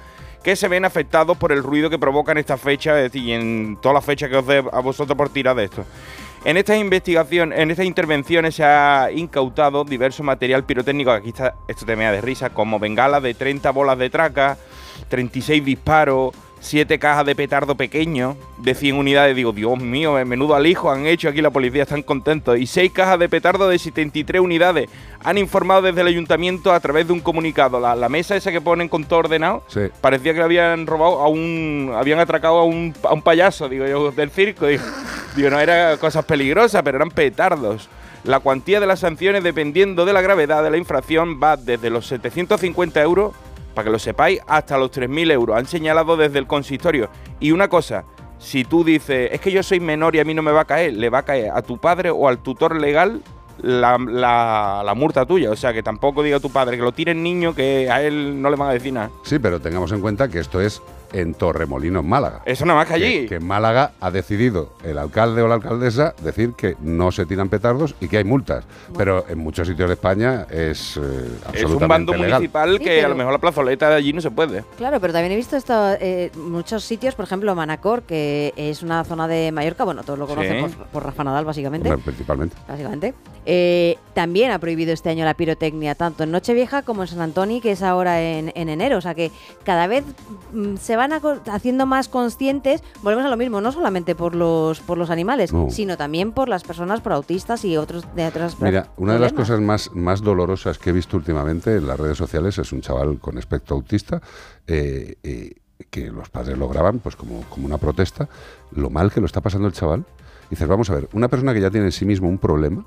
que 0.47 0.55
se 0.55 0.69
ven 0.69 0.85
afectados 0.85 1.37
por 1.37 1.51
el 1.51 1.61
ruido 1.61 1.91
que 1.91 1.99
provocan 1.99 2.39
esta 2.39 2.57
fecha 2.57 2.97
es 2.97 3.11
decir, 3.11 3.29
y 3.29 3.33
en 3.33 3.79
todas 3.83 3.97
las 3.97 4.05
fechas 4.05 4.31
que 4.31 4.37
os 4.37 4.47
dé 4.47 4.59
a 4.59 4.81
vosotros 4.81 5.17
por 5.19 5.29
tirar 5.29 5.57
de 5.57 5.65
esto. 5.65 5.85
En 6.47 6.57
estas 6.57 6.79
investigaciones, 6.79 7.59
en 7.59 7.73
estas 7.73 7.87
intervenciones 7.87 8.55
se 8.55 8.63
ha 8.63 9.11
incautado 9.11 9.83
diverso 9.83 10.23
material 10.23 10.63
pirotécnico, 10.63 11.11
aquí 11.11 11.31
está, 11.31 11.57
esto 11.67 11.85
te 11.85 11.97
me 11.97 12.05
de 12.05 12.21
risa, 12.21 12.51
como 12.51 12.79
bengalas 12.79 13.21
de 13.25 13.35
30 13.35 13.69
bolas 13.73 13.99
de 13.99 14.11
traca, 14.11 14.57
36 15.09 15.65
disparos, 15.65 16.33
7 16.67 16.99
cajas 16.99 17.25
de 17.25 17.35
petardo 17.35 17.75
pequeño 17.77 18.37
de 18.59 18.75
100 18.75 18.97
unidades. 18.97 19.35
Digo, 19.37 19.53
Dios 19.53 19.79
mío, 19.79 20.19
eh, 20.19 20.25
menudo 20.25 20.55
alijo 20.55 20.91
han 20.91 21.07
hecho 21.07 21.29
aquí 21.29 21.41
la 21.41 21.51
policía, 21.51 21.85
están 21.85 22.03
contentos. 22.03 22.59
Y 22.59 22.67
6 22.67 22.93
cajas 22.93 23.19
de 23.19 23.29
petardo 23.29 23.69
de 23.69 23.79
73 23.79 24.41
unidades. 24.41 24.89
Han 25.25 25.39
informado 25.39 25.83
desde 25.83 26.01
el 26.03 26.07
ayuntamiento 26.09 26.73
a 26.73 26.81
través 26.81 27.07
de 27.07 27.13
un 27.13 27.21
comunicado. 27.21 27.81
La, 27.81 27.95
la 27.97 28.09
mesa 28.09 28.37
esa 28.37 28.53
que 28.53 28.61
ponen 28.61 28.89
con 28.89 29.05
todo 29.05 29.21
ordenado, 29.21 29.63
Sí. 29.69 29.81
parecía 30.01 30.33
que 30.33 30.39
le 30.39 30.45
habían 30.45 30.87
robado 30.87 31.21
a 31.21 31.29
un. 31.29 31.93
habían 31.97 32.19
atracado 32.19 32.59
a 32.59 32.65
un, 32.65 32.95
a 33.03 33.13
un 33.15 33.23
payaso, 33.23 33.69
digo 33.69 33.87
yo, 33.87 34.11
del 34.13 34.31
circo. 34.31 34.67
Digo, 34.67 34.83
digo, 35.37 35.51
no 35.51 35.59
eran 35.61 35.97
cosas 35.99 36.25
peligrosas, 36.25 36.83
pero 36.83 36.97
eran 36.99 37.11
petardos. 37.11 37.89
La 38.25 38.41
cuantía 38.41 38.81
de 38.81 38.87
las 38.89 38.99
sanciones, 39.01 39.45
dependiendo 39.45 40.05
de 40.05 40.13
la 40.13 40.21
gravedad 40.21 40.65
de 40.65 40.71
la 40.71 40.79
infracción, 40.79 41.39
va 41.41 41.57
desde 41.57 41.91
los 41.91 42.07
750 42.09 43.01
euros, 43.01 43.33
para 43.77 43.85
que 43.85 43.93
lo 43.93 43.99
sepáis, 44.01 44.41
hasta 44.49 44.77
los 44.79 44.91
3.000 44.91 45.31
euros. 45.31 45.57
Han 45.57 45.67
señalado 45.67 46.17
desde 46.17 46.41
el 46.41 46.47
consistorio. 46.49 47.09
Y 47.39 47.53
una 47.53 47.69
cosa, 47.69 48.05
si 48.39 48.65
tú 48.65 48.83
dices, 48.83 49.29
es 49.33 49.41
que 49.41 49.53
yo 49.53 49.63
soy 49.63 49.79
menor 49.79 50.17
y 50.17 50.21
a 50.21 50.25
mí 50.25 50.35
no 50.35 50.43
me 50.43 50.51
va 50.51 50.63
a 50.63 50.65
caer, 50.65 50.95
le 50.95 51.11
va 51.11 51.19
a 51.19 51.23
caer 51.25 51.51
a 51.55 51.63
tu 51.63 51.79
padre 51.79 52.11
o 52.11 52.27
al 52.27 52.39
tutor 52.39 52.75
legal 52.81 53.21
la, 53.63 53.97
la- 53.99 54.95
multa 54.97 55.25
tuya. 55.27 55.51
O 55.51 55.57
sea, 55.57 55.73
que 55.73 55.83
tampoco 55.83 56.23
diga 56.23 56.41
tu 56.41 56.51
padre 56.51 56.77
que 56.77 56.83
lo 56.83 56.93
tire 56.93 57.13
el 57.13 57.23
niño, 57.23 57.55
que 57.55 57.91
a 57.91 58.03
él 58.03 58.41
no 58.43 58.51
le 58.51 58.57
van 58.57 58.71
a 58.71 58.73
decir 58.73 58.93
nada. 58.95 59.11
Sí, 59.23 59.39
pero 59.39 59.61
tengamos 59.61 59.93
en 59.93 60.01
cuenta 60.01 60.29
que 60.29 60.39
esto 60.41 60.61
es 60.61 60.83
en 61.13 61.35
Torremolinos, 61.35 62.05
Málaga. 62.05 62.43
Eso 62.45 62.65
nada 62.65 62.81
más 62.81 62.89
que 62.89 62.95
allí. 62.95 63.21
Que, 63.23 63.27
que 63.27 63.35
en 63.37 63.47
Málaga 63.47 63.93
ha 64.01 64.11
decidido 64.11 64.73
el 64.85 64.99
alcalde 64.99 65.43
o 65.43 65.49
la 65.49 65.55
alcaldesa 65.57 66.15
decir 66.23 66.53
que 66.57 66.77
no 66.81 67.13
se 67.13 67.27
tiran 67.27 67.49
petardos 67.49 67.95
y 68.01 68.09
que 68.09 68.19
hay 68.19 68.25
multas. 68.25 68.65
Pero 68.97 69.25
en 69.29 69.39
muchos 69.39 69.69
sitios 69.69 69.89
de 69.89 69.95
España 69.95 70.47
es 70.51 70.97
eh, 70.97 71.01
absolutamente 71.47 71.59
Es 71.61 71.65
un 71.65 71.89
bando 71.89 72.13
legal. 72.15 72.31
municipal 72.35 72.79
Sí, 72.79 72.85
que 72.85 73.05
a 73.05 73.09
lo 73.09 73.15
mejor 73.15 73.33
la 73.33 73.39
plazoleta 73.39 73.89
de 73.91 73.95
allí 73.97 74.13
no 74.13 74.21
se 74.21 74.31
puede. 74.31 74.65
Claro, 74.77 75.01
pero 75.01 75.13
también 75.13 75.33
he 75.33 75.37
visto 75.37 75.57
esto, 75.57 75.93
eh, 76.01 76.31
muchos 76.37 76.85
sitios, 76.85 77.15
por 77.15 77.25
ejemplo, 77.25 77.55
Manacor, 77.55 78.03
que 78.03 78.53
es 78.57 78.83
una 78.83 79.05
zona 79.05 79.29
de 79.29 79.53
Mallorca, 79.53 79.85
bueno, 79.85 80.03
todos 80.03 80.19
lo 80.19 80.27
conocen 80.27 80.69
Sí. 80.69 80.75
por, 80.77 80.87
por 80.87 81.05
Rafa 81.05 81.25
Nadal, 81.25 81.45
básicamente. 81.45 81.97
Principalmente. 81.99 82.57
Básicamente. 82.69 83.15
Eh, 83.45 83.97
también 84.15 84.51
ha 84.51 84.59
prohibido 84.59 84.93
este 84.93 85.11
año 85.11 85.25
la 85.25 85.35
pirotecnia, 85.35 85.95
tanto 85.95 86.25
en 86.25 86.31
Nochevieja 86.31 86.83
como 86.83 87.03
en 87.03 87.09
San 87.09 87.21
Antonio, 87.21 87.61
que 87.61 87.73
es 87.73 87.83
ahora 87.83 88.21
en, 88.23 88.53
en 88.55 88.69
enero. 88.69 88.99
O 88.99 89.01
sea 89.01 89.15
que 89.15 89.31
cada 89.65 89.87
vez 89.87 90.05
mm, 90.53 90.77
se 90.97 91.09
van 91.09 91.13
haciendo 91.53 91.85
más 91.85 92.09
conscientes, 92.09 92.83
volvemos 93.03 93.27
a 93.27 93.29
lo 93.29 93.37
mismo, 93.37 93.61
no 93.61 93.71
solamente 93.71 94.15
por 94.15 94.35
los, 94.35 94.81
por 94.81 94.97
los 94.97 95.11
animales, 95.11 95.53
No. 95.53 95.69
sino 95.71 95.97
también 95.99 96.33
por 96.33 96.49
las 96.49 96.65
personas, 96.65 97.03
por 97.03 97.13
autistas 97.13 97.65
y 97.67 97.77
otros 97.77 98.05
de 98.15 98.27
otras 98.27 98.59
Mira, 98.61 98.89
una 98.97 99.13
de 99.15 99.19
las 99.19 99.35
cosas 99.35 99.61
más, 99.61 99.91
más 99.95 100.23
dolorosas 100.23 100.79
que 100.79 100.91
he 100.91 100.93
visto 100.93 101.17
últimamente 101.19 101.77
en 101.77 101.87
las 101.87 102.01
redes 102.01 102.17
sociales 102.17 102.57
es 102.59 102.73
un 102.73 102.81
chaval 102.81 103.19
con 103.19 103.37
espectro 103.37 103.77
autista 103.77 104.23
eh, 104.67 105.17
eh, 105.23 105.55
que 105.91 106.11
los 106.11 106.31
padres 106.31 106.57
lo 106.57 106.69
graban 106.69 106.99
pues 107.01 107.15
como, 107.15 107.43
como 107.51 107.67
una 107.67 107.77
protesta, 107.77 108.29
lo 108.73 108.89
mal 108.89 109.13
que 109.13 109.21
lo 109.21 109.27
está 109.27 109.43
pasando 109.43 109.69
el 109.69 109.75
chaval. 109.75 110.05
Dices, 110.51 110.69
vamos 110.69 110.91
a 110.91 110.95
ver, 110.95 111.09
una 111.13 111.29
persona 111.29 111.53
que 111.53 111.61
ya 111.61 111.71
tiene 111.71 111.87
en 111.87 111.93
sí 111.93 112.05
mismo 112.05 112.29
un 112.29 112.39
problema 112.39 112.85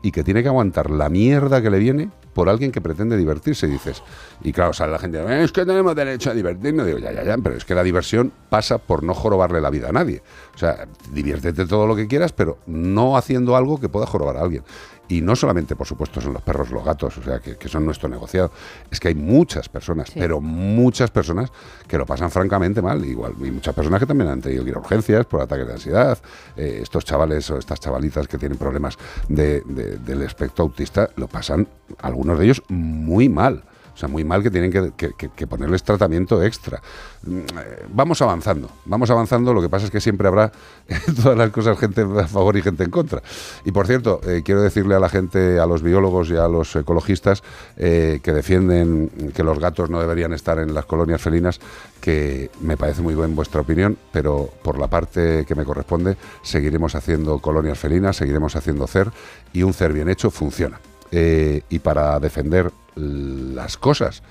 y 0.00 0.12
que 0.12 0.22
tiene 0.22 0.42
que 0.42 0.48
aguantar 0.48 0.90
la 0.90 1.08
mierda 1.08 1.60
que 1.60 1.70
le 1.70 1.80
viene 1.80 2.08
por 2.32 2.48
alguien 2.48 2.70
que 2.70 2.80
pretende 2.80 3.16
divertirse, 3.16 3.66
dices. 3.66 4.02
Y 4.42 4.52
claro, 4.52 4.72
sale 4.72 4.92
la 4.92 4.98
gente, 4.98 5.42
es 5.42 5.50
que 5.50 5.66
tenemos 5.66 5.94
derecho 5.96 6.30
a 6.30 6.34
divertirnos. 6.34 6.86
Digo, 6.86 6.98
ya, 6.98 7.10
ya, 7.12 7.24
ya, 7.24 7.36
pero 7.38 7.56
es 7.56 7.64
que 7.64 7.74
la 7.74 7.82
diversión 7.82 8.32
pasa 8.48 8.78
por 8.78 9.02
no 9.02 9.12
jorobarle 9.12 9.60
la 9.60 9.70
vida 9.70 9.88
a 9.88 9.92
nadie. 9.92 10.22
O 10.54 10.58
sea, 10.58 10.86
diviértete 11.12 11.66
todo 11.66 11.86
lo 11.86 11.96
que 11.96 12.06
quieras, 12.06 12.32
pero 12.32 12.58
no 12.66 13.16
haciendo 13.16 13.56
algo 13.56 13.80
que 13.80 13.88
pueda 13.88 14.06
jorobar 14.06 14.36
a 14.36 14.42
alguien. 14.42 14.62
Y 15.08 15.20
no 15.20 15.36
solamente, 15.36 15.76
por 15.76 15.86
supuesto, 15.86 16.20
son 16.20 16.32
los 16.32 16.42
perros, 16.42 16.70
los 16.70 16.84
gatos, 16.84 17.16
o 17.18 17.22
sea, 17.22 17.38
que, 17.38 17.56
que 17.56 17.68
son 17.68 17.84
nuestro 17.84 18.08
negociado. 18.08 18.50
Es 18.90 18.98
que 18.98 19.08
hay 19.08 19.14
muchas 19.14 19.68
personas, 19.68 20.10
pero 20.20 20.40
muchas 20.40 21.10
personas 21.10 21.52
que 21.86 21.96
lo 21.96 22.06
pasan 22.06 22.30
francamente 22.30 22.82
mal. 22.82 23.04
Igual, 23.04 23.34
y 23.40 23.50
muchas 23.50 23.74
personas 23.74 24.00
que 24.00 24.06
también 24.06 24.28
han 24.30 24.40
tenido 24.40 24.64
que 24.64 24.70
ir 24.70 24.76
a 24.76 24.80
urgencias 24.80 25.26
por 25.26 25.40
ataques 25.40 25.66
de 25.66 25.72
ansiedad. 25.74 26.18
Eh, 26.56 26.80
estos 26.82 27.04
chavales 27.04 27.48
o 27.50 27.58
estas 27.58 27.78
chavalitas 27.80 28.26
que 28.26 28.38
tienen 28.38 28.58
problemas 28.58 28.96
de- 29.28 29.62
de- 29.66 29.96
del 29.98 30.22
espectro 30.22 30.64
autista 30.64 31.10
lo 31.16 31.28
pasan, 31.28 31.68
algunos 32.00 32.38
de 32.38 32.44
ellos, 32.46 32.62
muy 32.68 33.28
mal. 33.28 33.62
O 33.96 33.98
sea, 33.98 34.10
muy 34.10 34.24
mal 34.24 34.42
que 34.42 34.50
tienen 34.50 34.70
que, 34.70 35.46
ponerles 35.46 35.82
tratamiento 35.82 36.42
extra. 36.42 36.82
Mm, 37.22 37.38
eh, 37.38 37.86
Vamos 37.88 38.20
avanzando, 38.20 38.68
vamos 38.84 39.08
avanzando. 39.08 39.54
Lo 39.54 39.62
que 39.62 39.70
pasa 39.70 39.86
es 39.86 39.90
que 39.90 40.02
siempre 40.02 40.28
habrá 40.28 40.52
todas 41.22 41.38
las 41.38 41.50
cosas 41.50 41.78
gente 41.78 42.02
a 42.02 42.28
favor 42.28 42.58
y 42.58 42.62
gente 42.62 42.84
en 42.84 42.90
contra. 42.90 43.22
Y 43.64 43.72
por 43.72 43.86
cierto, 43.86 44.20
eh, 44.26 44.42
quiero 44.44 44.60
decirle 44.60 44.94
a 44.94 44.98
la 44.98 45.08
gente, 45.08 45.58
a 45.58 45.64
los 45.64 45.82
biólogos 45.82 46.28
y 46.28 46.36
a 46.36 46.46
los 46.46 46.76
ecologistas 46.76 47.42
eh, 47.78 48.20
que 48.22 48.34
defienden 48.34 49.32
que 49.34 49.42
los 49.42 49.58
gatos 49.58 49.88
no 49.88 49.98
deberían 49.98 50.34
estar 50.34 50.58
en 50.58 50.74
las 50.74 50.84
colonias 50.84 51.22
felinas, 51.22 51.58
que 51.98 52.50
me 52.60 52.76
parece 52.76 53.00
muy 53.00 53.14
bien 53.14 53.34
vuestra 53.34 53.62
opinión, 53.62 53.96
pero 54.12 54.50
por 54.62 54.78
la 54.78 54.88
parte 54.88 55.46
que 55.46 55.54
me 55.54 55.64
corresponde, 55.64 56.18
seguiremos 56.42 56.94
haciendo 56.94 57.38
colonias 57.38 57.78
felinas, 57.78 58.16
seguiremos 58.16 58.56
haciendo 58.56 58.86
CER 58.86 59.10
y 59.54 59.62
un 59.62 59.72
CER 59.72 59.94
bien 59.94 60.10
hecho 60.10 60.30
funciona. 60.30 60.78
Eh, 61.10 61.62
y 61.68 61.78
para 61.78 62.18
defender 62.20 62.72
las 62.96 63.76
cosas, 63.76 64.22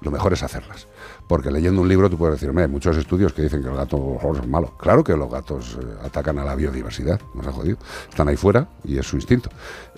lo 0.00 0.10
mejor 0.10 0.32
es 0.32 0.42
hacerlas. 0.42 0.88
Porque 1.26 1.50
leyendo 1.50 1.80
un 1.80 1.88
libro 1.88 2.10
tú 2.10 2.18
puedes 2.18 2.36
decir, 2.36 2.50
"Hombre, 2.50 2.64
hay 2.64 2.70
muchos 2.70 2.96
estudios 2.96 3.32
que 3.32 3.42
dicen 3.42 3.62
que 3.62 3.68
el 3.68 3.76
gato 3.76 4.18
es 4.34 4.46
malo. 4.46 4.76
Claro 4.76 5.02
que 5.02 5.16
los 5.16 5.30
gatos 5.30 5.78
eh, 5.80 5.84
atacan 6.04 6.38
a 6.38 6.44
la 6.44 6.54
biodiversidad, 6.54 7.20
nos 7.34 7.46
ha 7.46 7.52
jodido. 7.52 7.78
Están 8.10 8.28
ahí 8.28 8.36
fuera 8.36 8.68
y 8.84 8.98
es 8.98 9.06
su 9.06 9.16
instinto. 9.16 9.48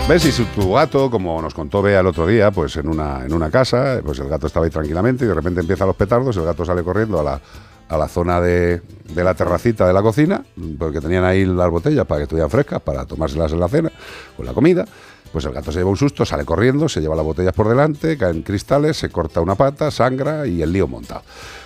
¿Ves? 0.08 0.24
Y 0.24 0.32
si 0.32 0.44
tu 0.44 0.72
gato, 0.72 1.08
como 1.08 1.40
nos 1.40 1.54
contó 1.54 1.82
Bea 1.82 2.00
el 2.00 2.06
otro 2.06 2.26
día, 2.26 2.50
pues 2.50 2.76
en 2.76 2.88
una, 2.88 3.24
en 3.24 3.32
una 3.32 3.48
casa, 3.48 4.00
pues 4.04 4.18
el 4.18 4.28
gato 4.28 4.48
estaba 4.48 4.66
ahí 4.66 4.70
tranquilamente 4.70 5.24
y 5.24 5.28
de 5.28 5.34
repente 5.34 5.60
empiezan 5.60 5.86
los 5.86 5.94
petardos, 5.94 6.36
el 6.36 6.44
gato 6.44 6.64
sale 6.64 6.82
corriendo 6.82 7.20
a 7.20 7.22
la, 7.22 7.40
a 7.88 7.96
la 7.96 8.08
zona 8.08 8.40
de, 8.40 8.82
de 9.14 9.24
la 9.24 9.34
terracita 9.34 9.86
de 9.86 9.92
la 9.92 10.02
cocina, 10.02 10.42
porque 10.78 11.00
tenían 11.00 11.24
ahí 11.24 11.44
las 11.44 11.70
botellas 11.70 12.06
para 12.06 12.18
que 12.18 12.22
estuvieran 12.24 12.50
frescas, 12.50 12.80
para 12.80 13.06
tomárselas 13.06 13.52
en 13.52 13.60
la 13.60 13.68
cena 13.68 13.92
en 14.36 14.44
la 14.44 14.52
comida, 14.52 14.84
Pues 15.32 15.44
el 15.44 15.52
gato 15.52 15.70
se 15.70 15.78
lleva 15.78 15.90
un 15.90 15.96
susto, 15.96 16.24
sale 16.24 16.44
corriendo, 16.44 16.88
se 16.88 17.00
lleva 17.00 17.14
las 17.14 17.24
botellas 17.24 17.52
por 17.52 17.68
delante, 17.68 18.18
caen 18.18 18.42
cristales, 18.42 18.96
se 18.96 19.10
corta 19.10 19.40
una 19.40 19.54
pata, 19.54 19.90
sangra 19.90 20.46
y 20.46 20.62
el 20.62 20.72
lío 20.72 20.88
montado. 20.88 21.22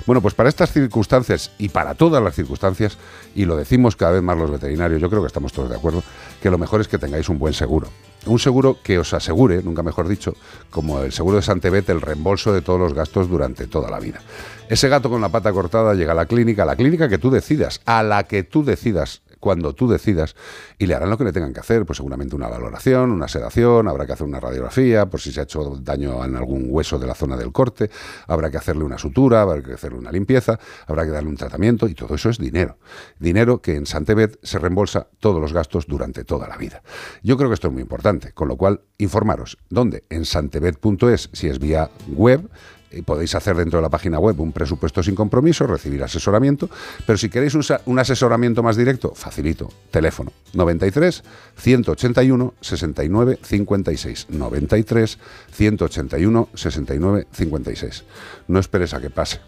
Bueno, 0.06 0.20
pues 0.20 0.34
para 0.34 0.50
estas 0.50 0.70
circunstancias 0.70 1.50
y 1.58 1.70
para 1.70 1.94
todas 1.94 2.22
las 2.22 2.34
circunstancias, 2.34 2.98
y 3.34 3.46
lo 3.46 3.56
decimos 3.56 3.96
cada 3.96 4.12
vez 4.12 4.22
más 4.22 4.36
los 4.36 4.50
veterinarios, 4.50 5.00
yo 5.00 5.08
creo 5.08 5.22
que 5.22 5.28
estamos 5.28 5.52
todos 5.52 5.70
de 5.70 5.76
acuerdo, 5.76 6.02
que 6.42 6.50
lo 6.50 6.58
mejor 6.58 6.82
es 6.82 6.88
que 6.88 6.98
tengáis 6.98 7.28
un 7.28 7.38
buen 7.38 7.54
seguro. 7.54 7.88
Un 8.26 8.38
seguro 8.38 8.78
que 8.82 8.98
os 8.98 9.12
asegure, 9.12 9.62
nunca 9.62 9.82
mejor 9.82 10.08
dicho, 10.08 10.34
como 10.70 11.00
el 11.00 11.12
seguro 11.12 11.36
de 11.36 11.42
Santebet, 11.42 11.88
el 11.90 12.00
reembolso 12.00 12.52
de 12.52 12.62
todos 12.62 12.80
los 12.80 12.94
gastos 12.94 13.28
durante 13.28 13.66
toda 13.66 13.90
la 13.90 13.98
vida. 13.98 14.20
Ese 14.68 14.88
gato 14.88 15.10
con 15.10 15.20
la 15.20 15.28
pata 15.28 15.52
cortada 15.52 15.94
llega 15.94 16.12
a 16.12 16.14
la 16.14 16.26
clínica, 16.26 16.62
a 16.62 16.66
la 16.66 16.76
clínica 16.76 17.08
que 17.08 17.18
tú 17.18 17.30
decidas, 17.30 17.80
a 17.84 18.02
la 18.02 18.24
que 18.24 18.42
tú 18.42 18.64
decidas 18.64 19.20
cuando 19.44 19.74
tú 19.74 19.86
decidas 19.86 20.34
y 20.78 20.86
le 20.86 20.94
harán 20.94 21.10
lo 21.10 21.18
que 21.18 21.24
le 21.24 21.30
tengan 21.30 21.52
que 21.52 21.60
hacer, 21.60 21.84
pues 21.84 21.98
seguramente 21.98 22.34
una 22.34 22.48
valoración, 22.48 23.12
una 23.12 23.28
sedación, 23.28 23.86
habrá 23.88 24.06
que 24.06 24.14
hacer 24.14 24.26
una 24.26 24.40
radiografía 24.40 25.04
por 25.04 25.20
si 25.20 25.32
se 25.32 25.40
ha 25.40 25.42
hecho 25.42 25.76
daño 25.82 26.24
en 26.24 26.34
algún 26.34 26.68
hueso 26.70 26.98
de 26.98 27.06
la 27.06 27.14
zona 27.14 27.36
del 27.36 27.52
corte, 27.52 27.90
habrá 28.26 28.50
que 28.50 28.56
hacerle 28.56 28.84
una 28.84 28.96
sutura, 28.96 29.42
habrá 29.42 29.62
que 29.62 29.74
hacerle 29.74 29.98
una 29.98 30.10
limpieza, 30.10 30.58
habrá 30.86 31.04
que 31.04 31.10
darle 31.10 31.28
un 31.28 31.36
tratamiento 31.36 31.86
y 31.88 31.94
todo 31.94 32.14
eso 32.14 32.30
es 32.30 32.38
dinero. 32.38 32.78
Dinero 33.18 33.60
que 33.60 33.76
en 33.76 33.84
Santebet 33.84 34.38
se 34.42 34.58
reembolsa 34.58 35.08
todos 35.20 35.42
los 35.42 35.52
gastos 35.52 35.86
durante 35.86 36.24
toda 36.24 36.48
la 36.48 36.56
vida. 36.56 36.82
Yo 37.22 37.36
creo 37.36 37.50
que 37.50 37.54
esto 37.54 37.68
es 37.68 37.74
muy 37.74 37.82
importante, 37.82 38.32
con 38.32 38.48
lo 38.48 38.56
cual 38.56 38.80
informaros 38.96 39.58
dónde 39.68 40.04
en 40.08 40.24
santebet.es 40.24 41.28
si 41.34 41.48
es 41.48 41.58
vía 41.58 41.90
web 42.08 42.48
y 42.96 43.02
podéis 43.02 43.34
hacer 43.34 43.56
dentro 43.56 43.78
de 43.78 43.82
la 43.82 43.88
página 43.88 44.18
web 44.18 44.40
un 44.40 44.52
presupuesto 44.52 45.02
sin 45.02 45.14
compromiso, 45.14 45.66
recibir 45.66 46.02
asesoramiento, 46.02 46.68
pero 47.06 47.18
si 47.18 47.28
queréis 47.28 47.54
un 47.54 47.98
asesoramiento 47.98 48.62
más 48.62 48.76
directo, 48.76 49.12
facilito, 49.14 49.70
teléfono 49.90 50.32
93 50.52 51.22
181 51.56 52.54
69 52.60 53.38
56 53.42 54.26
93 54.30 55.18
181 55.52 56.48
69 56.54 57.26
56. 57.32 58.04
No 58.48 58.58
esperes 58.58 58.94
a 58.94 59.00
que 59.00 59.10
pase. 59.10 59.40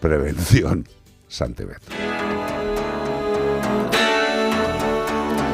Prevención 0.00 0.86
Santebet. 1.28 1.80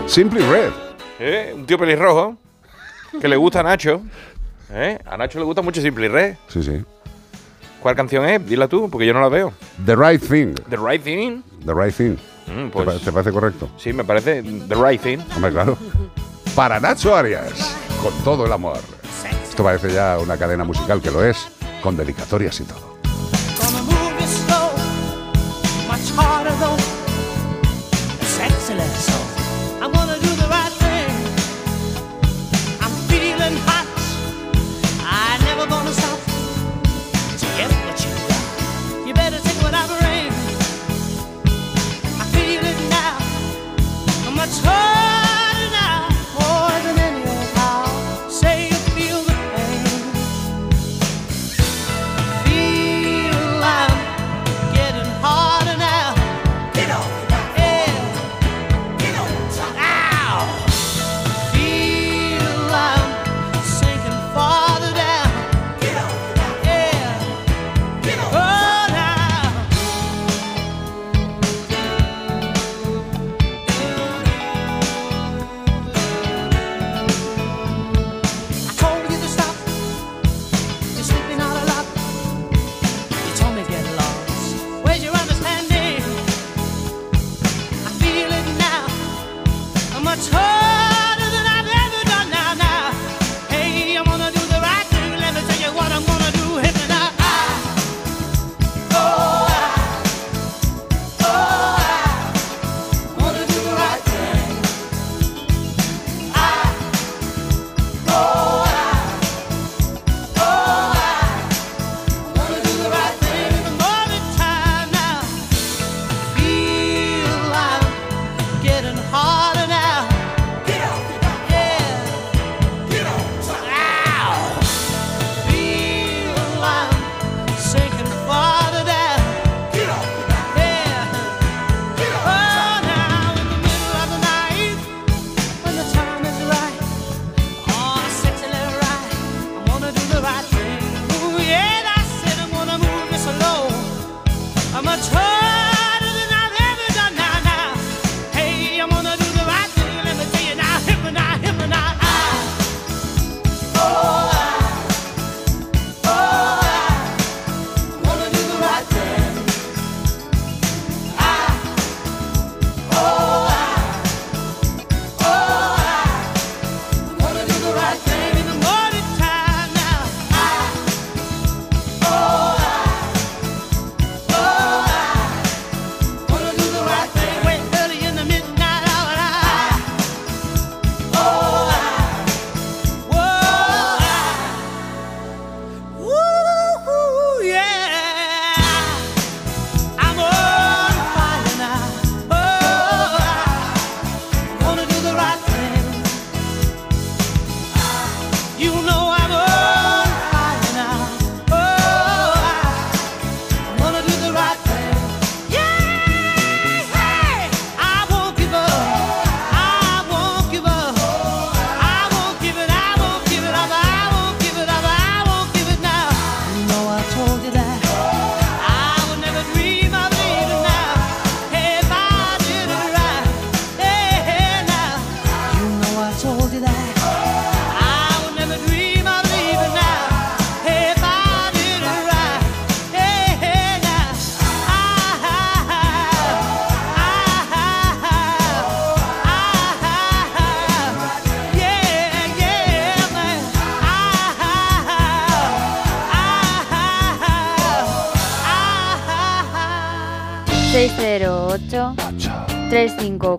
Simply 0.07 0.41
Red. 0.41 0.73
¿Eh? 1.21 1.53
Un 1.55 1.67
tío 1.67 1.79
pelirrojo 1.79 2.37
que 3.21 3.29
le 3.29 3.37
gusta 3.37 3.61
a 3.61 3.63
Nacho. 3.63 4.03
¿Eh? 4.71 4.99
A 5.05 5.17
Nacho 5.17 5.39
le 5.39 5.45
gusta 5.45 5.63
mucho 5.63 5.81
Simply 5.81 6.09
Red. 6.09 6.37
Sí, 6.49 6.63
sí. 6.63 6.83
¿Cuál 7.81 7.97
canción 7.97 8.25
es? 8.27 8.45
Dila 8.47 8.69
tú, 8.69 8.89
porque 8.91 9.07
yo 9.07 9.15
no 9.15 9.21
la 9.21 9.29
veo. 9.29 9.53
The 9.85 9.97
Right 9.97 10.23
Thing. 10.23 10.55
The 10.69 10.77
Right 10.77 11.03
Thing. 11.03 11.43
The 11.65 11.75
Right 11.75 11.95
Thing. 11.95 12.17
Mm, 12.47 12.65
¿Te 12.67 12.71
pues- 12.71 12.87
pa- 12.99 13.05
¿Te 13.05 13.13
parece 13.13 13.33
correcto? 13.33 13.69
Sí, 13.79 13.93
me 13.93 14.05
parece 14.05 14.43
The 14.43 14.75
Right 14.75 15.01
Thing. 15.01 15.19
Hombre, 15.35 15.51
claro. 15.53 15.77
Para 16.55 16.79
Nacho 16.81 17.15
Arias, 17.15 17.77
con 18.03 18.13
todo 18.25 18.45
el 18.47 18.53
amor. 18.53 18.79
Esto 19.43 19.63
parece 19.65 19.93
ya 19.93 20.19
una 20.21 20.37
cadena 20.37 20.65
musical 20.65 21.01
que 21.01 21.11
lo 21.11 21.25
es, 21.25 21.49
con 21.83 21.97
dedicatorias 21.97 22.59
y 22.61 22.65
todo. 22.65 22.90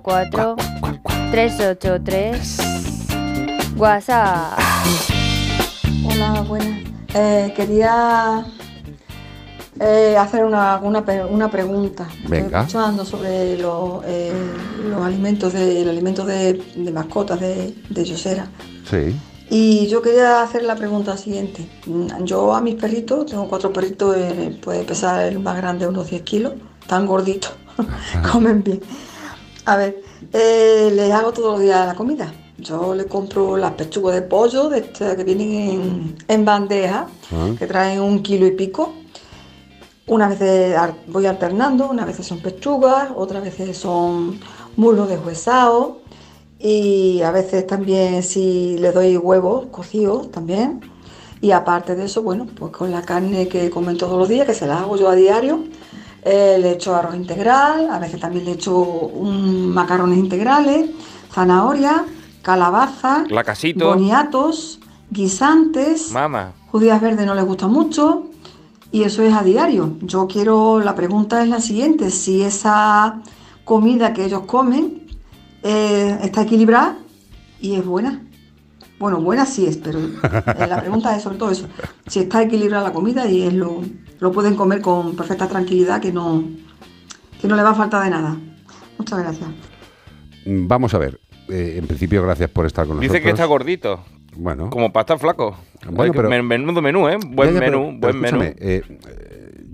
354 0.02 0.56
383 1.32 2.57
WhatsApp. 3.78 4.60
Hola, 6.06 6.41
buenas. 6.48 6.82
Eh, 7.14 7.53
quería 7.56 8.45
eh, 9.80 10.15
hacer 10.18 10.44
una, 10.45 10.78
una, 10.78 11.03
pregunta. 11.03 12.07
Estoy 12.11 12.41
Venga. 12.41 12.61
escuchando 12.61 13.06
sobre 13.06 13.57
los, 13.57 14.03
eh, 14.06 14.34
los 14.90 15.02
alimentos 15.03 15.53
de, 15.53 15.82
el 15.82 15.90
alimento 15.90 16.26
de, 16.26 16.53
de 16.76 16.91
mascotas 16.91 17.40
de, 17.40 17.76
de 17.90 18.03
Yosera. 18.03 18.48
Sí. 18.90 19.15
Y 19.49 19.88
yo 19.88 20.02
quería 20.02 20.41
hacer 20.41 20.64
la 20.64 20.76
pregunta 20.76 21.18
siguiente. 21.18 21.68
Yo 22.23 22.56
a 22.56 22.61
mis 22.61 22.76
perritos, 22.76 23.26
tengo 23.26 23.48
cuatro 23.49 23.73
perritos, 23.73 24.15
eh, 24.18 24.57
puede 24.64 24.84
pesar 24.84 25.26
el 25.26 25.40
más 25.40 25.57
grande 25.57 25.88
unos 25.88 26.10
10 26.10 26.22
kilos, 26.22 26.53
tan 26.88 27.06
gorditos, 27.06 27.52
comen 28.32 28.64
bien. 28.64 28.80
A 29.66 29.78
ver, 29.78 30.02
eh, 30.34 30.92
les 30.94 31.12
hago 31.12 31.32
todos 31.34 31.54
los 31.54 31.62
días 31.62 31.86
la 31.88 31.96
comida. 31.96 32.34
Yo 32.58 32.94
le 32.94 33.06
compro 33.06 33.58
las 33.58 33.72
pechugas 33.74 34.16
de 34.16 34.22
pollo 34.22 34.70
de 34.70 34.80
estas 34.80 35.16
que 35.16 35.24
vienen 35.24 35.52
en, 35.52 36.16
en 36.28 36.46
bandeja, 36.46 37.08
que 37.58 37.66
traen 37.68 38.02
un 38.02 38.22
kilo 38.22 38.46
y 38.48 38.52
pico. 38.52 38.94
Veces 40.30 40.76
ar- 40.76 40.96
voy 41.08 41.26
alternando, 41.26 41.90
unas 41.90 42.06
veces 42.06 42.26
son 42.28 42.40
pechugas, 42.40 43.10
otras 43.16 43.44
veces 43.44 43.78
son 43.78 44.40
muslos 44.76 45.08
deshuesados 45.08 45.94
y 46.60 47.22
a 47.22 47.32
veces 47.32 47.66
también 47.66 48.22
si 48.24 48.78
le 48.78 48.92
doy 48.92 49.16
huevos 49.18 49.68
cocidos 49.72 50.30
también. 50.32 50.82
Y 51.40 51.52
aparte 51.52 51.96
de 51.96 52.06
eso, 52.06 52.22
bueno, 52.22 52.46
pues 52.60 52.72
con 52.72 52.92
la 52.92 53.02
carne 53.04 53.48
que 53.48 53.70
comen 53.70 53.98
todos 53.98 54.18
los 54.20 54.28
días, 54.30 54.46
que 54.46 54.54
se 54.54 54.68
la 54.68 54.80
hago 54.82 54.98
yo 54.98 55.10
a 55.10 55.16
diario, 55.16 55.64
eh, 56.23 56.57
le 56.61 56.72
echo 56.73 56.95
arroz 56.95 57.15
integral, 57.15 57.89
a 57.89 57.99
veces 57.99 58.19
también 58.19 58.45
le 58.45 58.52
echo 58.52 58.77
un 58.77 59.69
macarrones 59.73 60.19
integrales, 60.19 60.89
zanahoria, 61.34 62.06
calabaza, 62.41 63.23
Lacasito. 63.30 63.89
boniatos, 63.89 64.80
guisantes, 65.10 66.11
Mama. 66.11 66.53
judías 66.72 67.02
verdes 67.02 67.26
no 67.26 67.34
les 67.35 67.45
gusta 67.45 67.68
mucho 67.68 68.27
y 68.91 69.03
eso 69.03 69.23
es 69.23 69.34
a 69.34 69.43
diario. 69.43 69.95
Yo 70.02 70.27
quiero, 70.27 70.80
la 70.80 70.95
pregunta 70.95 71.41
es 71.41 71.49
la 71.49 71.60
siguiente, 71.60 72.11
si 72.11 72.41
esa 72.41 73.22
comida 73.64 74.14
que 74.14 74.26
ellos 74.26 74.41
comen 74.45 75.07
eh, 75.64 76.19
está 76.23 76.41
equilibrada 76.43 76.98
y 77.60 77.76
es 77.76 77.85
buena. 77.85 78.22
Bueno, 79.02 79.19
buena 79.19 79.48
sí 79.48 79.65
es, 79.65 79.78
pero 79.78 79.98
eh, 79.98 80.68
la 80.69 80.80
pregunta 80.80 81.15
es 81.18 81.23
sobre 81.23 81.38
todo 81.40 81.49
eso, 81.49 81.65
si 82.06 82.19
está 82.19 82.44
equilibrada 82.44 82.84
la 82.90 82.94
comida 82.94 83.26
y 83.26 83.41
es 83.48 83.53
lo, 83.53 83.82
lo 84.19 84.32
pueden 84.32 84.56
comer 84.56 84.80
con 84.82 85.15
perfecta 85.15 85.48
tranquilidad, 85.48 85.99
que 85.99 86.14
no, 86.14 86.44
que 87.41 87.48
no 87.48 87.56
le 87.56 87.64
va 87.64 87.72
a 87.72 87.73
faltar 87.73 88.03
de 88.03 88.11
nada. 88.11 88.38
Muchas 88.99 89.18
gracias. 89.18 89.49
Mm, 90.45 90.68
Vamos 90.68 90.94
a 90.94 90.99
ver. 90.99 91.19
Eh, 91.49 91.78
en 91.80 91.88
principio, 91.88 92.22
gracias 92.22 92.52
por 92.52 92.68
estar 92.68 92.86
con 92.86 92.98
nosotros. 92.98 93.11
Dice 93.11 93.23
que 93.23 93.32
está 93.32 93.45
gordito. 93.45 94.02
Bueno. 94.36 94.69
Como 94.69 94.94
para 94.94 95.02
estar 95.02 95.18
flaco. 95.19 95.57
Bueno, 95.90 96.14
pero- 96.15 96.30
men- 96.30 96.45
menudo 96.48 96.80
menú, 96.84 97.10
¿eh? 97.10 97.18
Buen 97.26 97.49
Ya, 97.49 97.53
ya, 97.56 97.60
pero- 97.65 97.80
menú, 97.82 97.98
pero 97.99 98.14
buen 98.19 98.22
menú. 98.22 98.44
eh, 98.44 98.84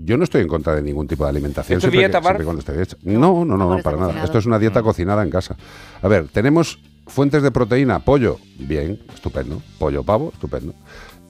yo 0.04 0.16
no 0.16 0.24
estoy 0.24 0.40
en 0.40 0.48
contra 0.48 0.74
de 0.74 0.80
ningún 0.80 1.06
tipo 1.06 1.24
de 1.24 1.30
alimentación. 1.30 1.76
¿Esto 1.76 1.88
es 1.88 1.92
siempre 1.92 2.08
dieta 2.08 2.18
que-. 2.96 2.96
No, 3.12 3.44
no, 3.44 3.56
no, 3.58 3.76
no, 3.76 3.82
para 3.82 3.98
nada. 3.98 4.24
Esto 4.24 4.38
es 4.38 4.46
una 4.46 4.56
Mm. 4.56 4.60
dieta 4.60 4.82
cocinada 4.82 5.22
en 5.22 5.28
casa. 5.28 5.54
A 6.00 6.08
ver, 6.08 6.28
tenemos 6.28 6.80
fuentes 7.08 7.42
de 7.42 7.50
proteína, 7.50 7.98
pollo, 7.98 8.38
bien, 8.58 9.00
estupendo. 9.12 9.60
Pollo, 9.78 10.04
pavo, 10.04 10.30
estupendo. 10.32 10.74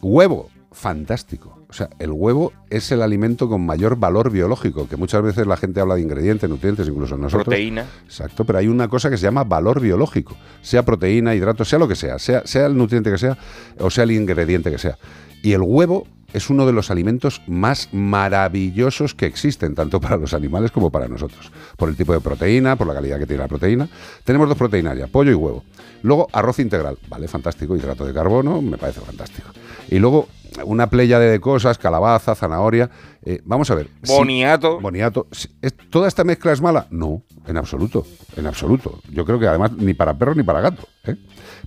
Huevo, 0.03 0.51
fantástico. 0.73 1.59
O 1.71 1.73
sea, 1.73 1.91
el 1.99 2.11
huevo 2.13 2.53
es 2.71 2.91
el 2.93 3.03
alimento 3.03 3.49
con 3.49 3.65
mayor 3.65 3.97
valor 3.97 4.31
biológico, 4.31 4.89
que 4.89 4.97
muchas 4.97 5.23
veces 5.23 5.47
la 5.47 5.57
gente 5.57 5.81
habla 5.81 5.97
de 5.97 6.01
ingredientes, 6.01 6.49
nutrientes, 6.49 6.89
incluso 6.89 7.17
nosotros. 7.17 7.45
Proteína. 7.45 7.85
Exacto, 8.05 8.45
pero 8.45 8.59
hay 8.59 8.69
una 8.69 8.89
cosa 8.89 9.11
que 9.11 9.19
se 9.19 9.25
llama 9.25 9.45
valor 9.45 9.81
biológico, 9.81 10.37
sea 10.63 10.85
proteína, 10.85 11.35
hidratos, 11.35 11.69
sea 11.69 11.79
lo 11.79 11.89
que 11.89 11.95
sea, 11.97 12.19
sea, 12.19 12.47
sea 12.47 12.67
el 12.67 12.77
nutriente 12.77 13.11
que 13.11 13.19
sea 13.19 13.37
o 13.79 13.91
sea 13.91 14.05
el 14.05 14.13
ingrediente 14.13 14.71
que 14.71 14.79
sea. 14.79 14.97
Y 15.43 15.53
el 15.53 15.63
huevo 15.63 16.07
es 16.33 16.51
uno 16.51 16.67
de 16.67 16.73
los 16.75 16.91
alimentos 16.91 17.41
más 17.47 17.89
maravillosos 17.93 19.15
que 19.15 19.25
existen, 19.27 19.75
tanto 19.75 20.01
para 20.01 20.17
los 20.19 20.35
animales 20.35 20.71
como 20.71 20.91
para 20.91 21.09
nosotros. 21.09 21.51
Por 21.77 21.89
el 21.89 21.97
tipo 21.97 22.13
de 22.13 22.21
proteína, 22.21 22.77
por 22.77 22.87
la 22.87 22.95
calidad 22.95 23.19
que 23.19 23.27
tiene 23.27 23.43
la 23.43 23.49
proteína. 23.49 23.89
Tenemos 24.25 24.49
dos 24.49 24.59
proteínas 24.59 24.97
ya, 24.99 25.07
pollo 25.07 25.31
y 25.31 25.35
huevo. 25.35 25.65
Luego, 26.03 26.29
arroz 26.33 26.59
integral, 26.59 26.99
vale, 27.09 27.29
fantástico, 27.29 27.75
hidrato 27.77 28.05
de 28.05 28.13
carbono, 28.13 28.61
me 28.61 28.77
parece 28.77 29.01
fantástico. 29.01 29.49
Y 29.89 29.99
luego, 29.99 30.29
una 30.65 30.89
playa 30.91 31.19
de 31.19 31.41
cosas, 31.41 31.79
calabaza, 31.79 32.35
zanahoria. 32.35 32.91
eh, 33.25 33.41
vamos 33.45 33.71
a 33.71 33.75
ver. 33.75 33.89
si- 34.03 34.13
Boniato. 34.13 34.81
Boniato. 34.81 35.27
Si- 35.33 35.49
¿es- 35.63 35.75
¿Toda 35.91 36.09
esta 36.09 36.25
mezcla 36.25 36.53
es 36.53 36.61
mala? 36.61 36.87
No, 36.91 37.23
en 37.47 37.57
absoluto, 37.57 38.07
en 38.37 38.47
absoluto. 38.47 39.01
Yo 39.11 39.25
creo 39.25 39.39
que 39.39 39.47
además 39.49 39.73
ni 39.73 39.95
para 39.95 40.17
perro 40.17 40.35
ni 40.35 40.43
para 40.43 40.61
gato. 40.61 40.87
¿eh? 41.05 41.17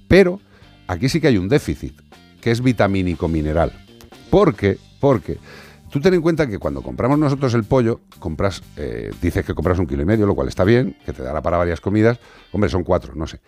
Pero 0.08 0.40
aquí 0.88 1.10
sí 1.10 1.20
que 1.20 1.28
hay 1.28 1.38
un 1.38 1.50
déficit, 1.50 2.00
que 2.42 2.52
es 2.52 2.62
vitamínico 2.62 3.28
mineral. 3.28 3.72
Porque, 4.30 4.78
porque, 5.00 5.38
tú 5.92 6.00
ten 6.00 6.14
en 6.14 6.22
cuenta 6.22 6.48
que 6.48 6.58
cuando 6.58 6.82
compramos 6.82 7.20
nosotros 7.20 7.54
el 7.54 7.64
pollo, 7.64 8.02
compras, 8.20 8.64
eh, 8.78 9.12
dices 9.22 9.46
que 9.46 9.54
compras 9.54 9.78
un 9.80 9.88
kilo 9.88 10.02
y 10.02 10.06
medio, 10.06 10.26
lo 10.26 10.36
cual 10.36 10.48
está 10.48 10.64
bien, 10.64 10.98
que 11.06 11.14
te 11.14 11.22
dará 11.22 11.42
para 11.42 11.58
varias 11.58 11.80
comidas. 11.80 12.20
Hombre, 12.52 12.70
son 12.70 12.84
cuatro, 12.84 13.14
no 13.16 13.28
sé. 13.28 13.40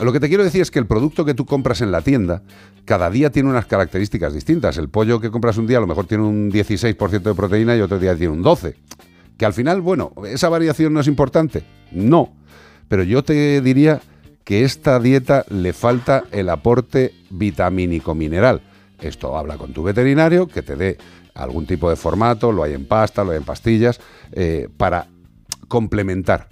Lo 0.00 0.12
que 0.12 0.20
te 0.20 0.28
quiero 0.28 0.42
decir 0.42 0.62
es 0.62 0.70
que 0.70 0.78
el 0.78 0.86
producto 0.86 1.24
que 1.24 1.34
tú 1.34 1.44
compras 1.44 1.82
en 1.82 1.92
la 1.92 2.00
tienda, 2.00 2.42
cada 2.86 3.10
día 3.10 3.30
tiene 3.30 3.50
unas 3.50 3.66
características 3.66 4.32
distintas. 4.32 4.78
El 4.78 4.88
pollo 4.88 5.20
que 5.20 5.30
compras 5.30 5.58
un 5.58 5.66
día 5.66 5.78
a 5.78 5.80
lo 5.82 5.86
mejor 5.86 6.06
tiene 6.06 6.24
un 6.24 6.50
16% 6.50 7.20
de 7.20 7.34
proteína 7.34 7.76
y 7.76 7.80
otro 7.80 7.98
día 7.98 8.16
tiene 8.16 8.32
un 8.32 8.42
12%. 8.42 8.74
Que 9.36 9.46
al 9.46 9.52
final, 9.52 9.80
bueno, 9.80 10.12
¿esa 10.26 10.48
variación 10.48 10.92
no 10.92 11.00
es 11.00 11.08
importante? 11.08 11.64
No. 11.90 12.34
Pero 12.88 13.02
yo 13.02 13.22
te 13.22 13.60
diría 13.60 14.00
que 14.44 14.64
esta 14.64 14.98
dieta 14.98 15.44
le 15.48 15.72
falta 15.72 16.24
el 16.30 16.48
aporte 16.48 17.14
vitamínico 17.30 18.14
mineral. 18.14 18.62
Esto 19.00 19.36
habla 19.36 19.56
con 19.56 19.72
tu 19.72 19.82
veterinario, 19.82 20.46
que 20.46 20.62
te 20.62 20.76
dé 20.76 20.98
algún 21.34 21.66
tipo 21.66 21.88
de 21.90 21.96
formato, 21.96 22.52
lo 22.52 22.62
hay 22.62 22.74
en 22.74 22.86
pasta, 22.86 23.24
lo 23.24 23.32
hay 23.32 23.38
en 23.38 23.44
pastillas, 23.44 24.00
eh, 24.32 24.68
para 24.76 25.06
complementar. 25.68 26.48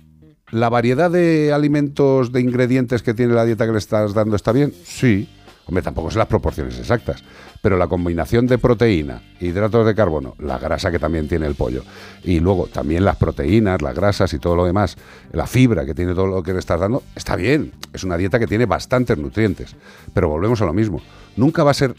¿La 0.51 0.69
variedad 0.69 1.11
de 1.11 1.53
alimentos, 1.53 2.33
de 2.33 2.41
ingredientes 2.41 3.03
que 3.03 3.15
tiene 3.15 3.35
la 3.35 3.45
dieta 3.45 3.67
que 3.67 3.73
le 3.73 3.79
estás 3.79 4.15
dando 4.15 4.35
está 4.35 4.53
bien? 4.53 4.73
Sí. 4.85 5.29
Hombre, 5.67 5.83
tampoco 5.83 6.11
sé 6.11 6.19
las 6.19 6.27
proporciones 6.27 6.77
exactas, 6.79 7.23
pero 7.63 7.77
la 7.77 7.89
combinación 7.89 8.47
de 8.47 8.59
proteína, 8.59 9.23
hidratos 9.41 9.87
de 9.87 9.95
carbono, 9.95 10.35
la 10.39 10.59
grasa 10.59 10.91
que 10.91 10.99
también 10.99 11.29
tiene 11.29 11.47
el 11.47 11.55
pollo, 11.55 11.83
y 12.25 12.41
luego 12.41 12.67
también 12.67 13.05
las 13.05 13.17
proteínas, 13.17 13.83
las 13.83 13.95
grasas 13.95 14.33
y 14.33 14.39
todo 14.39 14.57
lo 14.57 14.65
demás, 14.65 14.97
la 15.33 15.47
fibra 15.47 15.85
que 15.85 15.95
tiene 15.95 16.15
todo 16.15 16.27
lo 16.27 16.43
que 16.43 16.53
le 16.53 16.59
estás 16.59 16.81
dando, 16.81 17.03
está 17.15 17.37
bien. 17.37 17.73
Es 17.93 18.05
una 18.05 18.17
dieta 18.17 18.39
que 18.39 18.47
tiene 18.47 18.67
bastantes 18.67 19.19
nutrientes, 19.19 19.77
pero 20.15 20.29
volvemos 20.29 20.61
a 20.63 20.67
lo 20.67 20.73
mismo. 20.73 21.01
Nunca 21.37 21.65
va 21.65 21.73
a 21.73 21.75
ser 21.75 21.95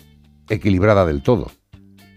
equilibrada 0.49 1.05
del 1.05 1.23
todo. 1.23 1.51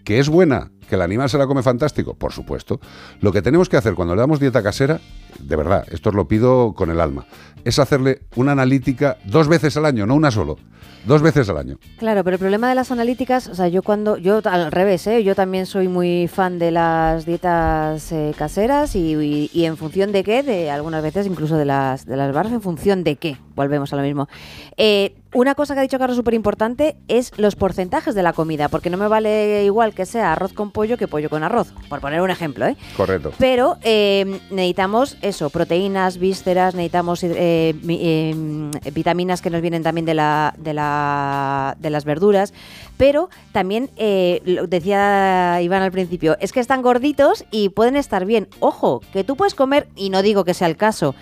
¿Que 0.03 0.19
es 0.19 0.29
buena? 0.29 0.71
¿Que 0.87 0.95
el 0.95 1.01
animal 1.01 1.29
se 1.29 1.37
la 1.37 1.47
come 1.47 1.63
fantástico? 1.63 2.13
Por 2.13 2.31
supuesto. 2.31 2.79
Lo 3.19 3.31
que 3.31 3.41
tenemos 3.41 3.69
que 3.69 3.77
hacer 3.77 3.95
cuando 3.95 4.15
le 4.15 4.21
damos 4.21 4.39
dieta 4.39 4.61
casera, 4.61 4.99
de 5.39 5.55
verdad, 5.55 5.85
esto 5.89 6.09
os 6.09 6.15
lo 6.15 6.27
pido 6.27 6.73
con 6.75 6.91
el 6.91 7.01
alma, 7.01 7.25
es 7.63 7.79
hacerle 7.79 8.21
una 8.35 8.51
analítica 8.51 9.17
dos 9.25 9.47
veces 9.47 9.75
al 9.77 9.85
año, 9.85 10.05
no 10.05 10.15
una 10.15 10.29
solo. 10.29 10.57
Dos 11.05 11.21
veces 11.21 11.47
al 11.49 11.57
año. 11.57 11.77
Claro, 11.97 12.23
pero 12.23 12.35
el 12.35 12.39
problema 12.39 12.67
de 12.67 12.75
las 12.75 12.91
analíticas, 12.91 13.47
o 13.47 13.53
sea, 13.55 13.67
yo 13.67 13.83
cuando, 13.83 14.17
yo 14.17 14.41
al 14.45 14.71
revés, 14.71 15.05
¿eh? 15.07 15.23
yo 15.23 15.35
también 15.35 15.65
soy 15.67 15.87
muy 15.87 16.27
fan 16.27 16.57
de 16.57 16.71
las 16.71 17.25
dietas 17.25 18.11
eh, 18.11 18.33
caseras 18.37 18.95
y, 18.95 19.13
y- 19.15 19.49
y 19.53 19.65
en 19.65 19.77
función 19.77 20.11
de 20.11 20.23
qué, 20.23 20.41
de 20.41 20.71
algunas 20.71 21.03
veces 21.03 21.27
incluso 21.27 21.57
de 21.57 21.65
las, 21.65 22.05
de 22.05 22.17
las 22.17 22.33
barras, 22.33 22.53
en 22.53 22.61
función 22.61 23.03
de 23.03 23.17
qué, 23.17 23.37
volvemos 23.55 23.93
a 23.93 23.97
lo 23.97 24.01
mismo. 24.01 24.27
Eh, 24.77 25.15
una 25.35 25.53
cosa 25.53 25.73
que 25.73 25.81
ha 25.81 25.83
dicho 25.83 25.99
Carlos 25.99 26.17
súper 26.17 26.33
importante 26.33 26.95
es 27.07 27.31
los 27.37 27.55
porcentajes 27.55 28.15
de 28.15 28.23
la 28.23 28.33
comida, 28.33 28.69
porque 28.69 28.89
no 28.89 28.97
me 28.97 29.07
vale 29.07 29.63
igual 29.65 29.93
que 29.93 30.05
sea 30.05 30.31
arroz 30.31 30.53
con 30.53 30.71
pollo 30.71 30.97
que 30.97 31.07
pollo 31.07 31.29
con 31.29 31.43
arroz, 31.43 31.73
por 31.89 31.99
poner 31.99 32.21
un 32.21 32.31
ejemplo, 32.31 32.65
¿eh? 32.65 32.77
Correcto. 32.95 33.33
Pero 33.37 33.77
eh, 33.83 34.39
necesitamos 34.49 35.17
eso, 35.21 35.49
proteínas, 35.49 36.17
vísceras, 36.17 36.73
necesitamos 36.73 37.21
eh, 37.23 37.75
eh, 37.87 38.71
vitaminas 38.93 39.41
que 39.41 39.49
nos 39.49 39.61
vienen 39.61 39.83
también 39.83 40.05
de, 40.05 40.13
la, 40.13 40.53
de, 40.57 40.73
la, 40.73 41.75
de 41.79 41.89
las 41.89 42.05
verduras. 42.05 42.53
Pero 42.97 43.29
también, 43.51 43.89
eh, 43.97 44.41
lo 44.45 44.67
decía 44.67 45.61
Iván 45.61 45.81
al 45.81 45.91
principio, 45.91 46.37
es 46.39 46.53
que 46.53 46.61
están 46.61 46.81
gorditos 46.81 47.43
y 47.51 47.67
pueden 47.69 47.97
estar 47.97 48.25
bien. 48.25 48.47
Ojo, 48.61 49.01
que 49.11 49.25
tú 49.25 49.35
puedes 49.35 49.53
comer, 49.53 49.89
y 49.97 50.09
no 50.09 50.21
digo 50.21 50.45
que 50.45 50.53
sea 50.53 50.67
el 50.67 50.77
caso, 50.77 51.13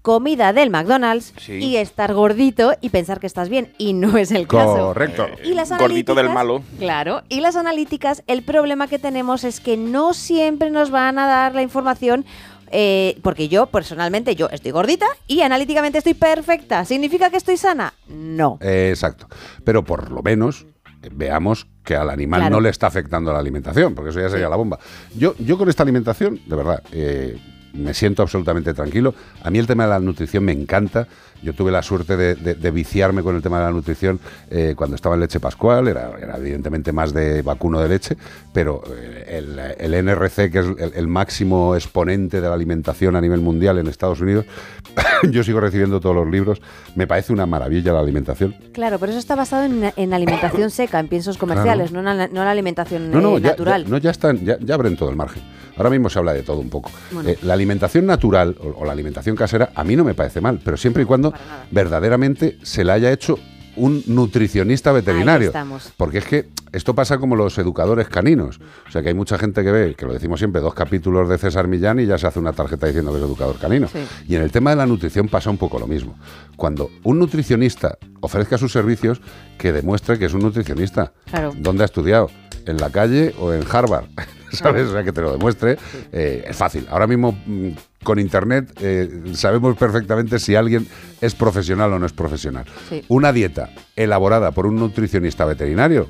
comida 0.00 0.54
del 0.54 0.70
McDonald's 0.70 1.34
Sí. 1.38 1.52
y 1.58 1.76
estar 1.76 2.14
gordito 2.14 2.72
y 2.80 2.88
pensar 2.88 3.20
que 3.20 3.26
estás 3.26 3.50
bien. 3.50 3.57
Y 3.78 3.92
no 3.92 4.16
es 4.16 4.30
el 4.30 4.46
caso. 4.46 4.76
Correcto. 4.88 5.26
Y 5.44 5.54
las 5.54 5.76
Gordito 5.76 6.14
del 6.14 6.30
malo. 6.30 6.62
Claro, 6.78 7.22
y 7.28 7.40
las 7.40 7.56
analíticas, 7.56 8.22
el 8.26 8.42
problema 8.42 8.86
que 8.88 8.98
tenemos 8.98 9.42
es 9.44 9.60
que 9.60 9.76
no 9.76 10.14
siempre 10.14 10.70
nos 10.70 10.90
van 10.90 11.18
a 11.18 11.26
dar 11.26 11.54
la 11.54 11.62
información. 11.62 12.24
eh, 12.70 13.18
porque 13.22 13.48
yo 13.48 13.64
personalmente 13.66 14.36
yo 14.36 14.48
estoy 14.50 14.72
gordita 14.72 15.06
y 15.26 15.40
analíticamente 15.40 15.96
estoy 15.98 16.12
perfecta. 16.12 16.84
¿Significa 16.84 17.30
que 17.30 17.38
estoy 17.38 17.56
sana? 17.56 17.94
No. 18.08 18.58
Eh, 18.60 18.90
exacto. 18.90 19.26
Pero 19.64 19.82
por 19.84 20.10
lo 20.10 20.22
menos 20.22 20.66
eh, 21.02 21.08
veamos 21.10 21.66
que 21.82 21.96
al 21.96 22.10
animal 22.10 22.40
Claro. 22.40 22.56
no 22.56 22.60
le 22.60 22.68
está 22.68 22.86
afectando 22.88 23.32
la 23.32 23.38
alimentación, 23.38 23.94
porque 23.94 24.10
eso 24.10 24.20
ya 24.20 24.28
sería 24.28 24.50
la 24.50 24.56
bomba. 24.56 24.78
Yo, 25.16 25.34
yo 25.38 25.56
con 25.56 25.70
esta 25.70 25.82
alimentación, 25.82 26.40
de 26.44 26.56
verdad, 26.56 26.82
eh, 26.92 27.38
me 27.78 27.94
siento 27.94 28.22
absolutamente 28.22 28.74
tranquilo. 28.74 29.14
A 29.42 29.50
mí 29.50 29.58
el 29.58 29.66
tema 29.66 29.84
de 29.84 29.90
la 29.90 29.98
nutrición 30.00 30.44
me 30.44 30.52
encanta. 30.52 31.06
Yo 31.42 31.52
tuve 31.52 31.70
la 31.70 31.82
suerte 31.82 32.16
de, 32.16 32.34
de- 32.34 32.54
de 32.56 32.70
viciarme 32.72 33.22
con 33.22 33.36
el 33.36 33.42
tema 33.42 33.58
de 33.60 33.64
la 33.66 33.70
nutrición 33.70 34.18
eh, 34.50 34.74
cuando 34.76 34.96
estaba 34.96 35.14
en 35.14 35.20
leche 35.20 35.38
pascual, 35.38 35.86
era, 35.86 36.10
era 36.20 36.36
evidentemente 36.36 36.90
más 36.92 37.12
de 37.12 37.42
vacuno 37.42 37.80
de 37.80 37.88
leche, 37.88 38.16
pero 38.52 38.82
eh, 38.90 39.38
el, 39.38 39.58
el 39.94 40.04
NRC, 40.04 40.50
que 40.50 40.58
es 40.58 40.66
el, 40.66 40.92
el 40.96 41.06
máximo 41.06 41.76
exponente 41.76 42.40
de 42.40 42.48
la 42.48 42.54
alimentación 42.54 43.14
a 43.14 43.20
nivel 43.20 43.40
mundial 43.40 43.78
en 43.78 43.86
Estados 43.86 44.20
Unidos, 44.20 44.46
yo 45.30 45.44
sigo 45.44 45.60
recibiendo 45.60 46.00
todos 46.00 46.16
los 46.16 46.26
libros, 46.28 46.60
me 46.96 47.06
parece 47.06 47.32
una 47.32 47.46
maravilla 47.46 47.92
la 47.92 48.00
alimentación. 48.00 48.56
Claro, 48.72 48.98
pero 48.98 49.10
eso 49.10 49.20
está 49.20 49.36
basado 49.36 49.62
en, 49.64 49.92
en 49.94 50.12
alimentación 50.14 50.70
seca, 50.70 50.98
en 50.98 51.06
piensos 51.06 51.38
comerciales, 51.38 51.92
no, 51.92 52.00
en 52.00 52.04
la, 52.06 52.14
no 52.14 52.22
en 52.22 52.34
la 52.34 52.50
alimentación 52.50 53.12
No, 53.12 53.20
no, 53.20 53.38
eh, 53.38 53.42
ya, 53.42 53.50
natural. 53.50 53.84
ya- 53.84 53.90
no, 53.90 53.98
ya 53.98 54.10
están, 54.10 54.44
ya, 54.44 54.58
ya 54.58 54.74
abren 54.74 54.96
todo 54.96 55.10
el 55.10 55.16
margen. 55.16 55.42
Ahora 55.78 55.90
mismo 55.90 56.10
se 56.10 56.18
habla 56.18 56.34
de 56.34 56.42
todo 56.42 56.58
un 56.58 56.68
poco. 56.68 56.90
Bueno. 57.10 57.30
Eh, 57.30 57.38
la 57.42 57.54
alimentación 57.54 58.04
natural 58.04 58.56
o, 58.60 58.80
o 58.80 58.84
la 58.84 58.92
alimentación 58.92 59.36
casera 59.36 59.70
a 59.74 59.84
mí 59.84 59.96
no 59.96 60.04
me 60.04 60.14
parece 60.14 60.40
mal, 60.40 60.60
pero 60.62 60.76
siempre 60.76 61.04
y 61.04 61.06
cuando 61.06 61.32
verdaderamente 61.70 62.58
se 62.62 62.84
la 62.84 62.94
haya 62.94 63.10
hecho 63.10 63.38
un 63.78 64.02
nutricionista 64.06 64.92
veterinario. 64.92 65.52
Porque 65.96 66.18
es 66.18 66.24
que 66.24 66.48
esto 66.72 66.94
pasa 66.94 67.18
como 67.18 67.36
los 67.36 67.56
educadores 67.58 68.08
caninos. 68.08 68.60
O 68.86 68.90
sea 68.90 69.02
que 69.02 69.08
hay 69.08 69.14
mucha 69.14 69.38
gente 69.38 69.62
que 69.64 69.70
ve, 69.70 69.94
que 69.94 70.04
lo 70.04 70.12
decimos 70.12 70.40
siempre, 70.40 70.60
dos 70.60 70.74
capítulos 70.74 71.28
de 71.28 71.38
César 71.38 71.68
Millán 71.68 72.00
y 72.00 72.06
ya 72.06 72.18
se 72.18 72.26
hace 72.26 72.38
una 72.38 72.52
tarjeta 72.52 72.86
diciendo 72.86 73.12
que 73.12 73.18
es 73.18 73.24
educador 73.24 73.56
canino. 73.58 73.88
Sí. 73.88 74.00
Y 74.28 74.34
en 74.34 74.42
el 74.42 74.50
tema 74.50 74.70
de 74.70 74.76
la 74.76 74.86
nutrición 74.86 75.28
pasa 75.28 75.48
un 75.48 75.58
poco 75.58 75.78
lo 75.78 75.86
mismo. 75.86 76.16
Cuando 76.56 76.90
un 77.04 77.18
nutricionista 77.18 77.96
ofrezca 78.20 78.58
sus 78.58 78.72
servicios, 78.72 79.20
que 79.56 79.72
demuestre 79.72 80.18
que 80.18 80.26
es 80.26 80.34
un 80.34 80.40
nutricionista. 80.40 81.12
Claro. 81.30 81.52
¿Dónde 81.56 81.84
ha 81.84 81.86
estudiado? 81.86 82.30
¿En 82.66 82.76
la 82.76 82.90
calle 82.90 83.34
o 83.38 83.52
en 83.52 83.62
Harvard? 83.70 84.06
¿Sabes? 84.52 84.88
O 84.88 84.92
sea, 84.92 85.04
que 85.04 85.12
te 85.12 85.20
lo 85.20 85.32
demuestre. 85.32 85.78
Eh, 86.12 86.44
es 86.46 86.56
fácil. 86.56 86.86
Ahora 86.90 87.06
mismo, 87.06 87.32
mm, 87.46 87.68
con 88.02 88.18
Internet, 88.18 88.72
eh, 88.80 89.32
sabemos 89.34 89.76
perfectamente 89.76 90.38
si 90.38 90.54
alguien 90.54 90.86
es 91.20 91.34
profesional 91.34 91.92
o 91.92 91.98
no 91.98 92.06
es 92.06 92.12
profesional. 92.12 92.64
Sí. 92.88 93.04
Una 93.08 93.32
dieta 93.32 93.70
elaborada 93.96 94.52
por 94.52 94.66
un 94.66 94.76
nutricionista 94.76 95.44
veterinario 95.44 96.08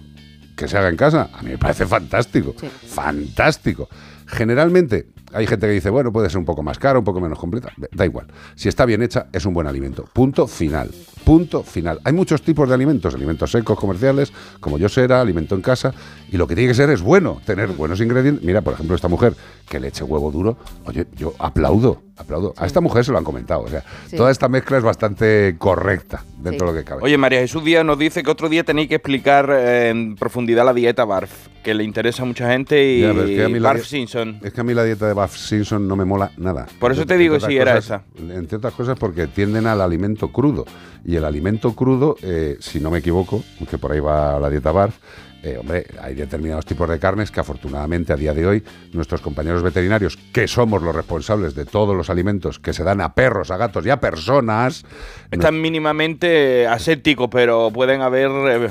que 0.56 0.69
se 0.69 0.77
haga 0.77 0.89
en 0.89 0.97
casa, 0.97 1.31
a 1.32 1.43
mí 1.43 1.51
me 1.51 1.59
parece 1.59 1.86
fantástico. 1.86 2.55
Fantástico. 2.86 3.89
Generalmente 4.27 5.06
hay 5.32 5.46
gente 5.46 5.66
que 5.66 5.72
dice, 5.72 5.90
bueno, 5.90 6.12
puede 6.12 6.30
ser 6.30 6.38
un 6.38 6.44
poco 6.44 6.62
más 6.62 6.78
cara, 6.78 6.98
un 6.98 7.05
poco 7.05 7.20
menos 7.20 7.38
completa. 7.38 7.72
Da 7.92 8.05
igual. 8.05 8.26
Si 8.55 8.68
está 8.68 8.84
bien 8.84 9.02
hecha, 9.02 9.26
es 9.32 9.44
un 9.44 9.55
buen 9.55 9.66
alimento. 9.66 10.05
Punto 10.12 10.46
final. 10.46 10.90
Punto 11.24 11.62
final. 11.62 12.00
Hay 12.05 12.12
muchos 12.12 12.42
tipos 12.42 12.68
de 12.68 12.74
alimentos, 12.74 13.14
alimentos 13.14 13.50
secos 13.50 13.78
comerciales, 13.78 14.32
como 14.60 14.78
yo 14.78 14.88
será, 14.88 15.20
alimento 15.20 15.55
en 15.55 15.62
casa, 15.62 15.92
y 16.30 16.36
lo 16.36 16.46
que 16.46 16.55
tiene 16.55 16.68
que 16.68 16.74
ser 16.74 16.90
es 16.90 17.02
bueno, 17.02 17.40
tener 17.44 17.68
buenos 17.68 18.00
ingredientes. 18.00 18.44
Mira, 18.44 18.62
por 18.62 18.74
ejemplo, 18.74 18.94
esta 18.96 19.09
mujer 19.09 19.34
que 19.68 19.80
le 19.80 19.88
eche 19.88 20.05
huevo 20.05 20.30
duro, 20.30 20.56
oye, 20.84 21.06
yo 21.16 21.34
aplaudo, 21.38 22.02
aplaudo. 22.19 22.55
A 22.57 22.66
esta 22.66 22.81
mujer 22.81 23.05
se 23.05 23.12
lo 23.12 23.19
han 23.19 23.24
comentado, 23.24 23.61
o 23.62 23.69
sea, 23.69 23.82
Sí. 24.09 24.16
toda 24.16 24.31
esta 24.31 24.49
mezcla 24.49 24.78
es 24.78 24.82
bastante 24.85 25.55
correcta 25.59 26.24
dentro 26.39 26.66
de 26.69 26.73
lo 26.73 26.78
que 26.78 26.85
cabe. 26.85 27.03
Oye, 27.03 27.16
María 27.19 27.40
Jesús 27.40 27.65
Díaz 27.65 27.85
nos 27.85 27.99
dice 27.99 28.23
que 28.23 28.31
otro 28.31 28.49
día 28.49 28.65
tenéis 28.65 28.89
que 28.89 28.97
explicar 28.97 29.49
eh, 29.51 29.89
en 29.90 30.16
profundidad 30.16 30.65
la 30.65 30.73
dieta 30.74 31.05
BARF, 31.05 31.31
que 31.62 31.74
le 31.74 31.85
interesa 31.85 32.23
a 32.23 32.27
mucha 32.27 32.51
gente 32.51 32.82
y 32.85 33.01
Ya, 33.03 33.12
pero 33.12 33.24
es 33.24 33.31
que 33.31 33.45
a 33.45 33.49
mí 33.49 33.59
la 33.61 33.69
BARF 33.73 33.85
Simpson. 33.86 34.39
Es 34.43 34.53
que 34.53 34.61
a 34.61 34.65
mí 34.65 34.74
la 34.74 34.85
dieta 34.85 35.07
de 35.07 35.12
Buff 35.12 35.36
Simpson 35.36 35.86
no 35.86 35.97
me 35.97 36.05
mola 36.05 36.31
nada. 36.36 36.66
Por 36.78 36.93
eso 36.93 37.05
te 37.07 37.16
digo 37.16 37.39
si 37.40 37.57
era 37.57 37.77
cosas- 37.77 38.03
Entre 38.19 38.57
otras 38.57 38.74
cosas 38.74 38.99
porque 38.99 39.27
tienden 39.27 39.66
al 39.66 39.81
alimento 39.81 40.28
crudo. 40.28 40.65
Y 41.05 41.16
el 41.16 41.24
alimento 41.24 41.74
crudo, 41.74 42.16
eh, 42.23 42.57
si 42.61 42.81
no 42.81 42.90
me 42.90 42.99
equivoco, 42.99 43.43
que 43.70 43.78
por 43.78 43.93
ahí 43.93 44.01
va 44.01 44.39
la 44.40 44.51
dieta 44.51 44.73
BARF, 44.73 44.97
eh, 45.43 45.56
hombre, 45.59 45.86
hay 46.02 46.15
determinados 46.15 46.66
tipos 46.66 46.89
de 46.89 46.98
carnes 46.98 47.31
que 47.31 47.39
afortunadamente 47.40 48.12
a 48.12 48.16
día 48.16 48.35
de 48.35 48.47
hoy 48.47 48.65
nuestros 48.93 49.20
compañeros 49.20 49.62
veterinarios, 49.62 50.16
que 50.32 50.48
somos 50.48 50.82
los 50.82 50.94
responsables 50.94 51.55
de 51.55 51.65
todos 51.65 51.97
los 51.97 52.10
alimentos 52.10 52.59
que 52.59 52.73
se 52.73 52.82
dan 52.82 53.01
a 53.01 53.15
perros, 53.15 53.51
a 53.51 53.56
gatos 53.56 53.86
y 53.86 53.90
a 53.90 54.01
personas, 54.01 54.85
Están 55.31 55.60
mínimamente 55.60 56.66
asépticos, 56.66 57.28
pero 57.31 57.70
pueden 57.73 58.01
haber 58.02 58.31
eh, 58.31 58.69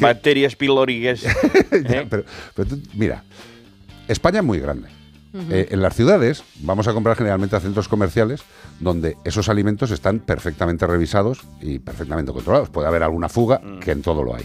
bacterias 0.00 0.56
pilóricas. 0.56 1.22
Ya, 1.88 2.04
pero, 2.10 2.24
pero 2.54 2.68
tú- 2.68 2.80
mira, 2.94 3.22
España 4.08 4.40
es 4.40 4.44
muy 4.44 4.58
grande. 4.58 4.88
Eh, 5.48 5.68
en 5.70 5.80
las 5.80 5.94
ciudades 5.94 6.42
vamos 6.56 6.88
a 6.88 6.92
comprar 6.92 7.16
generalmente 7.16 7.54
a 7.54 7.60
centros 7.60 7.86
comerciales 7.86 8.42
donde 8.80 9.16
esos 9.24 9.48
alimentos 9.48 9.92
están 9.92 10.18
perfectamente 10.18 10.84
revisados 10.88 11.42
y 11.60 11.78
perfectamente 11.78 12.32
controlados. 12.32 12.68
Puede 12.70 12.88
haber 12.88 13.04
alguna 13.04 13.28
fuga, 13.28 13.60
Mm. 13.62 13.78
que 13.78 13.92
en 13.92 14.02
todo 14.02 14.24
lo 14.24 14.34
hay. 14.34 14.44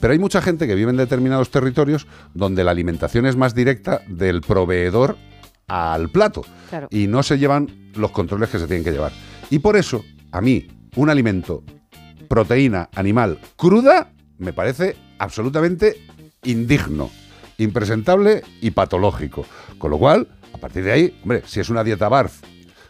Pero 0.00 0.12
hay 0.12 0.18
mucha 0.18 0.42
gente 0.42 0.66
que 0.66 0.74
vive 0.74 0.90
en 0.90 0.96
determinados 0.96 1.50
territorios 1.50 2.06
donde 2.34 2.64
la 2.64 2.70
alimentación 2.72 3.26
es 3.26 3.36
más 3.36 3.54
directa 3.54 4.02
del 4.08 4.40
proveedor 4.42 5.16
al 5.66 6.10
plato 6.10 6.44
Claro. 6.68 6.88
y 6.90 7.06
no 7.06 7.22
se 7.22 7.38
llevan 7.38 7.90
los 7.94 8.10
controles 8.10 8.50
que 8.50 8.58
se 8.58 8.66
tienen 8.66 8.84
que 8.84 8.92
llevar. 8.92 9.12
Y 9.50 9.60
por 9.60 9.76
eso, 9.76 10.04
a 10.32 10.40
mí, 10.40 10.66
un 10.96 11.08
alimento, 11.10 11.62
proteína 12.28 12.88
animal 12.94 13.38
cruda, 13.56 14.10
me 14.38 14.52
parece 14.52 14.96
absolutamente 15.18 15.96
indigno, 16.42 17.10
impresentable 17.58 18.42
y 18.60 18.72
patológico. 18.72 19.46
Con 19.78 19.90
lo 19.90 19.98
cual, 19.98 20.28
a 20.52 20.58
partir 20.58 20.84
de 20.84 20.92
ahí, 20.92 21.18
hombre, 21.22 21.42
si 21.46 21.60
es 21.60 21.70
una 21.70 21.84
dieta 21.84 22.08
BARF 22.08 22.42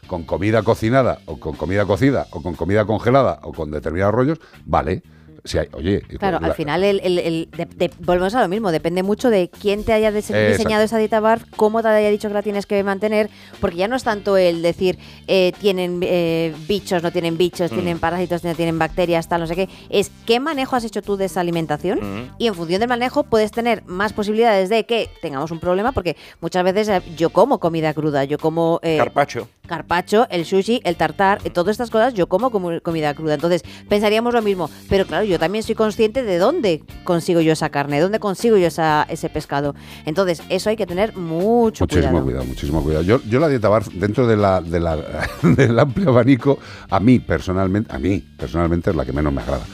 con 0.06 0.24
comida 0.24 0.62
cocinada 0.62 1.20
o 1.26 1.38
con 1.38 1.54
comida 1.56 1.84
cocida 1.86 2.26
o 2.30 2.42
con 2.42 2.54
comida 2.54 2.84
congelada 2.84 3.38
o 3.42 3.52
con 3.52 3.70
determinados 3.70 4.14
rollos, 4.14 4.38
vale. 4.64 5.02
Si 5.46 5.58
hay, 5.58 5.68
oye, 5.72 6.00
Claro, 6.18 6.40
la- 6.40 6.46
al 6.48 6.54
final 6.54 6.82
el, 6.84 7.00
el- 7.04 7.18
el- 7.18 7.48
de- 7.54 7.66
de- 7.66 7.90
volvemos 7.98 8.34
a 8.34 8.40
lo 8.40 8.48
mismo, 8.48 8.72
depende 8.72 9.02
mucho 9.02 9.28
de 9.28 9.50
quién 9.50 9.84
te 9.84 9.92
haya 9.92 10.08
Exacto. 10.08 10.42
diseñado 10.48 10.82
esa 10.82 10.96
dieta 10.96 11.20
BARF, 11.20 11.44
cómo 11.54 11.82
te 11.82 11.88
haya 11.88 12.08
dicho 12.08 12.28
que 12.28 12.34
la 12.34 12.40
tienes 12.42 12.64
que 12.64 12.82
mantener, 12.82 13.28
porque 13.60 13.76
ya 13.76 13.86
no 13.86 13.94
es 13.94 14.04
tanto 14.04 14.38
el 14.38 14.62
decir 14.62 14.98
eh, 15.28 15.52
tienen 15.60 16.00
eh, 16.02 16.54
bichos, 16.66 17.02
no 17.02 17.12
tienen 17.12 17.36
bichos, 17.36 17.70
Mm. 17.70 17.74
tienen 17.74 17.98
parásitos, 17.98 18.42
no 18.42 18.54
tienen 18.54 18.78
bacterias, 18.78 19.28
tal, 19.28 19.42
no 19.42 19.46
sé 19.46 19.54
qué, 19.54 19.68
es 19.90 20.10
qué 20.24 20.40
manejo 20.40 20.76
has 20.76 20.84
hecho 20.84 21.02
tú 21.02 21.18
de 21.18 21.26
esa 21.26 21.40
alimentación 21.40 21.98
Mm. 22.00 22.30
y 22.38 22.46
en 22.46 22.54
función 22.54 22.80
del 22.80 22.88
manejo 22.88 23.24
puedes 23.24 23.50
tener 23.50 23.84
más 23.84 24.14
posibilidades 24.14 24.70
de 24.70 24.86
que 24.86 25.10
tengamos 25.20 25.50
un 25.50 25.60
problema, 25.60 25.92
porque 25.92 26.16
muchas 26.40 26.64
veces 26.64 26.88
eh, 26.88 27.02
yo 27.18 27.28
como 27.28 27.60
comida 27.60 27.92
cruda, 27.92 28.24
yo 28.24 28.38
como... 28.38 28.80
eh, 28.82 28.96
Carpacho. 28.96 29.46
Carpacho, 29.66 30.26
el 30.30 30.44
sushi, 30.44 30.80
el 30.84 30.96
tartar, 30.96 31.40
eh, 31.44 31.50
todas 31.50 31.72
estas 31.72 31.90
cosas 31.90 32.14
yo 32.14 32.28
como 32.28 32.50
comida 32.82 33.14
cruda. 33.14 33.34
Entonces, 33.34 33.62
pensaríamos 33.88 34.32
lo 34.34 34.42
mismo, 34.42 34.70
pero 34.88 35.06
claro, 35.06 35.24
yo 35.24 35.38
también 35.38 35.62
soy 35.64 35.74
consciente 35.74 36.22
de 36.22 36.38
dónde 36.38 36.82
consigo 37.04 37.40
yo 37.40 37.52
esa 37.52 37.70
carne, 37.70 37.96
de 37.96 38.02
dónde 38.02 38.18
consigo 38.20 38.56
yo 38.56 38.66
esa, 38.66 39.06
ese 39.08 39.28
pescado. 39.28 39.74
Entonces, 40.06 40.42
eso 40.48 40.70
hay 40.70 40.76
que 40.76 40.86
tener 40.86 41.16
mucho 41.16 41.84
Muchísimo 41.84 42.08
cuidado. 42.10 42.24
cuidado, 42.24 42.44
muchísimo 42.44 42.82
cuidado. 42.82 43.02
Yo, 43.04 43.20
yo 43.28 43.40
la 43.40 43.48
dieta 43.48 43.68
BARF, 43.68 43.88
dentro 43.94 44.26
de 44.26 44.36
la, 44.36 44.60
de 44.60 44.80
la- 44.80 44.96
del 45.42 45.78
amplio 45.78 46.10
abanico, 46.10 46.58
a 46.90 47.00
mí 47.00 47.18
personalmente, 47.18 47.94
a 47.94 47.98
mí 47.98 48.18
personalmente 48.36 48.90
es 48.90 48.96
la 48.96 49.04
que 49.04 49.12
menos 49.12 49.32
me 49.32 49.40
agrada. 49.42 49.64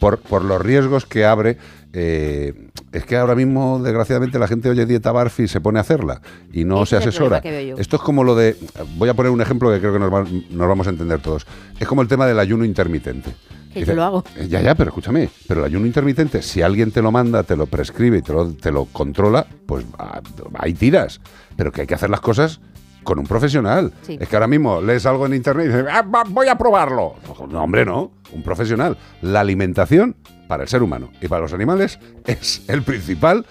Por, 0.00 0.18
por 0.18 0.44
los 0.44 0.60
riesgos 0.60 1.04
que 1.06 1.24
abre, 1.24 1.58
eh, 1.92 2.54
es 2.92 3.04
que 3.04 3.16
ahora 3.16 3.34
mismo, 3.34 3.80
desgraciadamente, 3.82 4.38
la 4.38 4.48
gente 4.48 4.68
oye 4.70 4.86
dieta 4.86 5.12
BARF 5.12 5.40
y 5.40 5.48
se 5.48 5.60
pone 5.60 5.78
a 5.78 5.82
hacerla 5.82 6.20
y 6.52 6.64
no 6.64 6.86
se 6.86 6.96
asesora. 6.96 7.38
Esto 7.78 7.96
es 7.96 8.02
como 8.02 8.24
lo 8.24 8.34
de, 8.34 8.56
voy 8.96 9.08
a 9.08 9.14
poner 9.14 9.30
un 9.30 9.40
ejemplo 9.40 9.70
que 9.72 9.78
creo 9.78 9.92
que 9.92 9.98
nos, 9.98 10.12
va- 10.12 10.24
nos 10.50 10.68
vamos 10.68 10.86
a 10.86 10.90
entender 10.90 11.20
todos. 11.20 11.46
Es 11.78 11.86
como 11.86 12.02
el 12.02 12.08
tema 12.08 12.26
del 12.26 12.38
ayuno 12.38 12.64
intermitente. 12.64 13.30
Que 13.72 13.84
yo 13.84 13.94
lo 13.94 14.02
hago. 14.02 14.24
eh, 14.36 14.48
Ya, 14.48 14.60
ya, 14.62 14.74
pero 14.74 14.88
escúchame, 14.88 15.28
pero 15.46 15.60
el 15.60 15.66
ayuno 15.66 15.86
intermitente, 15.86 16.42
si 16.42 16.60
alguien 16.62 16.90
te 16.90 17.02
lo 17.02 17.12
manda, 17.12 17.44
te 17.44 17.56
lo 17.56 17.66
prescribe 17.66 18.18
y 18.18 18.22
te 18.22 18.32
lo, 18.32 18.52
te 18.52 18.72
lo 18.72 18.86
controla, 18.86 19.46
pues 19.66 19.84
ah, 19.98 20.20
ahí 20.58 20.74
tiras. 20.74 21.20
Pero 21.56 21.70
que 21.70 21.82
hay 21.82 21.86
que 21.86 21.94
hacer 21.94 22.10
las 22.10 22.20
cosas 22.20 22.60
con 23.04 23.18
un 23.18 23.26
profesional. 23.26 23.92
Sí. 24.02 24.16
Es 24.20 24.28
que 24.28 24.36
ahora 24.36 24.46
mismo 24.46 24.80
lees 24.80 25.04
algo 25.06 25.26
en 25.26 25.34
internet 25.34 25.66
y 25.66 25.68
dices, 25.68 25.84
"Ah, 25.90 26.02
va- 26.02 26.24
voy 26.28 26.48
a 26.48 26.56
probarlo. 26.56 27.14
No, 27.48 27.62
hombre, 27.64 27.84
no, 27.84 28.12
un 28.32 28.42
profesional. 28.42 28.96
La 29.22 29.40
alimentación 29.40 30.16
para 30.48 30.62
el 30.64 30.68
ser 30.68 30.82
humano 30.82 31.10
y 31.20 31.28
para 31.28 31.42
los 31.42 31.52
animales 31.52 31.98
es 32.26 32.62
el 32.68 32.82
principal 32.82 33.44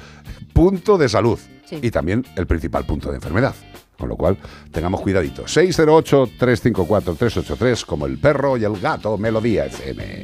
punto 0.54 0.98
de 0.98 1.08
salud 1.10 1.40
Sí. 1.66 1.80
y 1.82 1.92
también 1.92 2.26
el 2.36 2.48
principal 2.48 2.86
punto 2.86 3.10
de 3.10 3.16
enfermedad. 3.18 3.54
Con 3.98 4.08
lo 4.10 4.16
cual, 4.16 4.38
tengamos 4.72 5.02
cuidadito. 5.02 5.44
608-354-383, 5.46 7.86
como 7.86 8.06
el 8.06 8.18
perro 8.18 8.56
y 8.58 8.64
el 8.64 8.80
gato, 8.80 9.18
Melodía 9.18 9.66
FM. 9.66 10.24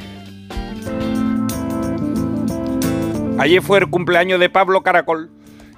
Ayer 3.38 3.62
fue 3.62 3.80
el 3.80 3.90
cumpleaños 3.90 4.40
de 4.40 4.50
Pablo 4.50 4.82
Caracol. 4.82 5.30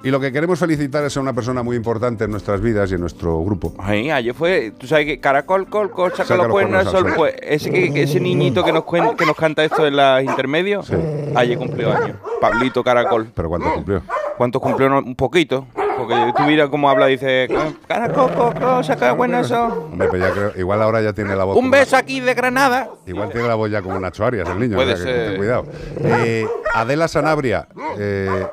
Y 0.02 0.10
lo 0.10 0.20
que 0.20 0.30
queremos 0.30 0.58
felicitar 0.60 1.04
es 1.04 1.16
a 1.16 1.20
una 1.20 1.32
persona 1.32 1.62
muy 1.64 1.76
importante 1.76 2.24
en 2.24 2.30
nuestras 2.30 2.60
vidas 2.60 2.90
y 2.90 2.94
en 2.94 3.00
nuestro 3.00 3.42
grupo. 3.42 3.74
Ay, 3.78 4.10
ayer 4.10 4.32
fue, 4.32 4.72
tú 4.78 4.86
sabes 4.86 5.06
que 5.06 5.18
Caracol, 5.18 5.66
col, 5.68 5.90
col, 5.90 6.12
saca, 6.12 6.24
Saca 6.24 6.42
los 6.44 6.48
cuernos 6.52 6.86
al 6.86 6.92
sol. 6.92 7.12
Pues 7.16 7.34
ese, 7.42 7.70
que- 7.70 8.02
ese 8.02 8.20
niñito 8.20 8.62
que 8.64 8.72
nos, 8.72 8.84
cuen- 8.84 9.16
que 9.16 9.26
nos 9.26 9.34
canta 9.36 9.64
esto 9.64 9.86
en 9.86 9.96
los 9.96 10.22
intermedios, 10.22 10.90
ayer 11.34 11.58
cumplió 11.58 11.92
años. 11.92 12.16
Pablito 12.40 12.84
Caracol. 12.84 13.28
¿Pero 13.34 13.48
cuánto 13.48 13.72
cumplió? 13.74 14.02
¿Cuánto 14.36 14.60
cumplió? 14.60 14.88
No, 14.88 14.98
un 14.98 15.16
poquito. 15.16 15.66
Porque 15.74 16.14
tú 16.36 16.44
mira 16.44 16.68
cómo 16.68 16.88
habla, 16.88 17.06
dice, 17.06 17.48
Caracol, 17.88 18.32
col, 18.34 18.54
col, 18.54 18.84
saca 18.84 19.12
buenas 19.14 19.46
eso. 19.46 19.64
Hombre, 19.90 20.06
pero 20.12 20.24
ya 20.28 20.32
creo- 20.32 20.52
igual 20.56 20.80
ahora 20.80 21.02
ya 21.02 21.12
tiene 21.12 21.34
la 21.34 21.42
voz. 21.42 21.56
Un 21.56 21.72
beso 21.72 21.96
aquí 21.96 22.20
de 22.20 22.34
Granada. 22.34 22.88
Igual 23.04 23.30
tiene 23.32 23.48
la 23.48 23.56
voz 23.56 23.68
ya 23.68 23.82
como 23.82 23.98
Nacho 23.98 24.24
Arias, 24.24 24.48
el 24.48 24.60
niño. 24.60 24.76
Puede 24.76 24.92
o 24.92 24.96
sea, 24.96 25.06
que 25.06 25.10
ser. 25.30 25.36
cuidado. 25.36 25.64
Eh, 26.04 26.46
Adela 26.72 27.08
Sanabria, 27.08 27.66
eh, 27.98 28.46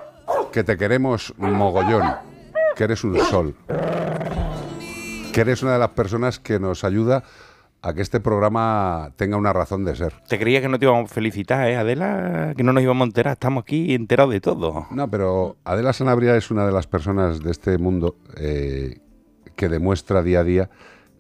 que 0.51 0.63
te 0.63 0.77
queremos 0.77 1.33
mogollón, 1.37 2.03
que 2.75 2.83
eres 2.83 3.03
un 3.03 3.19
sol. 3.19 3.55
que 5.33 5.41
eres 5.41 5.63
una 5.63 5.73
de 5.73 5.79
las 5.79 5.89
personas 5.89 6.39
que 6.39 6.59
nos 6.59 6.83
ayuda 6.83 7.23
a 7.81 7.93
que 7.93 8.01
este 8.01 8.19
programa 8.19 9.11
tenga 9.15 9.37
una 9.37 9.53
razón 9.53 9.85
de 9.85 9.95
ser. 9.95 10.13
Te 10.27 10.39
creía 10.39 10.59
que 10.59 10.67
no 10.67 10.79
te 10.79 10.85
íbamos 10.85 11.11
a 11.11 11.13
felicitar, 11.13 11.67
¿eh, 11.67 11.75
Adela? 11.75 12.53
Que 12.57 12.63
no 12.63 12.73
nos 12.73 12.81
íbamos 12.81 13.05
a 13.05 13.09
enterar. 13.09 13.33
Estamos 13.33 13.61
aquí 13.61 13.93
enterados 13.93 14.33
de 14.33 14.41
todo. 14.41 14.87
No, 14.89 15.07
pero 15.09 15.57
Adela 15.63 15.93
Sanabria 15.93 16.35
es 16.35 16.49
una 16.49 16.65
de 16.65 16.71
las 16.71 16.87
personas 16.87 17.43
de 17.43 17.51
este 17.51 17.77
mundo 17.77 18.15
eh, 18.37 19.01
que 19.55 19.69
demuestra 19.69 20.23
día 20.23 20.39
a 20.39 20.43
día 20.43 20.69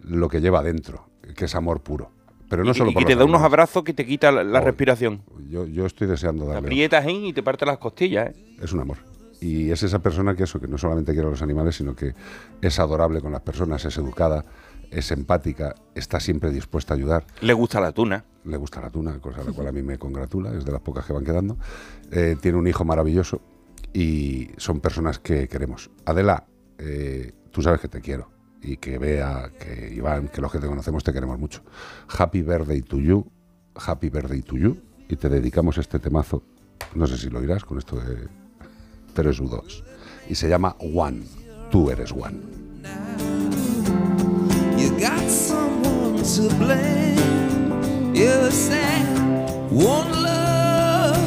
lo 0.01 0.27
que 0.27 0.41
lleva 0.41 0.63
dentro, 0.63 1.07
que 1.35 1.45
es 1.45 1.53
amor 1.53 1.81
puro. 1.81 2.14
Pero 2.49 2.63
no 2.63 2.71
y, 2.71 2.73
solo 2.75 2.91
y 2.91 2.93
por 2.93 3.05
te 3.05 3.15
da 3.15 3.25
unos 3.25 3.41
abrazos 3.41 3.83
que 3.83 3.93
te 3.93 4.05
quita 4.05 4.31
la, 4.31 4.43
la 4.43 4.59
Oh, 4.59 4.63
respiración. 4.65 5.21
Yo, 5.49 5.65
yo 5.65 5.85
estoy 5.85 6.07
deseando 6.07 6.45
Te 6.45 6.51
darle. 6.53 6.67
aprietas 6.67 7.05
ahí 7.05 7.27
y 7.29 7.33
te 7.33 7.41
parte 7.43 7.65
las 7.65 7.77
costillas, 7.77 8.29
¿eh? 8.29 8.55
Es 8.61 8.71
un 8.73 8.81
amor. 8.81 8.97
Y 9.41 9.71
es 9.71 9.83
esa 9.83 9.99
persona 9.99 10.35
que 10.35 10.43
eso, 10.43 10.59
que 10.59 10.67
no 10.67 10.77
solamente 10.77 11.11
quiere 11.13 11.27
a 11.27 11.31
los 11.31 11.41
animales, 11.41 11.75
sino 11.75 11.95
que 11.95 12.13
es 12.61 12.79
adorable 12.79 13.21
con 13.21 13.31
las 13.31 13.41
personas, 13.41 13.83
es 13.85 13.97
educada, 13.97 14.45
es 14.91 15.11
empática, 15.11 15.75
está 15.93 16.19
siempre 16.19 16.51
dispuesta 16.51 16.93
a 16.93 16.97
ayudar. 16.97 17.25
Le 17.41 17.53
gusta 17.53 17.79
la 17.81 17.91
tuna. 17.91 18.23
Le 18.45 18.57
gusta 18.57 18.79
la 18.81 18.89
tuna, 18.89 19.19
cosa 19.19 19.43
la 19.43 19.51
cual 19.51 19.67
a 19.67 19.71
mí 19.71 19.81
me 19.81 19.97
congratula, 19.97 20.51
es 20.55 20.63
de 20.65 20.71
las 20.71 20.81
pocas 20.81 21.05
que 21.05 21.13
van 21.13 21.25
quedando. 21.25 21.57
Eh, 22.11 22.35
tiene 22.41 22.57
un 22.57 22.67
hijo 22.67 22.85
maravilloso 22.85 23.41
y 23.93 24.49
son 24.57 24.79
personas 24.79 25.19
que 25.19 25.47
queremos. 25.47 25.89
Adela, 26.05 26.45
eh, 26.77 27.33
tú 27.51 27.61
sabes 27.61 27.81
que 27.81 27.87
te 27.87 28.01
quiero 28.01 28.29
y 28.65 28.77
que 28.77 28.97
vea 28.97 29.51
que 29.59 29.93
Iván, 29.93 30.27
que 30.27 30.41
los 30.41 30.51
que 30.51 30.59
te 30.59 30.67
conocemos 30.67 31.03
te 31.03 31.13
queremos 31.13 31.37
mucho. 31.37 31.61
Happy 32.07 32.41
birthday 32.41 32.81
to 32.81 32.99
you, 32.99 33.25
happy 33.75 34.09
birthday 34.09 34.41
to 34.41 34.57
you 34.57 34.77
y 35.07 35.15
te 35.15 35.29
dedicamos 35.29 35.77
este 35.77 35.99
temazo, 35.99 36.43
no 36.95 37.05
sé 37.05 37.17
si 37.17 37.29
lo 37.29 37.39
oirás 37.39 37.63
con 37.63 37.77
esto 37.77 37.97
de 37.97 38.27
pero 39.13 39.29
es 39.29 39.41
U2 39.41 39.83
y 40.29 40.35
se 40.35 40.49
llama 40.49 40.75
One, 40.79 41.23
tú 41.71 41.89
eres 41.89 42.11
One. 42.11 42.39
You 44.77 44.91
got 44.99 45.29
someone 45.29 46.21
to 46.21 46.49
blame. 46.55 48.13
You 48.13 48.51
said 48.51 49.05
one 49.71 50.11
love, 50.21 51.17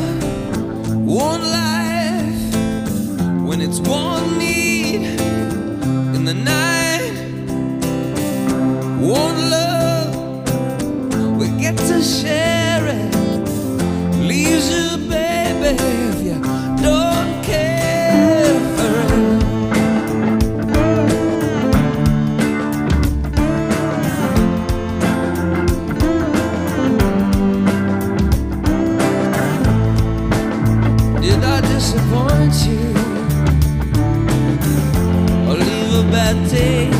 one 1.06 1.42
life. 1.50 2.54
When 3.46 3.60
it's 3.60 3.80
one 3.80 4.38
need 4.38 5.18
in 6.14 6.24
the 6.24 6.34
night, 6.34 6.77
one 9.08 9.50
love. 9.50 10.14
We 11.38 11.48
get 11.58 11.78
to 11.78 12.02
share 12.02 12.86
it. 12.86 13.14
Leaves 14.16 14.70
you, 14.70 14.98
baby, 15.08 15.76
if 15.80 16.20
you 16.26 16.38
don't 16.82 17.42
care 17.42 18.60
for 18.76 18.92
it. 19.00 19.40
Did 31.22 31.42
I 31.42 31.60
disappoint 31.62 32.56
you? 32.68 32.84
Or 35.48 35.56
leave 35.56 35.94
a 35.94 36.02
bad 36.12 36.36
taste 36.50 36.97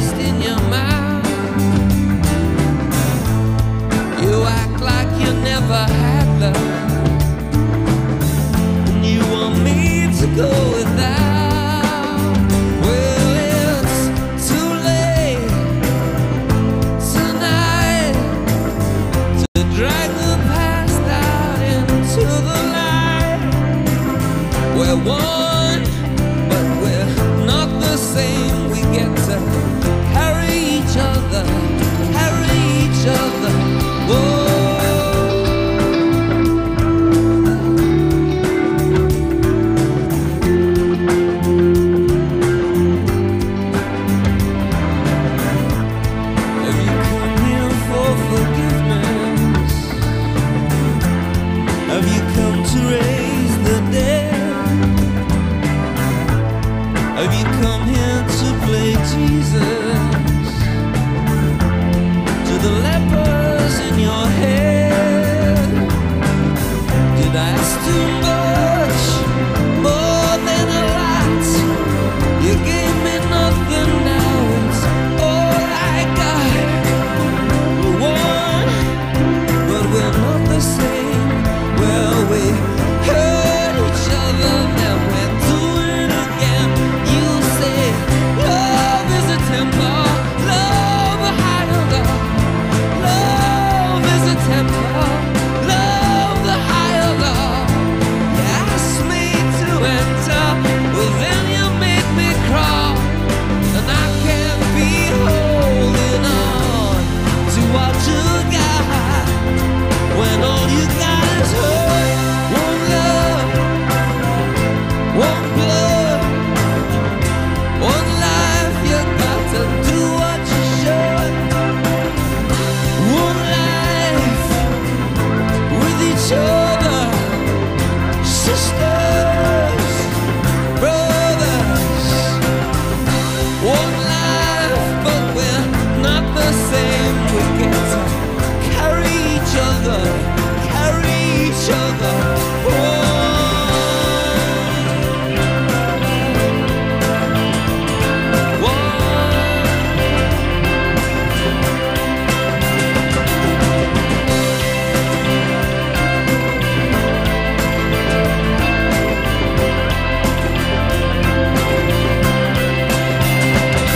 go 10.38 10.87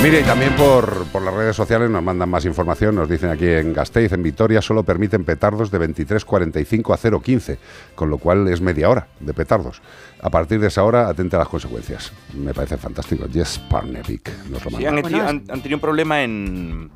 Mire, 0.02 0.20
y 0.20 0.24
también 0.24 0.52
por, 0.56 1.04
por 1.12 1.22
las 1.22 1.32
redes 1.32 1.54
sociales 1.54 1.88
nos 1.88 2.02
mandan 2.02 2.28
más 2.28 2.44
información. 2.44 2.96
Nos 2.96 3.08
dicen 3.08 3.30
aquí 3.30 3.46
en 3.46 3.72
Gasteiz, 3.72 4.10
en 4.12 4.20
Vitoria, 4.24 4.60
solo 4.60 4.82
permiten 4.82 5.24
petardos 5.24 5.70
de 5.70 5.78
23.45 5.78 6.92
a 6.92 6.98
0.15, 6.98 7.56
con 7.94 8.10
lo 8.10 8.18
cual 8.18 8.48
es 8.48 8.60
media 8.60 8.90
hora 8.90 9.06
de 9.20 9.32
petardos. 9.32 9.80
A 10.20 10.28
partir 10.28 10.58
de 10.58 10.66
esa 10.66 10.82
hora, 10.82 11.06
atente 11.08 11.36
a 11.36 11.38
las 11.38 11.48
consecuencias. 11.48 12.12
Me 12.34 12.52
parece 12.52 12.76
fantástico. 12.78 13.26
Jess 13.32 13.60
Parnevik 13.70 14.28
nos 14.50 14.64
lo 14.64 14.76
Sí, 14.76 14.86
han, 14.86 14.96
eti- 14.98 15.20
han- 15.20 15.44
han 15.48 15.60
tenido 15.62 15.76
un 15.76 15.80
problema 15.80 16.24
en, 16.24 16.90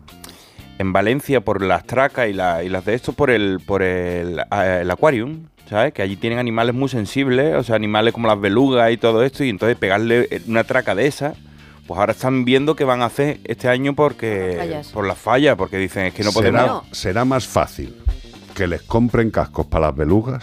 en 0.78 0.92
Valencia 0.92 1.40
por 1.42 1.62
las 1.62 1.84
tracas 1.86 2.28
y, 2.28 2.32
la- 2.32 2.64
y 2.64 2.68
las 2.68 2.84
de 2.84 2.94
esto 2.94 3.12
por 3.12 3.30
el 3.30 3.60
por 3.64 3.82
el, 3.84 4.40
eh, 4.40 4.78
el 4.82 4.90
aquarium, 4.90 5.46
¿sabes? 5.70 5.92
Que 5.92 6.02
allí 6.02 6.16
tienen 6.16 6.40
animales 6.40 6.74
muy 6.74 6.88
sensibles, 6.88 7.54
o 7.54 7.62
sea, 7.62 7.76
animales 7.76 8.12
como 8.12 8.26
las 8.26 8.40
belugas 8.40 8.90
y 8.90 8.96
todo 8.96 9.22
esto, 9.22 9.44
y 9.44 9.50
entonces 9.50 9.76
pegarle 9.78 10.28
una 10.48 10.64
traca 10.64 10.96
de 10.96 11.06
esa, 11.06 11.34
pues 11.86 11.98
ahora 11.98 12.12
están 12.12 12.44
viendo 12.44 12.76
qué 12.76 12.84
van 12.84 13.02
a 13.02 13.06
hacer 13.06 13.40
este 13.44 13.68
año 13.68 13.94
porque 13.94 14.54
Fallas. 14.58 14.88
por 14.88 15.06
las 15.06 15.18
fallas, 15.18 15.56
porque 15.56 15.76
dicen 15.78 16.06
es 16.06 16.14
que 16.14 16.24
no 16.24 16.32
podemos. 16.32 16.60
será, 16.60 16.82
será 16.92 17.24
más 17.24 17.46
fácil 17.46 17.94
que 18.56 18.66
les 18.66 18.80
compren 18.82 19.30
cascos 19.30 19.66
para 19.66 19.88
las 19.88 19.96
belugas 19.96 20.42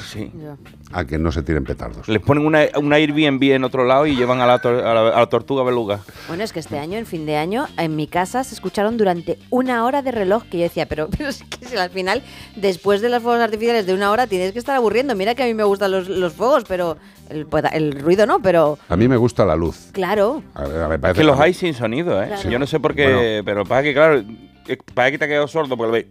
a 0.92 1.06
que 1.06 1.18
no 1.18 1.32
se 1.32 1.42
tiren 1.42 1.64
petardos. 1.64 2.08
Les 2.08 2.22
ponen 2.22 2.46
una, 2.46 2.62
una 2.78 2.98
Airbnb 2.98 3.42
en 3.56 3.64
otro 3.64 3.86
lado 3.86 4.06
y 4.06 4.16
llevan 4.16 4.40
a 4.40 4.46
la, 4.46 4.62
tor- 4.62 4.84
a 4.86 4.94
la- 4.94 5.10
a 5.16 5.20
la 5.22 5.26
tortuga 5.26 5.64
beluga. 5.64 6.02
Bueno, 6.28 6.44
es 6.44 6.54
que 6.54 6.60
este 6.60 6.78
año, 6.78 7.00
en 7.00 7.08
fin 7.08 7.26
de 7.26 7.38
año, 7.38 7.66
en 7.76 7.96
mi 7.96 8.06
casa 8.06 8.44
se 8.44 8.54
escucharon 8.54 8.98
durante 8.98 9.40
una 9.50 9.84
hora 9.86 10.04
de 10.04 10.12
reloj 10.12 10.44
que 10.44 10.58
yo 10.60 10.64
decía, 10.64 10.86
pero, 10.88 11.10
pero 11.18 11.30
es 11.30 11.42
que 11.44 11.66
si 11.66 11.76
al 11.76 11.90
final, 11.90 12.22
después 12.56 13.02
de 13.02 13.10
los 13.10 13.24
fuegos 13.24 13.42
artificiales 13.42 13.88
de 13.88 13.96
una 13.96 14.12
hora, 14.12 14.28
tienes 14.28 14.52
que 14.52 14.60
estar 14.60 14.76
aburriendo. 14.76 15.16
Mira 15.16 15.34
que 15.34 15.42
a 15.42 15.48
mí 15.48 15.56
me 15.56 15.64
gustan 15.64 15.90
los, 15.92 16.08
los 16.08 16.34
fuegos, 16.34 16.66
pero 16.68 16.98
el, 17.30 17.48
el 17.74 18.00
ruido 18.00 18.28
no, 18.28 18.40
pero 18.44 18.78
A 18.90 18.96
mí 18.96 19.08
me 19.08 19.18
gusta 19.18 19.44
la 19.44 19.56
luz. 19.56 19.90
claro. 19.92 20.44
A 20.54 20.66
ver, 20.68 20.82
a 20.84 20.88
ver, 20.88 20.98
Es 20.98 21.02
parece 21.02 21.22
que 21.22 21.26
los 21.26 21.40
hay 21.40 21.56
sin 21.56 21.74
sonido, 21.74 22.22
¿eh? 22.22 22.28
Claro. 22.28 22.48
Yo 22.52 22.60
no 22.60 22.68
sé 22.68 22.80
por 22.80 22.94
qué, 22.94 23.42
pero 23.44 23.64
pasa 23.66 23.82
que, 23.82 23.94
claro, 23.96 24.24
eh, 24.68 24.78
pasa 24.94 25.10
que 25.10 25.18
te 25.18 25.26
ha 25.26 25.28
quedado 25.28 25.48
sordo 25.48 25.76
porque 25.76 25.88
lo 25.88 25.94
veis. 25.94 26.06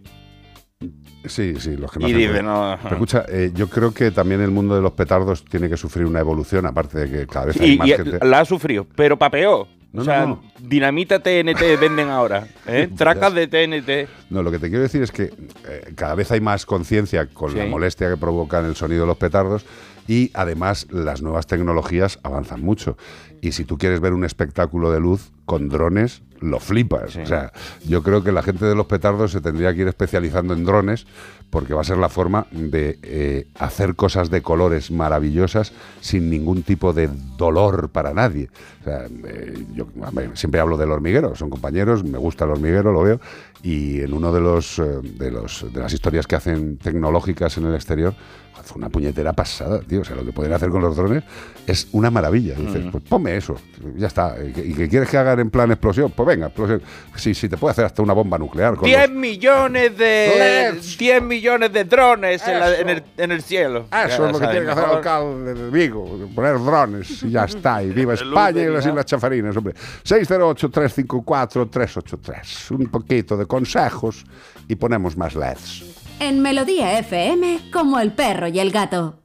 Sí, 1.25 1.55
sí, 1.57 1.77
los 1.77 1.91
que 1.91 1.99
no 1.99 2.07
Y 2.09 2.13
dice, 2.13 2.43
no. 2.43 2.77
Pero 2.83 2.95
escucha, 2.95 3.25
eh, 3.29 3.51
yo 3.53 3.69
creo 3.69 3.93
que 3.93 4.11
también 4.11 4.41
el 4.41 4.51
mundo 4.51 4.75
de 4.75 4.81
los 4.81 4.91
petardos 4.91 5.45
tiene 5.45 5.69
que 5.69 5.77
sufrir 5.77 6.05
una 6.05 6.19
evolución, 6.19 6.65
aparte 6.65 6.99
de 6.99 7.09
que 7.09 7.27
cada 7.27 7.45
vez 7.47 7.61
hay 7.61 7.73
Y, 7.73 7.77
más 7.77 7.87
y 7.87 7.91
gente. 7.93 8.19
la 8.25 8.39
ha 8.41 8.45
sufrido, 8.45 8.85
pero 8.95 9.17
pa' 9.17 9.29
peor. 9.29 9.67
No, 9.93 10.01
o 10.01 10.05
sea, 10.05 10.21
no, 10.21 10.27
no. 10.27 10.43
dinamita 10.59 11.19
TNT 11.19 11.79
venden 11.79 12.09
ahora, 12.09 12.47
¿eh? 12.65 12.89
Tracas 12.97 13.33
de 13.35 13.47
TNT. 13.47 14.09
No, 14.31 14.41
lo 14.41 14.49
que 14.51 14.57
te 14.57 14.67
quiero 14.69 14.81
decir 14.81 15.03
es 15.03 15.11
que 15.11 15.25
eh, 15.67 15.93
cada 15.95 16.15
vez 16.15 16.31
hay 16.31 16.41
más 16.41 16.65
conciencia 16.65 17.27
con 17.27 17.55
la 17.55 17.65
molestia 17.67 18.09
que 18.09 18.17
provocan 18.17 18.65
el 18.65 18.75
sonido 18.75 19.01
de 19.01 19.07
los 19.07 19.17
petardos 19.17 19.65
y 20.07 20.31
además 20.33 20.87
las 20.89 21.21
nuevas 21.21 21.45
tecnologías 21.45 22.19
avanzan 22.23 22.61
mucho. 22.61 22.97
Y 23.43 23.51
si 23.51 23.65
tú 23.65 23.77
quieres 23.77 23.99
ver 23.99 24.13
un 24.13 24.23
espectáculo 24.23 24.89
de 24.89 25.01
luz 25.01 25.31
con 25.43 25.67
drones, 25.67 26.21
lo 26.39 26.61
flipas. 26.61 27.17
O 27.17 27.25
sea, 27.25 27.51
yo 27.85 28.01
creo 28.01 28.23
que 28.23 28.31
la 28.31 28.41
gente 28.41 28.63
de 28.63 28.73
los 28.73 28.85
petardos 28.85 29.33
se 29.33 29.41
tendría 29.41 29.73
que 29.73 29.81
ir 29.81 29.87
especializando 29.89 30.53
en 30.53 30.63
drones 30.63 31.05
porque 31.49 31.73
va 31.73 31.81
a 31.81 31.83
ser 31.83 31.97
la 31.97 32.07
forma 32.07 32.47
de 32.51 32.97
eh, 33.03 33.47
hacer 33.59 33.95
cosas 33.95 34.29
de 34.29 34.41
colores 34.41 34.91
maravillosas 34.91 35.73
sin 35.99 36.29
ningún 36.29 36.63
tipo 36.63 36.93
de 36.93 37.09
dolor 37.37 37.89
para 37.89 38.13
nadie. 38.13 38.49
O 38.79 38.83
sea, 38.85 39.07
eh, 39.27 39.65
yo 39.75 39.87
siempre 40.35 40.61
hablo 40.61 40.77
del 40.77 40.91
hormiguero, 40.91 41.35
son 41.35 41.49
compañeros, 41.49 42.05
me 42.05 42.17
gusta 42.17 42.45
el 42.45 42.51
hormiguero, 42.51 42.93
lo 42.93 43.03
veo, 43.03 43.19
y 43.61 43.99
en 43.99 44.13
uno 44.13 44.31
de 44.31 44.39
los, 44.39 44.79
eh, 44.79 45.01
de 45.03 45.31
los 45.31 45.71
de 45.71 45.81
las 45.81 45.93
historias 45.93 46.27
que 46.27 46.37
hacen 46.37 46.77
tecnológicas 46.77 47.57
en 47.57 47.65
el 47.65 47.75
exterior, 47.75 48.15
fue 48.63 48.77
una 48.79 48.89
puñetera 48.89 49.33
pasada, 49.33 49.79
tío. 49.81 50.01
O 50.01 50.03
sea, 50.03 50.15
lo 50.15 50.25
que 50.25 50.31
pueden 50.31 50.53
hacer 50.53 50.69
con 50.69 50.81
los 50.81 50.95
drones 50.95 51.23
es 51.67 51.87
una 51.91 52.09
maravilla. 52.09 52.55
Dices, 52.55 52.85
pues 52.91 53.03
ponme 53.03 53.35
eso, 53.37 53.55
ya 53.95 54.07
está. 54.07 54.35
¿Y 54.43 54.51
que, 54.53 54.65
y 54.65 54.73
que 54.73 54.89
quieres 54.89 55.09
que 55.09 55.17
hagan 55.17 55.39
en 55.39 55.49
plan 55.49 55.71
explosión? 55.71 56.11
Pues 56.15 56.27
venga, 56.27 56.47
explosión. 56.47 56.81
Sí, 57.15 57.33
sí, 57.33 57.49
te 57.49 57.57
puede 57.57 57.71
hacer 57.71 57.85
hasta 57.85 58.01
una 58.01 58.13
bomba 58.13 58.37
nuclear. 58.37 58.75
Con 58.75 58.85
10 58.85 59.09
los- 59.09 59.17
millones 59.17 59.97
de 59.97 60.79
10 60.97 61.23
millones 61.23 61.71
de 61.73 61.83
drones 61.83 62.47
en, 62.47 62.59
la- 62.59 62.77
en 62.79 62.89
el, 62.89 63.03
en 63.17 63.31
el 63.31 63.41
cielo. 63.41 63.85
Eso 63.91 64.27
es 64.27 64.31
lo 64.33 64.39
que 64.39 64.47
tiene 64.47 64.65
que 64.65 64.71
hacer 64.71 64.83
el 64.85 64.89
alcalde 64.97 65.53
de 65.53 65.69
Vigo, 65.69 66.19
poner 66.33 66.55
drones 66.63 67.23
y 67.23 67.31
ya 67.31 67.45
está. 67.45 67.83
Y 67.83 67.89
viva 67.91 68.13
España 68.13 68.61
y 68.61 68.67
las. 68.67 68.85
Islas 68.85 69.05
Chafarinas, 69.05 69.55
hombre. 69.57 69.73
608-354-383. 70.03 72.71
Un 72.71 72.87
poquito 72.87 73.37
de 73.37 73.45
consejos 73.45 74.25
y 74.67 74.75
ponemos 74.75 75.15
más 75.17 75.35
LEDs. 75.35 75.83
En 76.19 76.39
Melodía 76.39 76.99
FM, 76.99 77.71
como 77.71 77.99
el 77.99 78.13
perro 78.13 78.47
y 78.47 78.59
el 78.59 78.71
gato. 78.71 79.19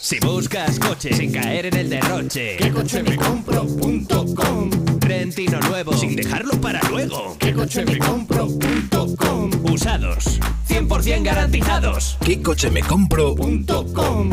Si 0.00 0.18
buscas 0.18 0.78
coche 0.78 1.12
sin 1.12 1.30
caer 1.30 1.66
en 1.66 1.76
el 1.76 1.90
derroche, 1.90 2.56
¿qué 2.56 2.72
coche 2.72 3.02
me 3.02 3.16
compro.com? 3.16 4.70
Rentino 5.00 5.60
nuevo 5.60 5.92
sin 5.92 6.16
dejarlo 6.16 6.60
para 6.60 6.80
luego, 6.88 7.36
¿qué 7.38 7.52
coche 7.52 7.84
me 7.84 7.98
compro.com? 7.98 9.50
Usados, 9.70 10.40
100% 10.68 11.22
garantizados. 11.22 12.16
¿Qué 12.24 12.40
coche 12.42 12.70
me 12.70 12.80
compro.com? 12.80 14.30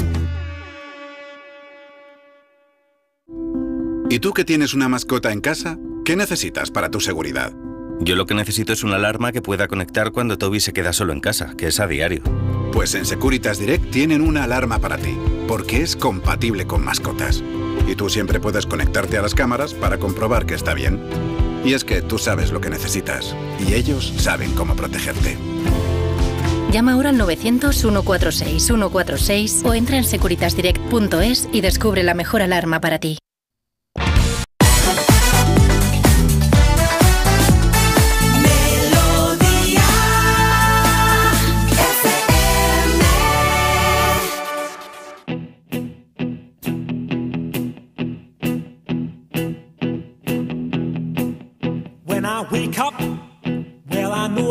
¿Y 4.10 4.20
tú 4.20 4.34
que 4.34 4.45
tienes 4.45 4.74
una 4.74 4.88
mascota 4.88 5.34
en 5.34 5.41
casa? 5.41 5.78
¿Qué 6.06 6.16
necesitas 6.16 6.72
para 6.72 6.90
tu 6.90 7.02
seguridad? 7.02 7.52
Yo 7.99 8.15
lo 8.15 8.26
que 8.26 8.36
necesito 8.36 8.74
es 8.74 8.84
una 8.84 8.98
alarma 8.98 9.32
que 9.32 9.41
pueda 9.41 9.68
conectar 9.68 10.11
cuando 10.11 10.38
Toby 10.38 10.60
se 10.60 10.74
queda 10.74 10.94
solo 10.94 11.14
en 11.14 11.19
casa, 11.19 11.53
que 11.57 11.68
es 11.68 11.80
a 11.80 11.88
diario. 11.88 12.22
Pues 12.72 12.94
en 12.95 13.06
Securitas 13.06 13.60
Direct 13.60 13.91
tienen 13.91 14.22
una 14.22 14.44
alarma 14.44 14.80
para 14.80 14.98
ti, 14.98 15.18
porque 15.48 15.82
es 15.82 15.95
compatible 15.95 16.68
con 16.68 16.86
mascotas. 16.86 17.44
Y 17.88 17.95
tú 17.95 18.10
siempre 18.10 18.40
puedes 18.40 18.65
conectarte 18.65 19.18
a 19.18 19.22
las 19.22 19.34
cámaras 19.34 19.74
para 19.74 19.98
comprobar 19.98 20.45
que 20.45 20.53
está 20.53 20.74
bien. 20.74 21.02
Y 21.65 21.74
es 21.74 21.84
que 21.84 22.02
tú 22.02 22.18
sabes 22.18 22.52
lo 22.52 22.61
que 22.61 22.69
necesitas, 22.69 23.36
y 23.68 23.74
ellos 23.74 24.14
saben 24.18 24.53
cómo 24.53 24.76
protegerte. 24.76 25.38
Llama 26.72 26.94
ahora 26.94 27.10
al 27.10 27.18
900-146-146 27.18 29.65
o 29.65 29.74
entra 29.74 29.98
en 29.98 30.03
securitasdirect.es 30.03 31.49
y 31.52 31.61
descubre 31.61 32.03
la 32.03 32.14
mejor 32.14 32.41
alarma 32.41 32.80
para 32.80 32.99
ti. 32.99 33.18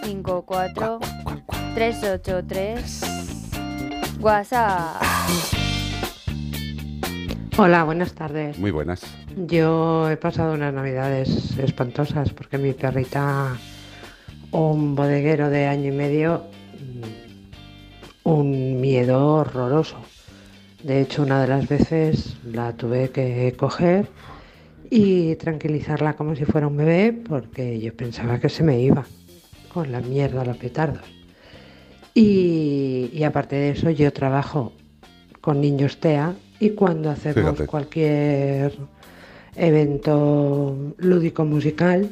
354 0.00 0.98
383. 1.74 3.00
WhatsApp. 4.20 5.02
Hola, 7.56 7.84
buenas 7.84 8.14
tardes. 8.14 8.58
Muy 8.58 8.72
buenas. 8.72 9.04
Yo 9.46 10.10
he 10.10 10.16
pasado 10.16 10.54
unas 10.54 10.74
navidades 10.74 11.56
espantosas 11.58 12.32
porque 12.32 12.58
mi 12.58 12.72
perrita, 12.72 13.56
un 14.50 14.96
bodeguero 14.96 15.50
de 15.50 15.66
año 15.66 15.92
y 15.92 15.96
medio, 15.96 16.44
un 18.24 18.80
miedo 18.80 19.36
horroroso. 19.36 19.98
De 20.82 21.00
hecho, 21.00 21.22
una 21.22 21.40
de 21.40 21.48
las 21.48 21.68
veces 21.68 22.36
la 22.44 22.72
tuve 22.72 23.10
que 23.10 23.54
coger 23.56 24.08
y 24.90 25.36
tranquilizarla 25.36 26.14
como 26.14 26.34
si 26.34 26.44
fuera 26.44 26.66
un 26.66 26.76
bebé 26.76 27.12
porque 27.12 27.78
yo 27.80 27.96
pensaba 27.96 28.40
que 28.40 28.48
se 28.48 28.62
me 28.64 28.80
iba 28.80 29.04
con 29.74 29.90
la 29.90 30.00
mierda, 30.00 30.44
los 30.44 30.56
petardos. 30.56 31.02
Y, 32.14 33.10
y 33.12 33.24
aparte 33.24 33.56
de 33.56 33.70
eso, 33.70 33.90
yo 33.90 34.12
trabajo 34.12 34.72
con 35.40 35.60
niños 35.60 35.98
TEA 35.98 36.34
y 36.60 36.70
cuando 36.70 37.10
hacemos 37.10 37.50
Fíjate. 37.50 37.66
cualquier 37.66 38.72
evento 39.56 40.94
lúdico 40.98 41.44
musical, 41.44 42.08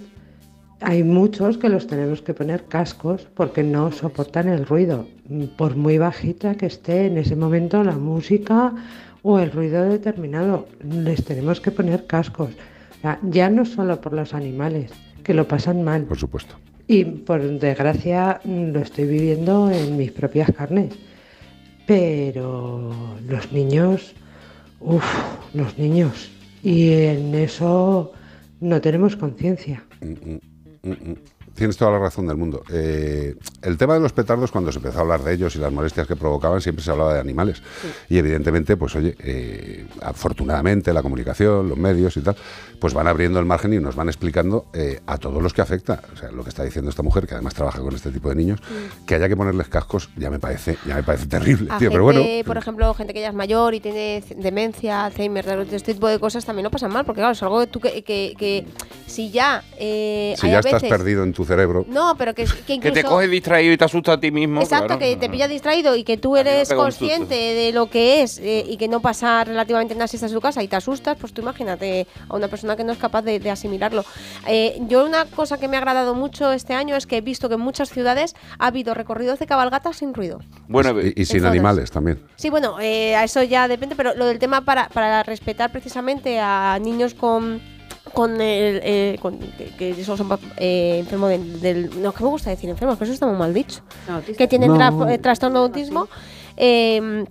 hay 0.80 1.04
muchos 1.04 1.56
que 1.56 1.68
los 1.68 1.86
tenemos 1.86 2.20
que 2.20 2.34
poner 2.34 2.64
cascos 2.64 3.28
porque 3.34 3.62
no 3.62 3.92
soportan 3.92 4.48
el 4.48 4.66
ruido, 4.66 5.06
por 5.56 5.76
muy 5.76 5.98
bajita 5.98 6.56
que 6.56 6.66
esté 6.66 7.06
en 7.06 7.16
ese 7.16 7.36
momento 7.36 7.84
la 7.84 7.96
música 7.96 8.74
o 9.22 9.38
el 9.38 9.52
ruido 9.52 9.84
determinado, 9.84 10.66
les 10.82 11.24
tenemos 11.24 11.60
que 11.60 11.70
poner 11.70 12.06
cascos. 12.08 12.50
O 12.50 13.00
sea, 13.02 13.20
ya 13.22 13.48
no 13.48 13.64
solo 13.64 14.00
por 14.00 14.12
los 14.12 14.34
animales, 14.34 14.90
que 15.22 15.32
lo 15.34 15.46
pasan 15.46 15.84
mal. 15.84 16.02
Por 16.02 16.18
supuesto. 16.18 16.56
Y 16.92 17.06
por 17.06 17.40
desgracia 17.58 18.38
mm, 18.44 18.72
lo 18.72 18.80
estoy 18.80 19.06
viviendo 19.06 19.70
en 19.70 19.96
mis 19.96 20.12
propias 20.12 20.52
carnes. 20.52 20.92
Pero 21.86 22.92
los 23.26 23.50
niños, 23.50 24.12
uff, 24.78 25.02
los 25.54 25.78
niños. 25.78 26.30
Y 26.62 26.90
en 26.92 27.34
eso 27.34 28.12
no 28.60 28.78
tenemos 28.82 29.16
conciencia. 29.16 29.82
Mm, 30.02 30.34
mm. 30.90 31.16
Tienes 31.54 31.76
toda 31.76 31.90
la 31.92 31.98
razón 31.98 32.26
del 32.26 32.36
mundo. 32.36 32.62
Eh, 32.70 33.34
el 33.62 33.76
tema 33.76 33.94
de 33.94 34.00
los 34.00 34.12
petardos, 34.12 34.50
cuando 34.50 34.72
se 34.72 34.78
empezó 34.78 34.98
a 34.98 35.00
hablar 35.02 35.22
de 35.22 35.34
ellos 35.34 35.54
y 35.54 35.58
las 35.58 35.72
molestias 35.72 36.06
que 36.06 36.16
provocaban, 36.16 36.60
siempre 36.60 36.84
se 36.84 36.90
hablaba 36.90 37.14
de 37.14 37.20
animales. 37.20 37.62
Y 38.08 38.18
evidentemente, 38.18 38.76
pues 38.76 38.96
oye, 38.96 39.14
eh, 39.20 39.86
afortunadamente 40.00 40.92
la 40.92 41.02
comunicación, 41.02 41.68
los 41.68 41.78
medios 41.78 42.16
y 42.16 42.20
tal, 42.20 42.36
pues 42.80 42.94
van 42.94 43.06
abriendo 43.06 43.38
el 43.38 43.44
margen 43.44 43.72
y 43.74 43.78
nos 43.78 43.94
van 43.94 44.08
explicando 44.08 44.66
eh, 44.72 45.00
a 45.06 45.18
todos 45.18 45.42
los 45.42 45.52
que 45.52 45.60
afecta. 45.62 46.00
O 46.12 46.16
sea, 46.16 46.30
lo 46.32 46.42
que 46.42 46.48
está 46.48 46.64
diciendo 46.64 46.90
esta 46.90 47.02
mujer, 47.02 47.26
que 47.26 47.34
además 47.34 47.54
trabaja 47.54 47.80
con 47.80 47.94
este 47.94 48.10
tipo 48.10 48.28
de 48.28 48.34
niños, 48.34 48.60
que 49.06 49.14
haya 49.14 49.28
que 49.28 49.36
ponerles 49.36 49.68
cascos, 49.68 50.08
ya 50.16 50.30
me 50.30 50.38
parece, 50.38 50.78
ya 50.86 50.94
me 50.96 51.02
parece 51.02 51.26
terrible, 51.26 51.66
A 51.70 51.78
tío. 51.78 51.90
gente, 51.90 51.90
Pero 51.92 52.04
bueno, 52.04 52.22
por 52.46 52.56
ejemplo, 52.56 52.94
gente 52.94 53.12
que 53.14 53.20
ya 53.20 53.28
es 53.28 53.34
mayor 53.34 53.74
y 53.74 53.80
tiene 53.80 54.24
demencia, 54.36 55.04
Alzheimer, 55.04 55.66
este 55.70 55.94
tipo 55.94 56.08
de 56.08 56.18
cosas 56.18 56.44
también 56.44 56.64
no 56.64 56.70
pasan 56.70 56.92
mal, 56.92 57.04
porque 57.04 57.20
claro, 57.20 57.32
es 57.32 57.42
algo 57.42 57.60
que 57.60 57.66
tú 57.66 57.80
que, 57.80 58.02
que, 58.02 58.34
que 58.38 58.66
si 59.06 59.30
ya 59.30 59.62
eh, 59.78 60.34
si 60.38 60.48
ya 60.48 60.56
a 60.56 60.60
estás 60.60 60.82
veces- 60.82 60.88
perdido 60.88 61.22
en 61.22 61.32
tu 61.32 61.41
cerebro, 61.44 61.84
No, 61.88 62.16
pero 62.16 62.34
que, 62.34 62.46
que 62.66 62.80
Que 62.80 62.90
te 62.92 63.04
coges 63.04 63.30
distraído 63.30 63.72
y 63.72 63.76
te 63.76 63.84
asusta 63.84 64.12
a 64.14 64.20
ti 64.20 64.30
mismo. 64.30 64.60
Exacto, 64.60 64.86
claro. 64.86 65.00
que 65.00 65.16
te 65.16 65.28
pilla 65.28 65.48
distraído 65.48 65.94
y 65.96 66.04
que 66.04 66.16
tú 66.16 66.36
eres 66.36 66.72
consciente 66.72 67.34
de 67.34 67.72
lo 67.72 67.88
que 67.88 68.22
es 68.22 68.38
eh, 68.38 68.64
y 68.68 68.76
que 68.76 68.88
no 68.88 69.00
pasa 69.00 69.44
relativamente 69.44 69.94
nada 69.94 70.08
si 70.08 70.16
estás 70.16 70.30
en 70.30 70.36
tu 70.36 70.40
casa 70.40 70.62
y 70.62 70.68
te 70.68 70.76
asustas, 70.76 71.16
pues 71.20 71.32
tú 71.32 71.42
imagínate 71.42 72.06
a 72.28 72.36
una 72.36 72.48
persona 72.48 72.76
que 72.76 72.84
no 72.84 72.92
es 72.92 72.98
capaz 72.98 73.22
de, 73.22 73.38
de 73.38 73.50
asimilarlo. 73.50 74.04
Eh, 74.46 74.78
yo 74.88 75.04
una 75.04 75.24
cosa 75.26 75.58
que 75.58 75.68
me 75.68 75.76
ha 75.76 75.80
agradado 75.80 76.14
mucho 76.14 76.52
este 76.52 76.74
año 76.74 76.96
es 76.96 77.06
que 77.06 77.18
he 77.18 77.20
visto 77.20 77.48
que 77.48 77.54
en 77.54 77.60
muchas 77.60 77.90
ciudades 77.90 78.34
ha 78.58 78.66
habido 78.66 78.94
recorridos 78.94 79.38
de 79.38 79.46
cabalgatas 79.46 79.96
sin 79.96 80.14
ruido. 80.14 80.40
Bueno, 80.68 81.00
y, 81.00 81.12
y 81.16 81.24
sin 81.24 81.40
zonas. 81.40 81.52
animales 81.52 81.90
también. 81.90 82.20
Sí, 82.36 82.50
bueno, 82.50 82.80
eh, 82.80 83.14
a 83.14 83.24
eso 83.24 83.42
ya 83.42 83.68
depende, 83.68 83.94
pero 83.96 84.14
lo 84.14 84.26
del 84.26 84.38
tema 84.38 84.64
para, 84.64 84.88
para 84.88 85.22
respetar 85.22 85.70
precisamente 85.72 86.38
a 86.40 86.78
niños 86.80 87.14
con 87.14 87.60
con 88.14 88.40
el 88.40 88.80
eh, 88.82 89.18
con- 89.20 89.38
que, 89.38 89.70
que 89.78 89.90
esos 89.90 90.18
son 90.18 90.28
eh, 90.56 90.98
enfermos 91.00 91.30
del, 91.30 91.60
del- 91.60 92.02
no 92.02 92.12
que 92.12 92.22
me 92.24 92.30
gusta 92.30 92.50
decir 92.50 92.68
enfermos 92.70 92.98
que 92.98 93.04
eso 93.04 93.12
está 93.12 93.26
muy 93.26 93.36
mal 93.36 93.52
dicho 93.54 93.82
que 94.36 94.46
tienen 94.48 94.68
No. 94.72 94.76
tra- 94.78 95.12
eh, 95.12 95.18
trastorno 95.18 95.60
de 95.60 95.64
autismo 95.66 96.08
eh, 96.56 97.24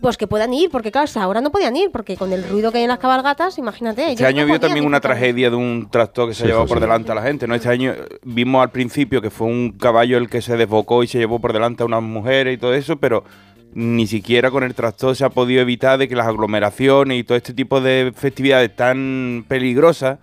pues 0.00 0.18
que 0.18 0.26
puedan 0.26 0.52
ir 0.52 0.68
porque 0.70 0.92
claro 0.92 1.08
ahora 1.18 1.40
no 1.40 1.50
podían 1.50 1.74
ir 1.76 1.90
porque 1.90 2.16
con 2.18 2.30
el 2.32 2.44
ruido 2.46 2.70
que 2.70 2.78
hay 2.78 2.84
en 2.84 2.90
las 2.90 2.98
cabalgatas 2.98 3.56
imagínate 3.56 4.10
Este 4.12 4.26
año 4.26 4.42
no 4.42 4.48
vio 4.48 4.60
también 4.60 4.84
una 4.84 5.00
tragedia 5.00 5.48
de 5.48 5.56
un 5.56 5.88
tractor 5.90 6.28
que 6.28 6.34
se 6.34 6.40
Sí, 6.40 6.44
ha 6.44 6.46
llevado 6.48 6.66
sí, 6.66 6.68
por 6.68 6.78
sí. 6.78 6.82
delante 6.82 7.10
a 7.12 7.14
la 7.14 7.22
gente. 7.22 7.46
¿no? 7.46 7.54
Este 7.54 7.70
año 7.70 7.92
eh, 7.92 8.04
vimos 8.22 8.60
al 8.62 8.70
principio 8.70 9.22
que 9.22 9.30
fue 9.30 9.46
un 9.46 9.70
caballo 9.72 10.18
el 10.18 10.28
que 10.28 10.42
se 10.42 10.58
desbocó 10.58 11.02
y 11.02 11.06
se 11.06 11.16
llevó 11.18 11.38
por 11.38 11.54
delante 11.54 11.82
a 11.82 11.86
unas 11.86 12.02
mujeres 12.02 12.54
y 12.54 12.58
todo 12.58 12.74
eso, 12.74 12.96
pero 12.96 13.24
ni 13.74 14.06
siquiera 14.06 14.50
con 14.50 14.62
el 14.62 14.74
tractor 14.74 15.16
se 15.16 15.24
ha 15.24 15.30
podido 15.30 15.60
evitar 15.60 15.98
de 15.98 16.08
que 16.08 16.14
las 16.14 16.28
aglomeraciones 16.28 17.18
y 17.18 17.24
todo 17.24 17.36
este 17.36 17.52
tipo 17.52 17.80
de 17.80 18.12
festividades 18.14 18.74
tan 18.74 19.44
peligrosas 19.48 20.18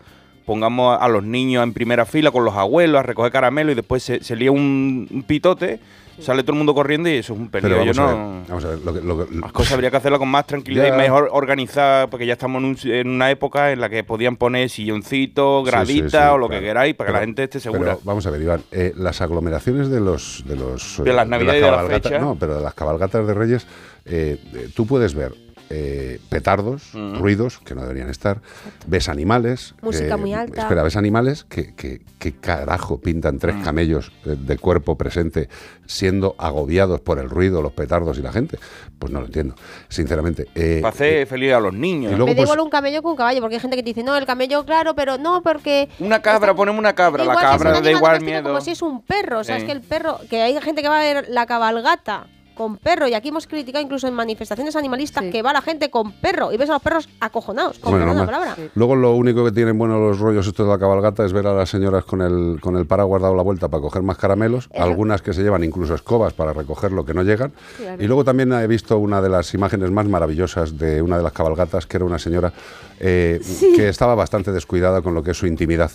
pongamos 0.46 0.98
a 1.00 1.08
los 1.10 1.24
niños 1.24 1.64
en 1.64 1.74
primera 1.74 2.06
fila 2.06 2.32
con 2.32 2.46
los 2.46 2.56
abuelos 2.56 3.00
a 3.00 3.04
recoger 3.04 3.32
caramelo 3.32 3.72
y 3.72 3.76
después 3.76 4.04
se, 4.04 4.24
se 4.24 4.36
lía 4.36 4.52
un 4.52 5.24
pitote, 5.28 5.80
sale 6.20 6.44
todo 6.44 6.54
el 6.54 6.58
mundo 6.58 6.74
corriendo 6.74 7.10
y 7.10 7.14
eso 7.14 7.34
es 7.34 7.40
un 7.40 7.50
peligro. 7.50 7.78
Pero 7.80 7.92
Yo 7.92 8.02
vamos, 8.02 8.14
a 8.14 8.24
no- 8.24 8.34
ver, 8.40 8.48
vamos 8.50 8.66
a 8.66 8.68
ver, 8.70 8.80
lo 8.80 8.94
que- 8.94 9.02
lo 9.02 9.26
que- 9.28 9.36
las 9.36 9.52
cosas 9.52 9.74
habría 9.74 9.92
que 9.92 9.98
hacerlas 9.98 10.20
con 10.20 10.30
más 10.30 10.46
tranquilidad 10.48 10.88
Ya. 10.88 10.94
y 10.96 10.98
mejor 10.98 11.30
organizadas, 11.32 12.08
porque 12.10 12.26
ya 12.26 12.34
estamos 12.34 12.62
en, 12.62 12.66
un- 12.70 12.78
en 12.94 13.08
una 13.10 13.32
época 13.32 13.72
en 13.72 13.80
la 13.82 13.90
que 13.90 14.04
podían 14.04 14.36
poner 14.36 14.70
silloncitos, 14.70 15.64
Sí, 15.64 15.66
sí, 15.66 15.72
graditas 15.72 16.12
sí, 16.30 16.34
o 16.34 16.38
lo 16.38 16.50
que 16.50 16.60
queráis 16.60 16.96
para 16.96 17.08
que 17.10 17.14
la 17.14 17.20
gente 17.22 17.44
esté 17.44 17.60
segura. 17.60 17.94
Pero 17.96 18.00
vamos 18.04 18.26
a 18.26 18.32
ver, 18.32 18.42
Iván, 18.42 18.62
eh, 18.72 18.94
las 18.96 19.22
aglomeraciones 19.22 19.90
de 19.90 20.00
los 20.00 20.44
de 20.46 20.56
los 20.56 21.02
De 21.04 21.14
las 21.14 21.28
navidades 21.28 21.62
y 21.62 21.66
de 21.66 21.72
las 21.72 21.78
cabalgatas- 21.82 22.04
fechas. 22.12 22.22
no, 22.22 22.36
pero 22.40 22.56
de 22.56 22.62
las 22.62 22.74
cabalgatas 22.74 23.26
de 23.28 23.34
Reyes, 23.34 23.68
eh, 24.06 24.38
eh, 24.54 24.70
tú 24.76 24.86
puedes 24.86 25.14
ver 25.14 25.34
eh, 25.72 26.20
petardos, 26.30 26.94
Mm. 26.94 27.16
ruidos 27.20 27.60
que 27.60 27.74
no 27.76 27.82
deberían 27.82 28.10
estar, 28.10 28.42
ves 28.88 29.08
animales, 29.10 29.74
Música 29.82 30.16
eh, 30.16 30.18
muy 30.18 30.34
alta. 30.34 30.62
Espera, 30.64 30.84
ves 30.84 30.96
animales 30.98 31.46
que, 31.46 31.74
que, 31.76 32.02
que 32.20 32.34
carajo 32.34 33.00
pintan 33.00 33.40
tres 33.40 33.56
Mm. 33.56 33.64
camellos 33.64 34.12
eh, 34.26 34.36
de 34.38 34.58
cuerpo 34.58 34.98
presente 34.98 35.50
siendo 35.88 36.36
agobiados 36.38 37.02
por 37.02 37.20
el 37.20 37.30
ruido, 37.30 37.62
los 37.62 37.74
petardos 37.74 38.18
y 38.18 38.22
la 38.22 38.32
gente. 38.32 38.58
Pues 39.00 39.12
no 39.12 39.20
lo 39.20 39.26
entiendo, 39.26 39.56
sinceramente. 39.90 40.48
Eh, 40.56 40.80
para 40.82 40.94
hacer 40.94 41.26
feliz 41.28 41.54
a 41.54 41.60
los 41.60 41.74
niños. 41.74 42.12
y 42.14 42.16
luego, 42.16 42.28
me 42.28 42.32
da 42.34 42.36
pues, 42.38 42.48
igual 42.48 42.60
un 42.60 42.70
camello 42.70 43.02
que 43.02 43.08
un 43.08 43.16
caballo 43.16 43.42
porque 43.42 43.56
hay 43.56 43.62
gente 43.62 43.76
que 43.76 43.84
te 43.84 43.90
dice 43.90 44.04
no 44.04 44.16
el 44.16 44.26
camello 44.26 44.64
claro 44.66 44.94
pero 44.96 45.18
no 45.18 45.42
porque 45.42 45.90
Una 46.00 46.22
cabra, 46.22 46.54
ponemos 46.54 46.80
una 46.80 46.94
cabra, 46.94 47.24
la 47.26 47.36
cabra 47.36 47.82
da 47.82 47.92
igual 47.92 48.22
miedo. 48.22 48.44
Como 48.44 48.62
si 48.62 48.72
es 48.72 48.82
un 48.82 49.02
perro, 49.02 49.40
o 49.40 49.44
sea, 49.44 49.56
Sí. 49.56 49.62
es 49.64 49.66
que 49.66 49.72
el 49.74 49.82
perro, 49.82 50.20
que 50.30 50.42
hay 50.42 50.60
gente 50.62 50.82
que 50.82 50.88
va 50.90 51.00
a 51.00 51.04
ver 51.04 51.26
la 51.30 51.46
cabalgata 51.46 52.28
con 52.56 52.78
perro, 52.78 53.08
y 53.08 53.14
aquí 53.14 53.30
hemos 53.30 53.48
criticado 53.48 53.84
incluso 53.84 54.08
en 54.08 54.14
manifestaciones 54.14 54.76
animalistas 54.76 55.24
que 55.32 55.42
va 55.42 55.54
la 55.54 55.62
gente 55.62 55.90
con 55.90 56.12
perro 56.12 56.52
y 56.52 56.58
ves 56.58 56.70
a 56.70 56.74
los 56.74 56.82
perros 56.82 57.10
acojonados, 57.20 57.80
con 57.80 57.92
Bueno, 57.92 58.14
la 58.14 58.26
palabra. 58.26 58.56
Luego 58.76 58.96
lo 58.96 59.16
único 59.16 59.44
que 59.46 59.52
tienen 59.52 59.78
bueno 59.78 60.00
los 60.00 60.20
rollos 60.20 60.48
estos 60.48 60.66
de 60.66 60.72
la 60.72 60.80
cabalgata 60.80 61.26
es 61.26 61.34
ver 61.34 61.48
a 61.48 61.54
las 61.54 61.70
señoras 61.70 62.06
con 62.06 62.22
el, 62.22 62.60
con 62.62 62.76
el 62.78 62.86
paraguas 62.86 63.22
dado 63.22 63.36
la 63.36 63.44
vuelta 63.44 63.68
para 63.68 63.82
coger 63.82 64.02
más 64.04 64.18
caramelos, 64.18 64.70
algunas 64.78 65.22
que 65.22 65.34
se 65.34 65.44
llevan 65.44 65.64
incluso 65.64 65.96
escobas 65.96 66.34
para 66.34 66.54
recoger 66.54 66.92
lo 66.92 67.06
que 67.06 67.14
no 67.14 67.24
llegan. 67.24 67.52
Claro. 67.78 68.02
Y 68.02 68.08
luego 68.08 68.24
también 68.24 68.52
he 68.54 68.68
visto 68.68 68.98
una 68.98 69.22
de 69.22 69.30
las 69.30 69.54
imágenes 69.54 69.92
más 69.92 70.08
maravillosas 70.08 70.78
de 70.78 71.02
una 71.02 71.18
de 71.18 71.24
las 71.24 71.34
cabalgatas, 71.34 71.86
que 71.86 71.98
era 71.98 72.06
una 72.06 72.20
señora 72.20 72.52
eh, 73.04 73.40
Sí. 73.42 73.74
que 73.76 73.90
estaba 73.90 74.14
bastante 74.14 74.52
descuidada 74.52 75.02
con 75.02 75.16
lo 75.16 75.24
que 75.24 75.32
es 75.32 75.38
su 75.38 75.48
intimidad, 75.48 75.90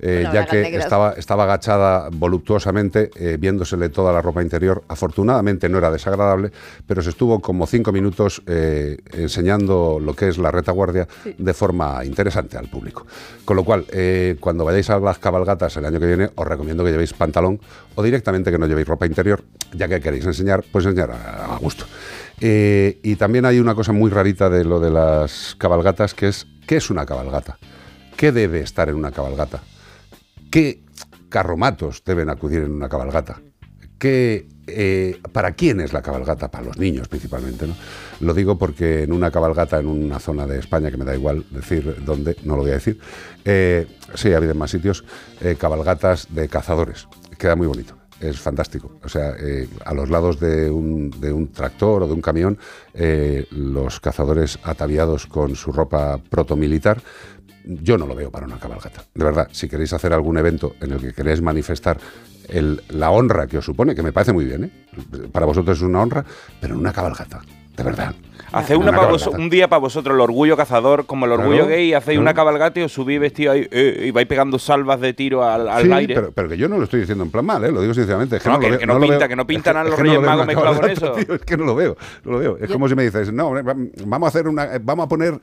eh, 0.00 0.26
ya 0.32 0.46
que 0.46 0.74
estaba, 0.76 1.12
estaba 1.12 1.44
agachada 1.44 2.08
voluptuosamente, 2.10 3.10
eh, 3.14 3.36
viéndosele 3.38 3.90
toda 3.90 4.10
la 4.10 4.22
ropa 4.22 4.42
interior. 4.42 4.82
Afortunadamente 4.88 5.68
no 5.68 5.76
era 5.76 5.90
desagradable, 5.90 6.50
pero 6.86 7.02
se 7.02 7.10
estuvo 7.10 7.40
como 7.40 7.66
cinco 7.66 7.92
minutos 7.92 8.42
enseñando 8.46 9.98
lo 10.00 10.14
que 10.14 10.28
es 10.28 10.38
la 10.38 10.50
retaguardia 10.50 11.06
de 11.36 11.54
forma 11.54 12.04
interesante 12.04 12.56
al 12.56 12.68
público. 12.68 13.06
Con 13.44 13.56
lo 13.56 13.64
cual, 13.64 13.84
cuando 14.40 14.64
vayáis 14.64 14.88
a 14.90 14.98
las 14.98 15.18
cabalgatas 15.18 15.76
el 15.76 15.84
año 15.84 16.00
que 16.00 16.06
viene, 16.06 16.30
os 16.34 16.46
recomiendo 16.46 16.84
que 16.84 16.90
llevéis 16.90 17.12
pantalón 17.12 17.60
o 17.94 18.02
directamente 18.02 18.50
que 18.50 18.58
no 18.58 18.66
llevéis 18.66 18.88
ropa 18.88 19.06
interior, 19.06 19.42
ya 19.74 19.88
que 19.88 20.00
queréis 20.00 20.24
enseñar, 20.24 20.64
pues 20.72 20.86
enseñar 20.86 21.10
a, 21.10 21.54
a 21.54 21.58
gusto. 21.58 21.84
Eh, 22.40 23.00
y 23.02 23.16
también 23.16 23.46
hay 23.46 23.58
una 23.58 23.74
cosa 23.74 23.92
muy 23.92 24.10
rarita 24.10 24.50
de 24.50 24.64
lo 24.64 24.80
de 24.80 24.90
las 24.90 25.54
cabalgatas, 25.58 26.14
que 26.14 26.28
es, 26.28 26.46
¿qué 26.66 26.76
es 26.76 26.90
una 26.90 27.06
cabalgata? 27.06 27.58
¿Qué 28.16 28.32
debe 28.32 28.60
estar 28.60 28.88
en 28.88 28.96
una 28.96 29.10
cabalgata? 29.10 29.62
¿Qué 30.50 30.82
carromatos 31.28 32.02
deben 32.04 32.28
acudir 32.28 32.62
en 32.62 32.72
una 32.72 32.88
cabalgata? 32.88 33.40
¿Qué, 33.98 34.46
eh, 34.66 35.18
¿Para 35.32 35.52
quién 35.52 35.80
es 35.80 35.94
la 35.94 36.02
cabalgata? 36.02 36.50
Para 36.50 36.64
los 36.64 36.76
niños 36.76 37.08
principalmente. 37.08 37.66
¿no? 37.66 37.74
Lo 38.20 38.34
digo 38.34 38.58
porque 38.58 39.04
en 39.04 39.12
una 39.12 39.30
cabalgata 39.30 39.78
en 39.78 39.86
una 39.86 40.18
zona 40.18 40.46
de 40.46 40.58
España, 40.58 40.90
que 40.90 40.98
me 40.98 41.06
da 41.06 41.14
igual 41.14 41.44
decir 41.50 41.96
dónde, 42.04 42.36
no 42.44 42.56
lo 42.56 42.62
voy 42.62 42.72
a 42.72 42.74
decir, 42.74 42.98
eh, 43.44 43.86
sí, 44.14 44.32
ha 44.32 44.36
habido 44.36 44.52
en 44.52 44.58
más 44.58 44.70
sitios, 44.70 45.04
cabalgatas 45.58 46.28
de 46.30 46.48
cazadores. 46.48 47.08
Queda 47.38 47.56
muy 47.56 47.66
bonito. 47.66 47.95
Es 48.20 48.40
fantástico. 48.40 48.98
O 49.04 49.08
sea, 49.08 49.34
eh, 49.38 49.68
a 49.84 49.92
los 49.92 50.08
lados 50.08 50.40
de 50.40 50.70
un, 50.70 51.10
de 51.10 51.32
un 51.32 51.48
tractor 51.52 52.02
o 52.02 52.06
de 52.06 52.14
un 52.14 52.22
camión, 52.22 52.58
eh, 52.94 53.46
los 53.50 54.00
cazadores 54.00 54.58
ataviados 54.62 55.26
con 55.26 55.54
su 55.54 55.70
ropa 55.72 56.18
protomilitar, 56.30 57.02
yo 57.64 57.98
no 57.98 58.06
lo 58.06 58.14
veo 58.14 58.30
para 58.30 58.46
una 58.46 58.58
cabalgata. 58.58 59.04
De 59.14 59.24
verdad, 59.24 59.48
si 59.52 59.68
queréis 59.68 59.92
hacer 59.92 60.12
algún 60.12 60.38
evento 60.38 60.74
en 60.80 60.92
el 60.92 61.00
que 61.00 61.12
queréis 61.12 61.42
manifestar 61.42 61.98
la 62.88 63.10
honra 63.10 63.48
que 63.48 63.58
os 63.58 63.64
supone, 63.64 63.94
que 63.94 64.02
me 64.02 64.12
parece 64.12 64.32
muy 64.32 64.44
bien, 64.44 64.64
¿eh? 64.64 65.28
Para 65.32 65.46
vosotros 65.46 65.78
es 65.78 65.82
una 65.82 66.00
honra, 66.00 66.24
pero 66.60 66.74
en 66.74 66.80
una 66.80 66.92
cabalgata, 66.92 67.42
de 67.76 67.82
verdad. 67.82 68.14
En 68.68 68.76
una 68.78 68.92
vos- 69.06 69.26
un 69.26 69.50
día 69.50 69.68
para 69.68 69.80
vosotros 69.80 70.14
el 70.14 70.20
orgullo 70.20 70.56
cazador, 70.56 71.04
como 71.04 71.26
el 71.26 71.32
orgullo 71.32 71.64
Claro, 71.64 71.68
gay, 71.68 71.92
hacéis 71.92 72.14
claro. 72.16 72.20
una 72.22 72.32
cabalgata 72.34 72.80
y 72.80 72.84
os 72.84 72.92
subís 72.92 73.20
vestido 73.20 73.52
ahí 73.52 73.66
eh, 73.70 74.04
y 74.06 74.10
vais 74.12 74.26
pegando 74.26 74.58
salvas 74.58 75.00
de 75.00 75.12
tiro 75.12 75.42
al, 75.44 75.68
al 75.68 75.82
Sí, 75.84 75.92
aire. 75.92 76.14
Pero, 76.14 76.32
pero 76.32 76.48
que 76.48 76.56
yo 76.56 76.68
no 76.68 76.78
lo 76.78 76.84
estoy 76.84 77.00
diciendo 77.00 77.24
en 77.24 77.30
plan 77.30 77.44
mal, 77.44 77.62
¿eh? 77.64 77.72
lo 77.72 77.82
digo 77.82 77.92
sinceramente. 77.92 78.36
Es 78.36 78.42
que 78.42 78.48
No, 78.48 78.54
no, 78.54 78.60
que- 78.60 78.66
lo 78.68 78.70
veo- 78.70 78.78
que 78.80 78.86
no 78.86 79.00
pinta, 79.00 79.18
veo- 79.18 79.28
que 79.28 79.36
no 79.36 79.46
pintan 79.46 79.76
a 79.76 79.84
los 79.84 79.98
Reyes 79.98 80.20
Magos 80.20 80.38
la 80.38 80.46
mezclado 80.46 80.80
con 80.80 80.90
eso. 80.90 81.12
tío, 81.12 81.34
es 81.34 81.42
que 81.42 81.56
no 81.56 81.64
lo 81.64 81.74
veo, 81.74 81.96
no 82.24 82.32
lo 82.32 82.38
veo. 82.38 82.56
Es 82.58 82.70
como 82.70 82.88
si 82.88 82.94
me 82.94 83.02
dices, 83.02 83.32
no, 83.32 83.52
vamos 84.06 84.26
a 84.26 84.28
hacer 84.28 84.48
una, 84.48 84.68
vamos 84.80 85.04
a 85.06 85.08
poner 85.08 85.38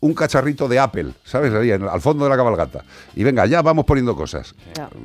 un 0.00 0.14
cacharrito 0.14 0.68
de 0.68 0.78
Apple, 0.78 1.12
¿sabes? 1.24 1.52
Ahí, 1.54 1.70
en- 1.70 1.88
al 1.88 2.00
fondo 2.00 2.24
de 2.24 2.30
la 2.30 2.36
cabalgata. 2.36 2.84
Y 3.14 3.24
venga, 3.24 3.46
ya 3.46 3.62
vamos 3.62 3.84
poniendo 3.84 4.14
cosas. 4.16 4.54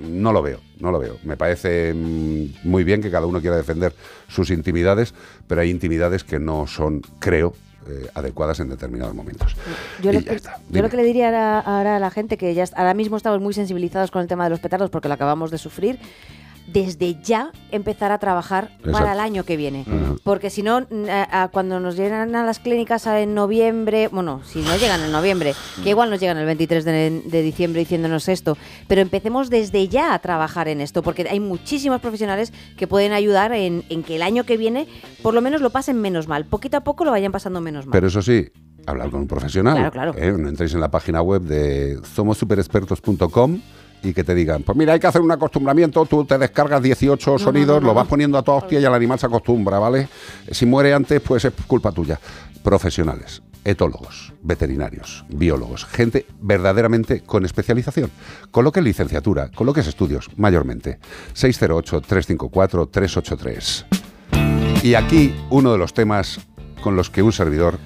No 0.02 0.34
lo 0.34 0.42
veo, 0.42 0.60
no 0.80 0.92
lo 0.92 1.00
veo. 1.00 1.18
Me 1.24 1.38
parece 1.38 1.94
mm, 1.94 2.46
muy 2.70 2.84
bien 2.84 3.02
que 3.02 3.10
cada 3.12 3.26
uno 3.26 3.40
quiera 3.42 3.56
defender 3.56 3.94
sus 4.28 4.50
intimidades, 4.52 5.14
pero 5.48 5.62
hay 5.62 5.70
intimidades 5.70 6.24
que 6.24 6.40
no 6.40 6.68
son, 6.68 7.02
creo, 7.20 7.54
eh, 7.88 8.08
adecuadas 8.14 8.60
en 8.60 8.70
determinados 8.70 9.16
momentos. 9.16 9.56
Yo, 10.04 10.12
Y 10.12 10.14
lo 10.16 10.20
ya 10.20 10.30
que, 10.32 10.36
está. 10.36 10.58
yo 10.58 10.64
Dime. 10.70 10.82
lo 10.84 10.90
que 10.90 10.98
le 10.98 11.04
diría 11.04 11.28
ahora, 11.30 11.60
ahora 11.62 11.96
a 11.96 12.00
la 12.00 12.12
gente 12.12 12.38
que 12.38 12.54
ya 12.54 12.66
ahora 12.76 12.94
mismo 12.94 13.18
estamos 13.18 13.42
muy 13.42 13.54
sensibilizados 13.54 14.12
con 14.12 14.22
el 14.22 14.28
tema 14.28 14.44
de 14.44 14.52
los 14.52 14.60
petardos 14.60 14.90
porque 14.92 15.08
lo 15.08 15.16
acabamos 15.16 15.50
de 15.52 15.58
sufrir, 15.58 15.98
desde 16.68 17.22
ya 17.22 17.52
empezar 17.72 18.12
a 18.12 18.18
trabajar 18.18 18.66
Exacto. 18.66 18.92
para 18.92 19.14
el 19.14 19.20
año 19.20 19.44
que 19.44 19.58
viene. 19.58 19.86
Porque 20.24 20.50
si 20.50 20.64
no, 20.64 20.86
cuando 21.52 21.80
nos 21.80 21.98
llegan 21.98 22.36
a 22.36 22.46
las 22.46 22.60
clínicas 22.60 23.06
en 23.08 23.34
noviembre, 23.34 24.08
bueno, 24.08 24.42
si 24.46 24.62
no 24.62 24.76
llegan 24.78 25.02
en 25.02 25.12
noviembre, 25.12 25.54
que 25.84 25.90
igual 25.90 26.10
nos 26.10 26.20
llegan 26.20 26.38
el 26.38 26.46
23 26.46 26.86
de, 26.86 27.24
de 27.26 27.42
diciembre 27.42 27.80
diciéndonos 27.80 28.30
esto, 28.30 28.58
pero 28.88 29.02
empecemos 29.02 29.50
desde 29.50 29.88
ya 29.88 30.14
a 30.14 30.20
trabajar 30.20 30.68
en 30.68 30.82
esto, 30.82 31.04
porque 31.04 31.28
hay 31.30 31.40
muchísimos 31.40 32.02
profesionales 32.02 32.54
que 32.78 32.88
pueden 32.88 33.14
ayudar 33.14 33.52
en, 33.54 33.84
en 33.90 34.04
que 34.04 34.16
el 34.16 34.22
año 34.22 34.46
que 34.46 34.58
viene 34.58 34.88
por 35.22 35.34
lo 35.34 35.42
menos 35.42 35.62
lo 35.62 35.70
pasen 35.70 36.00
menos 36.00 36.28
mal, 36.28 36.46
poquito 36.46 36.78
a 36.78 36.82
poco 36.82 37.06
lo 37.06 37.12
vayan 37.12 37.32
pasando 37.32 37.62
menos 37.62 37.86
mal. 37.86 37.92
Pero 37.92 38.08
eso 38.08 38.22
sí, 38.22 38.48
hablar 38.86 39.10
con 39.10 39.22
un 39.22 39.28
profesional. 39.28 39.76
Claro, 39.76 39.92
claro. 39.92 40.14
¿eh? 40.18 40.34
No 40.38 40.50
entréis 40.50 40.74
en 40.74 40.82
la 40.82 40.92
página 40.92 41.22
web 41.22 41.42
de 41.42 42.00
somosuperexpertos.com 42.14 43.60
y 44.04 44.14
que 44.14 44.24
te 44.24 44.34
digan, 44.34 44.64
pues 44.64 44.78
mira, 44.78 44.94
hay 44.94 45.00
que 45.00 45.08
hacer 45.08 45.22
un 45.22 45.32
acostumbramiento, 45.32 46.06
tú 46.06 46.24
te 46.26 46.38
descargas 46.38 46.82
18 46.82 47.40
sonidos, 47.40 47.84
lo 47.84 47.94
vas 47.94 48.08
poniendo 48.08 48.38
a 48.38 48.44
toda 48.44 48.60
hostia 48.60 48.80
y 48.80 48.86
el 48.86 48.94
animal 48.94 49.20
se 49.20 49.26
acostumbra, 49.28 49.80
¿vale? 49.80 50.08
Si 50.50 50.66
muere 50.66 50.94
antes, 50.94 51.22
pues 51.22 51.44
es 51.46 51.54
culpa 51.68 51.92
tuya. 51.92 52.20
Profesionales, 52.64 53.42
etólogos, 53.64 54.34
veterinarios, 54.42 55.24
biólogos, 55.30 55.86
gente 55.86 56.26
verdaderamente 56.40 57.22
con 57.22 57.46
especialización. 57.46 58.10
Coloques 58.52 58.84
licenciatura, 58.84 59.52
coloques 59.52 59.86
estudios, 59.88 60.30
mayormente. 60.36 61.00
608-354-383. 61.36 63.86
Y 64.84 64.96
aquí 64.96 65.36
uno 65.50 65.72
de 65.72 65.78
los 65.78 65.94
temas 65.94 66.40
con 66.82 66.96
los 66.96 67.12
que 67.12 67.22
un 67.22 67.32
servidor 67.32 67.78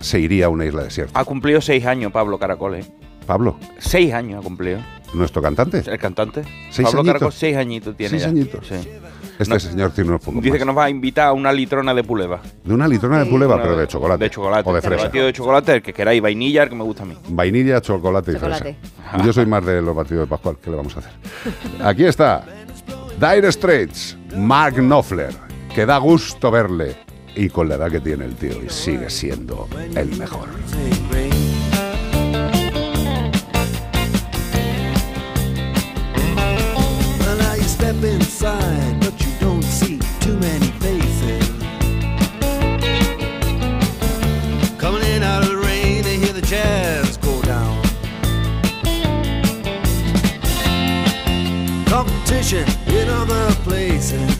se 0.00 0.18
iría 0.18 0.46
a 0.46 0.48
una 0.48 0.66
isla 0.66 0.82
desierta. 0.82 1.16
Ha 1.18 1.24
cumplido 1.24 1.60
seis 1.60 1.86
años 1.86 2.10
Pablo 2.12 2.38
Caracol, 2.38 2.74
¿eh? 2.76 2.84
Pablo, 3.26 3.58
Seis 3.78 4.12
años 4.12 4.40
ha 4.40 4.42
cumplido. 4.42 4.80
Nuestro 5.14 5.42
cantante. 5.42 5.82
El 5.86 5.98
cantante. 5.98 6.42
¿Seis 6.70 6.88
Pablo 6.90 7.10
añitos? 7.10 7.34
Seis 7.34 7.56
añitos 7.56 7.96
tiene 7.96 8.10
Seis 8.10 8.22
ya. 8.22 8.28
añitos. 8.28 8.66
Sí. 8.66 8.74
Este 9.38 9.54
No- 9.54 9.58
señor 9.60 9.90
tiene 9.92 10.10
unos 10.10 10.20
pocos 10.20 10.40
Dice 10.42 10.50
más. 10.50 10.58
que 10.58 10.64
nos 10.64 10.76
va 10.76 10.84
a 10.84 10.90
invitar 10.90 11.28
a 11.28 11.32
una 11.32 11.52
litrona 11.52 11.94
de 11.94 12.04
puleva. 12.04 12.40
De 12.64 12.74
una 12.74 12.86
litrona 12.86 13.18
de 13.24 13.26
puleva, 13.26 13.54
Una 13.54 13.62
pero 13.64 13.76
de 13.76 13.86
chocolate. 13.88 14.24
De 14.24 14.30
chocolate. 14.30 14.68
O 14.68 14.72
de 14.72 14.78
El 14.78 14.84
fresa. 14.84 15.04
batido 15.04 15.26
de 15.26 15.32
chocolate, 15.32 15.72
el 15.76 15.82
que 15.82 15.92
queráis, 15.92 16.22
vainilla, 16.22 16.62
el 16.64 16.68
que 16.68 16.74
me 16.76 16.84
gusta 16.84 17.02
a 17.02 17.06
mí. 17.06 17.16
Vainilla, 17.28 17.80
chocolate 17.80 18.32
y 18.32 18.34
Chocolate. 18.34 18.76
fresa. 19.02 19.24
Yo 19.24 19.32
soy 19.32 19.46
más 19.46 19.64
de 19.64 19.82
los 19.82 19.94
batidos 19.96 20.20
de 20.24 20.26
Pascual. 20.30 20.56
¿Qué 20.62 20.70
le 20.70 20.76
vamos 20.76 20.94
a 20.96 21.00
hacer? 21.00 21.12
Aquí 21.84 22.04
está. 22.04 22.44
Dire 23.18 23.50
Straits, 23.50 24.16
Mark 24.36 24.74
Knopfler. 24.76 25.34
Que 25.74 25.86
da 25.86 25.96
gusto 25.98 26.50
verle. 26.50 26.94
Y 27.34 27.48
con 27.48 27.66
la 27.68 27.76
edad 27.76 27.90
que 27.90 28.00
tiene 28.00 28.26
el 28.26 28.34
tío. 28.34 28.62
Y 28.62 28.68
sigue 28.68 29.08
siendo 29.08 29.66
el 29.94 30.14
mejor. 30.18 30.48
Inside, 38.04 39.00
but 39.00 39.20
you 39.24 39.30
don't 39.38 39.62
see 39.62 39.98
too 40.20 40.36
many 40.38 40.66
faces. 40.80 41.48
Coming 44.78 45.02
in 45.04 45.22
out 45.22 45.42
of 45.42 45.50
the 45.50 45.56
rain, 45.56 46.02
they 46.02 46.16
hear 46.16 46.32
the 46.32 46.42
jazz 46.42 47.16
go 47.18 47.40
down. 47.42 47.82
Competition 51.86 52.66
in 52.88 53.08
other 53.08 53.52
places. 53.62 54.38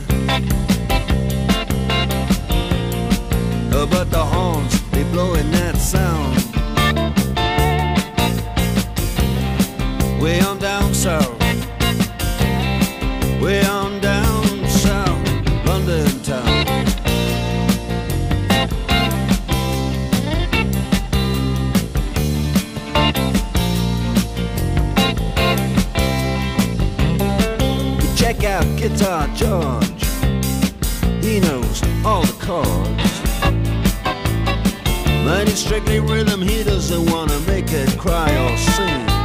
But 3.90 4.10
the 4.10 4.24
horns, 4.24 4.80
they 4.90 5.02
that 5.02 5.76
sound. 5.76 6.39
Way 10.22 10.40
on 10.40 10.59
down 10.59 10.94
south. 10.94 11.41
Way 13.43 13.60
on 13.66 13.98
down 13.98 14.69
south, 14.69 15.66
London 15.66 16.06
town. 16.23 16.47
You 28.01 28.16
check 28.16 28.44
out 28.44 28.64
Guitar 28.78 29.27
George. 29.35 30.05
He 31.20 31.40
knows 31.40 31.82
all 32.05 32.23
the 32.23 32.36
chords. 32.39 33.12
But 35.24 35.48
strictly 35.48 35.98
rhythm, 35.98 36.43
he 36.43 36.62
doesn't 36.62 37.10
wanna 37.10 37.40
make 37.40 37.73
it 37.73 37.98
cry 37.98 38.31
or 38.36 38.56
sing. 38.56 39.22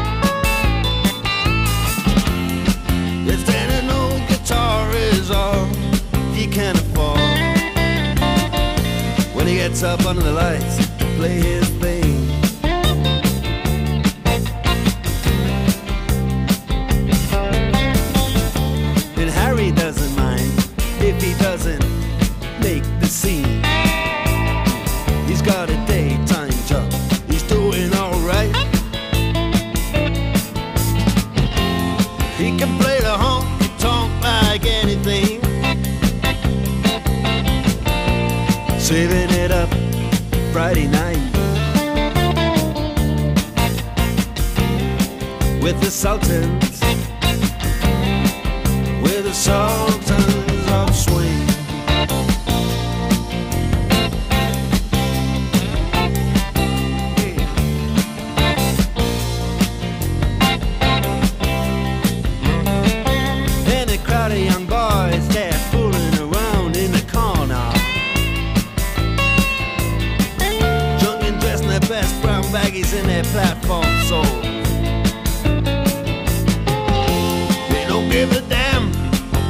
Is 5.28 5.36
all 5.36 5.66
he 6.34 6.48
can 6.48 6.76
afford. 6.76 7.20
When 9.36 9.46
he 9.46 9.56
gets 9.56 9.84
up 9.84 10.06
under 10.06 10.22
the 10.22 10.32
lights 10.32 10.78
to 10.98 11.06
play 11.18 11.36
his 11.42 11.68
thing 11.82 11.97
Friday 40.68 40.88
night 40.88 41.16
with 45.64 45.80
the 45.80 45.90
Sultans, 45.90 46.82
with 49.02 49.24
the 49.24 49.34
Sultans 49.34 49.97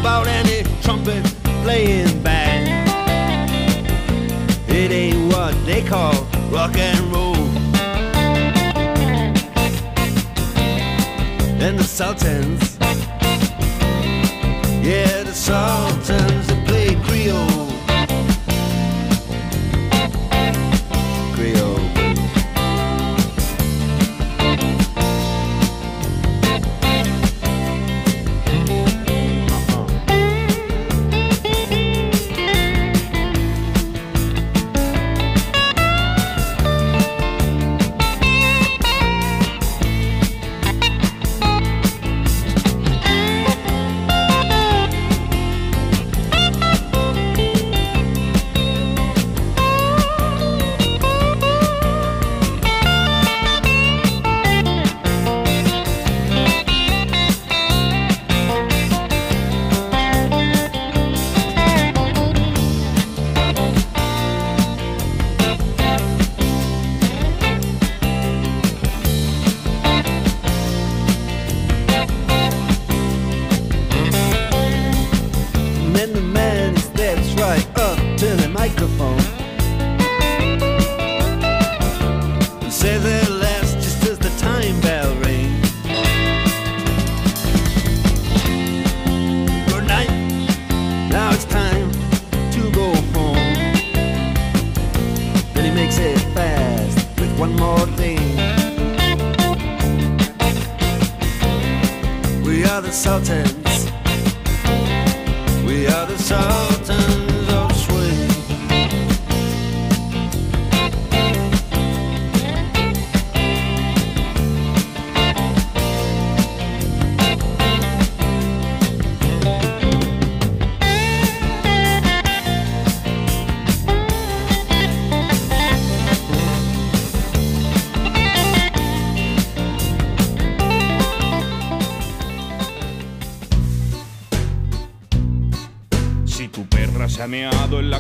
about 0.08 0.26
any 0.26 0.64
trumpet 0.82 1.22
playing 1.64 2.24
band. 2.24 2.66
It 4.70 4.90
ain't 4.90 5.34
what 5.34 5.54
they 5.66 5.82
call 5.82 6.14
rock 6.50 6.78
and 6.78 7.00
roll. 7.12 7.36
And 11.62 11.78
the 11.78 11.84
Sultans 11.84 12.78
yeah, 14.82 15.24
the 15.24 15.34
Sultans 15.34 16.57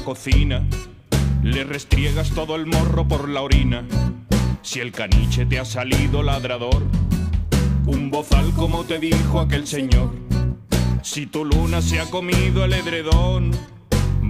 cocina, 0.08 0.64
le 1.44 1.66
restriegas 1.66 2.30
todo 2.30 2.56
el 2.56 2.66
morro 2.66 3.06
por 3.06 3.28
la 3.28 3.42
orina. 3.42 3.84
Si 4.62 4.80
el 4.80 4.94
caniche 4.94 5.46
te 5.46 5.60
ha 5.60 5.66
salido 5.66 6.24
ladrador, 6.24 6.84
un 7.86 8.10
bozal 8.10 8.54
como 8.56 8.86
te 8.86 9.00
dijo 9.00 9.42
aquel 9.42 9.68
señor. 9.68 10.12
Si 11.02 11.26
tu 11.26 11.44
luna 11.44 11.82
se 11.82 12.00
ha 12.00 12.06
comido 12.06 12.64
el 12.64 12.72
edredón, 12.72 13.52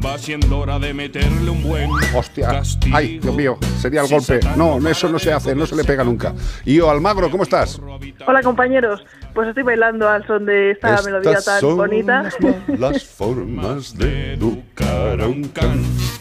va 0.03 0.17
siendo 0.17 0.57
hora 0.57 0.79
de 0.79 0.95
meterle 0.95 1.51
un 1.51 1.61
buen 1.61 1.91
Hostia. 2.15 2.59
Ay, 2.91 3.19
Dios 3.19 3.35
mío, 3.35 3.59
sería 3.79 4.01
el 4.01 4.07
golpe. 4.07 4.39
No, 4.55 4.79
eso 4.89 5.09
no 5.09 5.19
se 5.19 5.31
hace, 5.31 5.53
no 5.53 5.67
se 5.67 5.75
le 5.75 5.83
pega 5.83 6.03
nunca. 6.03 6.33
Yo, 6.65 6.89
Almagro, 6.89 7.29
¿cómo 7.29 7.43
estás? 7.43 7.79
Hola 8.25 8.41
compañeros, 8.41 9.05
pues 9.35 9.49
estoy 9.49 9.61
bailando 9.61 10.09
al 10.09 10.25
son 10.25 10.47
de 10.47 10.71
esta 10.71 11.03
melodía 11.03 11.33
Estas 11.33 11.45
tan 11.45 11.61
son 11.61 11.77
bonita. 11.77 12.29
las 12.79 13.03
formas 13.03 13.95
de. 13.95 14.39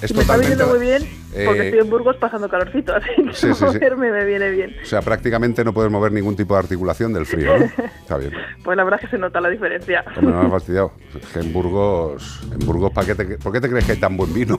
Es 0.02 0.14
me 0.14 0.22
está 0.22 0.36
viniendo 0.36 0.66
muy 0.66 0.78
bien 0.78 1.02
porque 1.44 1.60
eh, 1.60 1.64
estoy 1.66 1.80
en 1.80 1.90
Burgos 1.90 2.16
pasando 2.16 2.48
calorcito, 2.48 2.94
así 2.96 3.08
que 3.16 3.32
Sí, 3.34 3.48
sí, 3.48 3.54
sí. 3.54 3.64
moverme 3.64 4.10
me 4.10 4.24
viene 4.24 4.50
bien. 4.50 4.74
O 4.82 4.86
sea, 4.86 5.02
prácticamente 5.02 5.64
no 5.64 5.72
puedes 5.74 5.90
mover 5.90 6.12
ningún 6.12 6.36
tipo 6.36 6.54
de 6.54 6.60
articulación 6.60 7.12
del 7.12 7.26
frío, 7.26 7.58
¿no? 7.58 7.64
Está 7.84 8.16
bien. 8.16 8.32
Pues 8.64 8.76
la 8.76 8.82
verdad 8.84 8.98
es 9.02 9.08
que 9.08 9.16
se 9.16 9.20
nota 9.20 9.40
la 9.40 9.48
diferencia. 9.48 10.04
Hombre, 10.16 10.32
no 10.34 10.40
me 10.40 10.46
has 10.46 10.50
fastidiado. 10.52 10.92
Es 11.14 11.26
que 11.26 11.38
en 11.40 11.52
Burgos, 11.52 12.40
en 12.52 12.66
Burgos 12.66 12.92
¿para 12.92 13.06
qué 13.06 13.14
te, 13.14 13.38
¿por 13.38 13.52
qué 13.52 13.60
te 13.60 13.68
crees 13.68 13.84
que 13.84 13.92
hay 13.92 14.00
tan 14.00 14.16
buen 14.16 14.32
vino? 14.34 14.58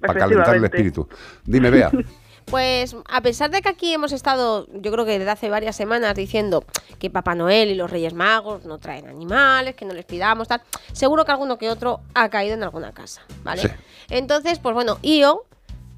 Para 0.00 0.18
calentar 0.18 0.54
el 0.56 0.64
espíritu. 0.64 1.08
Dime, 1.44 1.70
Bea. 1.70 1.90
Pues 2.50 2.96
a 3.08 3.20
pesar 3.20 3.50
de 3.50 3.62
que 3.62 3.68
aquí 3.68 3.92
hemos 3.94 4.10
estado, 4.12 4.66
yo 4.72 4.90
creo 4.90 5.04
que 5.04 5.18
desde 5.18 5.30
hace 5.30 5.48
varias 5.50 5.76
semanas 5.76 6.14
diciendo 6.16 6.64
que 6.98 7.08
Papá 7.08 7.34
Noel 7.36 7.70
y 7.70 7.74
los 7.76 7.90
Reyes 7.90 8.12
Magos 8.12 8.64
no 8.64 8.78
traen 8.78 9.06
animales, 9.08 9.76
que 9.76 9.84
no 9.84 9.94
les 9.94 10.04
pidamos 10.04 10.48
tal, 10.48 10.60
seguro 10.92 11.24
que 11.24 11.30
alguno 11.30 11.58
que 11.58 11.70
otro 11.70 12.00
ha 12.14 12.28
caído 12.28 12.54
en 12.54 12.64
alguna 12.64 12.92
casa, 12.92 13.22
¿vale? 13.44 13.62
Sí. 13.62 13.68
Entonces, 14.08 14.58
pues 14.58 14.74
bueno, 14.74 14.98
Io 15.02 15.44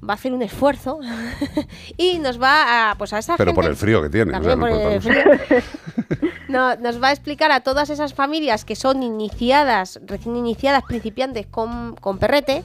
va 0.07 0.13
a 0.13 0.15
hacer 0.15 0.31
un 0.33 0.43
esfuerzo 0.43 0.99
y 1.97 2.19
nos 2.19 2.39
va 2.41 2.91
a, 2.91 2.95
pues 2.99 3.13
a 3.13 3.19
esa 3.19 3.35
Pero 3.37 3.49
gente- 3.51 3.61
por 3.61 3.69
el 3.69 3.75
frío 3.75 4.01
que 4.03 4.09
tiene. 4.09 4.37
o 4.37 4.43
sea, 4.43 4.51
También 4.55 4.59
no 4.59 4.65
por 4.67 4.83
puede 4.83 4.95
el 4.95 5.01
frío. 5.01 5.61
No, 6.49 6.75
nos 6.75 7.01
va 7.01 7.07
a 7.07 7.11
explicar 7.13 7.51
a 7.51 7.61
todas 7.61 7.89
esas 7.89 8.13
familias 8.13 8.63
que 8.63 8.75
son 8.75 9.01
iniciadas, 9.01 9.99
recién 10.05 10.35
iniciadas, 10.35 10.83
principiantes 10.83 11.47
con, 11.47 11.95
con 11.95 12.19
perrete, 12.19 12.63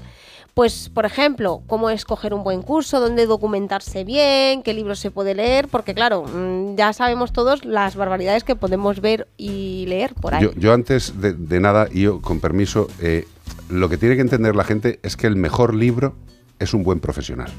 pues, 0.59 0.89
por 0.89 1.05
ejemplo, 1.05 1.63
cómo 1.69 1.89
escoger 1.89 2.35
un 2.35 2.43
buen 2.43 2.63
curso, 2.63 2.99
dónde 2.99 3.27
documentarse 3.27 4.03
bien, 4.03 4.65
qué 4.65 4.75
libros 4.75 4.99
se 4.99 5.13
puede 5.13 5.33
leer, 5.37 5.69
porque 5.69 5.95
claro, 5.95 6.25
mm, 6.25 6.75
ya 6.75 6.93
sabemos 6.93 7.33
todos 7.33 7.65
las 7.65 7.95
barbaridades 7.95 8.43
que 8.43 8.57
podemos 8.57 9.01
ver 9.01 9.29
y 9.37 9.87
leer 9.87 10.15
por 10.21 10.35
ahí. 10.35 10.43
Yo, 10.43 10.51
yo 10.57 10.73
antes 10.73 11.21
de, 11.21 11.33
de 11.33 11.61
nada, 11.61 11.87
y 11.93 12.03
yo 12.03 12.21
con 12.21 12.41
permiso, 12.41 12.89
eh, 13.01 13.25
lo 13.71 13.89
que 13.89 13.99
tiene 13.99 14.17
que 14.17 14.21
entender 14.23 14.57
la 14.57 14.65
gente 14.65 14.99
es 15.05 15.17
que 15.17 15.29
el 15.29 15.37
mejor 15.37 15.77
libro 15.77 16.17
es 16.59 16.75
un 16.75 16.83
buen 16.83 16.99
profesional. 16.99 17.53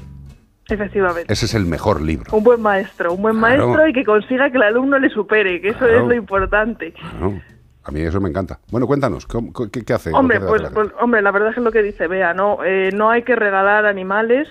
Efectivamente. 0.68 1.32
Ese 1.32 1.46
es 1.46 1.54
el 1.54 1.64
mejor 1.64 2.02
libro. 2.02 2.36
Un 2.36 2.44
buen 2.44 2.60
maestro, 2.60 3.14
un 3.14 3.22
buen 3.22 3.38
Claro. 3.38 3.68
maestro 3.68 3.88
y 3.88 3.94
que 3.94 4.04
consiga 4.04 4.50
que 4.50 4.58
el 4.58 4.62
alumno 4.64 4.98
le 4.98 5.08
supere, 5.08 5.58
que 5.62 5.68
eso 5.70 5.78
Claro. 5.78 6.02
es 6.02 6.06
lo 6.06 6.14
importante. 6.16 6.92
¿no? 7.18 7.40
A 7.84 7.90
mí 7.90 8.00
eso 8.00 8.20
me 8.20 8.28
encanta. 8.28 8.58
Bueno, 8.70 8.86
cuéntanos, 8.86 9.26
¿cómo- 9.26 9.52
qué, 9.72 9.84
qué 9.84 9.92
hace? 9.94 10.10
Hombre, 10.12 10.38
¿Qué 10.38 10.44
hace 10.44 10.50
pues, 10.50 10.62
la 10.62 10.70
pues, 10.70 10.88
hombre, 11.00 11.22
la 11.22 11.30
verdad 11.30 11.48
es 11.48 11.54
que 11.54 11.60
es 11.60 11.64
lo 11.64 11.72
que 11.72 11.82
dice 11.82 12.06
Bea, 12.08 12.34
¿no? 12.34 12.62
Eh, 12.64 12.90
no 12.94 13.10
hay 13.10 13.22
que 13.22 13.34
regalar 13.36 13.86
animales 13.86 14.48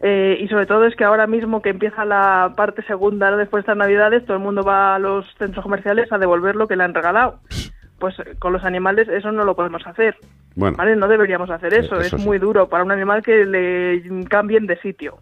eh, 0.00 0.38
y 0.40 0.46
sobre 0.48 0.66
todo 0.66 0.84
es 0.84 0.94
que 0.94 1.02
ahora 1.04 1.26
mismo 1.26 1.60
que 1.60 1.70
empieza 1.70 2.04
la 2.04 2.52
parte 2.56 2.82
segunda, 2.84 3.34
después 3.36 3.60
de 3.64 3.72
estas 3.72 3.76
navidades, 3.76 4.24
todo 4.24 4.36
el 4.36 4.42
mundo 4.42 4.62
va 4.62 4.94
a 4.94 4.98
los 5.00 5.26
centros 5.38 5.64
comerciales 5.64 6.12
a 6.12 6.18
devolver 6.18 6.54
lo 6.54 6.68
que 6.68 6.76
le 6.76 6.84
han 6.84 6.94
regalado. 6.94 7.40
Pues 7.98 8.16
eh, 8.20 8.36
con 8.38 8.52
los 8.52 8.62
animales 8.64 9.08
eso 9.08 9.32
no 9.32 9.44
lo 9.44 9.56
podemos 9.56 9.84
hacer. 9.86 10.16
Bueno. 10.54 10.76
¿Vale? 10.76 10.94
No 10.94 11.08
deberíamos 11.08 11.50
hacer 11.50 11.74
eso, 11.74 11.96
Eh, 11.96 12.06
eso 12.06 12.16
es 12.16 12.22
sí. 12.22 12.28
muy 12.28 12.38
duro 12.38 12.68
para 12.68 12.84
un 12.84 12.92
animal 12.92 13.22
que 13.24 13.44
le 13.44 14.00
cambien 14.28 14.66
de 14.66 14.78
sitio. 14.80 15.18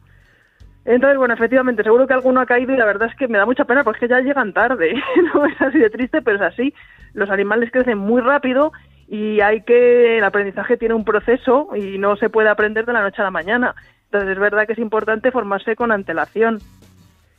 Entonces, 0.86 1.18
bueno, 1.18 1.34
efectivamente, 1.34 1.82
seguro 1.82 2.06
que 2.06 2.14
alguno 2.14 2.40
ha 2.40 2.46
caído 2.46 2.72
y 2.72 2.76
la 2.76 2.84
verdad 2.84 3.08
es 3.10 3.16
que 3.16 3.26
me 3.26 3.38
da 3.38 3.44
mucha 3.44 3.64
pena 3.64 3.82
porque 3.82 4.06
ya 4.06 4.20
llegan 4.20 4.52
tarde. 4.52 4.94
no 5.34 5.44
es 5.44 5.60
así 5.60 5.78
de 5.78 5.90
triste, 5.90 6.22
pero 6.22 6.36
es 6.36 6.42
así. 6.42 6.72
Los 7.12 7.28
animales 7.28 7.72
crecen 7.72 7.98
muy 7.98 8.22
rápido 8.22 8.72
y 9.08 9.40
hay 9.40 9.62
que 9.62 10.18
el 10.18 10.24
aprendizaje 10.24 10.76
tiene 10.76 10.94
un 10.94 11.04
proceso 11.04 11.70
y 11.74 11.98
no 11.98 12.16
se 12.16 12.30
puede 12.30 12.48
aprender 12.48 12.86
de 12.86 12.92
la 12.92 13.02
noche 13.02 13.20
a 13.20 13.24
la 13.24 13.32
mañana. 13.32 13.74
Entonces, 14.04 14.30
es 14.30 14.38
verdad 14.38 14.64
que 14.66 14.74
es 14.74 14.78
importante 14.78 15.32
formarse 15.32 15.74
con 15.74 15.90
antelación. 15.90 16.60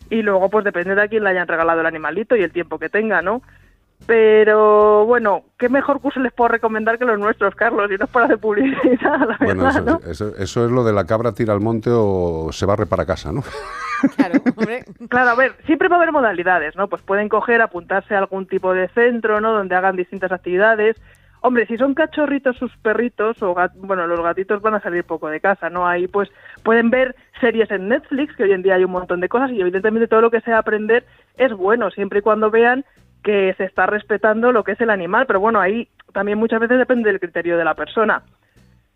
Y 0.10 0.24
luego, 0.24 0.50
pues 0.50 0.66
depende 0.66 0.96
de 0.96 1.04
a 1.04 1.08
quién 1.08 1.24
le 1.24 1.30
hayan 1.30 1.48
regalado 1.48 1.80
el 1.80 1.86
animalito 1.86 2.36
y 2.36 2.44
el 2.44 2.52
tiempo 2.52 2.78
que 2.78 2.90
tenga, 2.90 3.22
¿no? 3.22 3.42
Pero 4.06 5.06
bueno, 5.06 5.44
¿qué 5.58 5.70
mejor 5.70 6.00
curso 6.00 6.20
les 6.20 6.32
puedo 6.32 6.48
recomendar 6.50 6.98
que 6.98 7.06
los 7.06 7.20
nuestros, 7.20 7.56
Carlos? 7.56 7.90
Y 7.92 7.98
no 7.98 8.06
es 8.06 8.12
para 8.12 8.26
hacer 8.26 8.38
publicidad, 8.40 9.20
la 9.28 9.38
Bueno, 9.42 9.64
verdad, 9.66 9.70
eso, 9.70 9.86
¿no? 9.86 10.12
eso- 10.12 10.36
eso 10.38 10.66
es 10.66 10.72
lo 10.72 10.84
de 10.84 10.94
la 10.94 11.06
cabra 11.06 11.34
tira 11.34 11.54
al 11.54 11.60
monte 11.62 11.90
o 11.92 12.50
se 12.52 12.66
barre 12.66 12.86
para 12.86 13.06
casa, 13.06 13.32
¿no? 13.32 13.44
Claro, 15.10 15.30
a 15.32 15.36
ver, 15.36 15.56
siempre 15.66 15.88
va 15.88 15.96
a 15.96 16.00
haber 16.00 16.12
modalidades, 16.12 16.76
¿no? 16.76 16.88
Pues 16.88 17.02
pueden 17.02 17.30
coger, 17.30 17.64
apuntarse 17.64 18.14
a 18.14 18.20
algún 18.20 18.46
tipo 18.46 18.72
de 18.72 18.88
centro, 18.90 19.42
¿no? 19.42 19.52
Donde 19.54 19.74
hagan 19.76 19.96
distintas 19.96 20.32
actividades. 20.32 20.96
Hombre, 21.42 21.66
si 21.66 21.78
son 21.78 21.96
cachorritos 21.96 22.58
sus 22.58 22.76
perritos, 22.78 23.42
o 23.42 23.56
gat- 23.56 23.72
bueno, 23.76 24.06
los 24.06 24.22
gatitos 24.22 24.62
van 24.62 24.76
a 24.76 24.82
salir 24.82 25.04
poco 25.04 25.30
de 25.30 25.40
casa, 25.40 25.72
¿no? 25.72 25.88
Ahí 25.88 26.08
pues 26.08 26.30
pueden 26.62 26.92
ver 26.92 27.16
series 27.42 27.72
en 27.72 27.88
Netflix, 27.88 28.36
que 28.36 28.44
hoy 28.44 28.52
en 28.52 28.62
día 28.62 28.76
hay 28.76 28.84
un 28.84 28.92
montón 28.92 29.20
de 29.20 29.30
cosas, 29.30 29.50
y 29.50 29.60
evidentemente 29.62 30.08
todo 30.08 30.22
lo 30.22 30.30
que 30.30 30.42
sea 30.42 30.60
aprender 30.60 31.04
es 31.38 31.52
bueno, 31.54 31.90
siempre 31.90 32.20
y 32.20 32.22
cuando 32.22 32.52
vean 32.52 32.86
que 33.24 33.54
se 33.58 33.66
está 33.66 33.86
respetando 33.86 34.52
lo 34.52 34.64
que 34.64 34.74
es 34.74 34.82
el 34.82 34.90
animal, 34.90 35.26
pero 35.26 35.40
bueno, 35.40 35.60
ahí 35.60 35.90
también 36.14 36.38
muchas 36.38 36.60
veces 36.60 36.78
depende 36.78 37.10
del 37.12 37.20
criterio 37.20 37.58
de 37.58 37.66
la 37.66 37.76
persona. 37.76 38.24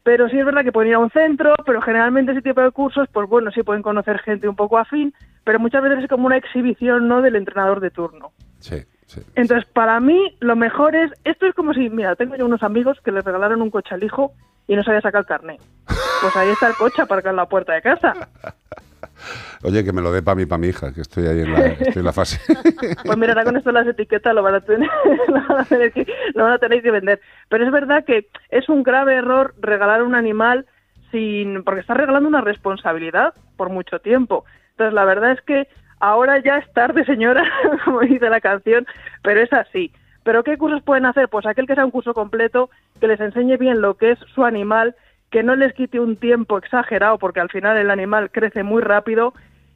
Pero 0.03 0.29
sí 0.29 0.39
es 0.39 0.45
verdad 0.45 0.63
que 0.63 0.71
pueden 0.71 0.89
ir 0.89 0.95
a 0.95 0.99
un 0.99 1.11
centro, 1.11 1.53
pero 1.65 1.81
generalmente 1.81 2.31
ese 2.31 2.41
tipo 2.41 2.61
de 2.61 2.71
cursos, 2.71 3.07
pues 3.11 3.29
bueno, 3.29 3.51
sí 3.51 3.61
pueden 3.61 3.83
conocer 3.83 4.19
gente 4.19 4.47
un 4.47 4.55
poco 4.55 4.77
afín, 4.77 5.13
pero 5.43 5.59
muchas 5.59 5.83
veces 5.83 6.03
es 6.03 6.09
como 6.09 6.25
una 6.25 6.37
exhibición, 6.37 7.07
¿no?, 7.07 7.21
del 7.21 7.35
entrenador 7.35 7.79
de 7.79 7.91
turno. 7.91 8.31
Sí, 8.59 8.77
sí. 9.05 9.21
Entonces, 9.35 9.69
para 9.69 9.99
mí, 9.99 10.35
lo 10.39 10.55
mejor 10.55 10.95
es, 10.95 11.11
esto 11.23 11.45
es 11.45 11.53
como 11.53 11.73
si, 11.73 11.89
mira, 11.89 12.15
tengo 12.15 12.35
yo 12.35 12.45
unos 12.45 12.63
amigos 12.63 12.99
que 13.03 13.11
les 13.11 13.23
regalaron 13.23 13.61
un 13.61 13.69
coche 13.69 13.93
al 13.93 14.03
hijo 14.03 14.33
y 14.67 14.75
no 14.75 14.83
sabía 14.83 15.01
sacar 15.01 15.21
el 15.21 15.27
carné. 15.27 15.57
Pues 16.21 16.35
ahí 16.35 16.49
está 16.49 16.67
el 16.67 16.75
coche 16.75 17.01
aparcado 17.01 17.31
en 17.31 17.37
la 17.37 17.45
puerta 17.45 17.73
de 17.73 17.81
casa. 17.81 18.13
Oye, 19.63 19.83
que 19.83 19.93
me 19.93 20.01
lo 20.01 20.11
dé 20.11 20.21
para 20.21 20.35
mí, 20.35 20.45
para 20.45 20.59
mi 20.59 20.67
hija, 20.67 20.93
que 20.93 21.01
estoy 21.01 21.27
ahí 21.27 21.41
en 21.41 21.53
la, 21.53 21.59
estoy 21.79 21.99
en 21.99 22.05
la 22.05 22.13
fase. 22.13 22.39
Pues 23.05 23.17
mira, 23.17 23.33
ahora 23.33 23.45
con 23.45 23.57
esto 23.57 23.71
las 23.71 23.87
etiquetas 23.87 24.33
lo 24.33 24.43
van 24.43 24.55
a 24.55 24.61
tener, 24.61 24.89
lo 25.27 25.33
van 25.47 25.59
a 25.59 25.65
tener 25.65 25.91
que, 25.91 26.05
lo 26.33 26.43
van 26.43 26.53
a 26.53 26.57
tener 26.59 26.81
que 26.81 26.91
vender. 26.91 27.21
Pero 27.49 27.65
es 27.65 27.71
verdad 27.71 28.03
que 28.05 28.27
es 28.49 28.69
un 28.69 28.83
grave 28.83 29.15
error 29.15 29.53
regalar 29.59 30.03
un 30.03 30.15
animal 30.15 30.65
sin, 31.11 31.63
porque 31.63 31.81
estás 31.81 31.97
regalando 31.97 32.29
una 32.29 32.41
responsabilidad 32.41 33.33
por 33.57 33.69
mucho 33.69 33.99
tiempo. 33.99 34.45
Entonces 34.71 34.93
la 34.93 35.05
verdad 35.05 35.31
es 35.31 35.41
que 35.41 35.67
ahora 35.99 36.39
ya 36.39 36.57
es 36.57 36.71
tarde, 36.73 37.05
señora, 37.05 37.43
como 37.85 38.01
dice 38.01 38.29
la 38.29 38.41
canción, 38.41 38.85
pero 39.23 39.41
es 39.41 39.53
así. 39.53 39.91
¿Pero 40.23 40.43
qué 40.43 40.57
cursos 40.57 40.83
pueden 40.83 41.05
hacer? 41.05 41.29
Pues 41.29 41.45
aquel 41.45 41.65
que 41.65 41.75
sea 41.75 41.85
un 41.85 41.91
curso 41.91 42.13
completo, 42.13 42.69
que 42.99 43.07
les 43.07 43.19
enseñe 43.19 43.57
bien 43.57 43.81
lo 43.81 43.95
que 43.95 44.11
es 44.11 44.19
su 44.35 44.45
animal, 44.45 44.95
que 45.31 45.43
no 45.43 45.55
les 45.55 45.73
quite 45.73 45.99
un 45.99 46.17
tiempo 46.17 46.57
exagerado, 46.57 47.17
porque 47.17 47.39
al 47.39 47.49
final 47.49 47.77
el 47.77 47.89
animal 47.89 48.29
crece 48.31 48.63
muy 48.63 48.81
rápido 48.81 49.33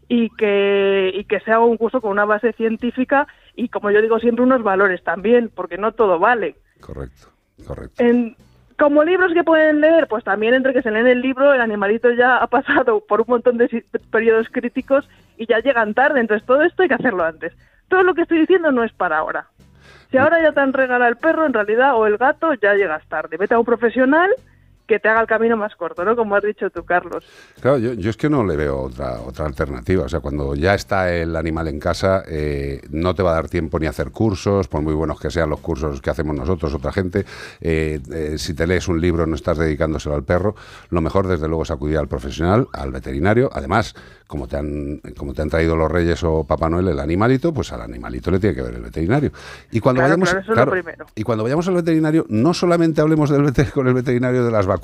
y 0.08 0.30
que, 0.32 1.12
y 1.14 1.24
que 1.24 1.40
se 1.40 1.52
haga 1.52 1.66
un 1.66 1.78
curso 1.78 2.02
con 2.02 2.12
una 2.12 2.26
base 2.26 2.54
científica 2.54 3.28
y, 3.56 3.70
como 3.70 3.90
yo 3.90 4.02
digo 4.02 4.20
siempre, 4.20 4.44
unos 4.44 4.62
valores 4.62 5.02
también, 5.04 5.50
porque 5.54 5.78
no 5.78 5.94
todo 5.94 6.20
vale. 6.20 6.58
Correcto, 6.82 7.30
correcto. 7.66 8.04
En, 8.04 8.36
como 8.78 9.06
libros 9.06 9.34
que 9.34 9.46
pueden 9.46 9.80
leer, 9.80 10.08
pues 10.08 10.26
también 10.26 10.54
entre 10.54 10.74
que 10.74 10.82
se 10.82 10.92
leen 10.92 11.08
el 11.08 11.22
libro, 11.22 11.54
el 11.54 11.62
animalito 11.62 12.12
ya 12.12 12.38
ha 12.38 12.48
pasado 12.48 13.00
por 13.08 13.22
un 13.22 13.28
montón 13.30 13.58
de 13.58 13.84
periodos 14.12 14.48
críticos 14.52 15.08
y 15.38 15.48
ya 15.48 15.60
llegan 15.60 15.94
tarde, 15.94 16.20
entonces 16.20 16.46
todo 16.46 16.64
esto 16.64 16.84
hay 16.84 16.90
que 16.90 16.96
hacerlo 16.96 17.24
antes. 17.24 17.54
Todo 17.88 18.04
lo 18.04 18.14
que 18.14 18.24
estoy 18.24 18.40
diciendo 18.40 18.74
no 18.74 18.84
es 18.84 18.92
para 18.92 19.20
ahora. 19.20 19.48
Si 20.12 20.18
ahora 20.18 20.42
ya 20.42 20.52
te 20.52 20.60
han 20.60 20.74
regalado 20.74 21.10
el 21.10 21.18
perro, 21.18 21.46
en 21.46 21.54
realidad, 21.54 21.96
o 21.96 22.06
el 22.06 22.18
gato, 22.18 22.54
ya 22.56 22.74
llegas 22.74 23.08
tarde. 23.08 23.38
Vete 23.38 23.54
a 23.54 23.60
un 23.60 23.66
profesional 23.66 24.30
que 24.88 25.00
te 25.00 25.10
haga 25.10 25.22
el 25.22 25.28
camino 25.28 25.58
más 25.58 25.76
corto, 25.76 26.04
¿no? 26.06 26.16
Como 26.16 26.36
has 26.36 26.44
dicho 26.44 26.70
tú, 26.70 26.84
Carlos. 26.86 27.24
Claro, 27.60 27.78
yo, 27.78 27.94
yo 27.94 28.10
es 28.10 28.18
que 28.18 28.30
no 28.30 28.46
le 28.46 28.56
veo 28.56 28.80
otra, 28.82 29.20
otra 29.22 29.46
alternativa. 29.46 30.04
O 30.04 30.10
sea, 30.10 30.20
cuando 30.20 30.54
ya 30.56 30.76
está 30.76 31.12
el 31.14 31.36
animal 31.36 31.68
en 31.68 31.80
casa, 31.80 32.24
eh, 32.28 32.82
no 32.92 33.16
te 33.16 33.24
va 33.24 33.32
a 33.32 33.36
dar 33.36 33.50
tiempo 33.50 33.80
ni 33.80 33.88
a 33.88 33.90
hacer 33.90 34.12
cursos, 34.12 34.68
por 34.68 34.82
muy 34.82 34.94
buenos 34.94 35.20
que 35.20 35.32
sean 35.32 35.50
los 35.50 35.60
cursos 35.60 36.02
que 36.02 36.10
hacemos 36.12 36.36
nosotros, 36.36 36.74
otra 36.74 36.92
gente. 36.92 37.26
Eh, 37.62 38.00
eh, 38.12 38.36
si 38.38 38.54
te 38.54 38.68
lees 38.68 38.88
un 38.88 39.02
libro, 39.02 39.26
no 39.26 39.36
estás 39.36 39.58
dedicándoselo 39.58 40.16
al 40.16 40.24
perro. 40.24 40.56
Lo 40.90 41.02
mejor, 41.02 41.28
desde 41.28 41.48
luego, 41.48 41.64
es 41.64 41.72
acudir 41.72 41.98
al 41.98 42.08
profesional, 42.08 42.68
al 42.74 42.92
veterinario. 42.92 43.50
Además, 43.54 43.96
como 44.28 44.48
te 44.48 44.58
han, 44.58 45.02
como 45.18 45.34
te 45.34 45.42
han 45.42 45.50
traído 45.50 45.76
los 45.76 45.92
Reyes 45.92 46.24
o 46.24 46.44
Papá 46.44 46.70
Noel 46.70 46.90
el 46.90 47.00
animalito, 47.00 47.54
pues 47.54 47.72
al 47.74 47.82
animalito 47.82 48.30
le 48.32 48.40
tiene 48.40 48.56
que 48.56 48.62
ver 48.62 48.76
el 48.76 48.82
veterinario. 48.82 49.32
Y 49.72 49.80
cuando 49.80 50.00
Claro, 50.02 50.10
vayamos, 50.12 50.30
claro, 50.30 50.42
eso 50.44 50.52
es 50.52 50.58
lo 50.58 50.66
claro, 50.66 50.72
primero. 50.72 51.06
y 51.16 51.24
cuando 51.24 51.44
vayamos 51.44 51.68
al 51.68 51.76
veterinario, 51.76 52.26
no 52.30 52.54
solamente 52.54 53.02
hablemos 53.02 53.30
del 53.30 53.46
con 53.74 53.88
el 53.88 53.94
veterinario 53.94 54.44
de 54.44 54.52
las 54.52 54.66
vacunas 54.66 54.75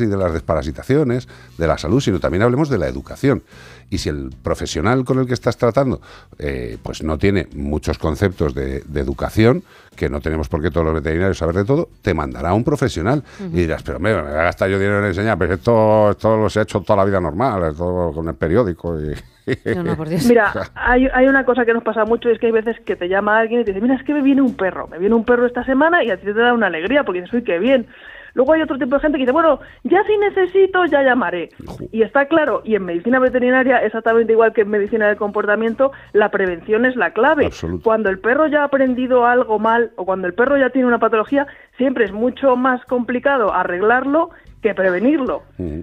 y 0.00 0.06
de 0.06 0.16
las 0.16 0.32
desparasitaciones, 0.32 1.28
de 1.58 1.66
la 1.66 1.78
salud, 1.78 2.00
sino 2.00 2.20
también 2.20 2.42
hablemos 2.42 2.68
de 2.68 2.78
la 2.78 2.88
educación. 2.88 3.42
Y 3.90 3.98
si 3.98 4.08
el 4.08 4.30
profesional 4.42 5.04
con 5.04 5.18
el 5.18 5.26
que 5.26 5.34
estás 5.34 5.56
tratando 5.56 6.00
eh, 6.38 6.78
pues 6.82 7.02
no 7.02 7.18
tiene 7.18 7.48
muchos 7.54 7.98
conceptos 7.98 8.54
de, 8.54 8.80
de 8.86 9.00
educación, 9.00 9.64
que 9.96 10.08
no 10.08 10.20
tenemos 10.20 10.48
por 10.48 10.62
qué 10.62 10.70
todos 10.70 10.86
los 10.86 10.94
veterinarios 10.94 11.38
saber 11.38 11.56
de 11.56 11.64
todo, 11.64 11.88
te 12.00 12.14
mandará 12.14 12.50
a 12.50 12.54
un 12.54 12.64
profesional. 12.64 13.22
Y 13.40 13.62
dirás, 13.62 13.82
pero 13.82 13.98
hombre, 13.98 14.14
me 14.14 14.22
voy 14.22 14.30
a 14.30 14.44
gastar 14.44 14.70
yo 14.70 14.78
dinero 14.78 15.00
en 15.00 15.06
enseñar, 15.06 15.36
pero 15.36 15.54
esto, 15.54 16.10
esto 16.12 16.36
lo 16.36 16.48
se 16.48 16.60
ha 16.60 16.62
hecho 16.62 16.80
toda 16.80 16.98
la 16.98 17.04
vida 17.04 17.20
normal, 17.20 17.74
todo 17.76 18.12
con 18.12 18.28
el 18.28 18.34
periódico. 18.34 18.98
Y... 19.00 19.14
Mira, 20.28 20.52
hay, 20.74 21.08
hay 21.12 21.26
una 21.26 21.44
cosa 21.44 21.64
que 21.64 21.72
nos 21.74 21.82
pasa 21.82 22.04
mucho 22.04 22.28
y 22.28 22.32
es 22.32 22.38
que 22.38 22.46
hay 22.46 22.52
veces 22.52 22.78
que 22.80 22.96
te 22.96 23.08
llama 23.08 23.38
alguien 23.38 23.60
y 23.60 23.64
te 23.64 23.72
dice, 23.72 23.80
mira, 23.82 23.94
es 23.96 24.02
que 24.04 24.14
me 24.14 24.22
viene 24.22 24.42
un 24.42 24.54
perro, 24.56 24.86
me 24.88 24.98
viene 24.98 25.14
un 25.14 25.24
perro 25.24 25.46
esta 25.46 25.64
semana 25.64 26.02
y 26.04 26.10
a 26.10 26.16
ti 26.16 26.24
te 26.26 26.32
da 26.34 26.52
una 26.52 26.66
alegría 26.68 27.04
porque 27.04 27.20
dices, 27.22 27.34
uy, 27.34 27.44
qué 27.44 27.58
bien. 27.58 27.86
Luego 28.34 28.52
hay 28.52 28.62
otro 28.62 28.78
tipo 28.78 28.94
de 28.94 29.00
gente 29.00 29.18
que 29.18 29.22
dice, 29.22 29.32
bueno, 29.32 29.58
ya 29.82 30.04
si 30.04 30.16
necesito, 30.16 30.84
ya 30.86 31.02
llamaré. 31.02 31.48
Y 31.90 32.02
está 32.02 32.26
claro, 32.26 32.62
y 32.64 32.76
en 32.76 32.84
medicina 32.84 33.18
veterinaria, 33.18 33.78
exactamente 33.78 34.32
igual 34.32 34.52
que 34.52 34.60
en 34.60 34.70
medicina 34.70 35.08
del 35.08 35.16
comportamiento, 35.16 35.90
la 36.12 36.30
prevención 36.30 36.86
es 36.86 36.94
la 36.94 37.12
clave. 37.12 37.50
Cuando 37.82 38.08
el 38.08 38.20
perro 38.20 38.46
ya 38.46 38.60
ha 38.62 38.64
aprendido 38.66 39.26
algo 39.26 39.58
mal 39.58 39.90
o 39.96 40.04
cuando 40.04 40.28
el 40.28 40.34
perro 40.34 40.56
ya 40.56 40.70
tiene 40.70 40.86
una 40.86 41.00
patología, 41.00 41.48
siempre 41.76 42.04
es 42.04 42.12
mucho 42.12 42.54
más 42.54 42.84
complicado 42.84 43.52
arreglarlo 43.52 44.30
que 44.62 44.74
prevenirlo. 44.74 45.42
Mm. 45.58 45.80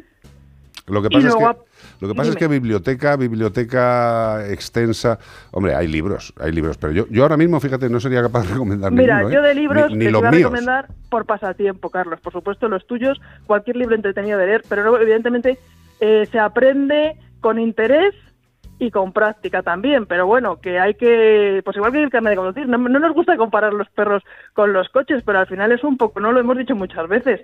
Lo 0.87 1.01
que 1.01 1.07
Y 1.11 1.15
pasa, 1.15 1.27
es 1.27 1.35
que, 1.35 1.41
luego- 1.41 1.65
lo 1.99 2.07
que 2.07 2.15
pasa 2.15 2.29
es 2.31 2.35
que 2.35 2.47
biblioteca, 2.47 3.15
biblioteca 3.15 4.47
extensa, 4.49 5.19
hombre, 5.51 5.75
hay 5.75 5.87
libros, 5.87 6.33
hay 6.39 6.51
libros, 6.51 6.77
pero 6.77 6.93
yo, 6.93 7.07
yo 7.09 7.23
ahora 7.23 7.37
mismo, 7.37 7.59
fíjate, 7.59 7.89
no 7.89 7.99
sería 7.99 8.21
capaz 8.21 8.43
de 8.43 8.53
recomendar 8.53 8.91
Mira, 8.91 9.17
ninguno, 9.17 9.29
¿eh? 9.31 9.35
yo 9.35 9.41
de 9.41 9.55
libros 9.55 9.91
ni, 9.91 9.97
ni 9.97 10.05
te 10.05 10.11
los 10.11 10.21
voy 10.21 10.27
a 10.27 10.31
míos. 10.31 10.51
recomendar 10.51 10.87
por 11.09 11.25
pasatiempo, 11.25 11.89
Carlos. 11.89 12.19
Por 12.21 12.33
supuesto, 12.33 12.67
los 12.67 12.85
tuyos, 12.85 13.19
cualquier 13.45 13.77
libro 13.77 13.95
entretenido 13.95 14.37
de 14.37 14.45
leer, 14.47 14.63
pero 14.69 14.99
evidentemente 15.01 15.57
eh, 15.99 16.27
se 16.31 16.39
aprende 16.39 17.15
con 17.39 17.59
interés 17.59 18.13
y 18.79 18.91
con 18.91 19.11
práctica 19.11 19.63
también. 19.63 20.05
Pero 20.05 20.27
bueno, 20.27 20.57
que 20.61 20.79
hay 20.79 20.93
que, 20.93 21.61
pues 21.65 21.75
igual 21.77 21.91
que 21.91 22.03
el 22.03 22.09
carnet 22.09 22.31
de 22.31 22.37
conducir, 22.37 22.67
no, 22.67 22.77
no 22.77 22.99
nos 22.99 23.13
gusta 23.13 23.35
comparar 23.37 23.73
los 23.73 23.89
perros 23.89 24.23
con 24.53 24.73
los 24.73 24.89
coches, 24.89 25.23
pero 25.25 25.39
al 25.39 25.47
final 25.47 25.71
es 25.71 25.83
un 25.83 25.97
poco, 25.97 26.19
no 26.19 26.31
lo 26.31 26.39
hemos 26.39 26.57
dicho 26.57 26.75
muchas 26.75 27.07
veces. 27.07 27.41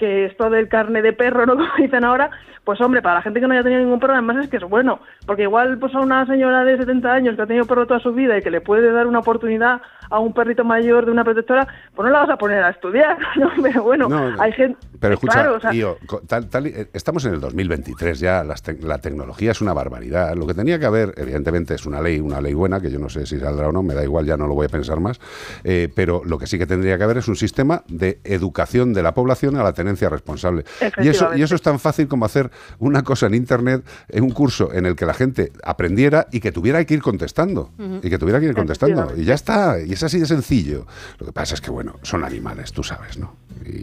Que 0.00 0.24
esto 0.24 0.50
del 0.50 0.68
carne 0.68 1.02
de 1.02 1.12
perro, 1.12 1.46
¿no? 1.46 1.54
Como 1.56 1.68
dicen 1.76 2.04
ahora, 2.04 2.30
pues 2.64 2.80
hombre, 2.80 3.02
para 3.02 3.16
la 3.16 3.22
gente 3.22 3.38
que 3.38 3.46
no 3.46 3.52
haya 3.52 3.62
tenido 3.62 3.82
ningún 3.82 4.00
perro, 4.00 4.14
además 4.14 4.38
es 4.38 4.48
que 4.48 4.56
es 4.56 4.64
bueno, 4.64 5.00
porque 5.26 5.42
igual 5.42 5.78
pues 5.78 5.94
a 5.94 6.00
una 6.00 6.26
señora 6.26 6.64
de 6.64 6.78
70 6.78 7.12
años 7.12 7.36
que 7.36 7.42
ha 7.42 7.46
tenido 7.46 7.66
perro 7.66 7.86
toda 7.86 8.00
su 8.00 8.12
vida 8.12 8.38
y 8.38 8.42
que 8.42 8.50
le 8.50 8.60
puede 8.60 8.90
dar 8.90 9.06
una 9.06 9.20
oportunidad 9.20 9.82
a 10.10 10.18
un 10.18 10.32
perrito 10.34 10.64
mayor 10.64 11.06
de 11.06 11.12
una 11.12 11.24
protectora, 11.24 11.66
pues 11.94 12.04
no 12.06 12.10
la 12.12 12.20
vas 12.20 12.30
a 12.30 12.36
poner 12.36 12.62
a 12.62 12.70
estudiar, 12.70 13.16
¿no? 13.36 13.50
Pero 13.62 13.82
bueno, 13.84 14.08
No, 14.08 14.30
no. 14.32 14.42
hay 14.42 14.52
gente... 14.52 14.76
Pero 14.98 15.14
escucha, 15.14 15.32
claro, 15.34 15.56
o 15.56 15.60
sea, 15.60 15.70
tío, 15.70 15.96
co- 16.06 16.20
tal- 16.26 16.48
tal 16.48 16.66
eh, 16.66 16.88
estamos 16.92 17.24
en 17.24 17.34
el 17.34 17.40
2023 17.40 18.20
ya, 18.20 18.44
las 18.44 18.62
tec- 18.62 18.82
la 18.82 18.98
tecnología 18.98 19.52
es 19.52 19.60
una 19.62 19.72
barbaridad. 19.72 20.34
Lo 20.36 20.46
que 20.46 20.52
tenía 20.54 20.78
que 20.78 20.84
haber, 20.86 21.14
evidentemente, 21.16 21.74
es 21.74 21.86
una 21.86 22.00
ley, 22.02 22.20
una 22.20 22.40
ley 22.40 22.52
buena, 22.54 22.80
que 22.80 22.90
yo 22.90 22.98
no 22.98 23.08
sé 23.08 23.24
si 23.26 23.38
saldrá 23.40 23.68
o 23.68 23.72
no, 23.72 23.82
me 23.82 23.94
da 23.94 24.02
igual, 24.04 24.26
ya 24.26 24.36
no 24.36 24.46
lo 24.46 24.54
voy 24.54 24.66
a 24.66 24.68
pensar 24.68 25.00
más. 25.00 25.18
eh, 25.64 25.88
pero 25.94 26.22
lo 26.24 26.38
que 26.38 26.46
sí 26.46 26.58
que 26.58 26.66
tendría 26.66 26.98
que 26.98 27.04
haber 27.04 27.16
es 27.18 27.28
un 27.28 27.36
sistema 27.36 27.82
de 27.88 28.20
educación 28.24 28.92
de 28.92 29.02
la 29.02 29.14
población 29.14 29.56
a 29.56 29.62
la 29.62 29.72
tenencia 29.72 30.08
responsable. 30.10 30.64
Y 30.98 31.08
eso, 31.08 31.30
y 31.34 31.42
eso 31.42 31.54
es 31.54 31.62
tan 31.62 31.78
fácil 31.78 32.08
como 32.08 32.24
hacer 32.24 32.50
una 32.78 33.02
cosa 33.02 33.26
en 33.26 33.34
Internet, 33.34 33.82
en 34.08 34.24
un 34.24 34.30
curso 34.30 34.72
en 34.74 34.86
el 34.86 34.96
que 34.96 35.06
la 35.06 35.14
gente 35.14 35.52
aprendiera 35.62 36.26
y 36.32 36.40
que 36.40 36.52
tuviera 36.52 36.84
que 36.84 36.94
ir 36.94 37.02
contestando. 37.02 37.70
Y 38.02 38.10
que 38.10 38.18
tuviera 38.18 38.40
que 38.40 38.46
ir 38.46 38.54
contestando. 38.54 39.12
Y 39.16 39.24
ya 39.24 39.34
está. 39.34 39.80
Y 39.80 39.92
es 40.00 40.04
así 40.04 40.18
de 40.18 40.26
sencillo. 40.26 40.86
Lo 41.18 41.26
que 41.26 41.32
pasa 41.32 41.54
es 41.54 41.60
que, 41.60 41.70
bueno, 41.70 41.96
son 42.02 42.24
animales, 42.24 42.72
tú 42.72 42.82
sabes, 42.82 43.18
¿no? 43.18 43.36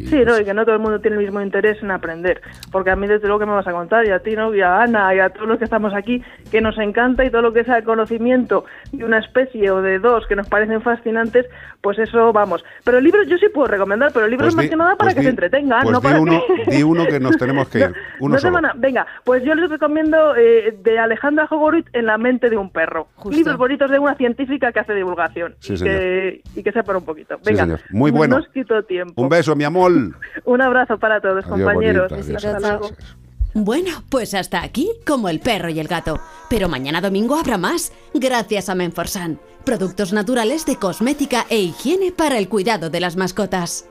Sí, 0.10 0.22
no, 0.26 0.40
y 0.40 0.46
que 0.46 0.54
no 0.54 0.64
todo 0.66 0.76
el 0.76 0.82
mundo 0.82 1.00
tiene 1.00 1.18
el 1.18 1.24
mismo 1.24 1.42
interés 1.42 1.82
en 1.82 1.92
aprender. 1.92 2.42
Porque 2.72 2.92
a 2.92 2.96
mí, 2.96 3.08
desde 3.08 3.28
luego, 3.28 3.40
que 3.40 3.46
me 3.46 3.52
vas 3.54 3.68
a 3.68 3.72
contar, 3.72 4.06
y 4.06 4.10
a 4.12 4.20
ti, 4.20 4.36
¿no? 4.36 4.54
Y 4.54 4.62
a 4.62 4.82
Ana, 4.82 5.14
y 5.16 5.20
a 5.20 5.30
todos 5.30 5.48
los 5.48 5.58
que 5.58 5.66
estamos 5.66 5.94
aquí, 5.94 6.24
que 6.52 6.62
nos 6.62 6.78
encanta 6.78 7.24
y 7.26 7.30
todo 7.30 7.42
lo 7.42 7.54
que 7.54 7.64
sea 7.64 7.78
el 7.78 7.84
conocimiento 7.84 8.66
de 8.92 9.04
una 9.06 9.20
especie 9.20 9.70
o 9.72 9.82
de 9.82 10.00
dos 10.00 10.26
que 10.28 10.36
nos 10.36 10.48
parecen 10.48 10.82
fascinantes, 10.82 11.46
pues 11.82 12.00
eso, 12.00 12.32
vamos. 12.34 12.64
Pero 12.84 13.00
libros 13.02 13.28
yo 13.28 13.38
sí 13.38 13.48
puedo 13.54 13.68
recomendar, 13.68 14.12
pero 14.14 14.28
libros 14.28 14.48
Pues 14.48 14.56
más 14.56 14.64
di- 14.64 14.70
que 14.70 14.76
nada 14.76 14.96
para 14.96 15.08
pues 15.08 15.16
que 15.16 15.20
di- 15.22 15.26
se 15.26 15.30
entretengan, 15.32 15.82
pues 15.84 15.92
no 15.94 16.00
di 16.00 16.04
para 16.08 16.20
uno, 16.22 16.42
que... 16.66 16.72
di 16.76 16.84
uno 16.84 17.06
que 17.06 17.20
nos 17.20 17.38
tenemos 17.38 17.68
que 17.70 17.80
ir. 17.80 17.94
Uno 18.20 18.36
No 18.36 18.40
solo. 18.40 18.60
Venga, 18.76 19.06
pues 19.24 19.44
yo 19.44 19.54
les 19.56 19.70
recomiendo 19.70 20.36
eh, 20.36 20.76
de 20.84 21.00
Alejandra 21.00 21.48
Jogorit 21.48 21.88
En 21.94 22.06
la 22.06 22.18
mente 22.18 22.50
de 22.50 22.58
un 22.58 22.72
perro. 22.72 23.08
Libros 23.30 23.58
bonitos 23.58 23.90
de 23.92 24.00
una 24.00 24.16
científica 24.16 24.72
que 24.72 24.80
hace 24.80 24.94
divulgación. 24.94 25.56
Sí, 25.60 25.74
y, 25.76 25.78
que, 25.84 26.42
y 26.56 26.64
que 26.64 26.72
sepa 26.72 26.98
un 26.98 27.06
poquito. 27.06 27.36
Sí, 27.38 27.52
Venga, 27.52 27.64
señor. 27.64 27.80
Muy 27.92 28.12
bueno. 28.12 28.38
No 28.38 28.42
os 28.44 28.50
quito 28.50 28.82
tiempo. 28.84 29.22
Un 29.22 29.30
beso, 29.30 29.56
mi 29.58 29.64
amor. 29.66 29.92
Un 30.46 30.62
abrazo 30.62 30.98
para 30.98 31.20
todos, 31.20 31.46
Adiós, 31.46 31.50
compañeros. 31.50 32.10
bonita, 32.12 32.26
adiós, 32.28 32.46
Hasta 32.46 32.58
adiós. 32.68 32.80
luego. 32.80 32.96
Bueno, 33.54 34.04
pues 34.10 34.34
hasta 34.36 34.62
aquí, 34.62 34.92
como 35.06 35.30
el 35.30 35.40
perro 35.40 35.70
y 35.70 35.80
el 35.80 35.88
gato. 35.88 36.20
Pero 36.50 36.70
mañana 36.70 37.02
domingo 37.02 37.36
habrá 37.36 37.58
más, 37.58 37.92
gracias 38.14 38.70
a 38.70 38.76
Menforsan. 38.76 39.40
Productos 39.66 40.14
naturales 40.14 40.66
de 40.66 40.76
cosmética 40.78 41.46
e 41.50 41.60
higiene 41.60 42.12
para 42.12 42.38
el 42.38 42.48
cuidado 42.50 42.90
de 42.90 43.00
las 43.00 43.16
mascotas. 43.18 43.90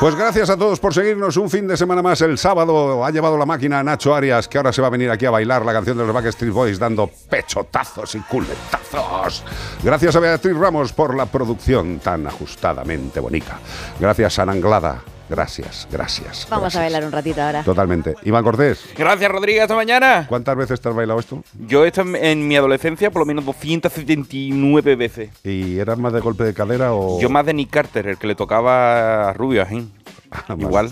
Pues 0.00 0.14
gracias 0.14 0.50
a 0.50 0.56
todos 0.56 0.78
por 0.78 0.92
seguirnos 0.92 1.36
un 1.38 1.48
fin 1.48 1.66
de 1.66 1.76
semana 1.76 2.02
más. 2.02 2.20
El 2.20 2.36
sábado 2.36 3.04
ha 3.04 3.10
llevado 3.10 3.38
la 3.38 3.46
máquina 3.46 3.80
a 3.80 3.82
Nacho 3.82 4.14
Arias, 4.14 4.46
que 4.46 4.58
ahora 4.58 4.72
se 4.72 4.82
va 4.82 4.88
a 4.88 4.90
venir 4.90 5.10
aquí 5.10 5.24
a 5.24 5.30
bailar 5.30 5.64
la 5.64 5.72
canción 5.72 5.96
de 5.96 6.04
los 6.04 6.14
Backstreet 6.14 6.52
Boys 6.52 6.78
dando 6.78 7.10
pechotazos 7.30 8.14
y 8.14 8.20
culetazos. 8.20 9.42
Gracias 9.82 10.14
a 10.16 10.20
Beatriz 10.20 10.56
Ramos 10.56 10.92
por 10.92 11.16
la 11.16 11.26
producción 11.26 11.98
tan 11.98 12.26
ajustadamente 12.26 13.20
bonita. 13.20 13.58
Gracias 13.98 14.38
a 14.38 14.42
Ana 14.42 14.52
Anglada. 14.52 15.15
Gracias, 15.28 15.88
gracias. 15.90 16.46
Vamos 16.48 16.62
gracias. 16.74 16.76
a 16.76 16.84
bailar 16.84 17.04
un 17.04 17.12
ratito 17.12 17.42
ahora. 17.42 17.62
Totalmente. 17.62 18.14
Iván 18.24 18.44
Cortés, 18.44 18.84
Gracias, 18.96 19.30
Rodríguez. 19.30 19.62
Hasta 19.62 19.74
mañana. 19.74 20.26
¿cuántas 20.28 20.56
veces 20.56 20.80
te 20.80 20.88
has 20.88 20.94
bailado 20.94 21.18
esto? 21.20 21.42
Yo 21.66 21.84
he 21.84 21.88
estado 21.88 22.08
en- 22.10 22.24
en 22.24 22.48
mi 22.48 22.56
adolescencia 22.56 23.10
por 23.10 23.20
lo 23.22 23.26
menos 23.26 23.44
279 23.44 24.96
veces. 24.96 25.30
¿Y 25.44 25.78
eras 25.78 25.98
más 25.98 26.12
de 26.12 26.20
golpe 26.20 26.44
de 26.44 26.54
cadera 26.54 26.92
o...? 26.92 27.20
Yo 27.20 27.28
más 27.30 27.44
de 27.46 27.54
Nick 27.54 27.70
Carter, 27.70 28.06
el 28.08 28.18
que 28.18 28.26
le 28.26 28.34
tocaba 28.34 29.30
a 29.30 29.32
Rubio, 29.32 29.62
así. 29.62 29.88
Igual. 30.58 30.86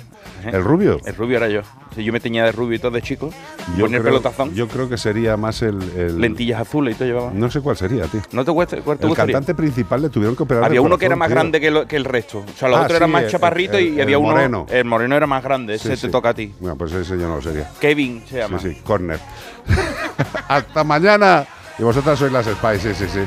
¿eh? 0.45 0.51
¿El 0.53 0.63
rubio? 0.65 1.01
El 1.05 1.15
rubio 1.15 1.37
era 1.39 1.49
yo. 1.49 1.61
Sí, 1.95 2.03
yo 2.05 2.13
me 2.13 2.21
teñía 2.21 2.45
de 2.45 2.53
rubio 2.53 2.77
y 2.77 2.79
todo 2.79 2.91
de 2.93 3.03
chico. 3.03 3.31
Yo 3.77 3.85
Ponía 3.85 3.97
el 3.99 4.03
creo, 4.03 4.15
pelotazón. 4.21 4.55
yo 4.55 4.69
creo 4.69 4.89
que 4.89 4.97
sería 4.99 5.37
más 5.37 5.63
el... 5.63 5.81
el- 5.97 6.21
Lentillas 6.21 6.61
azules 6.61 6.95
y 6.95 6.99
todo 6.99 7.09
llevaba. 7.09 7.31
No 7.33 7.51
sé 7.51 7.61
cuál 7.61 7.77
sería, 7.77 8.05
tío. 8.07 8.21
¿No 8.33 8.45
te, 8.45 8.53
cuesta, 8.53 8.77
cuál 8.83 8.99
te 8.99 9.05
El 9.05 9.09
gustaría? 9.11 9.35
cantante 9.35 9.55
principal 9.55 10.03
le 10.03 10.09
tuvieron 10.09 10.35
que 10.37 10.43
operar 10.43 10.65
Había 10.65 10.81
el 10.81 10.87
uno 10.87 10.99
que 10.99 11.07
era 11.07 11.17
más 11.17 11.29
tío. 11.29 11.35
grande 11.37 11.61
que, 11.61 11.71
lo- 11.71 11.87
que 11.87 11.97
el 11.97 12.05
resto. 12.05 12.39
O 12.39 12.59
sea, 12.59 12.69
los 12.69 12.79
Ah, 12.79 12.83
otros 12.83 12.97
eran 12.97 13.11
más 13.11 13.27
chaparritos 13.29 13.81
y 13.81 13.95
el 13.97 14.01
había 14.03 14.19
uno. 14.19 14.31
moreno. 14.33 14.67
El 14.71 14.85
moreno 14.85 15.17
era 15.17 15.27
más 15.27 15.43
grande. 15.43 15.79
Sí, 15.79 15.89
Ese 15.89 15.97
sí. 15.97 16.07
te 16.07 16.13
toca 16.13 16.31
a 16.31 16.35
ti. 16.35 16.53
Bueno, 16.61 16.77
pues 16.77 16.93
ese 16.93 17.19
yo 17.19 17.29
no 17.29 17.37
lo 17.37 17.43
sería. 17.43 17.71
Kevin 17.81 18.23
se 18.29 18.39
llama. 18.39 18.59
Sí, 18.59 18.75
sí, 18.75 18.81
corner. 18.83 19.19
Hasta 20.49 20.85
mañana. 20.85 21.47
Y 21.79 21.83
vosotras 21.83 22.19
sois 22.19 22.33
las 22.33 22.47
Spice, 22.47 22.95
sí, 22.95 23.05
sí, 23.05 23.11
sí. 23.13 23.21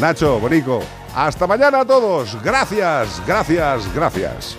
Nacho, 0.00 0.38
Bonico, 0.40 0.80
hasta 1.14 1.46
mañana 1.46 1.80
a 1.80 1.84
todos. 1.84 2.36
Gracias, 2.42 3.22
gracias, 3.26 3.88
gracias. 3.94 4.56